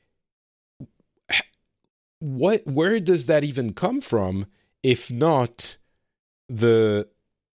what? 2.20 2.66
Where 2.66 3.00
does 3.00 3.26
that 3.28 3.44
even 3.44 3.74
come 3.74 4.02
from? 4.02 4.46
If 4.84 5.12
not 5.12 5.78
the 6.48 7.08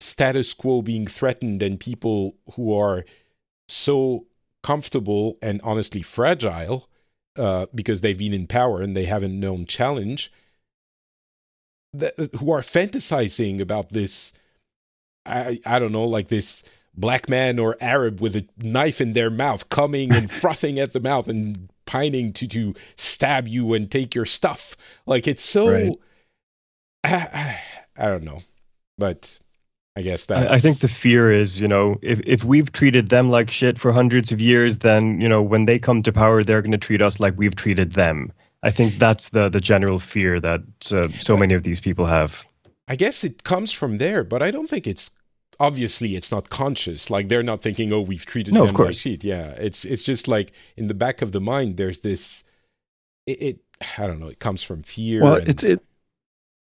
status 0.01 0.55
quo 0.55 0.83
being 0.83 1.07
threatened 1.07 1.63
and 1.63 1.79
people 1.79 2.37
who 2.55 2.75
are 2.75 3.05
so 3.69 4.27
comfortable 4.63 5.39
and 5.41 5.61
honestly 5.63 6.03
fragile 6.03 6.89
uh, 7.37 7.67
because 7.75 8.01
they've 8.01 8.19
been 8.19 8.35
in 8.35 8.47
power 8.47 8.83
and 8.83 8.97
they 8.97 9.07
haven't 9.07 9.39
known 9.39 9.65
challenge, 9.67 10.33
that, 11.93 12.15
who 12.39 12.51
are 12.51 12.61
fantasizing 12.61 13.61
about 13.61 13.93
this. 13.93 14.33
I 15.25 15.61
I 15.65 15.79
don't 15.79 15.93
know, 15.93 16.05
like 16.05 16.29
this 16.29 16.65
black 16.95 17.29
man 17.29 17.59
or 17.59 17.77
Arab 17.81 18.21
with 18.21 18.37
a 18.37 18.47
knife 18.59 19.01
in 19.01 19.13
their 19.13 19.31
mouth, 19.31 19.69
coming 19.69 20.13
and 20.13 20.31
frothing 20.43 20.79
at 20.79 20.93
the 20.93 21.01
mouth 21.01 21.29
and 21.29 21.69
pining 21.87 22.33
to 22.35 22.47
to 22.49 22.75
stab 22.97 23.47
you 23.47 23.73
and 23.75 23.91
take 23.91 24.15
your 24.15 24.27
stuff. 24.27 24.77
Like 25.07 25.27
it's 25.27 25.43
so. 25.43 25.71
Right. 25.71 25.97
I, 27.05 27.15
I, 27.97 28.05
I 28.05 28.07
don't 28.09 28.25
know, 28.25 28.41
but 28.99 29.39
I 29.97 30.03
guess 30.03 30.25
that's. 30.25 30.53
I, 30.53 30.57
I 30.57 30.59
think 30.59 30.79
the 30.79 30.89
fear 30.89 31.31
is, 31.31 31.61
you 31.61 31.69
know, 31.69 31.99
if, 32.03 32.21
if 32.25 32.45
we've 32.45 32.73
treated 32.73 33.11
them 33.11 33.31
like 33.31 33.51
shit 33.51 33.79
for 33.79 33.93
hundreds 33.93 34.33
of 34.33 34.41
years, 34.41 34.79
then, 34.79 35.21
you 35.21 35.29
know, 35.29 35.43
when 35.43 35.67
they 35.67 35.79
come 35.79 36.03
to 36.03 36.13
power, 36.13 36.43
they're 36.43 36.63
going 36.63 36.73
to 36.73 36.79
treat 36.79 37.03
us 37.03 37.21
like 37.21 37.35
we've 37.37 37.55
treated 37.55 37.93
them. 37.93 38.33
I 38.63 38.71
think 38.71 38.99
that's 38.99 39.31
the, 39.31 39.49
the 39.49 39.61
general 39.61 39.99
fear 39.99 40.41
that 40.41 40.63
uh, 40.93 41.09
so 41.09 41.37
many 41.37 41.55
of 41.55 41.65
these 41.65 41.81
people 41.81 42.07
have. 42.07 42.45
I 42.89 42.97
guess 42.97 43.25
it 43.25 43.45
comes 43.45 43.73
from 43.73 43.99
there, 43.99 44.23
but 44.25 44.41
I 44.41 44.51
don't 44.51 44.69
think 44.69 44.87
it's 44.87 45.11
obviously 45.59 46.17
it's 46.17 46.31
not 46.33 46.49
conscious. 46.49 47.11
Like 47.11 47.29
they're 47.29 47.43
not 47.43 47.61
thinking, 47.61 47.93
"Oh, 47.93 48.01
we've 48.01 48.27
treated 48.27 48.55
No, 48.55 48.67
them 48.67 48.75
like 48.75 48.95
shit." 48.95 49.25
Yeah, 49.25 49.51
it's 49.59 49.85
it's 49.85 50.03
just 50.03 50.29
like 50.29 50.53
in 50.77 50.87
the 50.89 50.95
back 50.95 51.23
of 51.23 51.33
the 51.33 51.41
mind. 51.41 51.77
There's 51.77 52.01
this. 52.01 52.45
It, 53.27 53.43
it 53.43 53.61
I 53.99 54.07
don't 54.07 54.21
know. 54.21 54.29
It 54.29 54.39
comes 54.39 54.63
from 54.63 54.83
fear. 54.83 55.23
Well, 55.23 55.37
and- 55.37 55.49
it's 55.49 55.63
it. 55.65 55.81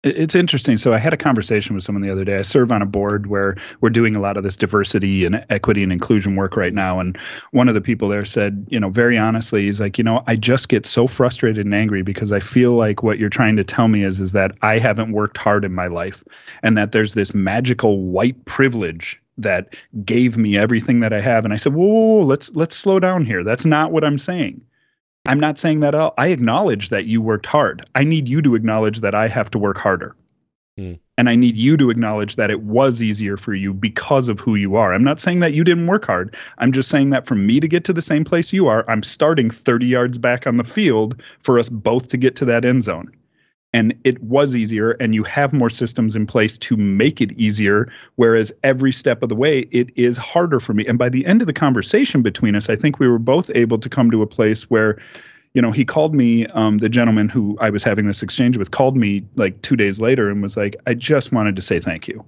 It's 0.03 0.35
interesting. 0.35 0.75
So 0.75 0.91
I 0.91 0.97
had 0.97 1.13
a 1.13 1.17
conversation 1.17 1.75
with 1.75 1.83
someone 1.85 2.01
the 2.01 2.09
other 2.09 2.25
day. 2.25 2.37
I 2.37 2.41
serve 2.41 2.73
on 2.73 2.81
a 2.81 2.85
board 2.85 3.27
where 3.27 3.55
we're 3.79 3.89
doing 3.89 4.17
a 4.17 4.19
lot 4.19 4.35
of 4.35 4.43
this 4.43 4.57
diversity 4.57 5.23
and 5.23 5.45
equity 5.49 5.81
and 5.81 5.93
inclusion 5.93 6.35
work 6.35 6.57
right 6.57 6.73
now. 6.73 6.99
And 6.99 7.17
one 7.51 7.69
of 7.69 7.73
the 7.73 7.79
people 7.79 8.09
there 8.09 8.25
said, 8.25 8.65
you 8.69 8.81
know, 8.81 8.89
very 8.89 9.17
honestly, 9.17 9.63
he's 9.63 9.79
like, 9.79 9.97
you 9.97 10.03
know, 10.03 10.21
I 10.27 10.35
just 10.35 10.67
get 10.67 10.85
so 10.85 11.07
frustrated 11.07 11.65
and 11.65 11.73
angry 11.73 12.01
because 12.01 12.33
I 12.33 12.41
feel 12.41 12.73
like 12.73 13.01
what 13.01 13.17
you're 13.17 13.29
trying 13.29 13.55
to 13.55 13.63
tell 13.63 13.87
me 13.87 14.03
is 14.03 14.19
is 14.19 14.33
that 14.33 14.51
I 14.61 14.77
haven't 14.77 15.13
worked 15.13 15.37
hard 15.37 15.63
in 15.63 15.73
my 15.73 15.87
life 15.87 16.21
and 16.63 16.77
that 16.77 16.91
there's 16.91 17.13
this 17.13 17.33
magical 17.33 18.03
white 18.03 18.43
privilege 18.43 19.21
that 19.37 19.73
gave 20.03 20.37
me 20.37 20.57
everything 20.57 20.99
that 20.99 21.13
I 21.13 21.21
have. 21.21 21.45
And 21.45 21.53
I 21.53 21.57
said, 21.57 21.73
whoa, 21.75 21.85
whoa, 21.85 22.17
whoa 22.17 22.25
let's 22.25 22.53
let's 22.55 22.75
slow 22.75 22.99
down 22.99 23.25
here. 23.25 23.41
That's 23.41 23.63
not 23.63 23.93
what 23.93 24.03
I'm 24.03 24.17
saying. 24.17 24.61
I'm 25.25 25.39
not 25.39 25.57
saying 25.57 25.79
that 25.79 25.95
at 25.95 26.01
all. 26.01 26.13
I 26.17 26.27
acknowledge 26.27 26.89
that 26.89 27.05
you 27.05 27.21
worked 27.21 27.45
hard. 27.45 27.85
I 27.95 28.03
need 28.03 28.27
you 28.27 28.41
to 28.41 28.55
acknowledge 28.55 28.99
that 28.99 29.15
I 29.15 29.29
have 29.29 29.49
to 29.51 29.57
work 29.57 29.77
harder. 29.77 30.15
Hmm. 30.77 30.93
And 31.17 31.29
I 31.29 31.35
need 31.35 31.55
you 31.55 31.77
to 31.77 31.91
acknowledge 31.91 32.35
that 32.35 32.51
it 32.51 32.63
was 32.63 33.01
easier 33.01 33.37
for 33.37 33.53
you 33.53 33.73
because 33.73 34.27
of 34.27 34.39
who 34.39 34.55
you 34.55 34.75
are. 34.75 34.93
I'm 34.93 35.03
not 35.03 35.19
saying 35.19 35.39
that 35.39 35.53
you 35.53 35.63
didn't 35.63 35.87
work 35.87 36.05
hard. 36.05 36.35
I'm 36.57 36.71
just 36.71 36.89
saying 36.89 37.11
that 37.11 37.27
for 37.27 37.35
me 37.35 37.59
to 37.59 37.67
get 37.67 37.85
to 37.85 37.93
the 37.93 38.01
same 38.01 38.23
place 38.23 38.51
you 38.51 38.67
are, 38.67 38.83
I'm 38.89 39.03
starting 39.03 39.49
30 39.49 39.85
yards 39.85 40.17
back 40.17 40.47
on 40.47 40.57
the 40.57 40.63
field 40.63 41.21
for 41.39 41.59
us 41.59 41.69
both 41.69 42.07
to 42.09 42.17
get 42.17 42.35
to 42.37 42.45
that 42.45 42.65
end 42.65 42.83
zone. 42.83 43.11
And 43.73 43.93
it 44.03 44.21
was 44.21 44.55
easier, 44.55 44.91
and 44.91 45.15
you 45.15 45.23
have 45.23 45.51
more 45.51 45.69
systems 45.69 46.15
in 46.15 46.27
place 46.27 46.57
to 46.59 46.77
make 46.77 47.21
it 47.21 47.31
easier. 47.33 47.91
Whereas 48.15 48.51
every 48.63 48.91
step 48.91 49.23
of 49.23 49.29
the 49.29 49.35
way, 49.35 49.61
it 49.71 49.89
is 49.95 50.15
harder 50.15 50.59
for 50.59 50.73
me. 50.73 50.85
And 50.85 50.99
by 50.99 51.09
the 51.09 51.25
end 51.25 51.41
of 51.41 51.47
the 51.47 51.53
conversation 51.53 52.21
between 52.21 52.55
us, 52.55 52.69
I 52.69 52.75
think 52.75 52.99
we 52.99 53.07
were 53.07 53.19
both 53.19 53.49
able 53.55 53.79
to 53.79 53.89
come 53.89 54.11
to 54.11 54.21
a 54.21 54.27
place 54.27 54.69
where 54.69 54.99
you 55.53 55.61
know, 55.61 55.71
he 55.71 55.85
called 55.85 56.15
me, 56.15 56.47
um, 56.47 56.79
the 56.79 56.89
gentleman 56.89 57.29
who 57.29 57.55
I 57.59 57.69
was 57.69 57.83
having 57.83 58.07
this 58.07 58.23
exchange 58.23 58.57
with 58.57 58.71
called 58.71 58.97
me 58.97 59.23
like 59.35 59.61
two 59.61 59.75
days 59.75 59.99
later 59.99 60.29
and 60.29 60.41
was 60.41 60.57
like, 60.57 60.75
I 60.87 60.95
just 60.95 61.31
wanted 61.31 61.55
to 61.55 61.61
say 61.61 61.79
thank 61.79 62.07
you 62.07 62.25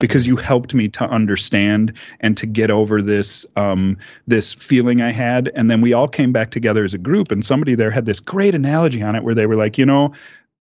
because 0.00 0.26
you 0.26 0.34
helped 0.34 0.72
me 0.72 0.88
to 0.88 1.04
understand 1.04 1.92
and 2.20 2.36
to 2.36 2.46
get 2.46 2.70
over 2.70 3.02
this 3.02 3.46
um, 3.56 3.96
this 4.26 4.52
feeling 4.52 5.00
I 5.00 5.12
had. 5.12 5.50
And 5.54 5.70
then 5.70 5.80
we 5.80 5.92
all 5.92 6.08
came 6.08 6.32
back 6.32 6.50
together 6.50 6.82
as 6.82 6.94
a 6.94 6.98
group, 6.98 7.30
and 7.30 7.44
somebody 7.44 7.76
there 7.76 7.90
had 7.90 8.06
this 8.06 8.18
great 8.18 8.54
analogy 8.54 9.02
on 9.02 9.14
it 9.14 9.22
where 9.22 9.34
they 9.34 9.46
were 9.46 9.56
like, 9.56 9.76
you 9.76 9.86
know, 9.86 10.12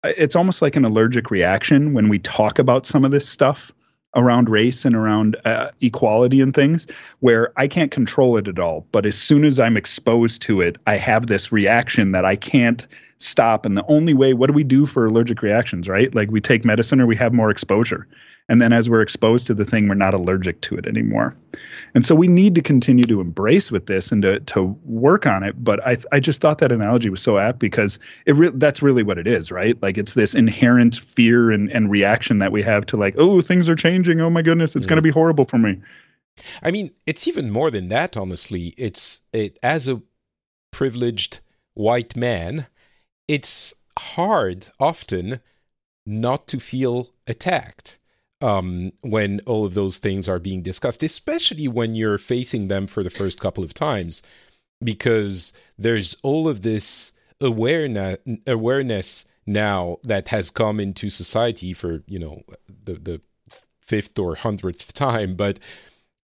it's 0.04 0.36
almost 0.36 0.62
like 0.62 0.76
an 0.76 0.84
allergic 0.84 1.30
reaction 1.30 1.92
when 1.92 2.08
we 2.08 2.18
talk 2.18 2.58
about 2.58 2.86
some 2.86 3.04
of 3.04 3.10
this 3.10 3.28
stuff 3.28 3.72
around 4.14 4.48
race 4.48 4.84
and 4.84 4.94
around 4.94 5.36
uh, 5.44 5.70
equality 5.80 6.40
and 6.40 6.54
things 6.54 6.86
where 7.20 7.52
I 7.56 7.68
can't 7.68 7.90
control 7.90 8.36
it 8.36 8.48
at 8.48 8.58
all. 8.58 8.86
But 8.92 9.06
as 9.06 9.16
soon 9.16 9.44
as 9.44 9.60
I'm 9.60 9.76
exposed 9.76 10.40
to 10.42 10.60
it, 10.60 10.76
I 10.86 10.96
have 10.96 11.26
this 11.26 11.52
reaction 11.52 12.12
that 12.12 12.24
I 12.24 12.36
can't 12.36 12.86
stop. 13.18 13.66
And 13.66 13.76
the 13.76 13.84
only 13.86 14.14
way, 14.14 14.32
what 14.32 14.46
do 14.46 14.54
we 14.54 14.64
do 14.64 14.86
for 14.86 15.06
allergic 15.06 15.42
reactions, 15.42 15.88
right? 15.88 16.14
Like 16.14 16.30
we 16.30 16.40
take 16.40 16.64
medicine 16.64 17.00
or 17.00 17.06
we 17.06 17.16
have 17.16 17.32
more 17.32 17.50
exposure. 17.50 18.06
And 18.48 18.62
then 18.62 18.72
as 18.72 18.88
we're 18.88 19.02
exposed 19.02 19.46
to 19.48 19.54
the 19.54 19.64
thing, 19.64 19.88
we're 19.88 19.94
not 19.94 20.14
allergic 20.14 20.60
to 20.62 20.76
it 20.76 20.86
anymore. 20.86 21.36
And 21.94 22.04
so 22.04 22.14
we 22.14 22.28
need 22.28 22.54
to 22.54 22.62
continue 22.62 23.04
to 23.04 23.20
embrace 23.20 23.70
with 23.70 23.86
this 23.86 24.10
and 24.10 24.22
to, 24.22 24.40
to 24.40 24.64
work 24.84 25.26
on 25.26 25.42
it. 25.42 25.62
But 25.62 25.86
I, 25.86 25.98
I 26.12 26.20
just 26.20 26.40
thought 26.40 26.58
that 26.58 26.72
analogy 26.72 27.10
was 27.10 27.20
so 27.22 27.38
apt 27.38 27.58
because 27.58 27.98
it 28.24 28.36
re- 28.36 28.50
that's 28.54 28.80
really 28.82 29.02
what 29.02 29.18
it 29.18 29.26
is, 29.26 29.50
right? 29.50 29.80
Like 29.82 29.98
it's 29.98 30.14
this 30.14 30.34
inherent 30.34 30.96
fear 30.96 31.50
and, 31.50 31.70
and 31.72 31.90
reaction 31.90 32.38
that 32.38 32.52
we 32.52 32.62
have 32.62 32.86
to 32.86 32.96
like, 32.96 33.14
oh, 33.18 33.42
things 33.42 33.68
are 33.68 33.76
changing. 33.76 34.20
Oh 34.20 34.30
my 34.30 34.42
goodness, 34.42 34.74
it's 34.76 34.86
Yeah. 34.86 34.90
going 34.90 34.96
to 34.98 35.02
be 35.02 35.10
horrible 35.10 35.44
for 35.44 35.58
me. 35.58 35.80
I 36.62 36.70
mean, 36.70 36.92
it's 37.06 37.28
even 37.28 37.50
more 37.50 37.70
than 37.70 37.88
that. 37.88 38.16
Honestly, 38.16 38.72
it's 38.78 39.22
it 39.32 39.58
as 39.62 39.88
a 39.88 40.00
privileged 40.70 41.40
white 41.74 42.16
man, 42.16 42.66
it's 43.26 43.74
hard 43.98 44.68
often 44.78 45.40
not 46.06 46.46
to 46.48 46.60
feel 46.60 47.08
attacked 47.26 47.98
um, 48.40 48.92
when 49.02 49.40
all 49.46 49.64
of 49.64 49.74
those 49.74 49.98
things 49.98 50.28
are 50.28 50.38
being 50.38 50.62
discussed, 50.62 51.02
especially 51.02 51.68
when 51.68 51.94
you're 51.94 52.18
facing 52.18 52.68
them 52.68 52.86
for 52.86 53.02
the 53.02 53.10
first 53.10 53.40
couple 53.40 53.64
of 53.64 53.74
times, 53.74 54.22
because 54.82 55.52
there's 55.76 56.16
all 56.22 56.48
of 56.48 56.62
this 56.62 57.12
awareness 57.40 58.18
awareness 58.46 59.24
now 59.46 59.98
that 60.04 60.28
has 60.28 60.50
come 60.50 60.78
into 60.78 61.08
society 61.08 61.72
for 61.72 62.02
you 62.06 62.18
know 62.18 62.42
the 62.68 62.94
the 62.94 63.20
fifth 63.80 64.18
or 64.18 64.36
hundredth 64.36 64.92
time, 64.92 65.34
but 65.34 65.58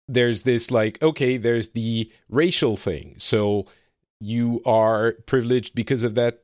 there's 0.07 0.43
this 0.43 0.69
like 0.69 1.01
okay 1.01 1.37
there's 1.37 1.69
the 1.69 2.11
racial 2.29 2.77
thing. 2.77 3.15
So 3.17 3.65
you 4.19 4.61
are 4.65 5.13
privileged 5.25 5.75
because 5.75 6.03
of 6.03 6.15
that 6.15 6.41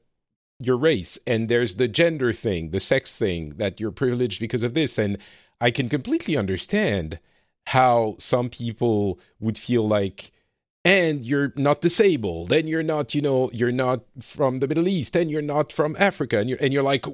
your 0.59 0.77
race 0.77 1.17
and 1.25 1.49
there's 1.49 1.75
the 1.75 1.87
gender 1.87 2.31
thing 2.31 2.69
the 2.69 2.79
sex 2.79 3.17
thing 3.17 3.49
that 3.57 3.79
you're 3.79 3.91
privileged 3.91 4.39
because 4.39 4.61
of 4.61 4.75
this 4.75 4.99
and 4.99 5.17
i 5.61 5.71
can 5.71 5.87
completely 5.87 6.35
understand 6.35 7.19
how 7.67 8.15
some 8.17 8.49
people 8.49 9.19
would 9.39 9.57
feel 9.57 9.87
like 9.87 10.31
and 10.83 11.23
you're 11.23 11.53
not 11.55 11.79
disabled 11.79 12.51
and 12.51 12.67
you're 12.67 12.83
not 12.83 13.15
you 13.15 13.21
know 13.21 13.49
you're 13.53 13.71
not 13.71 14.01
from 14.19 14.57
the 14.57 14.67
middle 14.67 14.87
east 14.87 15.15
and 15.15 15.31
you're 15.31 15.41
not 15.41 15.71
from 15.71 15.95
africa 15.99 16.39
and 16.39 16.49
you're 16.49 16.57
and 16.59 16.73
you're 16.73 16.83
like 16.83 17.05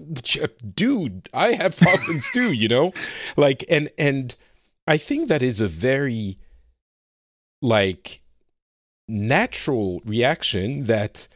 dude 0.74 1.30
i 1.34 1.52
have 1.52 1.78
problems 1.86 2.30
too 2.32 2.52
you 2.54 2.68
know? 2.68 2.94
Like 3.36 3.64
and 3.70 3.90
and 3.98 4.36
I 4.88 4.98
think 4.98 5.28
that 5.28 5.44
is 5.44 5.60
a 5.60 5.68
very 5.68 6.40
like 7.62 8.22
natural 9.08 10.02
reaction 10.06 10.86
that 10.86 11.28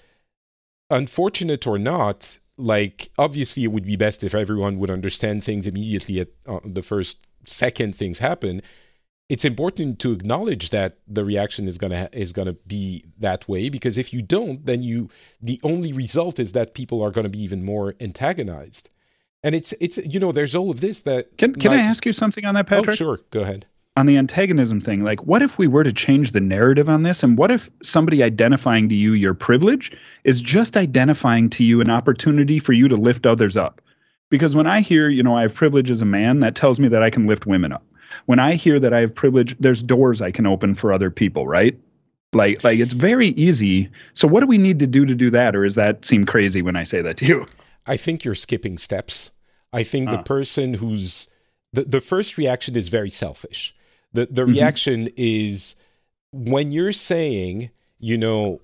unfortunate 0.90 1.68
or 1.68 1.78
not 1.78 2.40
like 2.58 3.10
obviously 3.18 3.64
it 3.64 3.72
would 3.72 3.86
be 3.86 3.96
best 3.96 4.24
if 4.24 4.36
everyone 4.36 4.80
would 4.80 4.90
understand 4.90 5.44
things 5.44 5.68
immediately 5.68 6.20
at 6.20 6.30
uh, 6.48 6.60
the 6.64 6.84
first 6.84 7.28
second 7.46 7.96
things 7.96 8.20
happen. 8.20 8.62
It's 9.30 9.46
important 9.46 10.00
to 10.00 10.12
acknowledge 10.12 10.72
that 10.72 10.98
the 11.08 11.24
reaction 11.24 11.68
is 11.68 11.78
going 11.78 11.92
to 11.92 12.10
is 12.18 12.34
going 12.34 12.48
to 12.48 12.54
be 12.54 13.06
that 13.18 13.48
way 13.48 13.70
because 13.70 13.98
if 13.98 14.14
you 14.14 14.22
don't 14.22 14.66
then 14.66 14.82
you 14.82 15.10
the 15.42 15.60
only 15.64 15.94
result 15.94 16.40
is 16.40 16.52
that 16.52 16.74
people 16.74 17.02
are 17.02 17.12
going 17.12 17.24
to 17.24 17.30
be 17.30 17.42
even 17.42 17.64
more 17.64 17.96
antagonized. 18.00 18.90
And 19.44 19.56
it's 19.56 19.74
it's 19.80 19.98
you 19.98 20.20
know 20.20 20.32
there's 20.32 20.54
all 20.54 20.70
of 20.70 20.82
this 20.82 21.02
that 21.02 21.38
Can 21.38 21.56
can 21.56 21.72
I 21.72 21.78
ask 21.78 22.06
you 22.06 22.14
something 22.14 22.46
on 22.46 22.56
that, 22.56 22.68
Patrick? 22.68 22.90
oh 22.90 22.96
sure. 22.96 23.20
Go 23.32 23.42
ahead 23.42 23.66
on 24.02 24.08
the 24.08 24.18
antagonism 24.18 24.82
thing, 24.82 25.04
like 25.04 25.24
what 25.28 25.44
if 25.44 25.60
we 25.60 25.68
were 25.68 25.84
to 25.84 25.94
change 25.94 26.32
the 26.32 26.40
narrative 26.42 26.90
on 26.90 27.04
this? 27.04 27.22
And 27.22 27.38
what 27.38 27.52
if 27.52 27.70
somebody 27.84 28.24
identifying 28.24 28.90
to 28.90 28.96
you 28.96 29.14
your 29.14 29.36
privilege 29.36 29.92
is 30.24 30.42
just 30.42 30.76
identifying 30.76 31.52
to 31.52 31.64
you 31.64 31.82
an 31.82 31.90
opportunity 31.92 32.58
for 32.58 32.74
you 32.74 32.88
to 32.88 32.96
lift 32.96 33.28
others 33.28 33.56
up? 33.56 33.80
Because 34.32 34.56
when 34.56 34.66
I 34.66 34.82
hear, 34.82 35.08
you 35.08 35.22
know, 35.22 35.38
I 35.38 35.44
have 35.44 35.54
privilege 35.54 35.92
as 35.92 36.02
a 36.02 36.06
man, 36.06 36.40
that 36.40 36.56
tells 36.56 36.80
me 36.80 36.88
that 36.88 37.04
I 37.04 37.12
can 37.12 37.28
lift 37.28 37.46
women 37.46 37.72
up. 37.72 37.86
When 38.26 38.40
I 38.40 38.56
hear 38.56 38.80
that 38.80 38.92
I 38.92 39.02
have 39.02 39.14
privilege, 39.14 39.56
there's 39.60 39.84
doors 39.84 40.20
I 40.20 40.32
can 40.32 40.48
open 40.48 40.74
for 40.74 40.92
other 40.92 41.12
people, 41.12 41.46
right? 41.46 41.78
Like 42.34 42.64
like 42.64 42.80
it's 42.80 42.94
very 42.94 43.28
easy. 43.30 43.88
So 44.14 44.28
what 44.28 44.40
do 44.40 44.48
we 44.48 44.58
need 44.58 44.80
to 44.80 44.88
do 44.88 45.06
to 45.06 45.14
do 45.14 45.30
that 45.30 45.56
or 45.56 45.64
does 45.64 45.76
that 45.76 46.06
seem 46.06 46.26
crazy 46.26 46.64
when 46.64 46.76
I 46.76 46.84
say 46.84 47.04
that 47.04 47.18
to 47.18 47.26
you? 47.26 47.46
I 47.86 47.98
think 47.98 48.26
you're 48.26 48.34
skipping 48.34 48.80
steps. 48.80 49.30
I 49.72 49.84
think 49.84 50.10
the 50.10 50.20
ah. 50.20 50.24
person 50.24 50.74
who's 50.74 51.28
the, 51.72 51.84
the 51.84 52.02
first 52.02 52.40
reaction 52.40 52.76
is 52.76 52.88
very 52.88 53.12
selfish. 53.12 53.76
The 54.14 54.28
the 54.28 54.42
mm-hmm. 54.44 54.52
reaction 54.52 55.10
is 55.16 55.76
when 56.32 56.72
you're 56.72 56.94
saying, 56.94 57.72
you 58.00 58.18
know, 58.18 58.62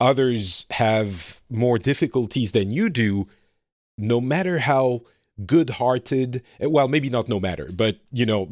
others 0.00 0.66
have 0.70 1.42
more 1.50 1.78
difficulties 1.78 2.52
than 2.52 2.70
you 2.70 2.88
do, 2.88 3.26
no 3.98 4.20
matter 4.20 4.58
how 4.58 5.02
good-hearted, 5.46 6.42
well, 6.60 6.88
maybe 6.88 7.08
not 7.08 7.28
no 7.28 7.40
matter, 7.40 7.70
but 7.72 7.98
you 8.12 8.26
know, 8.26 8.48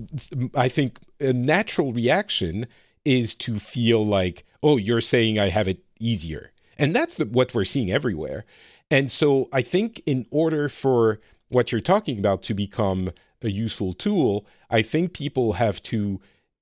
I 0.55 0.69
think 0.69 0.99
a 1.21 1.33
natural 1.33 1.93
reaction 1.93 2.67
is 3.05 3.35
to 3.35 3.59
feel 3.59 4.05
like, 4.05 4.45
oh, 4.63 4.77
you're 4.77 5.01
saying 5.01 5.39
I 5.39 5.49
have 5.49 5.69
it 5.69 5.83
easier. 5.99 6.53
And 6.79 6.95
that's 6.95 7.17
the, 7.17 7.27
what 7.27 7.55
we're 7.55 7.65
seeing 7.65 7.91
everywhere. 7.91 8.45
And 8.91 9.11
so 9.11 9.49
I 9.53 9.63
think 9.63 10.03
in 10.07 10.27
order 10.31 10.69
for 10.69 11.21
what 11.49 11.73
you're 11.73 11.81
talking 11.81 12.19
about 12.19 12.43
to 12.45 12.55
become 12.55 13.11
a 13.43 13.51
useful 13.51 13.93
tool, 13.93 14.47
I 14.71 14.83
think 14.83 15.13
people 15.13 15.55
have 15.55 15.83
to 15.85 16.21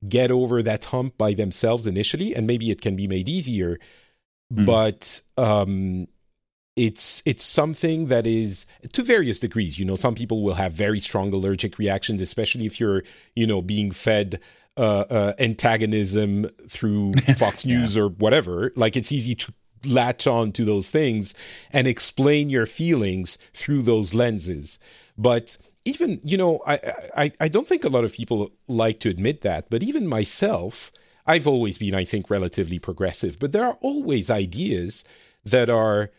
get 0.08 0.30
over 0.30 0.62
that 0.62 0.86
hump 0.86 1.18
by 1.18 1.34
themselves 1.34 1.86
initially, 1.86 2.34
and 2.34 2.46
maybe 2.46 2.70
it 2.70 2.80
can 2.80 2.96
be 2.96 3.06
made 3.06 3.28
easier. 3.28 3.78
Mm. 4.52 4.66
But 4.66 5.20
um, 5.36 6.08
it's 6.76 7.22
it's 7.26 7.42
something 7.42 8.06
that 8.06 8.26
is 8.26 8.64
to 8.92 9.02
various 9.02 9.40
degrees. 9.40 9.78
You 9.78 9.84
know, 9.84 9.96
some 9.96 10.14
people 10.14 10.42
will 10.42 10.54
have 10.54 10.72
very 10.72 11.00
strong 11.00 11.32
allergic 11.32 11.78
reactions, 11.78 12.20
especially 12.20 12.66
if 12.66 12.78
you're 12.78 13.02
you 13.34 13.46
know 13.46 13.60
being 13.60 13.90
fed 13.90 14.40
uh, 14.76 15.04
uh, 15.10 15.32
antagonism 15.38 16.44
through 16.68 17.14
Fox 17.36 17.66
News 17.66 17.96
yeah. 17.96 18.02
or 18.02 18.08
whatever. 18.10 18.72
Like 18.76 18.96
it's 18.96 19.10
easy 19.10 19.34
to 19.34 19.52
latch 19.84 20.26
on 20.26 20.52
to 20.52 20.64
those 20.64 20.90
things 20.90 21.34
and 21.72 21.86
explain 21.86 22.48
your 22.48 22.66
feelings 22.66 23.38
through 23.54 23.82
those 23.82 24.14
lenses. 24.14 24.78
But 25.18 25.58
even, 25.84 26.20
you 26.22 26.36
know, 26.36 26.62
I, 26.64 26.80
I, 27.16 27.32
I 27.40 27.48
don't 27.48 27.66
think 27.66 27.84
a 27.84 27.88
lot 27.88 28.04
of 28.04 28.12
people 28.12 28.52
like 28.68 29.00
to 29.00 29.08
admit 29.08 29.42
that, 29.42 29.68
but 29.68 29.82
even 29.82 30.06
myself, 30.06 30.92
I've 31.26 31.48
always 31.48 31.76
been, 31.76 31.94
I 31.94 32.04
think, 32.04 32.30
relatively 32.30 32.78
progressive, 32.78 33.38
but 33.38 33.50
there 33.50 33.64
are 33.64 33.76
always 33.80 34.30
ideas 34.30 35.04
that 35.44 35.68
are, 35.68 36.10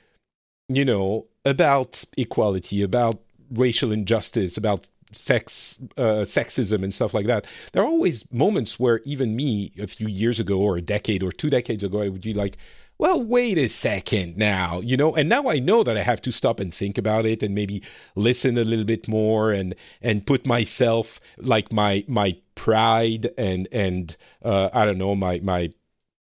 you 0.67 0.83
know, 0.83 1.27
about 1.45 2.03
equality, 2.17 2.83
about 2.83 3.21
racial 3.49 3.93
injustice, 3.93 4.57
about 4.57 4.89
sex 5.11 5.79
uh, 5.97 6.23
sexism 6.23 6.83
and 6.83 6.93
stuff 6.93 7.13
like 7.13 7.25
that. 7.25 7.47
There 7.71 7.81
are 7.81 7.87
always 7.87 8.31
moments 8.31 8.79
where 8.79 8.99
even 9.05 9.35
me 9.35 9.71
a 9.79 9.87
few 9.87 10.07
years 10.07 10.39
ago 10.39 10.59
or 10.59 10.77
a 10.77 10.81
decade 10.81 11.23
or 11.23 11.31
two 11.31 11.49
decades 11.49 11.83
ago 11.83 12.01
i 12.01 12.09
would 12.09 12.21
be 12.21 12.33
like 12.33 12.57
well, 12.99 13.23
wait 13.23 13.57
a 13.57 13.69
second 13.69 14.37
now, 14.37 14.81
you 14.81 14.97
know, 14.97 15.15
and 15.15 15.29
now 15.29 15.47
I 15.47 15.59
know 15.59 15.83
that 15.83 15.97
I 15.97 16.03
have 16.03 16.21
to 16.23 16.33
stop 16.33 16.59
and 16.59 16.73
think 16.73 16.97
about 16.97 17.25
it 17.25 17.41
and 17.41 17.55
maybe 17.55 17.81
listen 18.13 18.57
a 18.57 18.65
little 18.65 18.83
bit 18.83 19.07
more 19.07 19.51
and 19.51 19.73
and 20.01 20.27
put 20.27 20.45
myself 20.45 21.21
like 21.37 21.71
my 21.71 22.03
my 22.09 22.35
pride 22.55 23.29
and 23.37 23.69
and 23.71 24.17
uh, 24.43 24.69
I 24.73 24.83
don't 24.83 24.97
know 24.97 25.15
my 25.15 25.39
my 25.39 25.71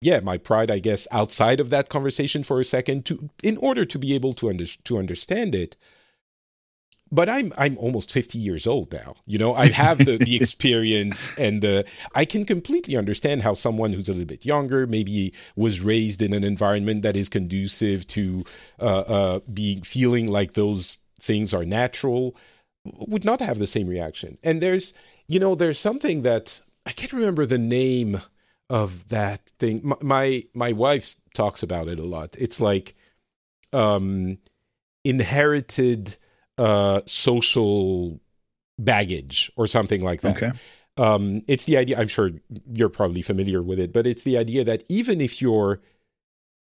yeah 0.02 0.20
my 0.20 0.36
pride 0.36 0.70
I 0.70 0.80
guess 0.80 1.08
outside 1.10 1.60
of 1.60 1.70
that 1.70 1.88
conversation 1.88 2.42
for 2.42 2.60
a 2.60 2.64
second 2.64 3.06
to 3.06 3.30
in 3.42 3.56
order 3.56 3.86
to 3.86 3.98
be 3.98 4.14
able 4.14 4.34
to 4.34 4.50
under, 4.50 4.66
to 4.66 4.98
understand 4.98 5.54
it 5.54 5.76
but 7.12 7.28
I'm 7.28 7.52
I'm 7.56 7.76
almost 7.78 8.12
50 8.12 8.38
years 8.38 8.66
old 8.66 8.92
now. 8.92 9.14
You 9.26 9.38
know, 9.38 9.54
I 9.54 9.68
have 9.68 9.98
the, 9.98 10.16
the 10.16 10.36
experience 10.40 11.32
and 11.36 11.62
the 11.62 11.84
I 12.14 12.24
can 12.24 12.44
completely 12.44 12.96
understand 12.96 13.42
how 13.42 13.54
someone 13.54 13.92
who's 13.92 14.08
a 14.08 14.12
little 14.12 14.26
bit 14.26 14.44
younger, 14.44 14.86
maybe 14.86 15.32
was 15.56 15.80
raised 15.80 16.22
in 16.22 16.32
an 16.32 16.44
environment 16.44 17.02
that 17.02 17.16
is 17.16 17.28
conducive 17.28 18.06
to 18.08 18.44
uh, 18.78 19.04
uh, 19.06 19.40
being 19.52 19.82
feeling 19.82 20.28
like 20.28 20.54
those 20.54 20.98
things 21.20 21.52
are 21.52 21.64
natural, 21.64 22.36
would 22.84 23.24
not 23.24 23.40
have 23.40 23.58
the 23.58 23.66
same 23.66 23.88
reaction. 23.88 24.38
And 24.42 24.60
there's, 24.60 24.94
you 25.26 25.40
know, 25.40 25.54
there's 25.54 25.78
something 25.78 26.22
that 26.22 26.60
I 26.86 26.92
can't 26.92 27.12
remember 27.12 27.44
the 27.44 27.58
name 27.58 28.20
of 28.68 29.08
that 29.08 29.50
thing. 29.58 29.80
My 29.82 29.96
my, 30.00 30.44
my 30.54 30.72
wife 30.72 31.16
talks 31.34 31.62
about 31.62 31.88
it 31.88 31.98
a 31.98 32.04
lot. 32.04 32.36
It's 32.38 32.60
like 32.60 32.94
um, 33.72 34.38
inherited 35.04 36.16
uh, 36.60 37.00
social 37.06 38.20
baggage 38.78 39.50
or 39.56 39.66
something 39.66 40.02
like 40.02 40.20
that. 40.20 40.36
Okay. 40.36 40.52
Um, 40.98 41.42
it's 41.48 41.64
the 41.64 41.78
idea. 41.78 41.98
I'm 41.98 42.08
sure 42.08 42.30
you're 42.74 42.90
probably 42.90 43.22
familiar 43.22 43.62
with 43.62 43.80
it, 43.80 43.92
but 43.92 44.06
it's 44.06 44.24
the 44.24 44.36
idea 44.36 44.62
that 44.64 44.84
even 44.88 45.20
if 45.22 45.40
your 45.40 45.80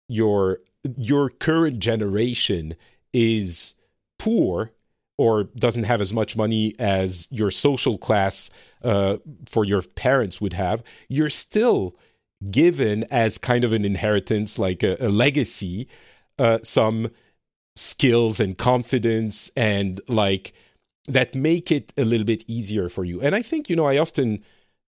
your 0.09 0.59
your 0.99 1.31
current 1.31 1.79
generation 1.79 2.75
is 3.15 3.75
poor 4.19 4.71
or 5.17 5.45
doesn't 5.45 5.85
have 5.85 6.03
as 6.03 6.13
much 6.13 6.37
money 6.37 6.75
as 6.79 7.27
your 7.31 7.51
social 7.51 7.97
class 7.97 8.51
uh, 8.85 9.17
for 9.49 9.65
your 9.65 9.81
parents 9.81 10.43
would 10.43 10.53
have, 10.53 10.83
you're 11.09 11.31
still 11.31 11.97
given 12.51 13.05
as 13.11 13.39
kind 13.39 13.65
of 13.65 13.73
an 13.73 13.87
inheritance, 13.87 14.59
like 14.59 14.83
a, 14.83 14.97
a 15.01 15.09
legacy, 15.09 15.89
uh, 16.39 16.59
some 16.63 17.11
skills 17.77 18.41
and 18.41 18.59
confidence 18.59 19.51
and 19.57 20.01
like 20.09 20.53
that 21.07 21.35
make 21.35 21.71
it 21.71 21.93
a 21.97 22.05
little 22.05 22.27
bit 22.27 22.45
easier 22.49 22.89
for 22.89 23.05
you. 23.05 23.21
And 23.21 23.35
I 23.35 23.43
think, 23.43 23.71
you 23.71 23.77
know, 23.77 23.87
I 23.87 23.99
often 23.99 24.43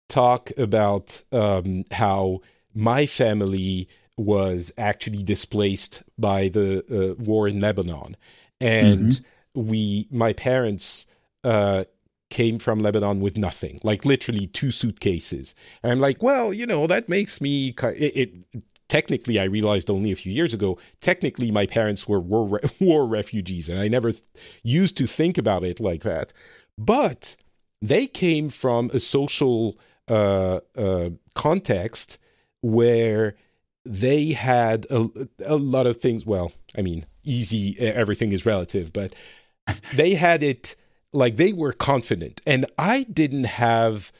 talk 0.09 0.51
about 0.57 1.23
um, 1.31 1.85
how 1.91 2.41
my 2.73 3.05
family 3.05 3.87
was 4.17 4.73
actually 4.77 5.23
displaced 5.23 6.03
by 6.17 6.49
the 6.49 6.83
uh, 6.91 7.23
war 7.23 7.47
in 7.47 7.61
Lebanon. 7.61 8.17
And 8.59 9.11
mm-hmm. 9.11 9.69
we, 9.69 10.07
my 10.11 10.33
parents, 10.33 11.05
uh, 11.43 11.85
came 12.29 12.59
from 12.59 12.79
Lebanon 12.79 13.19
with 13.19 13.37
nothing, 13.37 13.79
like 13.83 14.05
literally 14.05 14.47
two 14.47 14.71
suitcases. 14.71 15.53
And 15.83 15.91
I'm 15.91 15.99
like, 15.99 16.23
well, 16.23 16.53
you 16.53 16.65
know, 16.65 16.87
that 16.87 17.09
makes 17.09 17.41
me, 17.41 17.75
it, 17.83 18.33
it 18.53 18.63
technically, 18.91 19.39
I 19.39 19.45
realized 19.45 19.89
only 19.89 20.11
a 20.11 20.17
few 20.17 20.33
years 20.33 20.53
ago, 20.53 20.77
technically 20.99 21.49
my 21.49 21.65
parents 21.65 22.09
were 22.09 22.19
war, 22.19 22.59
war 22.81 23.07
refugees, 23.07 23.69
and 23.69 23.79
I 23.79 23.87
never 23.87 24.11
th- 24.11 24.23
used 24.63 24.97
to 24.97 25.07
think 25.07 25.37
about 25.37 25.63
it 25.63 25.79
like 25.79 26.03
that. 26.03 26.33
But 26.77 27.37
they 27.81 28.05
came 28.05 28.49
from 28.49 28.91
a 28.93 28.99
social 28.99 29.77
uh, 30.09 30.59
uh, 30.75 31.11
context 31.35 32.17
where 32.59 33.35
they 33.85 34.33
had 34.33 34.85
a, 34.89 35.07
a 35.45 35.55
lot 35.55 35.87
of 35.87 35.97
things. 36.01 36.25
Well, 36.25 36.51
I 36.77 36.81
mean, 36.81 37.05
easy, 37.23 37.79
everything 37.79 38.33
is 38.33 38.45
relative, 38.45 38.91
but 38.91 39.15
they 39.93 40.15
had 40.15 40.43
it 40.43 40.75
like 41.13 41.37
they 41.37 41.53
were 41.53 41.71
confident. 41.71 42.41
And 42.45 42.65
I 42.77 43.03
didn't 43.03 43.45
have 43.45 44.11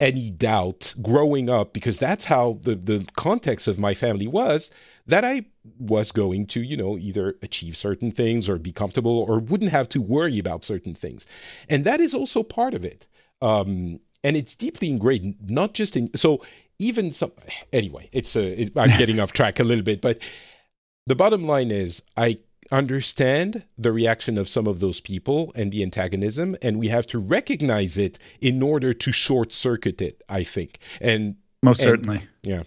any 0.00 0.30
doubt 0.30 0.94
growing 1.02 1.50
up 1.50 1.72
because 1.72 1.98
that's 1.98 2.26
how 2.26 2.58
the 2.62 2.76
the 2.76 3.06
context 3.16 3.66
of 3.66 3.78
my 3.78 3.94
family 3.94 4.28
was 4.28 4.70
that 5.06 5.24
I 5.24 5.46
was 5.78 6.12
going 6.12 6.46
to 6.48 6.62
you 6.62 6.76
know 6.76 6.96
either 6.98 7.36
achieve 7.42 7.76
certain 7.76 8.10
things 8.10 8.48
or 8.48 8.58
be 8.58 8.72
comfortable 8.72 9.18
or 9.28 9.40
wouldn't 9.40 9.70
have 9.70 9.88
to 9.90 10.00
worry 10.00 10.38
about 10.38 10.64
certain 10.64 10.94
things. 10.94 11.26
And 11.68 11.84
that 11.84 12.00
is 12.00 12.14
also 12.14 12.42
part 12.42 12.74
of 12.74 12.84
it. 12.84 13.08
Um, 13.42 14.00
and 14.24 14.36
it's 14.36 14.54
deeply 14.54 14.88
ingrained 14.88 15.36
not 15.48 15.74
just 15.74 15.96
in 15.96 16.14
so 16.16 16.42
even 16.78 17.10
some 17.10 17.32
anyway 17.72 18.08
it's 18.12 18.36
a 18.36 18.62
it, 18.62 18.72
i'm 18.76 18.96
getting 18.98 19.20
off 19.20 19.32
track 19.32 19.60
a 19.60 19.64
little 19.64 19.84
bit 19.84 20.00
but 20.00 20.20
the 21.06 21.14
bottom 21.14 21.46
line 21.46 21.70
is 21.70 22.02
i 22.16 22.38
understand 22.70 23.64
the 23.76 23.92
reaction 23.92 24.36
of 24.36 24.48
some 24.48 24.66
of 24.66 24.80
those 24.80 25.00
people 25.00 25.52
and 25.54 25.72
the 25.72 25.82
antagonism 25.82 26.56
and 26.62 26.78
we 26.78 26.88
have 26.88 27.06
to 27.06 27.18
recognize 27.18 27.96
it 27.96 28.18
in 28.40 28.62
order 28.62 28.92
to 28.92 29.10
short 29.10 29.52
circuit 29.52 30.00
it 30.00 30.22
i 30.28 30.42
think 30.42 30.78
and 31.00 31.36
most 31.62 31.80
and, 31.80 31.88
certainly 31.88 32.22
yeah, 32.42 32.62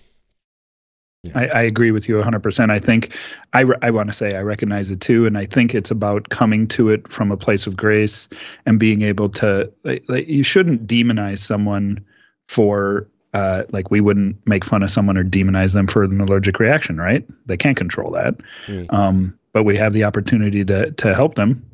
yeah. 1.24 1.32
I, 1.36 1.48
I, 1.48 1.62
agree 1.62 1.92
with 1.92 2.10
you 2.10 2.16
100% 2.16 2.72
i 2.72 2.80
think 2.80 3.16
i, 3.54 3.62
re- 3.62 3.78
I 3.82 3.92
want 3.92 4.10
to 4.10 4.14
say 4.14 4.36
i 4.36 4.42
recognize 4.42 4.90
it 4.90 5.02
too 5.02 5.26
and 5.26 5.38
i 5.38 5.46
think 5.46 5.76
it's 5.76 5.92
about 5.92 6.30
coming 6.30 6.68
to 6.70 6.90
it 6.90 7.08
from 7.08 7.32
a 7.32 7.38
place 7.38 7.68
of 7.68 7.78
grace 7.78 8.28
and 8.66 8.80
being 8.80 9.04
able 9.04 9.30
to 9.30 9.72
like, 9.84 10.04
like 10.08 10.28
you 10.28 10.44
shouldn't 10.44 10.88
demonize 10.88 11.40
someone 11.40 12.04
for 12.48 13.08
uh, 13.34 13.64
like 13.72 13.92
we 13.92 14.02
wouldn't 14.02 14.36
make 14.46 14.66
fun 14.66 14.84
of 14.84 14.92
someone 14.92 15.18
or 15.18 15.24
demonize 15.24 15.74
them 15.74 15.88
for 15.88 16.04
an 16.04 16.20
allergic 16.20 16.60
reaction, 16.60 16.98
right? 16.98 17.26
They 17.46 17.56
can't 17.56 17.78
control 17.78 18.12
that. 18.12 18.36
Mm. 18.68 18.94
Um, 18.94 19.40
but 19.54 19.64
we 19.64 19.76
have 19.78 19.94
the 19.94 20.04
opportunity 20.04 20.64
to 20.66 20.92
to 20.92 21.14
help 21.14 21.36
them 21.36 21.66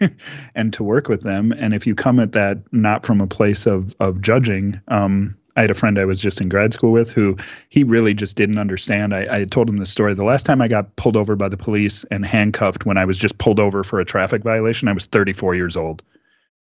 and 0.54 0.72
to 0.72 0.82
work 0.82 1.08
with 1.08 1.22
them. 1.22 1.52
And 1.52 1.74
if 1.74 1.86
you 1.86 1.94
come 1.94 2.20
at 2.20 2.32
that 2.32 2.58
not 2.72 3.06
from 3.06 3.20
a 3.20 3.26
place 3.26 3.66
of 3.66 3.94
of 4.00 4.20
judging, 4.20 4.80
um, 4.88 5.36
I 5.56 5.62
had 5.62 5.70
a 5.70 5.74
friend 5.74 5.98
I 5.98 6.04
was 6.04 6.20
just 6.20 6.40
in 6.40 6.48
grad 6.48 6.72
school 6.72 6.92
with 6.92 7.10
who 7.10 7.36
he 7.68 7.84
really 7.84 8.14
just 8.14 8.36
didn't 8.36 8.58
understand. 8.58 9.14
I, 9.14 9.40
I 9.40 9.44
told 9.44 9.68
him 9.68 9.76
the 9.76 9.86
story. 9.86 10.14
The 10.14 10.24
last 10.24 10.46
time 10.46 10.62
I 10.62 10.68
got 10.68 10.94
pulled 10.96 11.16
over 11.16 11.36
by 11.36 11.48
the 11.48 11.56
police 11.56 12.04
and 12.04 12.24
handcuffed 12.24 12.86
when 12.86 12.96
I 12.96 13.04
was 13.04 13.18
just 13.18 13.38
pulled 13.38 13.60
over 13.60 13.84
for 13.84 14.00
a 14.00 14.04
traffic 14.04 14.42
violation, 14.42 14.88
I 14.88 14.92
was 14.92 15.06
34 15.06 15.54
years 15.54 15.76
old. 15.76 16.02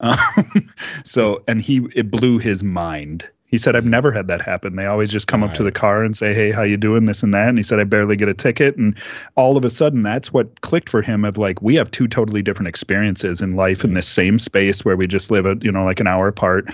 Um, 0.01 0.18
so, 1.05 1.43
and 1.48 1.60
he, 1.60 1.86
it 1.94 2.10
blew 2.10 2.38
his 2.38 2.62
mind. 2.62 3.28
He 3.48 3.59
said, 3.59 3.77
I've 3.77 3.86
never 3.86 4.10
had 4.10 4.27
that 4.28 4.43
happen. 4.43 4.74
They 4.74 4.86
always 4.86 5.12
just 5.12 5.28
come 5.28 5.44
up 5.44 5.55
to 5.55 5.62
the 5.62 5.70
car 5.70 6.02
and 6.02 6.16
say, 6.16 6.35
Hey, 6.35 6.51
how 6.51 6.62
you 6.62 6.77
doing? 6.77 7.05
This 7.05 7.23
and 7.23 7.32
that. 7.32 7.48
And 7.48 7.59
he 7.59 7.62
said, 7.62 7.78
I 7.78 7.85
barely 7.85 8.16
get 8.16 8.28
a 8.28 8.35
ticket. 8.35 8.77
And 8.77 8.98
all 9.36 9.56
of 9.56 9.64
a 9.64 9.70
sudden 9.70 10.02
that's 10.02 10.32
what 10.32 10.60
clicked 10.62 10.89
for 10.89 11.01
him 11.01 11.24
of 11.24 11.39
like, 11.39 11.62
we 11.62 11.77
have 11.77 11.90
two 11.90 12.09
totally 12.09 12.43
different 12.43 12.68
experiences 12.68 13.40
in 13.40 13.55
life 13.55 13.85
in 13.85 13.94
this 13.94 14.09
same 14.09 14.40
space 14.40 14.85
where 14.85 14.97
we 14.97 15.06
just 15.06 15.31
live, 15.31 15.47
a, 15.47 15.56
you 15.60 15.70
know, 15.70 15.82
like 15.82 16.01
an 16.01 16.09
hour 16.09 16.27
apart 16.27 16.68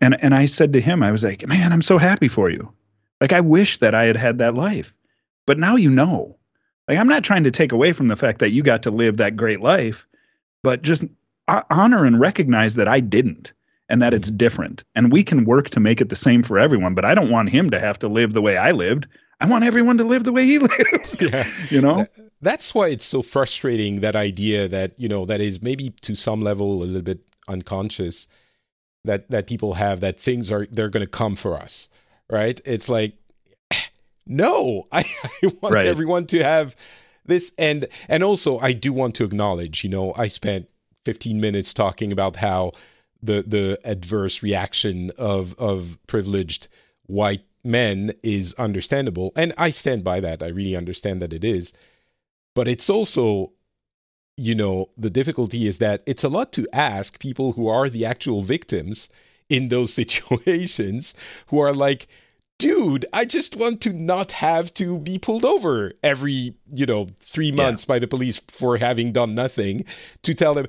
and 0.00 0.16
and 0.22 0.34
I 0.34 0.46
said 0.46 0.72
to 0.72 0.80
him, 0.80 1.02
I 1.02 1.12
was 1.12 1.24
like, 1.24 1.46
man, 1.46 1.72
I'm 1.72 1.82
so 1.82 1.98
happy 1.98 2.28
for 2.28 2.50
you. 2.50 2.72
Like 3.20 3.32
I 3.32 3.40
wish 3.40 3.78
that 3.78 3.94
I 3.94 4.04
had 4.04 4.16
had 4.16 4.38
that 4.38 4.54
life. 4.54 4.94
But 5.46 5.58
now 5.58 5.76
you 5.76 5.90
know. 5.90 6.36
Like 6.88 6.98
I'm 6.98 7.08
not 7.08 7.24
trying 7.24 7.44
to 7.44 7.50
take 7.50 7.72
away 7.72 7.92
from 7.92 8.08
the 8.08 8.16
fact 8.16 8.38
that 8.40 8.50
you 8.50 8.62
got 8.62 8.82
to 8.84 8.90
live 8.90 9.18
that 9.18 9.36
great 9.36 9.60
life, 9.60 10.06
but 10.62 10.82
just 10.82 11.04
honor 11.70 12.04
and 12.04 12.18
recognize 12.18 12.74
that 12.76 12.88
I 12.88 13.00
didn't 13.00 13.52
and 13.90 14.00
that 14.00 14.14
it's 14.14 14.30
different. 14.30 14.84
And 14.94 15.12
we 15.12 15.22
can 15.22 15.44
work 15.44 15.68
to 15.70 15.80
make 15.80 16.00
it 16.00 16.08
the 16.08 16.16
same 16.16 16.42
for 16.42 16.58
everyone, 16.58 16.94
but 16.94 17.04
I 17.04 17.14
don't 17.14 17.30
want 17.30 17.50
him 17.50 17.68
to 17.70 17.78
have 17.78 17.98
to 17.98 18.08
live 18.08 18.32
the 18.32 18.42
way 18.42 18.56
I 18.56 18.70
lived. 18.70 19.06
I 19.40 19.46
want 19.46 19.64
everyone 19.64 19.98
to 19.98 20.04
live 20.04 20.24
the 20.24 20.32
way 20.32 20.46
he 20.46 20.58
lived. 20.60 21.20
Yeah. 21.20 21.46
you 21.68 21.80
know? 21.80 22.06
That's 22.40 22.74
why 22.74 22.88
it's 22.88 23.04
so 23.04 23.20
frustrating 23.20 24.00
that 24.00 24.16
idea 24.16 24.68
that, 24.68 24.98
you 24.98 25.08
know, 25.08 25.26
that 25.26 25.40
is 25.40 25.60
maybe 25.60 25.90
to 26.02 26.14
some 26.14 26.40
level 26.40 26.72
a 26.72 26.84
little 26.84 27.02
bit 27.02 27.20
unconscious 27.48 28.28
that 29.04 29.30
that 29.30 29.46
people 29.46 29.74
have 29.74 30.00
that 30.00 30.18
things 30.18 30.50
are 30.50 30.66
they're 30.70 30.88
going 30.88 31.04
to 31.04 31.10
come 31.10 31.34
for 31.34 31.54
us 31.54 31.88
right 32.30 32.60
it's 32.64 32.88
like 32.88 33.14
no 34.26 34.86
i, 34.92 35.04
I 35.42 35.46
want 35.60 35.74
right. 35.74 35.86
everyone 35.86 36.26
to 36.26 36.42
have 36.42 36.76
this 37.24 37.52
and 37.58 37.86
and 38.08 38.22
also 38.22 38.58
i 38.58 38.72
do 38.72 38.92
want 38.92 39.14
to 39.16 39.24
acknowledge 39.24 39.84
you 39.84 39.90
know 39.90 40.12
i 40.16 40.26
spent 40.26 40.68
15 41.06 41.40
minutes 41.40 41.72
talking 41.72 42.12
about 42.12 42.36
how 42.36 42.72
the 43.22 43.42
the 43.42 43.78
adverse 43.84 44.42
reaction 44.42 45.10
of 45.18 45.54
of 45.58 45.98
privileged 46.06 46.68
white 47.06 47.44
men 47.62 48.12
is 48.22 48.54
understandable. 48.54 49.32
And 49.36 49.52
i 49.58 49.70
stand 49.70 50.04
by 50.04 50.20
that. 50.20 50.42
I 50.42 50.48
really 50.48 50.76
understand 50.76 51.20
that 51.22 51.32
it 51.32 51.44
is. 51.44 51.72
But 52.54 52.68
it's 52.68 52.90
also 52.90 53.52
you 54.40 54.54
know, 54.54 54.88
the 54.96 55.10
difficulty 55.10 55.66
is 55.66 55.78
that 55.78 56.02
it's 56.06 56.24
a 56.24 56.28
lot 56.28 56.50
to 56.52 56.66
ask 56.72 57.18
people 57.18 57.52
who 57.52 57.68
are 57.68 57.90
the 57.90 58.06
actual 58.06 58.40
victims 58.40 59.10
in 59.50 59.68
those 59.68 59.92
situations 60.02 61.14
who 61.48 61.58
are 61.58 61.74
like, 61.74 62.08
dude, 62.58 63.04
I 63.12 63.26
just 63.26 63.56
want 63.56 63.80
to 63.82 63.92
not 63.92 64.32
have 64.32 64.72
to 64.74 64.98
be 64.98 65.18
pulled 65.18 65.44
over 65.44 65.92
every, 66.02 66.54
you 66.72 66.86
know, 66.86 67.08
three 67.20 67.52
months 67.52 67.84
yeah. 67.84 67.88
by 67.88 67.98
the 67.98 68.08
police 68.08 68.40
for 68.48 68.78
having 68.78 69.12
done 69.12 69.34
nothing 69.34 69.84
to 70.22 70.34
tell 70.34 70.54
them, 70.54 70.68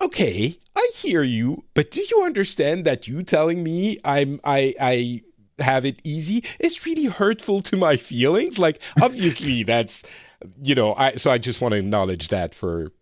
okay, 0.00 0.58
I 0.74 0.90
hear 0.94 1.22
you, 1.22 1.64
but 1.74 1.90
do 1.90 2.02
you 2.10 2.22
understand 2.22 2.84
that 2.84 3.08
you 3.08 3.22
telling 3.22 3.62
me 3.62 3.98
I'm, 4.04 4.40
I, 4.44 4.74
I, 4.80 5.22
have 5.58 5.86
it 5.86 6.02
easy 6.04 6.44
is 6.60 6.84
really 6.84 7.06
hurtful 7.06 7.62
to 7.62 7.78
my 7.78 7.96
feelings 7.96 8.58
like 8.58 8.78
obviously 9.00 9.62
that's 9.62 10.02
you 10.62 10.74
know 10.74 10.94
i 10.96 11.12
so 11.12 11.30
i 11.30 11.38
just 11.38 11.62
want 11.62 11.72
to 11.72 11.78
acknowledge 11.78 12.28
that 12.28 12.54
for 12.54 12.92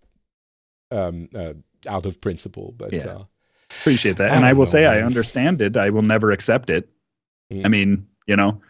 um, 0.95 1.29
uh, 1.35 1.55
out 1.89 2.07
of 2.07 2.21
principle. 2.21 2.75
But 2.77 2.93
yeah. 2.93 3.07
uh, 3.07 3.25
appreciate 3.81 4.17
that, 4.17 4.31
I 4.31 4.37
and 4.37 4.45
I 4.45 4.53
will 4.53 4.61
know, 4.61 4.65
say 4.67 4.83
man. 4.83 4.95
I 4.95 5.03
understand 5.03 5.61
it. 5.61 5.77
I 5.77 5.91
will 5.91 6.03
never 6.03 6.31
accept 6.31 6.71
it. 6.71 6.89
Mm. 7.53 7.67
I 7.67 7.69
mean, 7.69 8.07
you 8.27 8.37
know, 8.37 8.61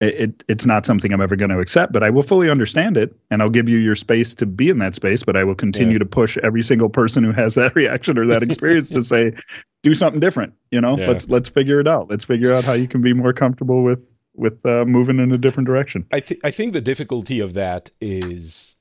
it, 0.00 0.14
it, 0.14 0.44
it's 0.48 0.66
not 0.66 0.86
something 0.86 1.12
I'm 1.12 1.20
ever 1.20 1.36
going 1.36 1.50
to 1.50 1.58
accept, 1.58 1.92
but 1.92 2.02
I 2.02 2.10
will 2.10 2.22
fully 2.22 2.48
understand 2.50 2.96
it, 2.96 3.14
and 3.30 3.42
I'll 3.42 3.50
give 3.50 3.68
you 3.68 3.78
your 3.78 3.94
space 3.94 4.34
to 4.36 4.46
be 4.46 4.70
in 4.70 4.78
that 4.78 4.94
space. 4.94 5.22
But 5.22 5.36
I 5.36 5.44
will 5.44 5.54
continue 5.54 5.94
yeah. 5.94 6.00
to 6.00 6.06
push 6.06 6.38
every 6.38 6.62
single 6.62 6.88
person 6.88 7.22
who 7.22 7.32
has 7.32 7.54
that 7.54 7.74
reaction 7.76 8.18
or 8.18 8.26
that 8.26 8.42
experience 8.42 8.90
to 8.90 9.02
say, 9.02 9.34
do 9.82 9.94
something 9.94 10.20
different. 10.20 10.54
You 10.70 10.80
know, 10.80 10.96
yeah. 10.98 11.08
let's 11.08 11.28
let's 11.28 11.48
figure 11.48 11.80
it 11.80 11.88
out. 11.88 12.08
Let's 12.08 12.24
figure 12.24 12.52
out 12.52 12.64
how 12.64 12.72
you 12.72 12.88
can 12.88 13.02
be 13.02 13.12
more 13.12 13.32
comfortable 13.32 13.82
with 13.82 14.06
with 14.34 14.64
uh, 14.64 14.84
moving 14.86 15.18
in 15.18 15.32
a 15.32 15.38
different 15.38 15.66
direction. 15.66 16.06
I 16.10 16.20
think 16.20 16.40
I 16.44 16.50
think 16.50 16.72
the 16.72 16.80
difficulty 16.80 17.40
of 17.40 17.54
that 17.54 17.90
is 18.00 18.76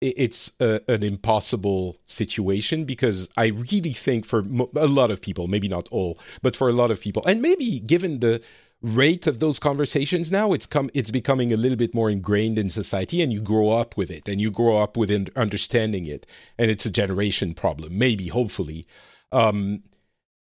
it's 0.00 0.52
a, 0.60 0.80
an 0.88 1.02
impossible 1.02 1.98
situation 2.04 2.84
because 2.84 3.28
I 3.36 3.46
really 3.46 3.92
think 3.92 4.26
for 4.26 4.40
a 4.76 4.86
lot 4.86 5.10
of 5.10 5.22
people, 5.22 5.46
maybe 5.46 5.68
not 5.68 5.88
all, 5.90 6.18
but 6.42 6.56
for 6.56 6.68
a 6.68 6.72
lot 6.72 6.90
of 6.90 7.00
people, 7.00 7.24
and 7.24 7.40
maybe 7.40 7.80
given 7.80 8.20
the 8.20 8.42
rate 8.84 9.26
of 9.26 9.40
those 9.40 9.58
conversations 9.58 10.30
now, 10.30 10.52
it's 10.52 10.66
come 10.66 10.90
it's 10.92 11.10
becoming 11.10 11.52
a 11.52 11.56
little 11.56 11.76
bit 11.76 11.94
more 11.94 12.10
ingrained 12.10 12.58
in 12.58 12.68
society, 12.68 13.22
and 13.22 13.32
you 13.32 13.40
grow 13.40 13.70
up 13.70 13.96
with 13.96 14.10
it, 14.10 14.28
and 14.28 14.40
you 14.40 14.50
grow 14.50 14.76
up 14.78 14.96
with 14.96 15.10
understanding 15.34 16.06
it, 16.06 16.26
and 16.58 16.70
it's 16.70 16.84
a 16.84 16.90
generation 16.90 17.54
problem, 17.54 17.96
maybe, 17.98 18.28
hopefully. 18.28 18.86
Um, 19.32 19.82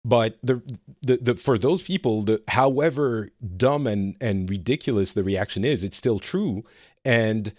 but 0.03 0.37
the, 0.43 0.61
the 1.01 1.17
the 1.17 1.35
for 1.35 1.57
those 1.57 1.83
people, 1.83 2.23
the 2.23 2.43
however 2.49 3.29
dumb 3.55 3.87
and 3.87 4.17
and 4.19 4.49
ridiculous 4.49 5.13
the 5.13 5.23
reaction 5.23 5.63
is, 5.63 5.83
it's 5.83 5.97
still 5.97 6.19
true, 6.19 6.65
and 7.05 7.53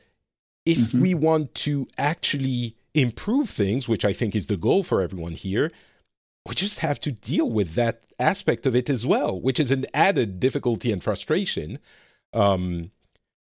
if 0.66 0.78
mm-hmm. 0.78 1.01
we 1.01 1.15
want 1.15 1.55
to 1.55 1.86
actually 1.97 2.77
improve 2.93 3.48
things, 3.48 3.89
which 3.89 4.05
I 4.05 4.12
think 4.12 4.36
is 4.36 4.47
the 4.47 4.56
goal 4.56 4.82
for 4.82 5.01
everyone 5.01 5.32
here, 5.32 5.70
we 6.47 6.55
just 6.55 6.81
have 6.81 7.01
to 7.01 7.12
deal 7.12 7.51
with 7.51 7.75
that 7.75 8.03
aspect 8.19 8.66
of 8.66 8.77
it 8.77 8.91
as 8.91 9.07
well, 9.07 9.41
which 9.41 9.59
is 9.59 9.71
an 9.71 9.87
added 9.95 10.39
difficulty 10.41 10.93
and 10.93 11.03
frustration. 11.03 11.79
Um, 12.33 12.91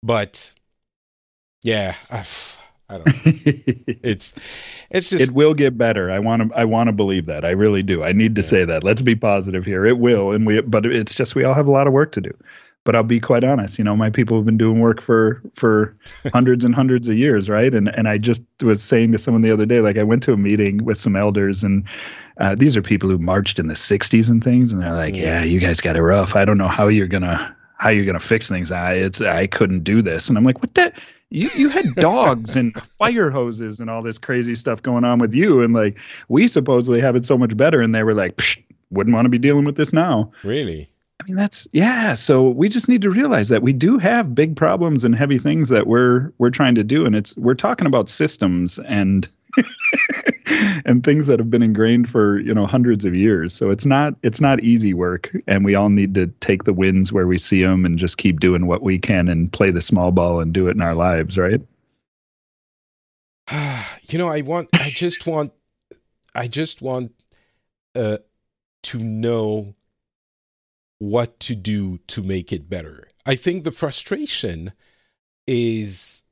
but 0.01 0.53
yeah, 1.64 1.95
I've, 2.09 2.59
I 2.89 2.97
do 2.97 3.03
not 3.05 3.07
know. 3.07 3.14
it's 4.03 4.34
it's 4.89 5.09
just 5.09 5.30
it 5.30 5.31
will 5.31 5.53
get 5.53 5.77
better. 5.77 6.09
I 6.09 6.19
want 6.19 6.49
to 6.49 6.57
I 6.57 6.64
want 6.64 6.88
to 6.88 6.93
believe 6.93 7.26
that. 7.26 7.43
I 7.43 7.49
really 7.49 7.84
do. 7.84 8.03
I 8.03 8.14
need 8.14 8.35
to 8.35 8.41
yeah. 8.41 8.47
say 8.47 8.65
that. 8.65 8.84
Let's 8.84 9.01
be 9.01 9.15
positive 9.15 9.65
here. 9.65 9.85
It 9.85 9.97
will, 9.97 10.31
and 10.31 10.47
we 10.47 10.61
but 10.61 10.85
it's 10.85 11.14
just 11.14 11.35
we 11.35 11.43
all 11.43 11.53
have 11.53 11.68
a 11.68 11.72
lot 11.72 11.88
of 11.88 11.93
work 11.93 12.14
to 12.14 12.22
do 12.22 12.31
but 12.87 12.95
I'll 12.95 13.03
be 13.03 13.19
quite 13.19 13.43
honest, 13.43 13.77
you 13.77 13.83
know, 13.83 13.97
my 13.97 14.09
people 14.09 14.37
have 14.37 14.45
been 14.45 14.57
doing 14.57 14.79
work 14.79 15.01
for 15.01 15.41
for 15.55 15.93
hundreds 16.31 16.63
and 16.63 16.73
hundreds 16.73 17.09
of 17.09 17.17
years, 17.17 17.49
right? 17.49 17.73
And 17.73 17.89
and 17.89 18.07
I 18.07 18.17
just 18.17 18.45
was 18.63 18.81
saying 18.81 19.11
to 19.11 19.17
someone 19.17 19.41
the 19.41 19.51
other 19.51 19.65
day, 19.65 19.81
like 19.81 19.97
I 19.97 20.03
went 20.03 20.23
to 20.23 20.33
a 20.33 20.37
meeting 20.37 20.85
with 20.85 20.97
some 20.97 21.17
elders, 21.17 21.65
and 21.65 21.85
uh, 22.37 22.55
these 22.55 22.77
are 22.77 22.81
people 22.81 23.09
who 23.09 23.17
marched 23.17 23.59
in 23.59 23.67
the 23.67 23.73
'60s 23.73 24.29
and 24.29 24.41
things, 24.41 24.71
and 24.71 24.81
they're 24.81 24.93
like, 24.93 25.17
"Yeah, 25.17 25.43
you 25.43 25.59
guys 25.59 25.81
got 25.81 25.97
it 25.97 26.01
rough. 26.01 26.37
I 26.37 26.45
don't 26.45 26.57
know 26.57 26.69
how 26.69 26.87
you're 26.87 27.07
gonna 27.07 27.53
how 27.77 27.89
you're 27.89 28.05
gonna 28.05 28.21
fix 28.21 28.47
things. 28.47 28.71
I 28.71 28.93
it's 28.93 29.19
I 29.19 29.47
couldn't 29.47 29.83
do 29.83 30.01
this." 30.01 30.29
And 30.29 30.37
I'm 30.37 30.45
like, 30.45 30.61
"What 30.61 30.73
the? 30.75 30.93
You 31.29 31.49
you 31.57 31.67
had 31.67 31.93
dogs 31.95 32.55
and 32.55 32.73
fire 32.99 33.29
hoses 33.29 33.81
and 33.81 33.89
all 33.89 34.01
this 34.01 34.17
crazy 34.17 34.55
stuff 34.55 34.81
going 34.81 35.03
on 35.03 35.19
with 35.19 35.35
you, 35.35 35.61
and 35.61 35.73
like 35.73 35.99
we 36.29 36.47
supposedly 36.47 37.01
have 37.01 37.17
it 37.17 37.25
so 37.25 37.37
much 37.37 37.57
better, 37.57 37.81
and 37.81 37.93
they 37.93 38.03
were 38.03 38.13
like, 38.13 38.39
"Wouldn't 38.91 39.13
want 39.13 39.25
to 39.25 39.29
be 39.29 39.37
dealing 39.37 39.65
with 39.65 39.75
this 39.75 39.91
now." 39.91 40.31
Really? 40.43 40.89
I 41.19 41.23
mean, 41.26 41.35
that's 41.35 41.68
yeah. 41.72 42.14
So 42.14 42.49
we 42.49 42.69
just 42.69 42.88
need 42.88 43.02
to 43.02 43.10
realize 43.10 43.49
that 43.49 43.64
we 43.64 43.73
do 43.73 43.98
have 43.98 44.35
big 44.35 44.56
problems 44.56 45.03
and 45.03 45.15
heavy 45.15 45.39
things 45.39 45.69
that 45.69 45.88
we're 45.88 46.31
we're 46.38 46.52
trying 46.52 46.76
to 46.76 46.84
do, 46.84 47.06
and 47.06 47.15
it's 47.15 47.35
we're 47.38 47.56
talking 47.56 47.88
about 47.88 48.07
systems 48.07 48.77
and 48.80 49.27
and 50.85 51.03
things 51.03 51.26
that 51.26 51.39
have 51.39 51.49
been 51.49 51.64
ingrained 51.64 52.07
for 52.10 52.39
you 52.39 52.53
know 52.53 52.68
hundreds 52.68 53.03
of 53.03 53.15
years. 53.15 53.53
So 53.53 53.72
it's 53.72 53.85
not 53.85 54.15
it's 54.22 54.39
not 54.39 54.61
easy 54.61 54.94
work, 54.94 55.35
and 55.48 55.65
we 55.65 55.73
all 55.73 55.89
need 55.89 56.14
to 56.15 56.27
take 56.39 56.65
the 56.65 56.73
wins 56.73 57.11
where 57.11 57.26
we 57.26 57.39
see 57.39 57.64
them 57.64 57.84
and 57.84 57.98
just 57.98 58.18
keep 58.18 58.39
doing 58.39 58.68
what 58.68 58.84
we 58.84 58.99
can 58.99 59.27
and 59.27 59.52
play 59.52 59.72
the 59.72 59.81
small 59.81 60.11
ball 60.11 60.39
and 60.39 60.53
do 60.53 60.68
it 60.68 60.76
in 60.76 60.81
our 60.81 60.95
lives, 60.95 61.38
right? 61.38 61.61
you 64.10 64.18
know, 64.18 64.30
I 64.30 64.41
want, 64.41 64.69
I 64.73 64.89
just 64.89 65.26
want, 65.26 65.53
I 66.35 66.48
just 66.48 66.81
want 66.81 67.14
uh, 67.95 68.18
to 68.84 68.99
know 68.99 69.73
what 70.99 71.40
to 71.41 71.56
do 71.56 71.99
to 72.07 72.24
make 72.24 72.52
it 72.52 72.69
better. 72.69 73.07
I 73.26 73.36
think 73.36 73.64
the 73.64 73.72
frustration 73.72 74.74
is 75.45 76.24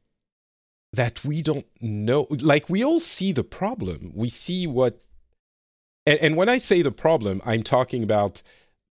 that 0.96 1.24
we 1.24 1.42
don't 1.42 1.66
know 1.82 2.28
like 2.30 2.70
we 2.70 2.84
all 2.84 3.00
see 3.00 3.32
the 3.32 3.44
problem 3.44 4.12
we 4.16 4.30
see 4.30 4.66
what 4.66 5.04
and, 6.06 6.20
and, 6.20 6.36
when 6.38 6.50
i 6.50 6.58
say 6.58 6.82
the 6.82 6.92
problem 6.92 7.42
i'm 7.46 7.64
talking 7.64 8.04
about 8.04 8.42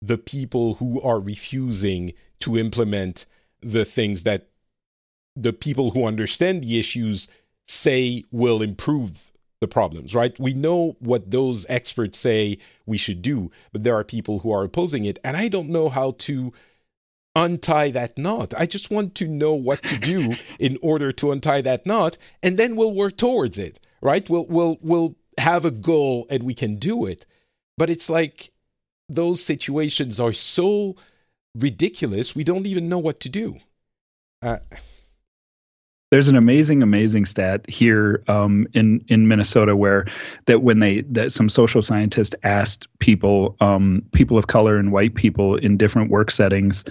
the 0.03 0.19
people 0.19 0.75
who 0.75 1.01
are 1.01 1.19
refusing 1.19 2.13
to 2.41 2.59
implement 2.59 3.25
the 3.61 3.85
things 3.85 4.23
that 4.25 4.49
the 5.35 5.53
people 5.53 5.93
who 5.93 6.05
understand 6.05 6.63
the 6.63 6.79
issues 6.79 7.27
say 7.67 8.23
will 8.31 8.61
improve 8.61 9.33
the 9.65 9.69
problems, 9.69 10.15
right? 10.15 10.39
We 10.39 10.53
know 10.53 10.97
what 11.01 11.31
those 11.31 11.65
experts 11.71 12.19
say 12.19 12.59
we 12.85 12.99
should 12.99 13.23
do, 13.23 13.51
but 13.73 13.83
there 13.83 13.97
are 13.97 14.05
people 14.05 14.41
who 14.41 14.53
are 14.53 14.63
opposing 14.63 15.07
it. 15.07 15.19
And 15.25 15.39
I 15.39 15.49
don't 15.49 15.71
know 15.71 15.89
how 15.89 16.13
to 16.19 16.53
untie 17.35 17.91
that 17.91 18.19
knot. 18.19 18.53
I 18.57 18.67
just 18.67 18.91
want 18.91 19.15
to 19.17 19.27
know 19.27 19.55
what 19.55 19.83
to 19.85 19.99
do 19.99 20.35
in 20.59 20.77
order 20.83 21.13
to 21.13 21.33
untie 21.33 21.63
that 21.63 21.87
knot, 21.87 22.19
and 22.43 22.59
then 22.59 22.77
we'll 22.77 22.93
work 22.93 23.17
towards 23.17 23.57
it, 23.59 23.81
right? 24.03 24.29
We'll 24.29 24.47
we'll 24.47 24.77
we'll 24.83 25.17
have 25.39 25.65
a 25.65 25.71
goal 25.71 26.27
and 26.29 26.43
we 26.43 26.55
can 26.55 26.77
do 26.77 27.07
it. 27.07 27.25
But 27.79 27.89
it's 27.89 28.11
like 28.11 28.53
those 29.09 29.43
situations 29.43 30.21
are 30.21 30.35
so 30.35 30.95
ridiculous. 31.57 32.37
We 32.37 32.45
don't 32.45 32.67
even 32.67 32.91
know 32.91 32.99
what 32.99 33.19
to 33.21 33.29
do. 33.31 33.57
Uh, 34.43 34.59
there's 36.15 36.29
an 36.29 36.37
amazing, 36.37 36.81
amazing 36.81 37.25
stat 37.25 37.69
here 37.69 38.23
um, 38.29 38.69
in 38.73 39.05
in 39.09 39.27
Minnesota 39.27 39.75
where 39.75 40.07
that 40.47 40.63
when 40.63 40.79
they 40.79 41.01
that 41.01 41.33
some 41.33 41.49
social 41.49 41.83
scientists 41.83 42.37
asked 42.45 42.87
people, 43.01 43.57
um, 43.59 44.01
people 44.13 44.39
of 44.39 44.47
color 44.47 44.77
and 44.77 44.93
white 44.93 45.17
people 45.17 45.57
in 45.57 45.77
different 45.77 46.13
work 46.13 46.31
settings, 46.31 46.85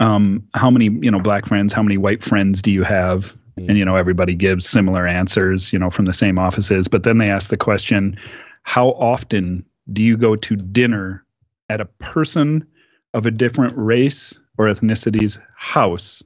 um, 0.00 0.44
how 0.54 0.72
many 0.72 0.86
you 0.86 1.08
know 1.08 1.20
black 1.20 1.46
friends, 1.46 1.72
how 1.72 1.84
many 1.84 1.98
white 1.98 2.20
friends 2.20 2.60
do 2.60 2.72
you 2.72 2.82
have? 2.82 3.32
Mm. 3.60 3.68
And 3.68 3.78
you 3.78 3.84
know 3.84 3.94
everybody 3.94 4.34
gives 4.34 4.68
similar 4.68 5.06
answers, 5.06 5.72
you 5.72 5.78
know, 5.78 5.88
from 5.88 6.06
the 6.06 6.12
same 6.12 6.36
offices. 6.36 6.88
But 6.88 7.04
then 7.04 7.18
they 7.18 7.30
ask 7.30 7.50
the 7.50 7.56
question, 7.56 8.18
how 8.64 8.88
often 8.94 9.64
do 9.92 10.02
you 10.02 10.16
go 10.16 10.34
to 10.34 10.56
dinner 10.56 11.24
at 11.68 11.80
a 11.80 11.84
person 11.84 12.66
of 13.14 13.24
a 13.24 13.30
different 13.30 13.74
race 13.76 14.40
or 14.58 14.68
ethnicity's 14.68 15.38
house? 15.54 16.24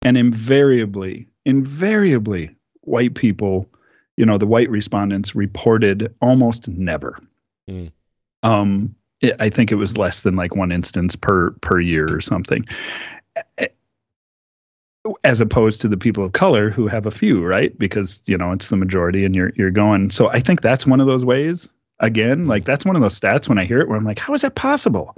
And 0.00 0.16
invariably, 0.16 1.28
invariably 1.44 2.54
white 2.82 3.14
people, 3.14 3.68
you 4.16 4.26
know, 4.26 4.38
the 4.38 4.46
white 4.46 4.70
respondents 4.70 5.34
reported 5.34 6.14
almost 6.20 6.68
never. 6.68 7.18
Mm. 7.68 7.92
Um, 8.42 8.94
it, 9.20 9.36
I 9.40 9.48
think 9.48 9.72
it 9.72 9.76
was 9.76 9.96
less 9.96 10.20
than 10.20 10.36
like 10.36 10.54
one 10.56 10.72
instance 10.72 11.16
per 11.16 11.50
per 11.62 11.80
year 11.80 12.06
or 12.14 12.20
something. 12.20 12.66
As 15.24 15.40
opposed 15.40 15.80
to 15.80 15.88
the 15.88 15.96
people 15.96 16.24
of 16.24 16.32
color 16.32 16.70
who 16.70 16.86
have 16.86 17.06
a 17.06 17.10
few, 17.10 17.44
right? 17.44 17.76
Because 17.78 18.22
you 18.26 18.36
know 18.36 18.52
it's 18.52 18.68
the 18.68 18.76
majority, 18.76 19.24
and 19.24 19.34
you're 19.34 19.52
you're 19.56 19.70
going. 19.70 20.10
So 20.10 20.28
I 20.28 20.40
think 20.40 20.60
that's 20.60 20.86
one 20.86 21.00
of 21.00 21.06
those 21.06 21.24
ways. 21.24 21.68
Again, 22.00 22.46
like 22.46 22.64
that's 22.64 22.84
one 22.84 22.96
of 22.96 23.02
those 23.02 23.18
stats 23.18 23.48
when 23.48 23.58
I 23.58 23.64
hear 23.64 23.80
it, 23.80 23.88
where 23.88 23.96
I'm 23.96 24.04
like, 24.04 24.18
how 24.18 24.34
is 24.34 24.42
that 24.42 24.56
possible? 24.56 25.16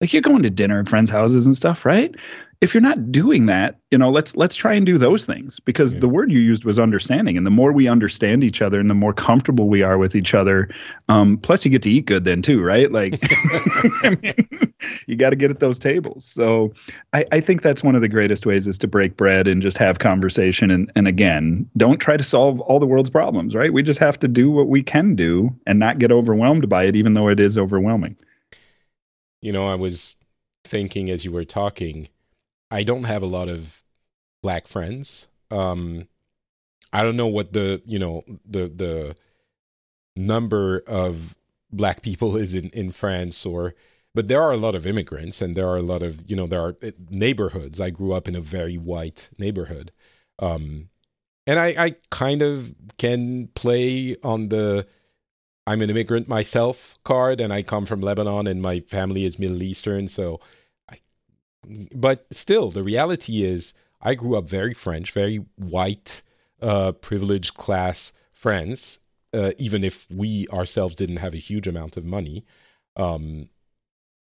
Like 0.00 0.12
you're 0.12 0.22
going 0.22 0.42
to 0.44 0.50
dinner 0.50 0.80
at 0.80 0.88
friends' 0.88 1.10
houses 1.10 1.46
and 1.46 1.56
stuff, 1.56 1.84
right? 1.84 2.14
if 2.60 2.74
you're 2.74 2.80
not 2.80 3.12
doing 3.12 3.46
that 3.46 3.78
you 3.90 3.98
know 3.98 4.10
let's 4.10 4.36
let's 4.36 4.56
try 4.56 4.74
and 4.74 4.84
do 4.84 4.98
those 4.98 5.24
things 5.24 5.60
because 5.60 5.94
yeah. 5.94 6.00
the 6.00 6.08
word 6.08 6.30
you 6.30 6.40
used 6.40 6.64
was 6.64 6.78
understanding 6.78 7.36
and 7.36 7.46
the 7.46 7.50
more 7.50 7.72
we 7.72 7.88
understand 7.88 8.42
each 8.42 8.60
other 8.60 8.80
and 8.80 8.90
the 8.90 8.94
more 8.94 9.12
comfortable 9.12 9.68
we 9.68 9.82
are 9.82 9.98
with 9.98 10.16
each 10.16 10.34
other 10.34 10.68
um, 11.08 11.38
plus 11.38 11.64
you 11.64 11.70
get 11.70 11.82
to 11.82 11.90
eat 11.90 12.06
good 12.06 12.24
then 12.24 12.42
too 12.42 12.62
right 12.62 12.90
like 12.90 13.18
I 14.02 14.16
mean, 14.20 14.74
you 15.06 15.16
got 15.16 15.30
to 15.30 15.36
get 15.36 15.50
at 15.50 15.60
those 15.60 15.78
tables 15.78 16.24
so 16.24 16.72
I, 17.12 17.24
I 17.30 17.40
think 17.40 17.62
that's 17.62 17.84
one 17.84 17.94
of 17.94 18.00
the 18.00 18.08
greatest 18.08 18.46
ways 18.46 18.66
is 18.66 18.78
to 18.78 18.88
break 18.88 19.16
bread 19.16 19.46
and 19.46 19.62
just 19.62 19.78
have 19.78 19.98
conversation 19.98 20.70
and, 20.70 20.90
and 20.96 21.06
again 21.06 21.68
don't 21.76 21.98
try 21.98 22.16
to 22.16 22.24
solve 22.24 22.60
all 22.62 22.80
the 22.80 22.86
world's 22.86 23.10
problems 23.10 23.54
right 23.54 23.72
we 23.72 23.82
just 23.82 24.00
have 24.00 24.18
to 24.18 24.28
do 24.28 24.50
what 24.50 24.68
we 24.68 24.82
can 24.82 25.14
do 25.14 25.54
and 25.66 25.78
not 25.78 25.98
get 25.98 26.10
overwhelmed 26.10 26.68
by 26.68 26.84
it 26.84 26.96
even 26.96 27.14
though 27.14 27.28
it 27.28 27.38
is 27.38 27.56
overwhelming 27.56 28.16
you 29.40 29.52
know 29.52 29.68
i 29.68 29.74
was 29.74 30.16
thinking 30.64 31.08
as 31.08 31.24
you 31.24 31.32
were 31.32 31.44
talking 31.44 32.08
I 32.70 32.82
don't 32.82 33.04
have 33.04 33.22
a 33.22 33.26
lot 33.26 33.48
of 33.48 33.82
black 34.42 34.66
friends. 34.66 35.28
Um, 35.50 36.08
I 36.92 37.02
don't 37.02 37.16
know 37.16 37.26
what 37.26 37.52
the 37.52 37.82
you 37.86 37.98
know 37.98 38.24
the 38.46 38.68
the 38.68 39.16
number 40.16 40.82
of 40.86 41.36
black 41.70 42.02
people 42.02 42.36
is 42.44 42.54
in 42.54 42.70
in 42.70 42.92
France 42.92 43.44
or 43.46 43.74
but 44.14 44.28
there 44.28 44.42
are 44.42 44.52
a 44.52 44.56
lot 44.56 44.74
of 44.74 44.86
immigrants 44.86 45.40
and 45.40 45.54
there 45.54 45.68
are 45.68 45.76
a 45.76 45.84
lot 45.84 46.02
of 46.02 46.28
you 46.28 46.36
know 46.36 46.46
there 46.46 46.60
are 46.60 46.76
eh, 46.82 46.90
neighborhoods 47.10 47.80
i 47.80 47.90
grew 47.90 48.12
up 48.12 48.26
in 48.26 48.34
a 48.34 48.40
very 48.40 48.76
white 48.76 49.30
neighborhood 49.38 49.92
um, 50.40 50.88
and 51.46 51.58
I, 51.58 51.66
I 51.78 51.96
kind 52.10 52.42
of 52.42 52.74
can 52.96 53.48
play 53.48 54.16
on 54.22 54.48
the 54.48 54.86
i'm 55.68 55.82
an 55.82 55.90
immigrant 55.90 56.28
myself 56.28 56.98
card 57.04 57.40
and 57.40 57.52
i 57.52 57.62
come 57.62 57.86
from 57.86 58.00
lebanon 58.00 58.46
and 58.46 58.62
my 58.62 58.80
family 58.80 59.24
is 59.24 59.38
middle 59.38 59.62
eastern 59.62 60.08
so 60.08 60.40
but 61.94 62.26
still, 62.32 62.70
the 62.70 62.82
reality 62.82 63.44
is, 63.44 63.74
I 64.00 64.14
grew 64.14 64.36
up 64.36 64.48
very 64.48 64.74
French, 64.74 65.12
very 65.12 65.44
white, 65.56 66.22
uh, 66.62 66.92
privileged 66.92 67.54
class 67.54 68.12
friends, 68.30 68.98
uh, 69.32 69.52
even 69.58 69.84
if 69.84 70.06
we 70.10 70.46
ourselves 70.48 70.94
didn't 70.94 71.16
have 71.16 71.34
a 71.34 71.38
huge 71.38 71.66
amount 71.66 71.96
of 71.96 72.04
money. 72.04 72.44
Um, 72.96 73.48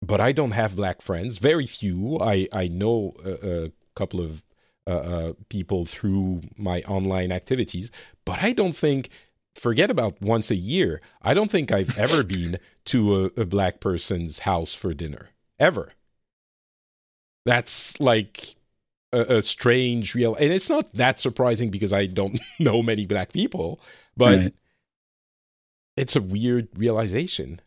but 0.00 0.20
I 0.20 0.32
don't 0.32 0.52
have 0.52 0.76
black 0.76 1.02
friends, 1.02 1.38
very 1.38 1.66
few. 1.66 2.18
I, 2.20 2.48
I 2.52 2.68
know 2.68 3.14
a, 3.24 3.64
a 3.64 3.72
couple 3.94 4.20
of 4.20 4.42
uh, 4.86 4.90
uh 4.90 5.32
people 5.48 5.86
through 5.86 6.42
my 6.58 6.82
online 6.82 7.32
activities, 7.32 7.90
but 8.26 8.42
I 8.42 8.52
don't 8.52 8.76
think, 8.76 9.08
forget 9.54 9.90
about 9.90 10.20
once 10.20 10.50
a 10.50 10.56
year, 10.56 11.00
I 11.22 11.34
don't 11.34 11.50
think 11.50 11.72
I've 11.72 11.98
ever 11.98 12.22
been 12.24 12.58
to 12.86 13.24
a, 13.36 13.40
a 13.42 13.46
black 13.46 13.80
person's 13.80 14.40
house 14.40 14.74
for 14.74 14.94
dinner, 14.94 15.30
ever. 15.58 15.92
That's 17.44 18.00
like 18.00 18.56
a, 19.12 19.36
a, 19.36 19.42
strange 19.42 20.14
real 20.14 20.34
and 20.34 20.52
it's 20.52 20.68
not 20.68 20.92
that 20.94 21.20
surprising 21.20 21.70
because 21.70 21.92
i 21.92 22.04
don't 22.04 22.40
know 22.58 22.82
many 22.82 23.06
black 23.06 23.32
people 23.32 23.78
but 24.16 24.38
right. 24.38 24.54
it's 25.96 26.16
a 26.16 26.22
weird 26.22 26.68
realization. 26.76 27.60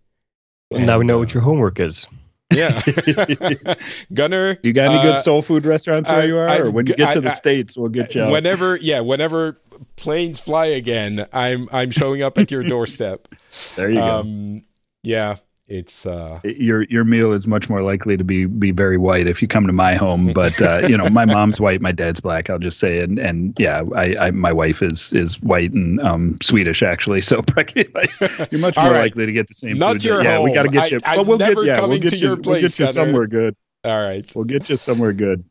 And, 0.72 0.86
now 0.86 1.00
we 1.00 1.06
know 1.06 1.16
uh, 1.16 1.20
what 1.20 1.34
your 1.34 1.44
homework 1.44 1.80
is. 1.80 2.08
Yeah. 2.54 2.82
Gunnar 4.14 4.58
you 4.64 4.74
got 4.74 4.92
any 4.92 5.00
uh, 5.00 5.04
good 5.04 5.20
soul 5.20 5.42
food 5.42 5.66
restaurants 5.66 6.10
where 6.10 6.20
I, 6.20 6.24
you 6.24 6.38
are? 6.38 6.48
I, 6.48 6.58
or 6.60 6.72
when 6.72 6.86
you 6.88 6.96
get 6.96 7.10
I, 7.10 7.14
to 7.14 7.22
the 7.22 7.30
states 7.30 7.78
we'll 7.78 7.90
get 7.90 8.16
you 8.16 8.26
whenever 8.26 8.78
yeah 8.78 9.02
whenever 9.02 9.60
planes 9.96 10.40
fly 10.40 10.66
again 10.66 11.28
i'm 11.34 11.68
i'm 11.72 11.92
showing 11.92 12.22
up 12.22 12.38
at 12.38 12.52
your 12.52 12.64
doorstep. 12.68 13.28
There 13.76 13.90
you 13.90 14.02
um, 14.02 14.60
go 14.60 14.66
yeah 15.04 15.38
it's 15.68 16.06
uh 16.06 16.40
your 16.44 16.84
your 16.84 17.04
meal 17.04 17.34
is 17.34 17.46
much 17.46 17.70
more 17.70 17.82
likely 17.82 18.16
to 18.16 18.24
be 18.24 18.46
be 18.46 18.72
very 18.72 18.98
white 18.98 19.28
if 19.28 19.42
you 19.42 19.48
come 19.48 19.68
to 19.68 19.74
my 19.74 19.96
home 19.96 20.32
but 20.34 20.60
uh, 20.62 20.86
you 20.88 20.98
know 20.98 21.10
my 21.10 21.26
mom's 21.26 21.60
white 21.60 21.82
my 21.82 21.92
dad's 21.92 22.22
black 22.22 22.50
i'll 22.50 22.60
just 22.60 22.80
say 22.80 23.02
and 23.02 23.20
and 23.20 23.54
yeah 23.60 23.84
i, 23.96 24.16
I 24.18 24.32
my 24.32 24.52
wife 24.52 24.82
is 24.82 25.12
is 25.12 25.42
white 25.42 25.72
and 25.74 26.00
um 26.02 26.38
swedish 26.42 26.84
actually 26.84 27.22
so 27.22 27.44
you're 27.76 28.62
much 28.62 28.78
more 28.78 28.92
right. 28.92 29.00
likely 29.00 29.26
to 29.26 29.32
get 29.34 29.48
the 29.48 29.54
same 29.54 29.78
not 29.78 29.94
food 29.94 30.04
your 30.06 30.24
yeah 30.24 30.38
home. 30.38 30.46
we 30.46 30.54
got 30.54 30.64
to 30.64 30.70
get 30.70 30.92
you 30.92 31.00
I, 31.04 31.22
we'll 31.22 31.38
get 31.38 31.58
yeah 31.66 31.86
we'll 31.86 32.00
get 32.00 32.14
you, 32.14 32.38
place, 32.38 32.46
we'll 32.46 32.62
get 32.62 32.80
you 32.80 32.88
somewhere 32.88 33.28
good. 33.28 33.56
All 33.84 34.02
right. 34.02 34.30
We'll 34.36 34.46
get 34.46 34.70
you 34.70 34.76
somewhere 34.76 35.14
good. 35.14 35.46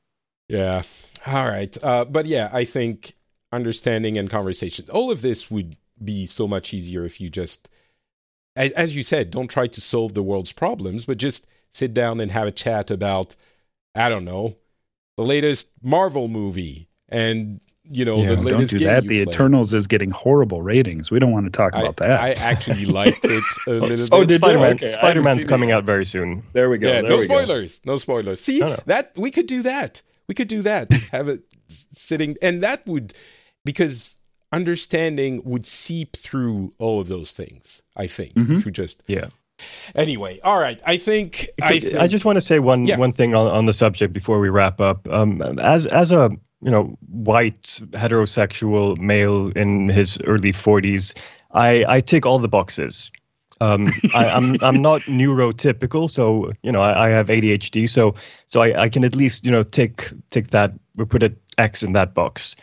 Yeah. 0.49 0.83
All 1.27 1.49
right. 1.49 1.77
Uh 1.83 2.05
but 2.05 2.27
yeah 2.27 2.51
i 2.53 2.65
think 2.65 3.16
understanding 3.57 4.17
and 4.17 4.31
conversation 4.31 4.85
all 4.93 5.11
of 5.11 5.23
this 5.23 5.51
would 5.51 5.77
be 6.05 6.27
so 6.27 6.47
much 6.47 6.73
easier 6.73 7.05
if 7.05 7.21
you 7.21 7.29
just 7.29 7.69
as 8.57 8.97
you 8.97 9.03
said, 9.03 9.31
don't 9.31 9.49
try 9.49 9.67
to 9.67 9.81
solve 9.81 10.15
the 10.15 10.23
world's 10.23 10.53
problems, 10.53 11.05
but 11.05 11.19
just 11.19 11.47
sit 11.71 11.93
down 11.93 12.21
and 12.21 12.31
have 12.31 12.47
a 12.49 12.53
chat 12.53 12.91
about, 12.91 13.37
I 13.95 14.09
don't 14.09 14.25
know, 14.25 14.57
the 15.17 15.25
latest 15.25 15.71
Marvel 15.83 16.29
movie 16.29 16.89
and 17.09 17.61
you 17.89 18.05
know 18.05 18.17
yeah, 18.17 18.35
the 18.35 18.43
latest 18.43 18.73
don't 18.73 18.79
do 18.81 18.85
that. 18.87 19.05
The 19.05 19.21
Eternals 19.21 19.73
is 19.73 19.87
getting 19.87 20.11
horrible 20.11 20.61
ratings. 20.61 21.11
We 21.11 21.21
don't 21.21 21.31
want 21.31 21.47
to 21.47 21.51
talk 21.51 21.75
I, 21.75 21.83
about 21.83 21.99
that. 21.99 22.21
I 22.21 22.33
actually 22.33 22.87
liked 22.87 23.25
it 23.25 23.45
a 23.69 23.71
little 23.71 23.89
bit. 23.89 24.09
Oh, 24.11 24.25
did 24.25 24.39
Spider-Man? 24.39 24.75
Okay, 24.75 24.87
Spider-Man's 24.87 25.45
coming 25.45 25.71
out 25.71 25.85
very 25.85 26.05
soon. 26.05 26.43
There 26.53 26.69
we 26.69 26.79
go. 26.79 26.89
Yeah, 26.89 27.03
there 27.03 27.11
no 27.11 27.21
spoilers. 27.21 27.79
Go. 27.79 27.93
No 27.93 27.99
spoilers. 27.99 28.41
See 28.41 28.59
no, 28.59 28.71
no. 28.71 28.79
that 28.87 29.13
we 29.17 29.31
could 29.31 29.47
do 29.47 29.63
that. 29.63 30.03
We 30.27 30.35
could 30.35 30.49
do 30.49 30.63
that. 30.63 30.93
have 31.13 31.29
it 31.29 31.45
sitting, 31.69 32.37
and 32.43 32.63
that 32.65 32.85
would 32.87 33.15
because 33.67 34.17
understanding 34.53 35.43
would 35.45 35.67
seep 35.67 36.17
through 36.17 36.73
all 36.79 37.01
of 37.01 37.09
those 37.09 37.35
things. 37.35 37.83
I 37.97 38.07
think 38.07 38.35
mm-hmm. 38.35 38.71
just 38.71 39.03
yeah. 39.07 39.27
Anyway, 39.95 40.39
all 40.45 40.59
right. 40.59 40.81
I 40.87 40.97
think 40.97 41.49
I, 41.63 41.81
think, 41.81 41.95
I 41.97 42.07
just 42.07 42.25
want 42.25 42.37
to 42.37 42.41
say 42.41 42.59
one 42.59 42.87
yeah. 42.87 42.99
one 42.99 43.13
thing 43.13 43.35
on, 43.35 43.47
on 43.47 43.67
the 43.67 43.73
subject 43.73 44.13
before 44.13 44.41
we 44.41 44.49
wrap 44.49 44.81
up. 44.81 45.09
Um, 45.09 45.43
as 45.59 45.87
as 45.87 46.13
a 46.13 46.31
you 46.63 46.71
know 46.71 46.97
white 47.09 47.81
heterosexual 47.93 48.99
male 48.99 49.49
in 49.51 49.89
his 49.89 50.19
early 50.25 50.53
forties, 50.53 51.15
I 51.53 51.85
I 51.89 52.01
tick 52.01 52.27
all 52.27 52.39
the 52.39 52.49
boxes. 52.49 53.11
Um, 53.63 53.89
I, 54.15 54.27
am 54.27 54.45
I'm, 54.45 54.57
I'm 54.63 54.83
not 54.83 55.01
neurotypical, 55.03 56.11
so 56.11 56.53
you 56.63 56.71
know 56.71 56.81
I, 56.81 57.07
I 57.07 57.09
have 57.09 57.29
ADHD, 57.29 57.89
so 57.89 58.15
so 58.47 58.61
I, 58.61 58.83
I 58.83 58.89
can 58.91 59.05
at 59.05 59.17
least 59.17 59.47
you 59.47 59.53
know 59.53 59.63
tick 59.63 60.13
tick 60.31 60.49
that 60.49 60.73
we 60.97 61.07
put 61.07 61.23
an 61.23 61.37
X 61.57 61.83
in 61.83 61.93
that 61.95 62.13
box. 62.13 62.57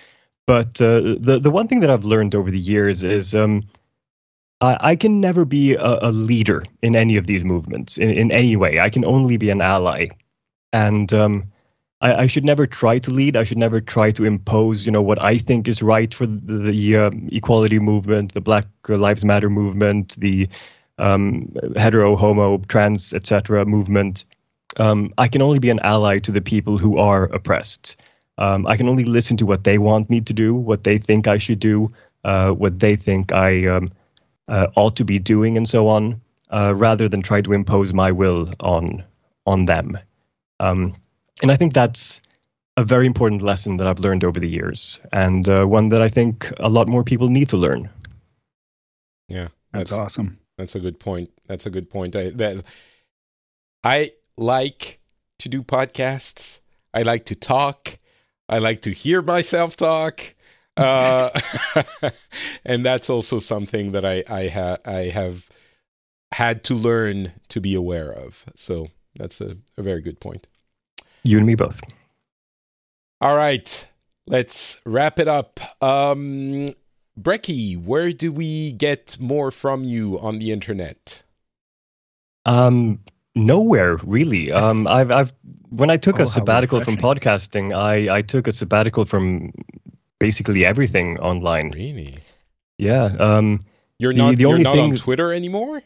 But 0.46 0.82
uh, 0.82 1.16
the 1.20 1.40
the 1.42 1.52
one 1.52 1.68
thing 1.68 1.80
that 1.80 1.90
I've 1.90 2.04
learned 2.04 2.36
over 2.36 2.52
the 2.52 2.60
years 2.60 3.04
is 3.04 3.34
um, 3.34 3.64
I, 4.60 4.78
I 4.82 4.96
can 4.96 5.22
never 5.22 5.46
be 5.46 5.76
a, 5.76 6.00
a, 6.02 6.12
leader 6.12 6.64
in 6.82 6.96
any 6.96 7.16
of 7.16 7.28
these 7.28 7.46
movements 7.46 7.98
in, 7.98 8.10
in 8.10 8.32
any 8.32 8.56
way. 8.56 8.80
I 8.80 8.90
can 8.90 9.06
only 9.06 9.38
be 9.38 9.50
an 9.50 9.62
ally, 9.62 10.08
and 10.74 11.14
um, 11.14 11.52
I, 12.02 12.24
I, 12.24 12.28
should 12.28 12.44
never 12.44 12.68
try 12.68 13.00
to 13.00 13.12
lead. 13.12 13.38
I 13.38 13.46
should 13.46 13.58
never 13.58 13.80
try 13.80 14.12
to 14.12 14.26
impose, 14.26 14.86
you 14.86 14.92
know, 14.92 15.02
what 15.02 15.22
I 15.22 15.38
think 15.38 15.68
is 15.68 15.82
right 15.82 16.14
for 16.14 16.26
the, 16.26 16.72
the 16.72 16.96
uh, 16.98 17.12
equality 17.32 17.80
movement, 17.80 18.34
the 18.34 18.42
Black 18.42 18.68
Lives 18.90 19.24
Matter 19.24 19.50
movement, 19.50 20.16
the 20.18 20.50
um, 20.98 21.54
hetero, 21.78 22.16
homo, 22.16 22.58
trans, 22.68 23.14
etc. 23.14 23.66
movement. 23.66 24.26
Um, 24.78 25.14
I 25.18 25.28
can 25.28 25.42
only 25.42 25.60
be 25.60 25.70
an 25.70 25.80
ally 25.84 26.20
to 26.20 26.32
the 26.32 26.42
people 26.42 26.78
who 26.78 26.98
are 26.98 27.26
oppressed. 27.26 27.96
Um, 28.38 28.66
I 28.66 28.78
can 28.78 28.90
only 28.90 29.04
listen 29.04 29.38
to 29.38 29.46
what 29.46 29.64
they 29.64 29.78
want 29.78 30.10
me 30.10 30.22
to 30.22 30.34
do, 30.34 30.56
what 30.56 30.84
they 30.84 30.98
think 30.98 31.28
I 31.28 31.38
should 31.38 31.60
do, 31.60 31.92
uh, 32.24 32.52
what 32.52 32.80
they 32.80 32.96
think 32.96 33.32
I 33.32 33.68
um, 33.68 33.92
uh, 34.48 34.68
ought 34.76 34.96
to 34.98 35.06
be 35.06 35.20
doing, 35.20 35.58
and 35.58 35.68
so 35.68 35.88
on, 35.88 36.20
uh, 36.50 36.74
rather 36.76 37.08
than 37.08 37.22
try 37.22 37.42
to 37.42 37.54
impose 37.54 37.94
my 37.94 38.12
will 38.12 38.50
on 38.60 39.04
on 39.46 39.66
them. 39.66 39.98
Um, 40.60 40.96
and 41.42 41.52
I 41.52 41.58
think 41.58 41.74
that's 41.74 42.22
a 42.78 42.84
very 42.84 43.06
important 43.06 43.42
lesson 43.42 43.78
that 43.78 43.88
I've 43.88 44.00
learned 44.00 44.24
over 44.24 44.40
the 44.40 44.50
years, 44.50 45.00
and 45.12 45.48
uh, 45.48 45.66
one 45.66 45.90
that 45.90 46.02
I 46.02 46.10
think 46.10 46.52
a 46.58 46.70
lot 46.70 46.88
more 46.88 47.04
people 47.04 47.30
need 47.30 47.50
to 47.50 47.58
learn. 47.58 47.90
Yeah, 49.28 49.50
that's, 49.72 49.92
that's 49.92 50.02
awesome. 50.02 50.40
That's 50.58 50.76
a 50.76 50.80
good 50.80 51.00
point. 51.00 51.30
That's 51.48 51.66
a 51.66 51.70
good 51.70 51.90
point. 51.90 52.16
I, 52.16 52.30
that, 52.32 52.64
I 53.84 54.12
like 54.38 55.00
to 55.40 55.50
do 55.50 55.62
podcasts. 55.62 56.62
I 56.94 57.02
like 57.04 57.26
to 57.26 57.36
talk. 57.36 57.98
I 58.54 58.60
like 58.60 58.82
to 58.82 58.92
hear 58.92 59.24
myself 59.24 59.76
talk. 59.76 60.36
Uh, 60.78 61.32
and 62.66 62.86
that's 62.86 63.10
also 63.10 63.40
something 63.40 63.94
that 63.94 64.06
I 64.06 64.24
I, 64.30 64.48
ha- 64.48 64.78
I 64.86 65.10
have 65.10 65.50
had 66.34 66.64
to 66.66 66.76
learn 66.76 67.32
to 67.50 67.60
be 67.60 67.74
aware 67.74 68.12
of. 68.12 68.46
So 68.56 68.90
that's 69.16 69.42
a, 69.42 69.58
a 69.76 69.82
very 69.82 70.02
good 70.02 70.20
point. 70.20 70.46
You 71.24 71.38
and 71.38 71.48
me 71.48 71.56
both. 71.56 71.82
All 73.22 73.36
right, 73.36 73.88
let's 74.28 74.80
wrap 74.86 75.18
it 75.18 75.28
up. 75.28 75.60
Um, 75.82 76.68
Breki, 77.20 77.84
where 77.84 78.12
do 78.12 78.32
we 78.32 78.74
get 78.74 79.18
more 79.20 79.50
from 79.50 79.84
you 79.84 80.20
on 80.20 80.38
the 80.38 80.52
internet? 80.52 81.24
Um, 82.46 83.00
nowhere 83.36 83.98
really. 83.98 84.52
Um, 84.64 84.88
I've, 84.88 85.12
I've 85.12 85.34
when 85.70 85.90
I 85.90 85.98
took 85.98 86.20
oh, 86.20 86.24
a 86.24 86.28
sabbatical 86.28 86.82
from 86.82 86.98
podcasting, 86.98 87.76
I, 87.76 88.18
I 88.18 88.22
took 88.22 88.48
a 88.48 88.52
sabbatical 88.52 89.06
from 89.06 89.52
basically 90.20 90.66
everything 90.66 91.20
online. 91.20 91.72
Really? 91.72 92.20
Yeah. 92.78 93.16
Um, 93.20 93.66
you're 94.00 94.14
not. 94.14 94.32
The, 94.32 94.36
the 94.36 94.42
you're 94.42 94.52
only 94.52 94.64
not 94.64 94.76
thing, 94.76 94.92
on 94.92 94.96
Twitter 94.96 95.34
anymore. 95.34 95.82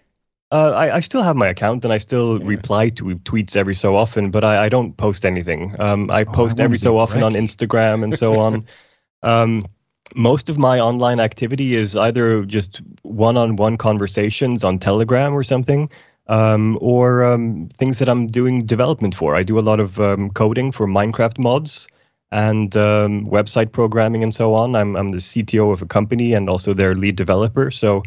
Uh, 0.52 0.72
I, 0.72 0.96
I 0.96 1.00
still 1.02 1.24
have 1.24 1.36
my 1.36 1.48
account 1.48 1.84
and 1.84 1.94
I 1.94 1.98
still 1.98 2.40
yeah. 2.40 2.48
reply 2.48 2.90
to 2.90 3.04
tweets 3.04 3.56
every 3.58 3.76
so 3.76 3.96
often, 3.98 4.32
but 4.32 4.44
I, 4.44 4.66
I 4.66 4.70
don't 4.70 4.96
post 4.96 5.26
anything. 5.26 5.76
Um, 5.80 6.10
I 6.10 6.24
oh, 6.24 6.32
post 6.32 6.60
I 6.60 6.64
every 6.64 6.78
so 6.78 6.98
often 6.98 7.22
on 7.24 7.34
Instagram 7.34 8.04
and 8.04 8.16
so 8.16 8.40
on. 8.40 8.66
Um, 9.24 9.68
most 10.16 10.48
of 10.48 10.60
my 10.60 10.80
online 10.80 11.20
activity 11.20 11.74
is 11.74 11.96
either 11.96 12.46
just 12.46 12.82
one-on-one 13.02 13.78
conversations 13.78 14.64
on 14.64 14.78
Telegram 14.78 15.34
or 15.34 15.44
something, 15.44 15.90
um, 16.28 16.78
or 16.82 17.24
um, 17.24 17.70
things 17.78 18.00
that 18.00 18.10
I'm 18.10 18.28
doing 18.28 18.66
development 18.66 19.16
for. 19.16 19.36
I 19.36 19.44
do 19.44 19.60
a 19.60 19.62
lot 19.62 19.80
of 19.80 20.00
um, 20.00 20.30
coding 20.32 20.72
for 20.72 20.88
Minecraft 20.88 21.40
mods 21.40 21.88
and 22.32 22.76
um, 22.76 23.26
website 23.28 23.72
programming 23.72 24.24
and 24.24 24.34
so 24.34 24.54
on. 24.54 24.76
I'm 24.76 24.96
I'm 24.96 25.10
the 25.10 25.18
CTO 25.18 25.72
of 25.72 25.82
a 25.82 25.86
company 25.86 26.34
and 26.34 26.50
also 26.50 26.74
their 26.74 26.96
lead 26.96 27.16
developer. 27.16 27.72
So, 27.72 28.04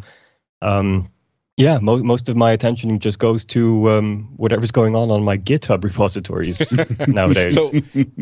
um, 0.60 1.10
yeah, 1.56 1.78
mo- 1.78 2.02
most 2.02 2.28
of 2.28 2.36
my 2.36 2.52
attention 2.52 2.98
just 2.98 3.18
goes 3.18 3.44
to 3.46 3.90
um, 3.90 4.28
whatever's 4.36 4.70
going 4.70 4.94
on 4.94 5.10
on 5.10 5.24
my 5.24 5.38
GitHub 5.38 5.82
repositories 5.84 6.72
nowadays. 7.08 7.54
So, 7.54 7.70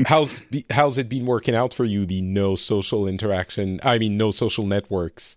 how's 0.06 0.42
how's 0.70 0.98
it 0.98 1.08
been 1.08 1.26
working 1.26 1.56
out 1.56 1.74
for 1.74 1.84
you? 1.84 2.06
The 2.06 2.22
no 2.22 2.54
social 2.54 3.08
interaction. 3.08 3.80
I 3.82 3.98
mean, 3.98 4.16
no 4.16 4.30
social 4.30 4.66
networks 4.66 5.36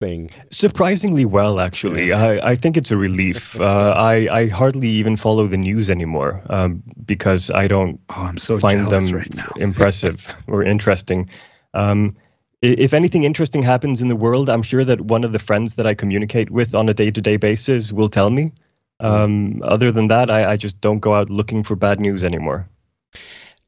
thing? 0.00 0.30
Surprisingly 0.50 1.24
well, 1.24 1.60
actually. 1.60 2.12
I, 2.12 2.50
I 2.50 2.56
think 2.56 2.76
it's 2.76 2.90
a 2.90 2.96
relief. 2.96 3.56
Uh, 3.70 3.92
I, 3.94 4.26
I 4.32 4.46
hardly 4.48 4.88
even 4.88 5.16
follow 5.16 5.46
the 5.46 5.58
news 5.58 5.90
anymore 5.90 6.40
um, 6.48 6.82
because 7.04 7.50
I 7.50 7.68
don't 7.68 8.00
oh, 8.08 8.22
I'm 8.22 8.38
so 8.38 8.58
find 8.58 8.88
them 8.88 9.06
right 9.14 9.30
impressive 9.56 10.34
or 10.46 10.62
interesting. 10.62 11.28
Um, 11.74 12.16
if 12.62 12.94
anything 12.94 13.24
interesting 13.24 13.62
happens 13.62 14.00
in 14.00 14.08
the 14.08 14.16
world, 14.16 14.48
I'm 14.48 14.62
sure 14.62 14.84
that 14.84 15.02
one 15.02 15.24
of 15.24 15.32
the 15.32 15.38
friends 15.38 15.74
that 15.74 15.86
I 15.86 15.94
communicate 15.94 16.50
with 16.50 16.74
on 16.74 16.88
a 16.88 16.94
day 16.94 17.10
to 17.10 17.20
day 17.20 17.36
basis 17.36 17.92
will 17.92 18.08
tell 18.08 18.30
me. 18.30 18.52
Um, 19.00 19.62
other 19.62 19.92
than 19.92 20.08
that, 20.08 20.30
I, 20.30 20.52
I 20.52 20.56
just 20.56 20.80
don't 20.80 21.00
go 21.00 21.14
out 21.14 21.28
looking 21.28 21.62
for 21.62 21.76
bad 21.76 22.00
news 22.00 22.24
anymore. 22.24 22.66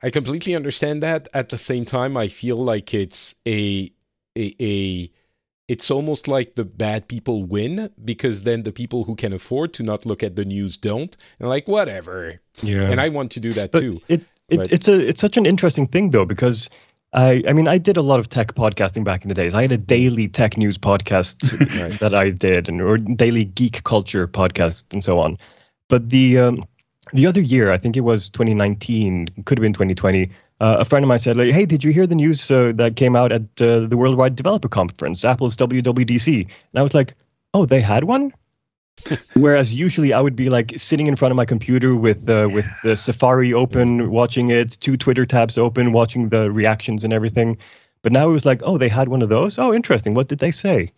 I 0.03 0.11
completely 0.11 0.55
understand 0.55 1.03
that. 1.03 1.29
At 1.35 1.51
the 1.51 1.59
same 1.59 1.85
time, 1.85 2.17
I 2.17 2.29
feel 2.29 2.57
like 2.57 2.95
it's 2.95 3.35
a 3.47 3.91
a, 4.37 4.55
a 4.61 5.11
it's 5.73 5.91
almost 5.91 6.29
like 6.29 6.55
the 6.55 6.67
bad 6.67 7.09
people 7.09 7.45
win 7.45 7.91
because 8.05 8.43
then 8.43 8.63
the 8.63 8.73
people 8.73 9.05
who 9.05 9.15
can 9.17 9.33
afford 9.33 9.73
to 9.73 9.83
not 9.83 10.05
look 10.05 10.23
at 10.23 10.37
the 10.37 10.45
news 10.45 10.77
don't 10.77 11.17
and 11.41 11.49
like 11.49 11.67
whatever 11.67 12.39
yeah 12.63 12.91
and 12.91 13.01
i 13.01 13.09
want 13.09 13.33
to 13.33 13.41
do 13.41 13.53
that 13.55 13.73
but 13.73 13.81
too 13.81 13.99
it, 14.07 14.21
it 14.51 14.59
but, 14.59 14.71
it's 14.71 14.87
a 14.87 15.09
it's 15.09 15.23
such 15.23 15.39
an 15.39 15.47
interesting 15.47 15.87
thing 15.87 16.11
though 16.11 16.27
because 16.27 16.69
I, 17.15 17.43
I 17.47 17.53
mean, 17.53 17.69
I 17.69 17.77
did 17.77 17.99
a 17.99 18.01
lot 18.01 18.21
of 18.21 18.31
tech 18.31 18.55
podcasting 18.55 19.05
back 19.05 19.21
in 19.21 19.29
the 19.29 19.35
days. 19.35 19.53
I 19.53 19.61
had 19.61 19.71
a 19.71 19.77
daily 19.77 20.29
tech 20.29 20.57
news 20.57 20.79
podcast 20.79 21.37
right. 21.83 22.01
that 22.01 22.15
I 22.15 22.31
did, 22.31 22.71
and 22.71 22.81
or 22.81 22.97
daily 22.97 23.45
geek 23.45 23.85
culture 23.85 24.27
podcast, 24.27 24.85
and 24.95 25.05
so 25.05 25.19
on. 25.19 25.37
But 25.91 26.09
the 26.09 26.39
um, 26.39 26.65
the 27.13 27.27
other 27.27 27.43
year, 27.43 27.71
I 27.71 27.77
think 27.77 27.99
it 27.99 28.01
was 28.01 28.31
2019, 28.31 29.29
could 29.45 29.59
have 29.59 29.63
been 29.63 29.75
2020 29.75 30.31
uh, 30.63 30.77
a 30.79 30.85
friend 30.85 31.05
of 31.05 31.09
mine 31.09 31.19
said, 31.19 31.37
like, 31.37 31.51
"Hey, 31.51 31.67
did 31.67 31.83
you 31.83 31.93
hear 31.93 32.07
the 32.07 32.15
news 32.15 32.49
uh, 32.49 32.73
that 32.77 32.95
came 32.95 33.17
out 33.17 33.33
at 33.33 33.43
uh, 33.61 33.81
the 33.81 33.97
Worldwide 33.97 34.37
Developer 34.37 34.69
Conference, 34.69 35.25
Apple's 35.25 35.57
WWDC?" 35.57 36.43
And 36.45 36.77
I 36.77 36.83
was 36.83 36.95
like, 36.95 37.15
"Oh, 37.53 37.67
they 37.67 37.81
had 37.81 38.05
one." 38.05 38.33
Whereas 39.35 39.75
usually 39.75 40.13
I 40.13 40.21
would 40.21 40.37
be 40.37 40.49
like 40.51 40.73
sitting 40.77 41.09
in 41.09 41.17
front 41.17 41.33
of 41.33 41.37
my 41.37 41.45
computer 41.45 41.97
with 41.97 42.31
uh, 42.31 42.49
with 42.53 42.67
the 42.85 42.95
Safari 42.95 43.53
open, 43.53 44.11
watching 44.13 44.51
it, 44.51 44.79
two 44.81 44.97
Twitter 44.97 45.27
tabs 45.27 45.59
open, 45.59 45.93
watching 45.93 46.29
the 46.29 46.53
reactions 46.53 47.03
and 47.03 47.13
everything. 47.13 47.59
But 48.03 48.13
now 48.13 48.29
it 48.29 48.33
was 48.33 48.47
like, 48.47 48.63
oh, 48.65 48.79
they 48.79 48.89
had 48.89 49.09
one 49.09 49.23
of 49.23 49.31
those. 49.31 49.59
Oh, 49.59 49.75
interesting. 49.75 50.15
What 50.15 50.29
did 50.29 50.39
they 50.39 50.53
say? 50.53 50.93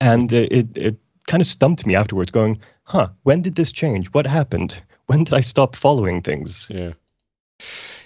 And 0.00 0.32
it 0.32 0.52
it, 0.52 0.76
it 0.76 0.96
kind 1.28 1.40
of 1.40 1.46
stumped 1.46 1.86
me 1.86 1.94
afterwards, 1.94 2.32
going, 2.32 2.58
huh, 2.82 3.10
when 3.22 3.42
did 3.42 3.54
this 3.54 3.70
change? 3.70 4.08
What 4.08 4.26
happened? 4.26 4.82
When 5.06 5.22
did 5.22 5.34
I 5.34 5.40
stop 5.40 5.76
following 5.76 6.20
things? 6.20 6.66
Yeah. 6.68 6.94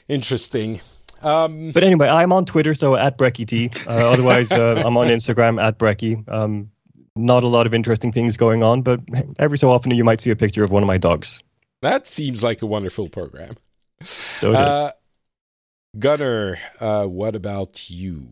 Interesting. 0.07 0.81
Um, 1.23 1.71
but 1.73 1.83
anyway, 1.83 2.09
I'm 2.09 2.33
on 2.33 2.45
Twitter, 2.45 2.75
so 2.75 2.95
at 2.95 3.19
Breki 3.19 3.47
T. 3.47 3.71
Uh, 3.87 4.11
otherwise, 4.11 4.53
uh, 4.53 4.83
I'm 4.85 4.97
on 4.97 5.09
Instagram 5.09 5.63
at 5.63 5.79
Breki. 5.79 6.29
Um, 6.29 6.71
not 7.17 7.43
a 7.43 7.49
lot 7.49 7.67
of 7.67 7.75
interesting 7.75 8.13
things 8.13 8.37
going 8.37 8.63
on, 8.63 8.83
but 8.83 9.01
every 9.39 9.59
so 9.59 9.71
often 9.71 9.91
you 9.91 10.05
might 10.05 10.21
see 10.21 10.31
a 10.31 10.37
picture 10.37 10.65
of 10.65 10.71
one 10.71 10.83
of 10.83 10.87
my 10.87 10.99
dogs. 10.99 11.41
That 11.83 12.07
seems 12.07 12.43
like 12.43 12.63
a 12.63 12.67
wonderful 12.67 13.09
program. 13.09 13.57
So 14.03 14.53
it 14.53 14.57
uh, 14.57 14.87
is. 14.87 16.01
Gunnar, 16.01 16.59
uh, 16.81 17.07
what 17.07 17.35
about 17.35 17.91
you? 17.91 18.29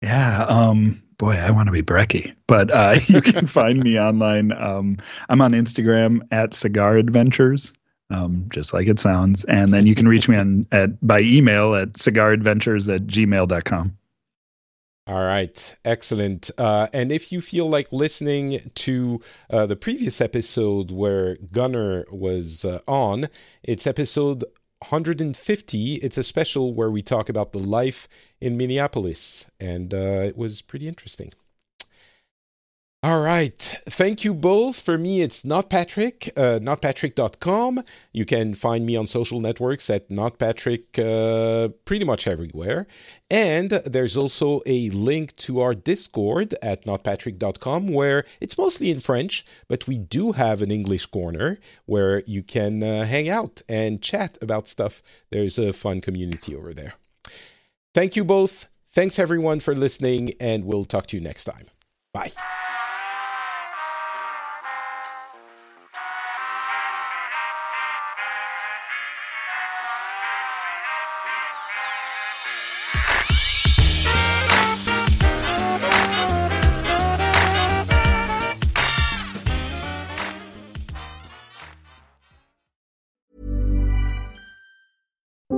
Yeah, 0.00 0.44
um, 0.48 1.02
boy, 1.18 1.34
I 1.34 1.50
want 1.50 1.66
to 1.66 1.72
be 1.72 1.82
Breki, 1.82 2.34
but 2.46 2.72
uh, 2.72 2.96
you 3.06 3.20
can 3.20 3.46
find 3.46 3.82
me 3.82 3.98
online. 3.98 4.52
Um, 4.52 4.96
I'm 5.28 5.40
on 5.40 5.52
Instagram 5.52 6.22
at 6.30 6.54
Cigar 6.54 6.96
Adventures 6.96 7.72
um, 8.12 8.46
just 8.50 8.72
like 8.72 8.86
it 8.86 8.98
sounds. 8.98 9.44
And 9.44 9.72
then 9.72 9.86
you 9.86 9.94
can 9.94 10.06
reach 10.06 10.28
me 10.28 10.36
on 10.36 10.66
at 10.72 11.04
by 11.06 11.20
email 11.20 11.74
at 11.74 11.94
cigaradventures 11.94 12.92
at 12.94 13.06
gmail.com. 13.06 13.96
All 15.08 15.24
right, 15.24 15.74
excellent. 15.84 16.52
Uh, 16.56 16.86
and 16.92 17.10
if 17.10 17.32
you 17.32 17.40
feel 17.40 17.68
like 17.68 17.92
listening 17.92 18.60
to 18.74 19.20
uh, 19.50 19.66
the 19.66 19.74
previous 19.74 20.20
episode 20.20 20.92
where 20.92 21.36
Gunnar 21.50 22.06
was 22.12 22.64
uh, 22.64 22.78
on, 22.86 23.28
it's 23.64 23.84
episode 23.84 24.44
150. 24.78 25.94
It's 25.96 26.18
a 26.18 26.22
special 26.22 26.72
where 26.72 26.90
we 26.90 27.02
talk 27.02 27.28
about 27.28 27.52
the 27.52 27.58
life 27.58 28.08
in 28.40 28.56
Minneapolis, 28.56 29.46
and 29.58 29.92
uh, 29.92 30.22
it 30.24 30.36
was 30.36 30.62
pretty 30.62 30.86
interesting. 30.86 31.32
All 33.04 33.20
right. 33.20 33.58
Thank 33.86 34.22
you 34.22 34.32
both. 34.32 34.80
For 34.80 34.96
me, 34.96 35.22
it's 35.22 35.44
not 35.44 35.68
Patrick, 35.68 36.30
uh, 36.36 36.60
notpatrick.com. 36.62 37.82
You 38.12 38.24
can 38.24 38.54
find 38.54 38.86
me 38.86 38.94
on 38.94 39.08
social 39.08 39.40
networks 39.40 39.90
at 39.90 40.08
notpatrick 40.08 41.00
uh, 41.00 41.70
pretty 41.84 42.04
much 42.04 42.28
everywhere. 42.28 42.86
And 43.28 43.70
there's 43.70 44.16
also 44.16 44.60
a 44.66 44.88
link 44.90 45.34
to 45.38 45.60
our 45.60 45.74
Discord 45.74 46.54
at 46.62 46.84
notpatrick.com 46.84 47.88
where 47.88 48.24
it's 48.40 48.56
mostly 48.56 48.88
in 48.88 49.00
French, 49.00 49.44
but 49.66 49.88
we 49.88 49.98
do 49.98 50.30
have 50.30 50.62
an 50.62 50.70
English 50.70 51.06
corner 51.06 51.58
where 51.86 52.22
you 52.28 52.44
can 52.44 52.84
uh, 52.84 53.04
hang 53.04 53.28
out 53.28 53.62
and 53.68 54.00
chat 54.00 54.38
about 54.40 54.68
stuff. 54.68 55.02
There's 55.30 55.58
a 55.58 55.72
fun 55.72 56.02
community 56.02 56.54
over 56.54 56.72
there. 56.72 56.94
Thank 57.94 58.14
you 58.14 58.24
both. 58.24 58.68
Thanks 58.92 59.18
everyone 59.18 59.58
for 59.58 59.74
listening, 59.74 60.34
and 60.38 60.64
we'll 60.64 60.84
talk 60.84 61.08
to 61.08 61.16
you 61.16 61.22
next 61.22 61.44
time. 61.44 61.66
Bye. 62.14 62.30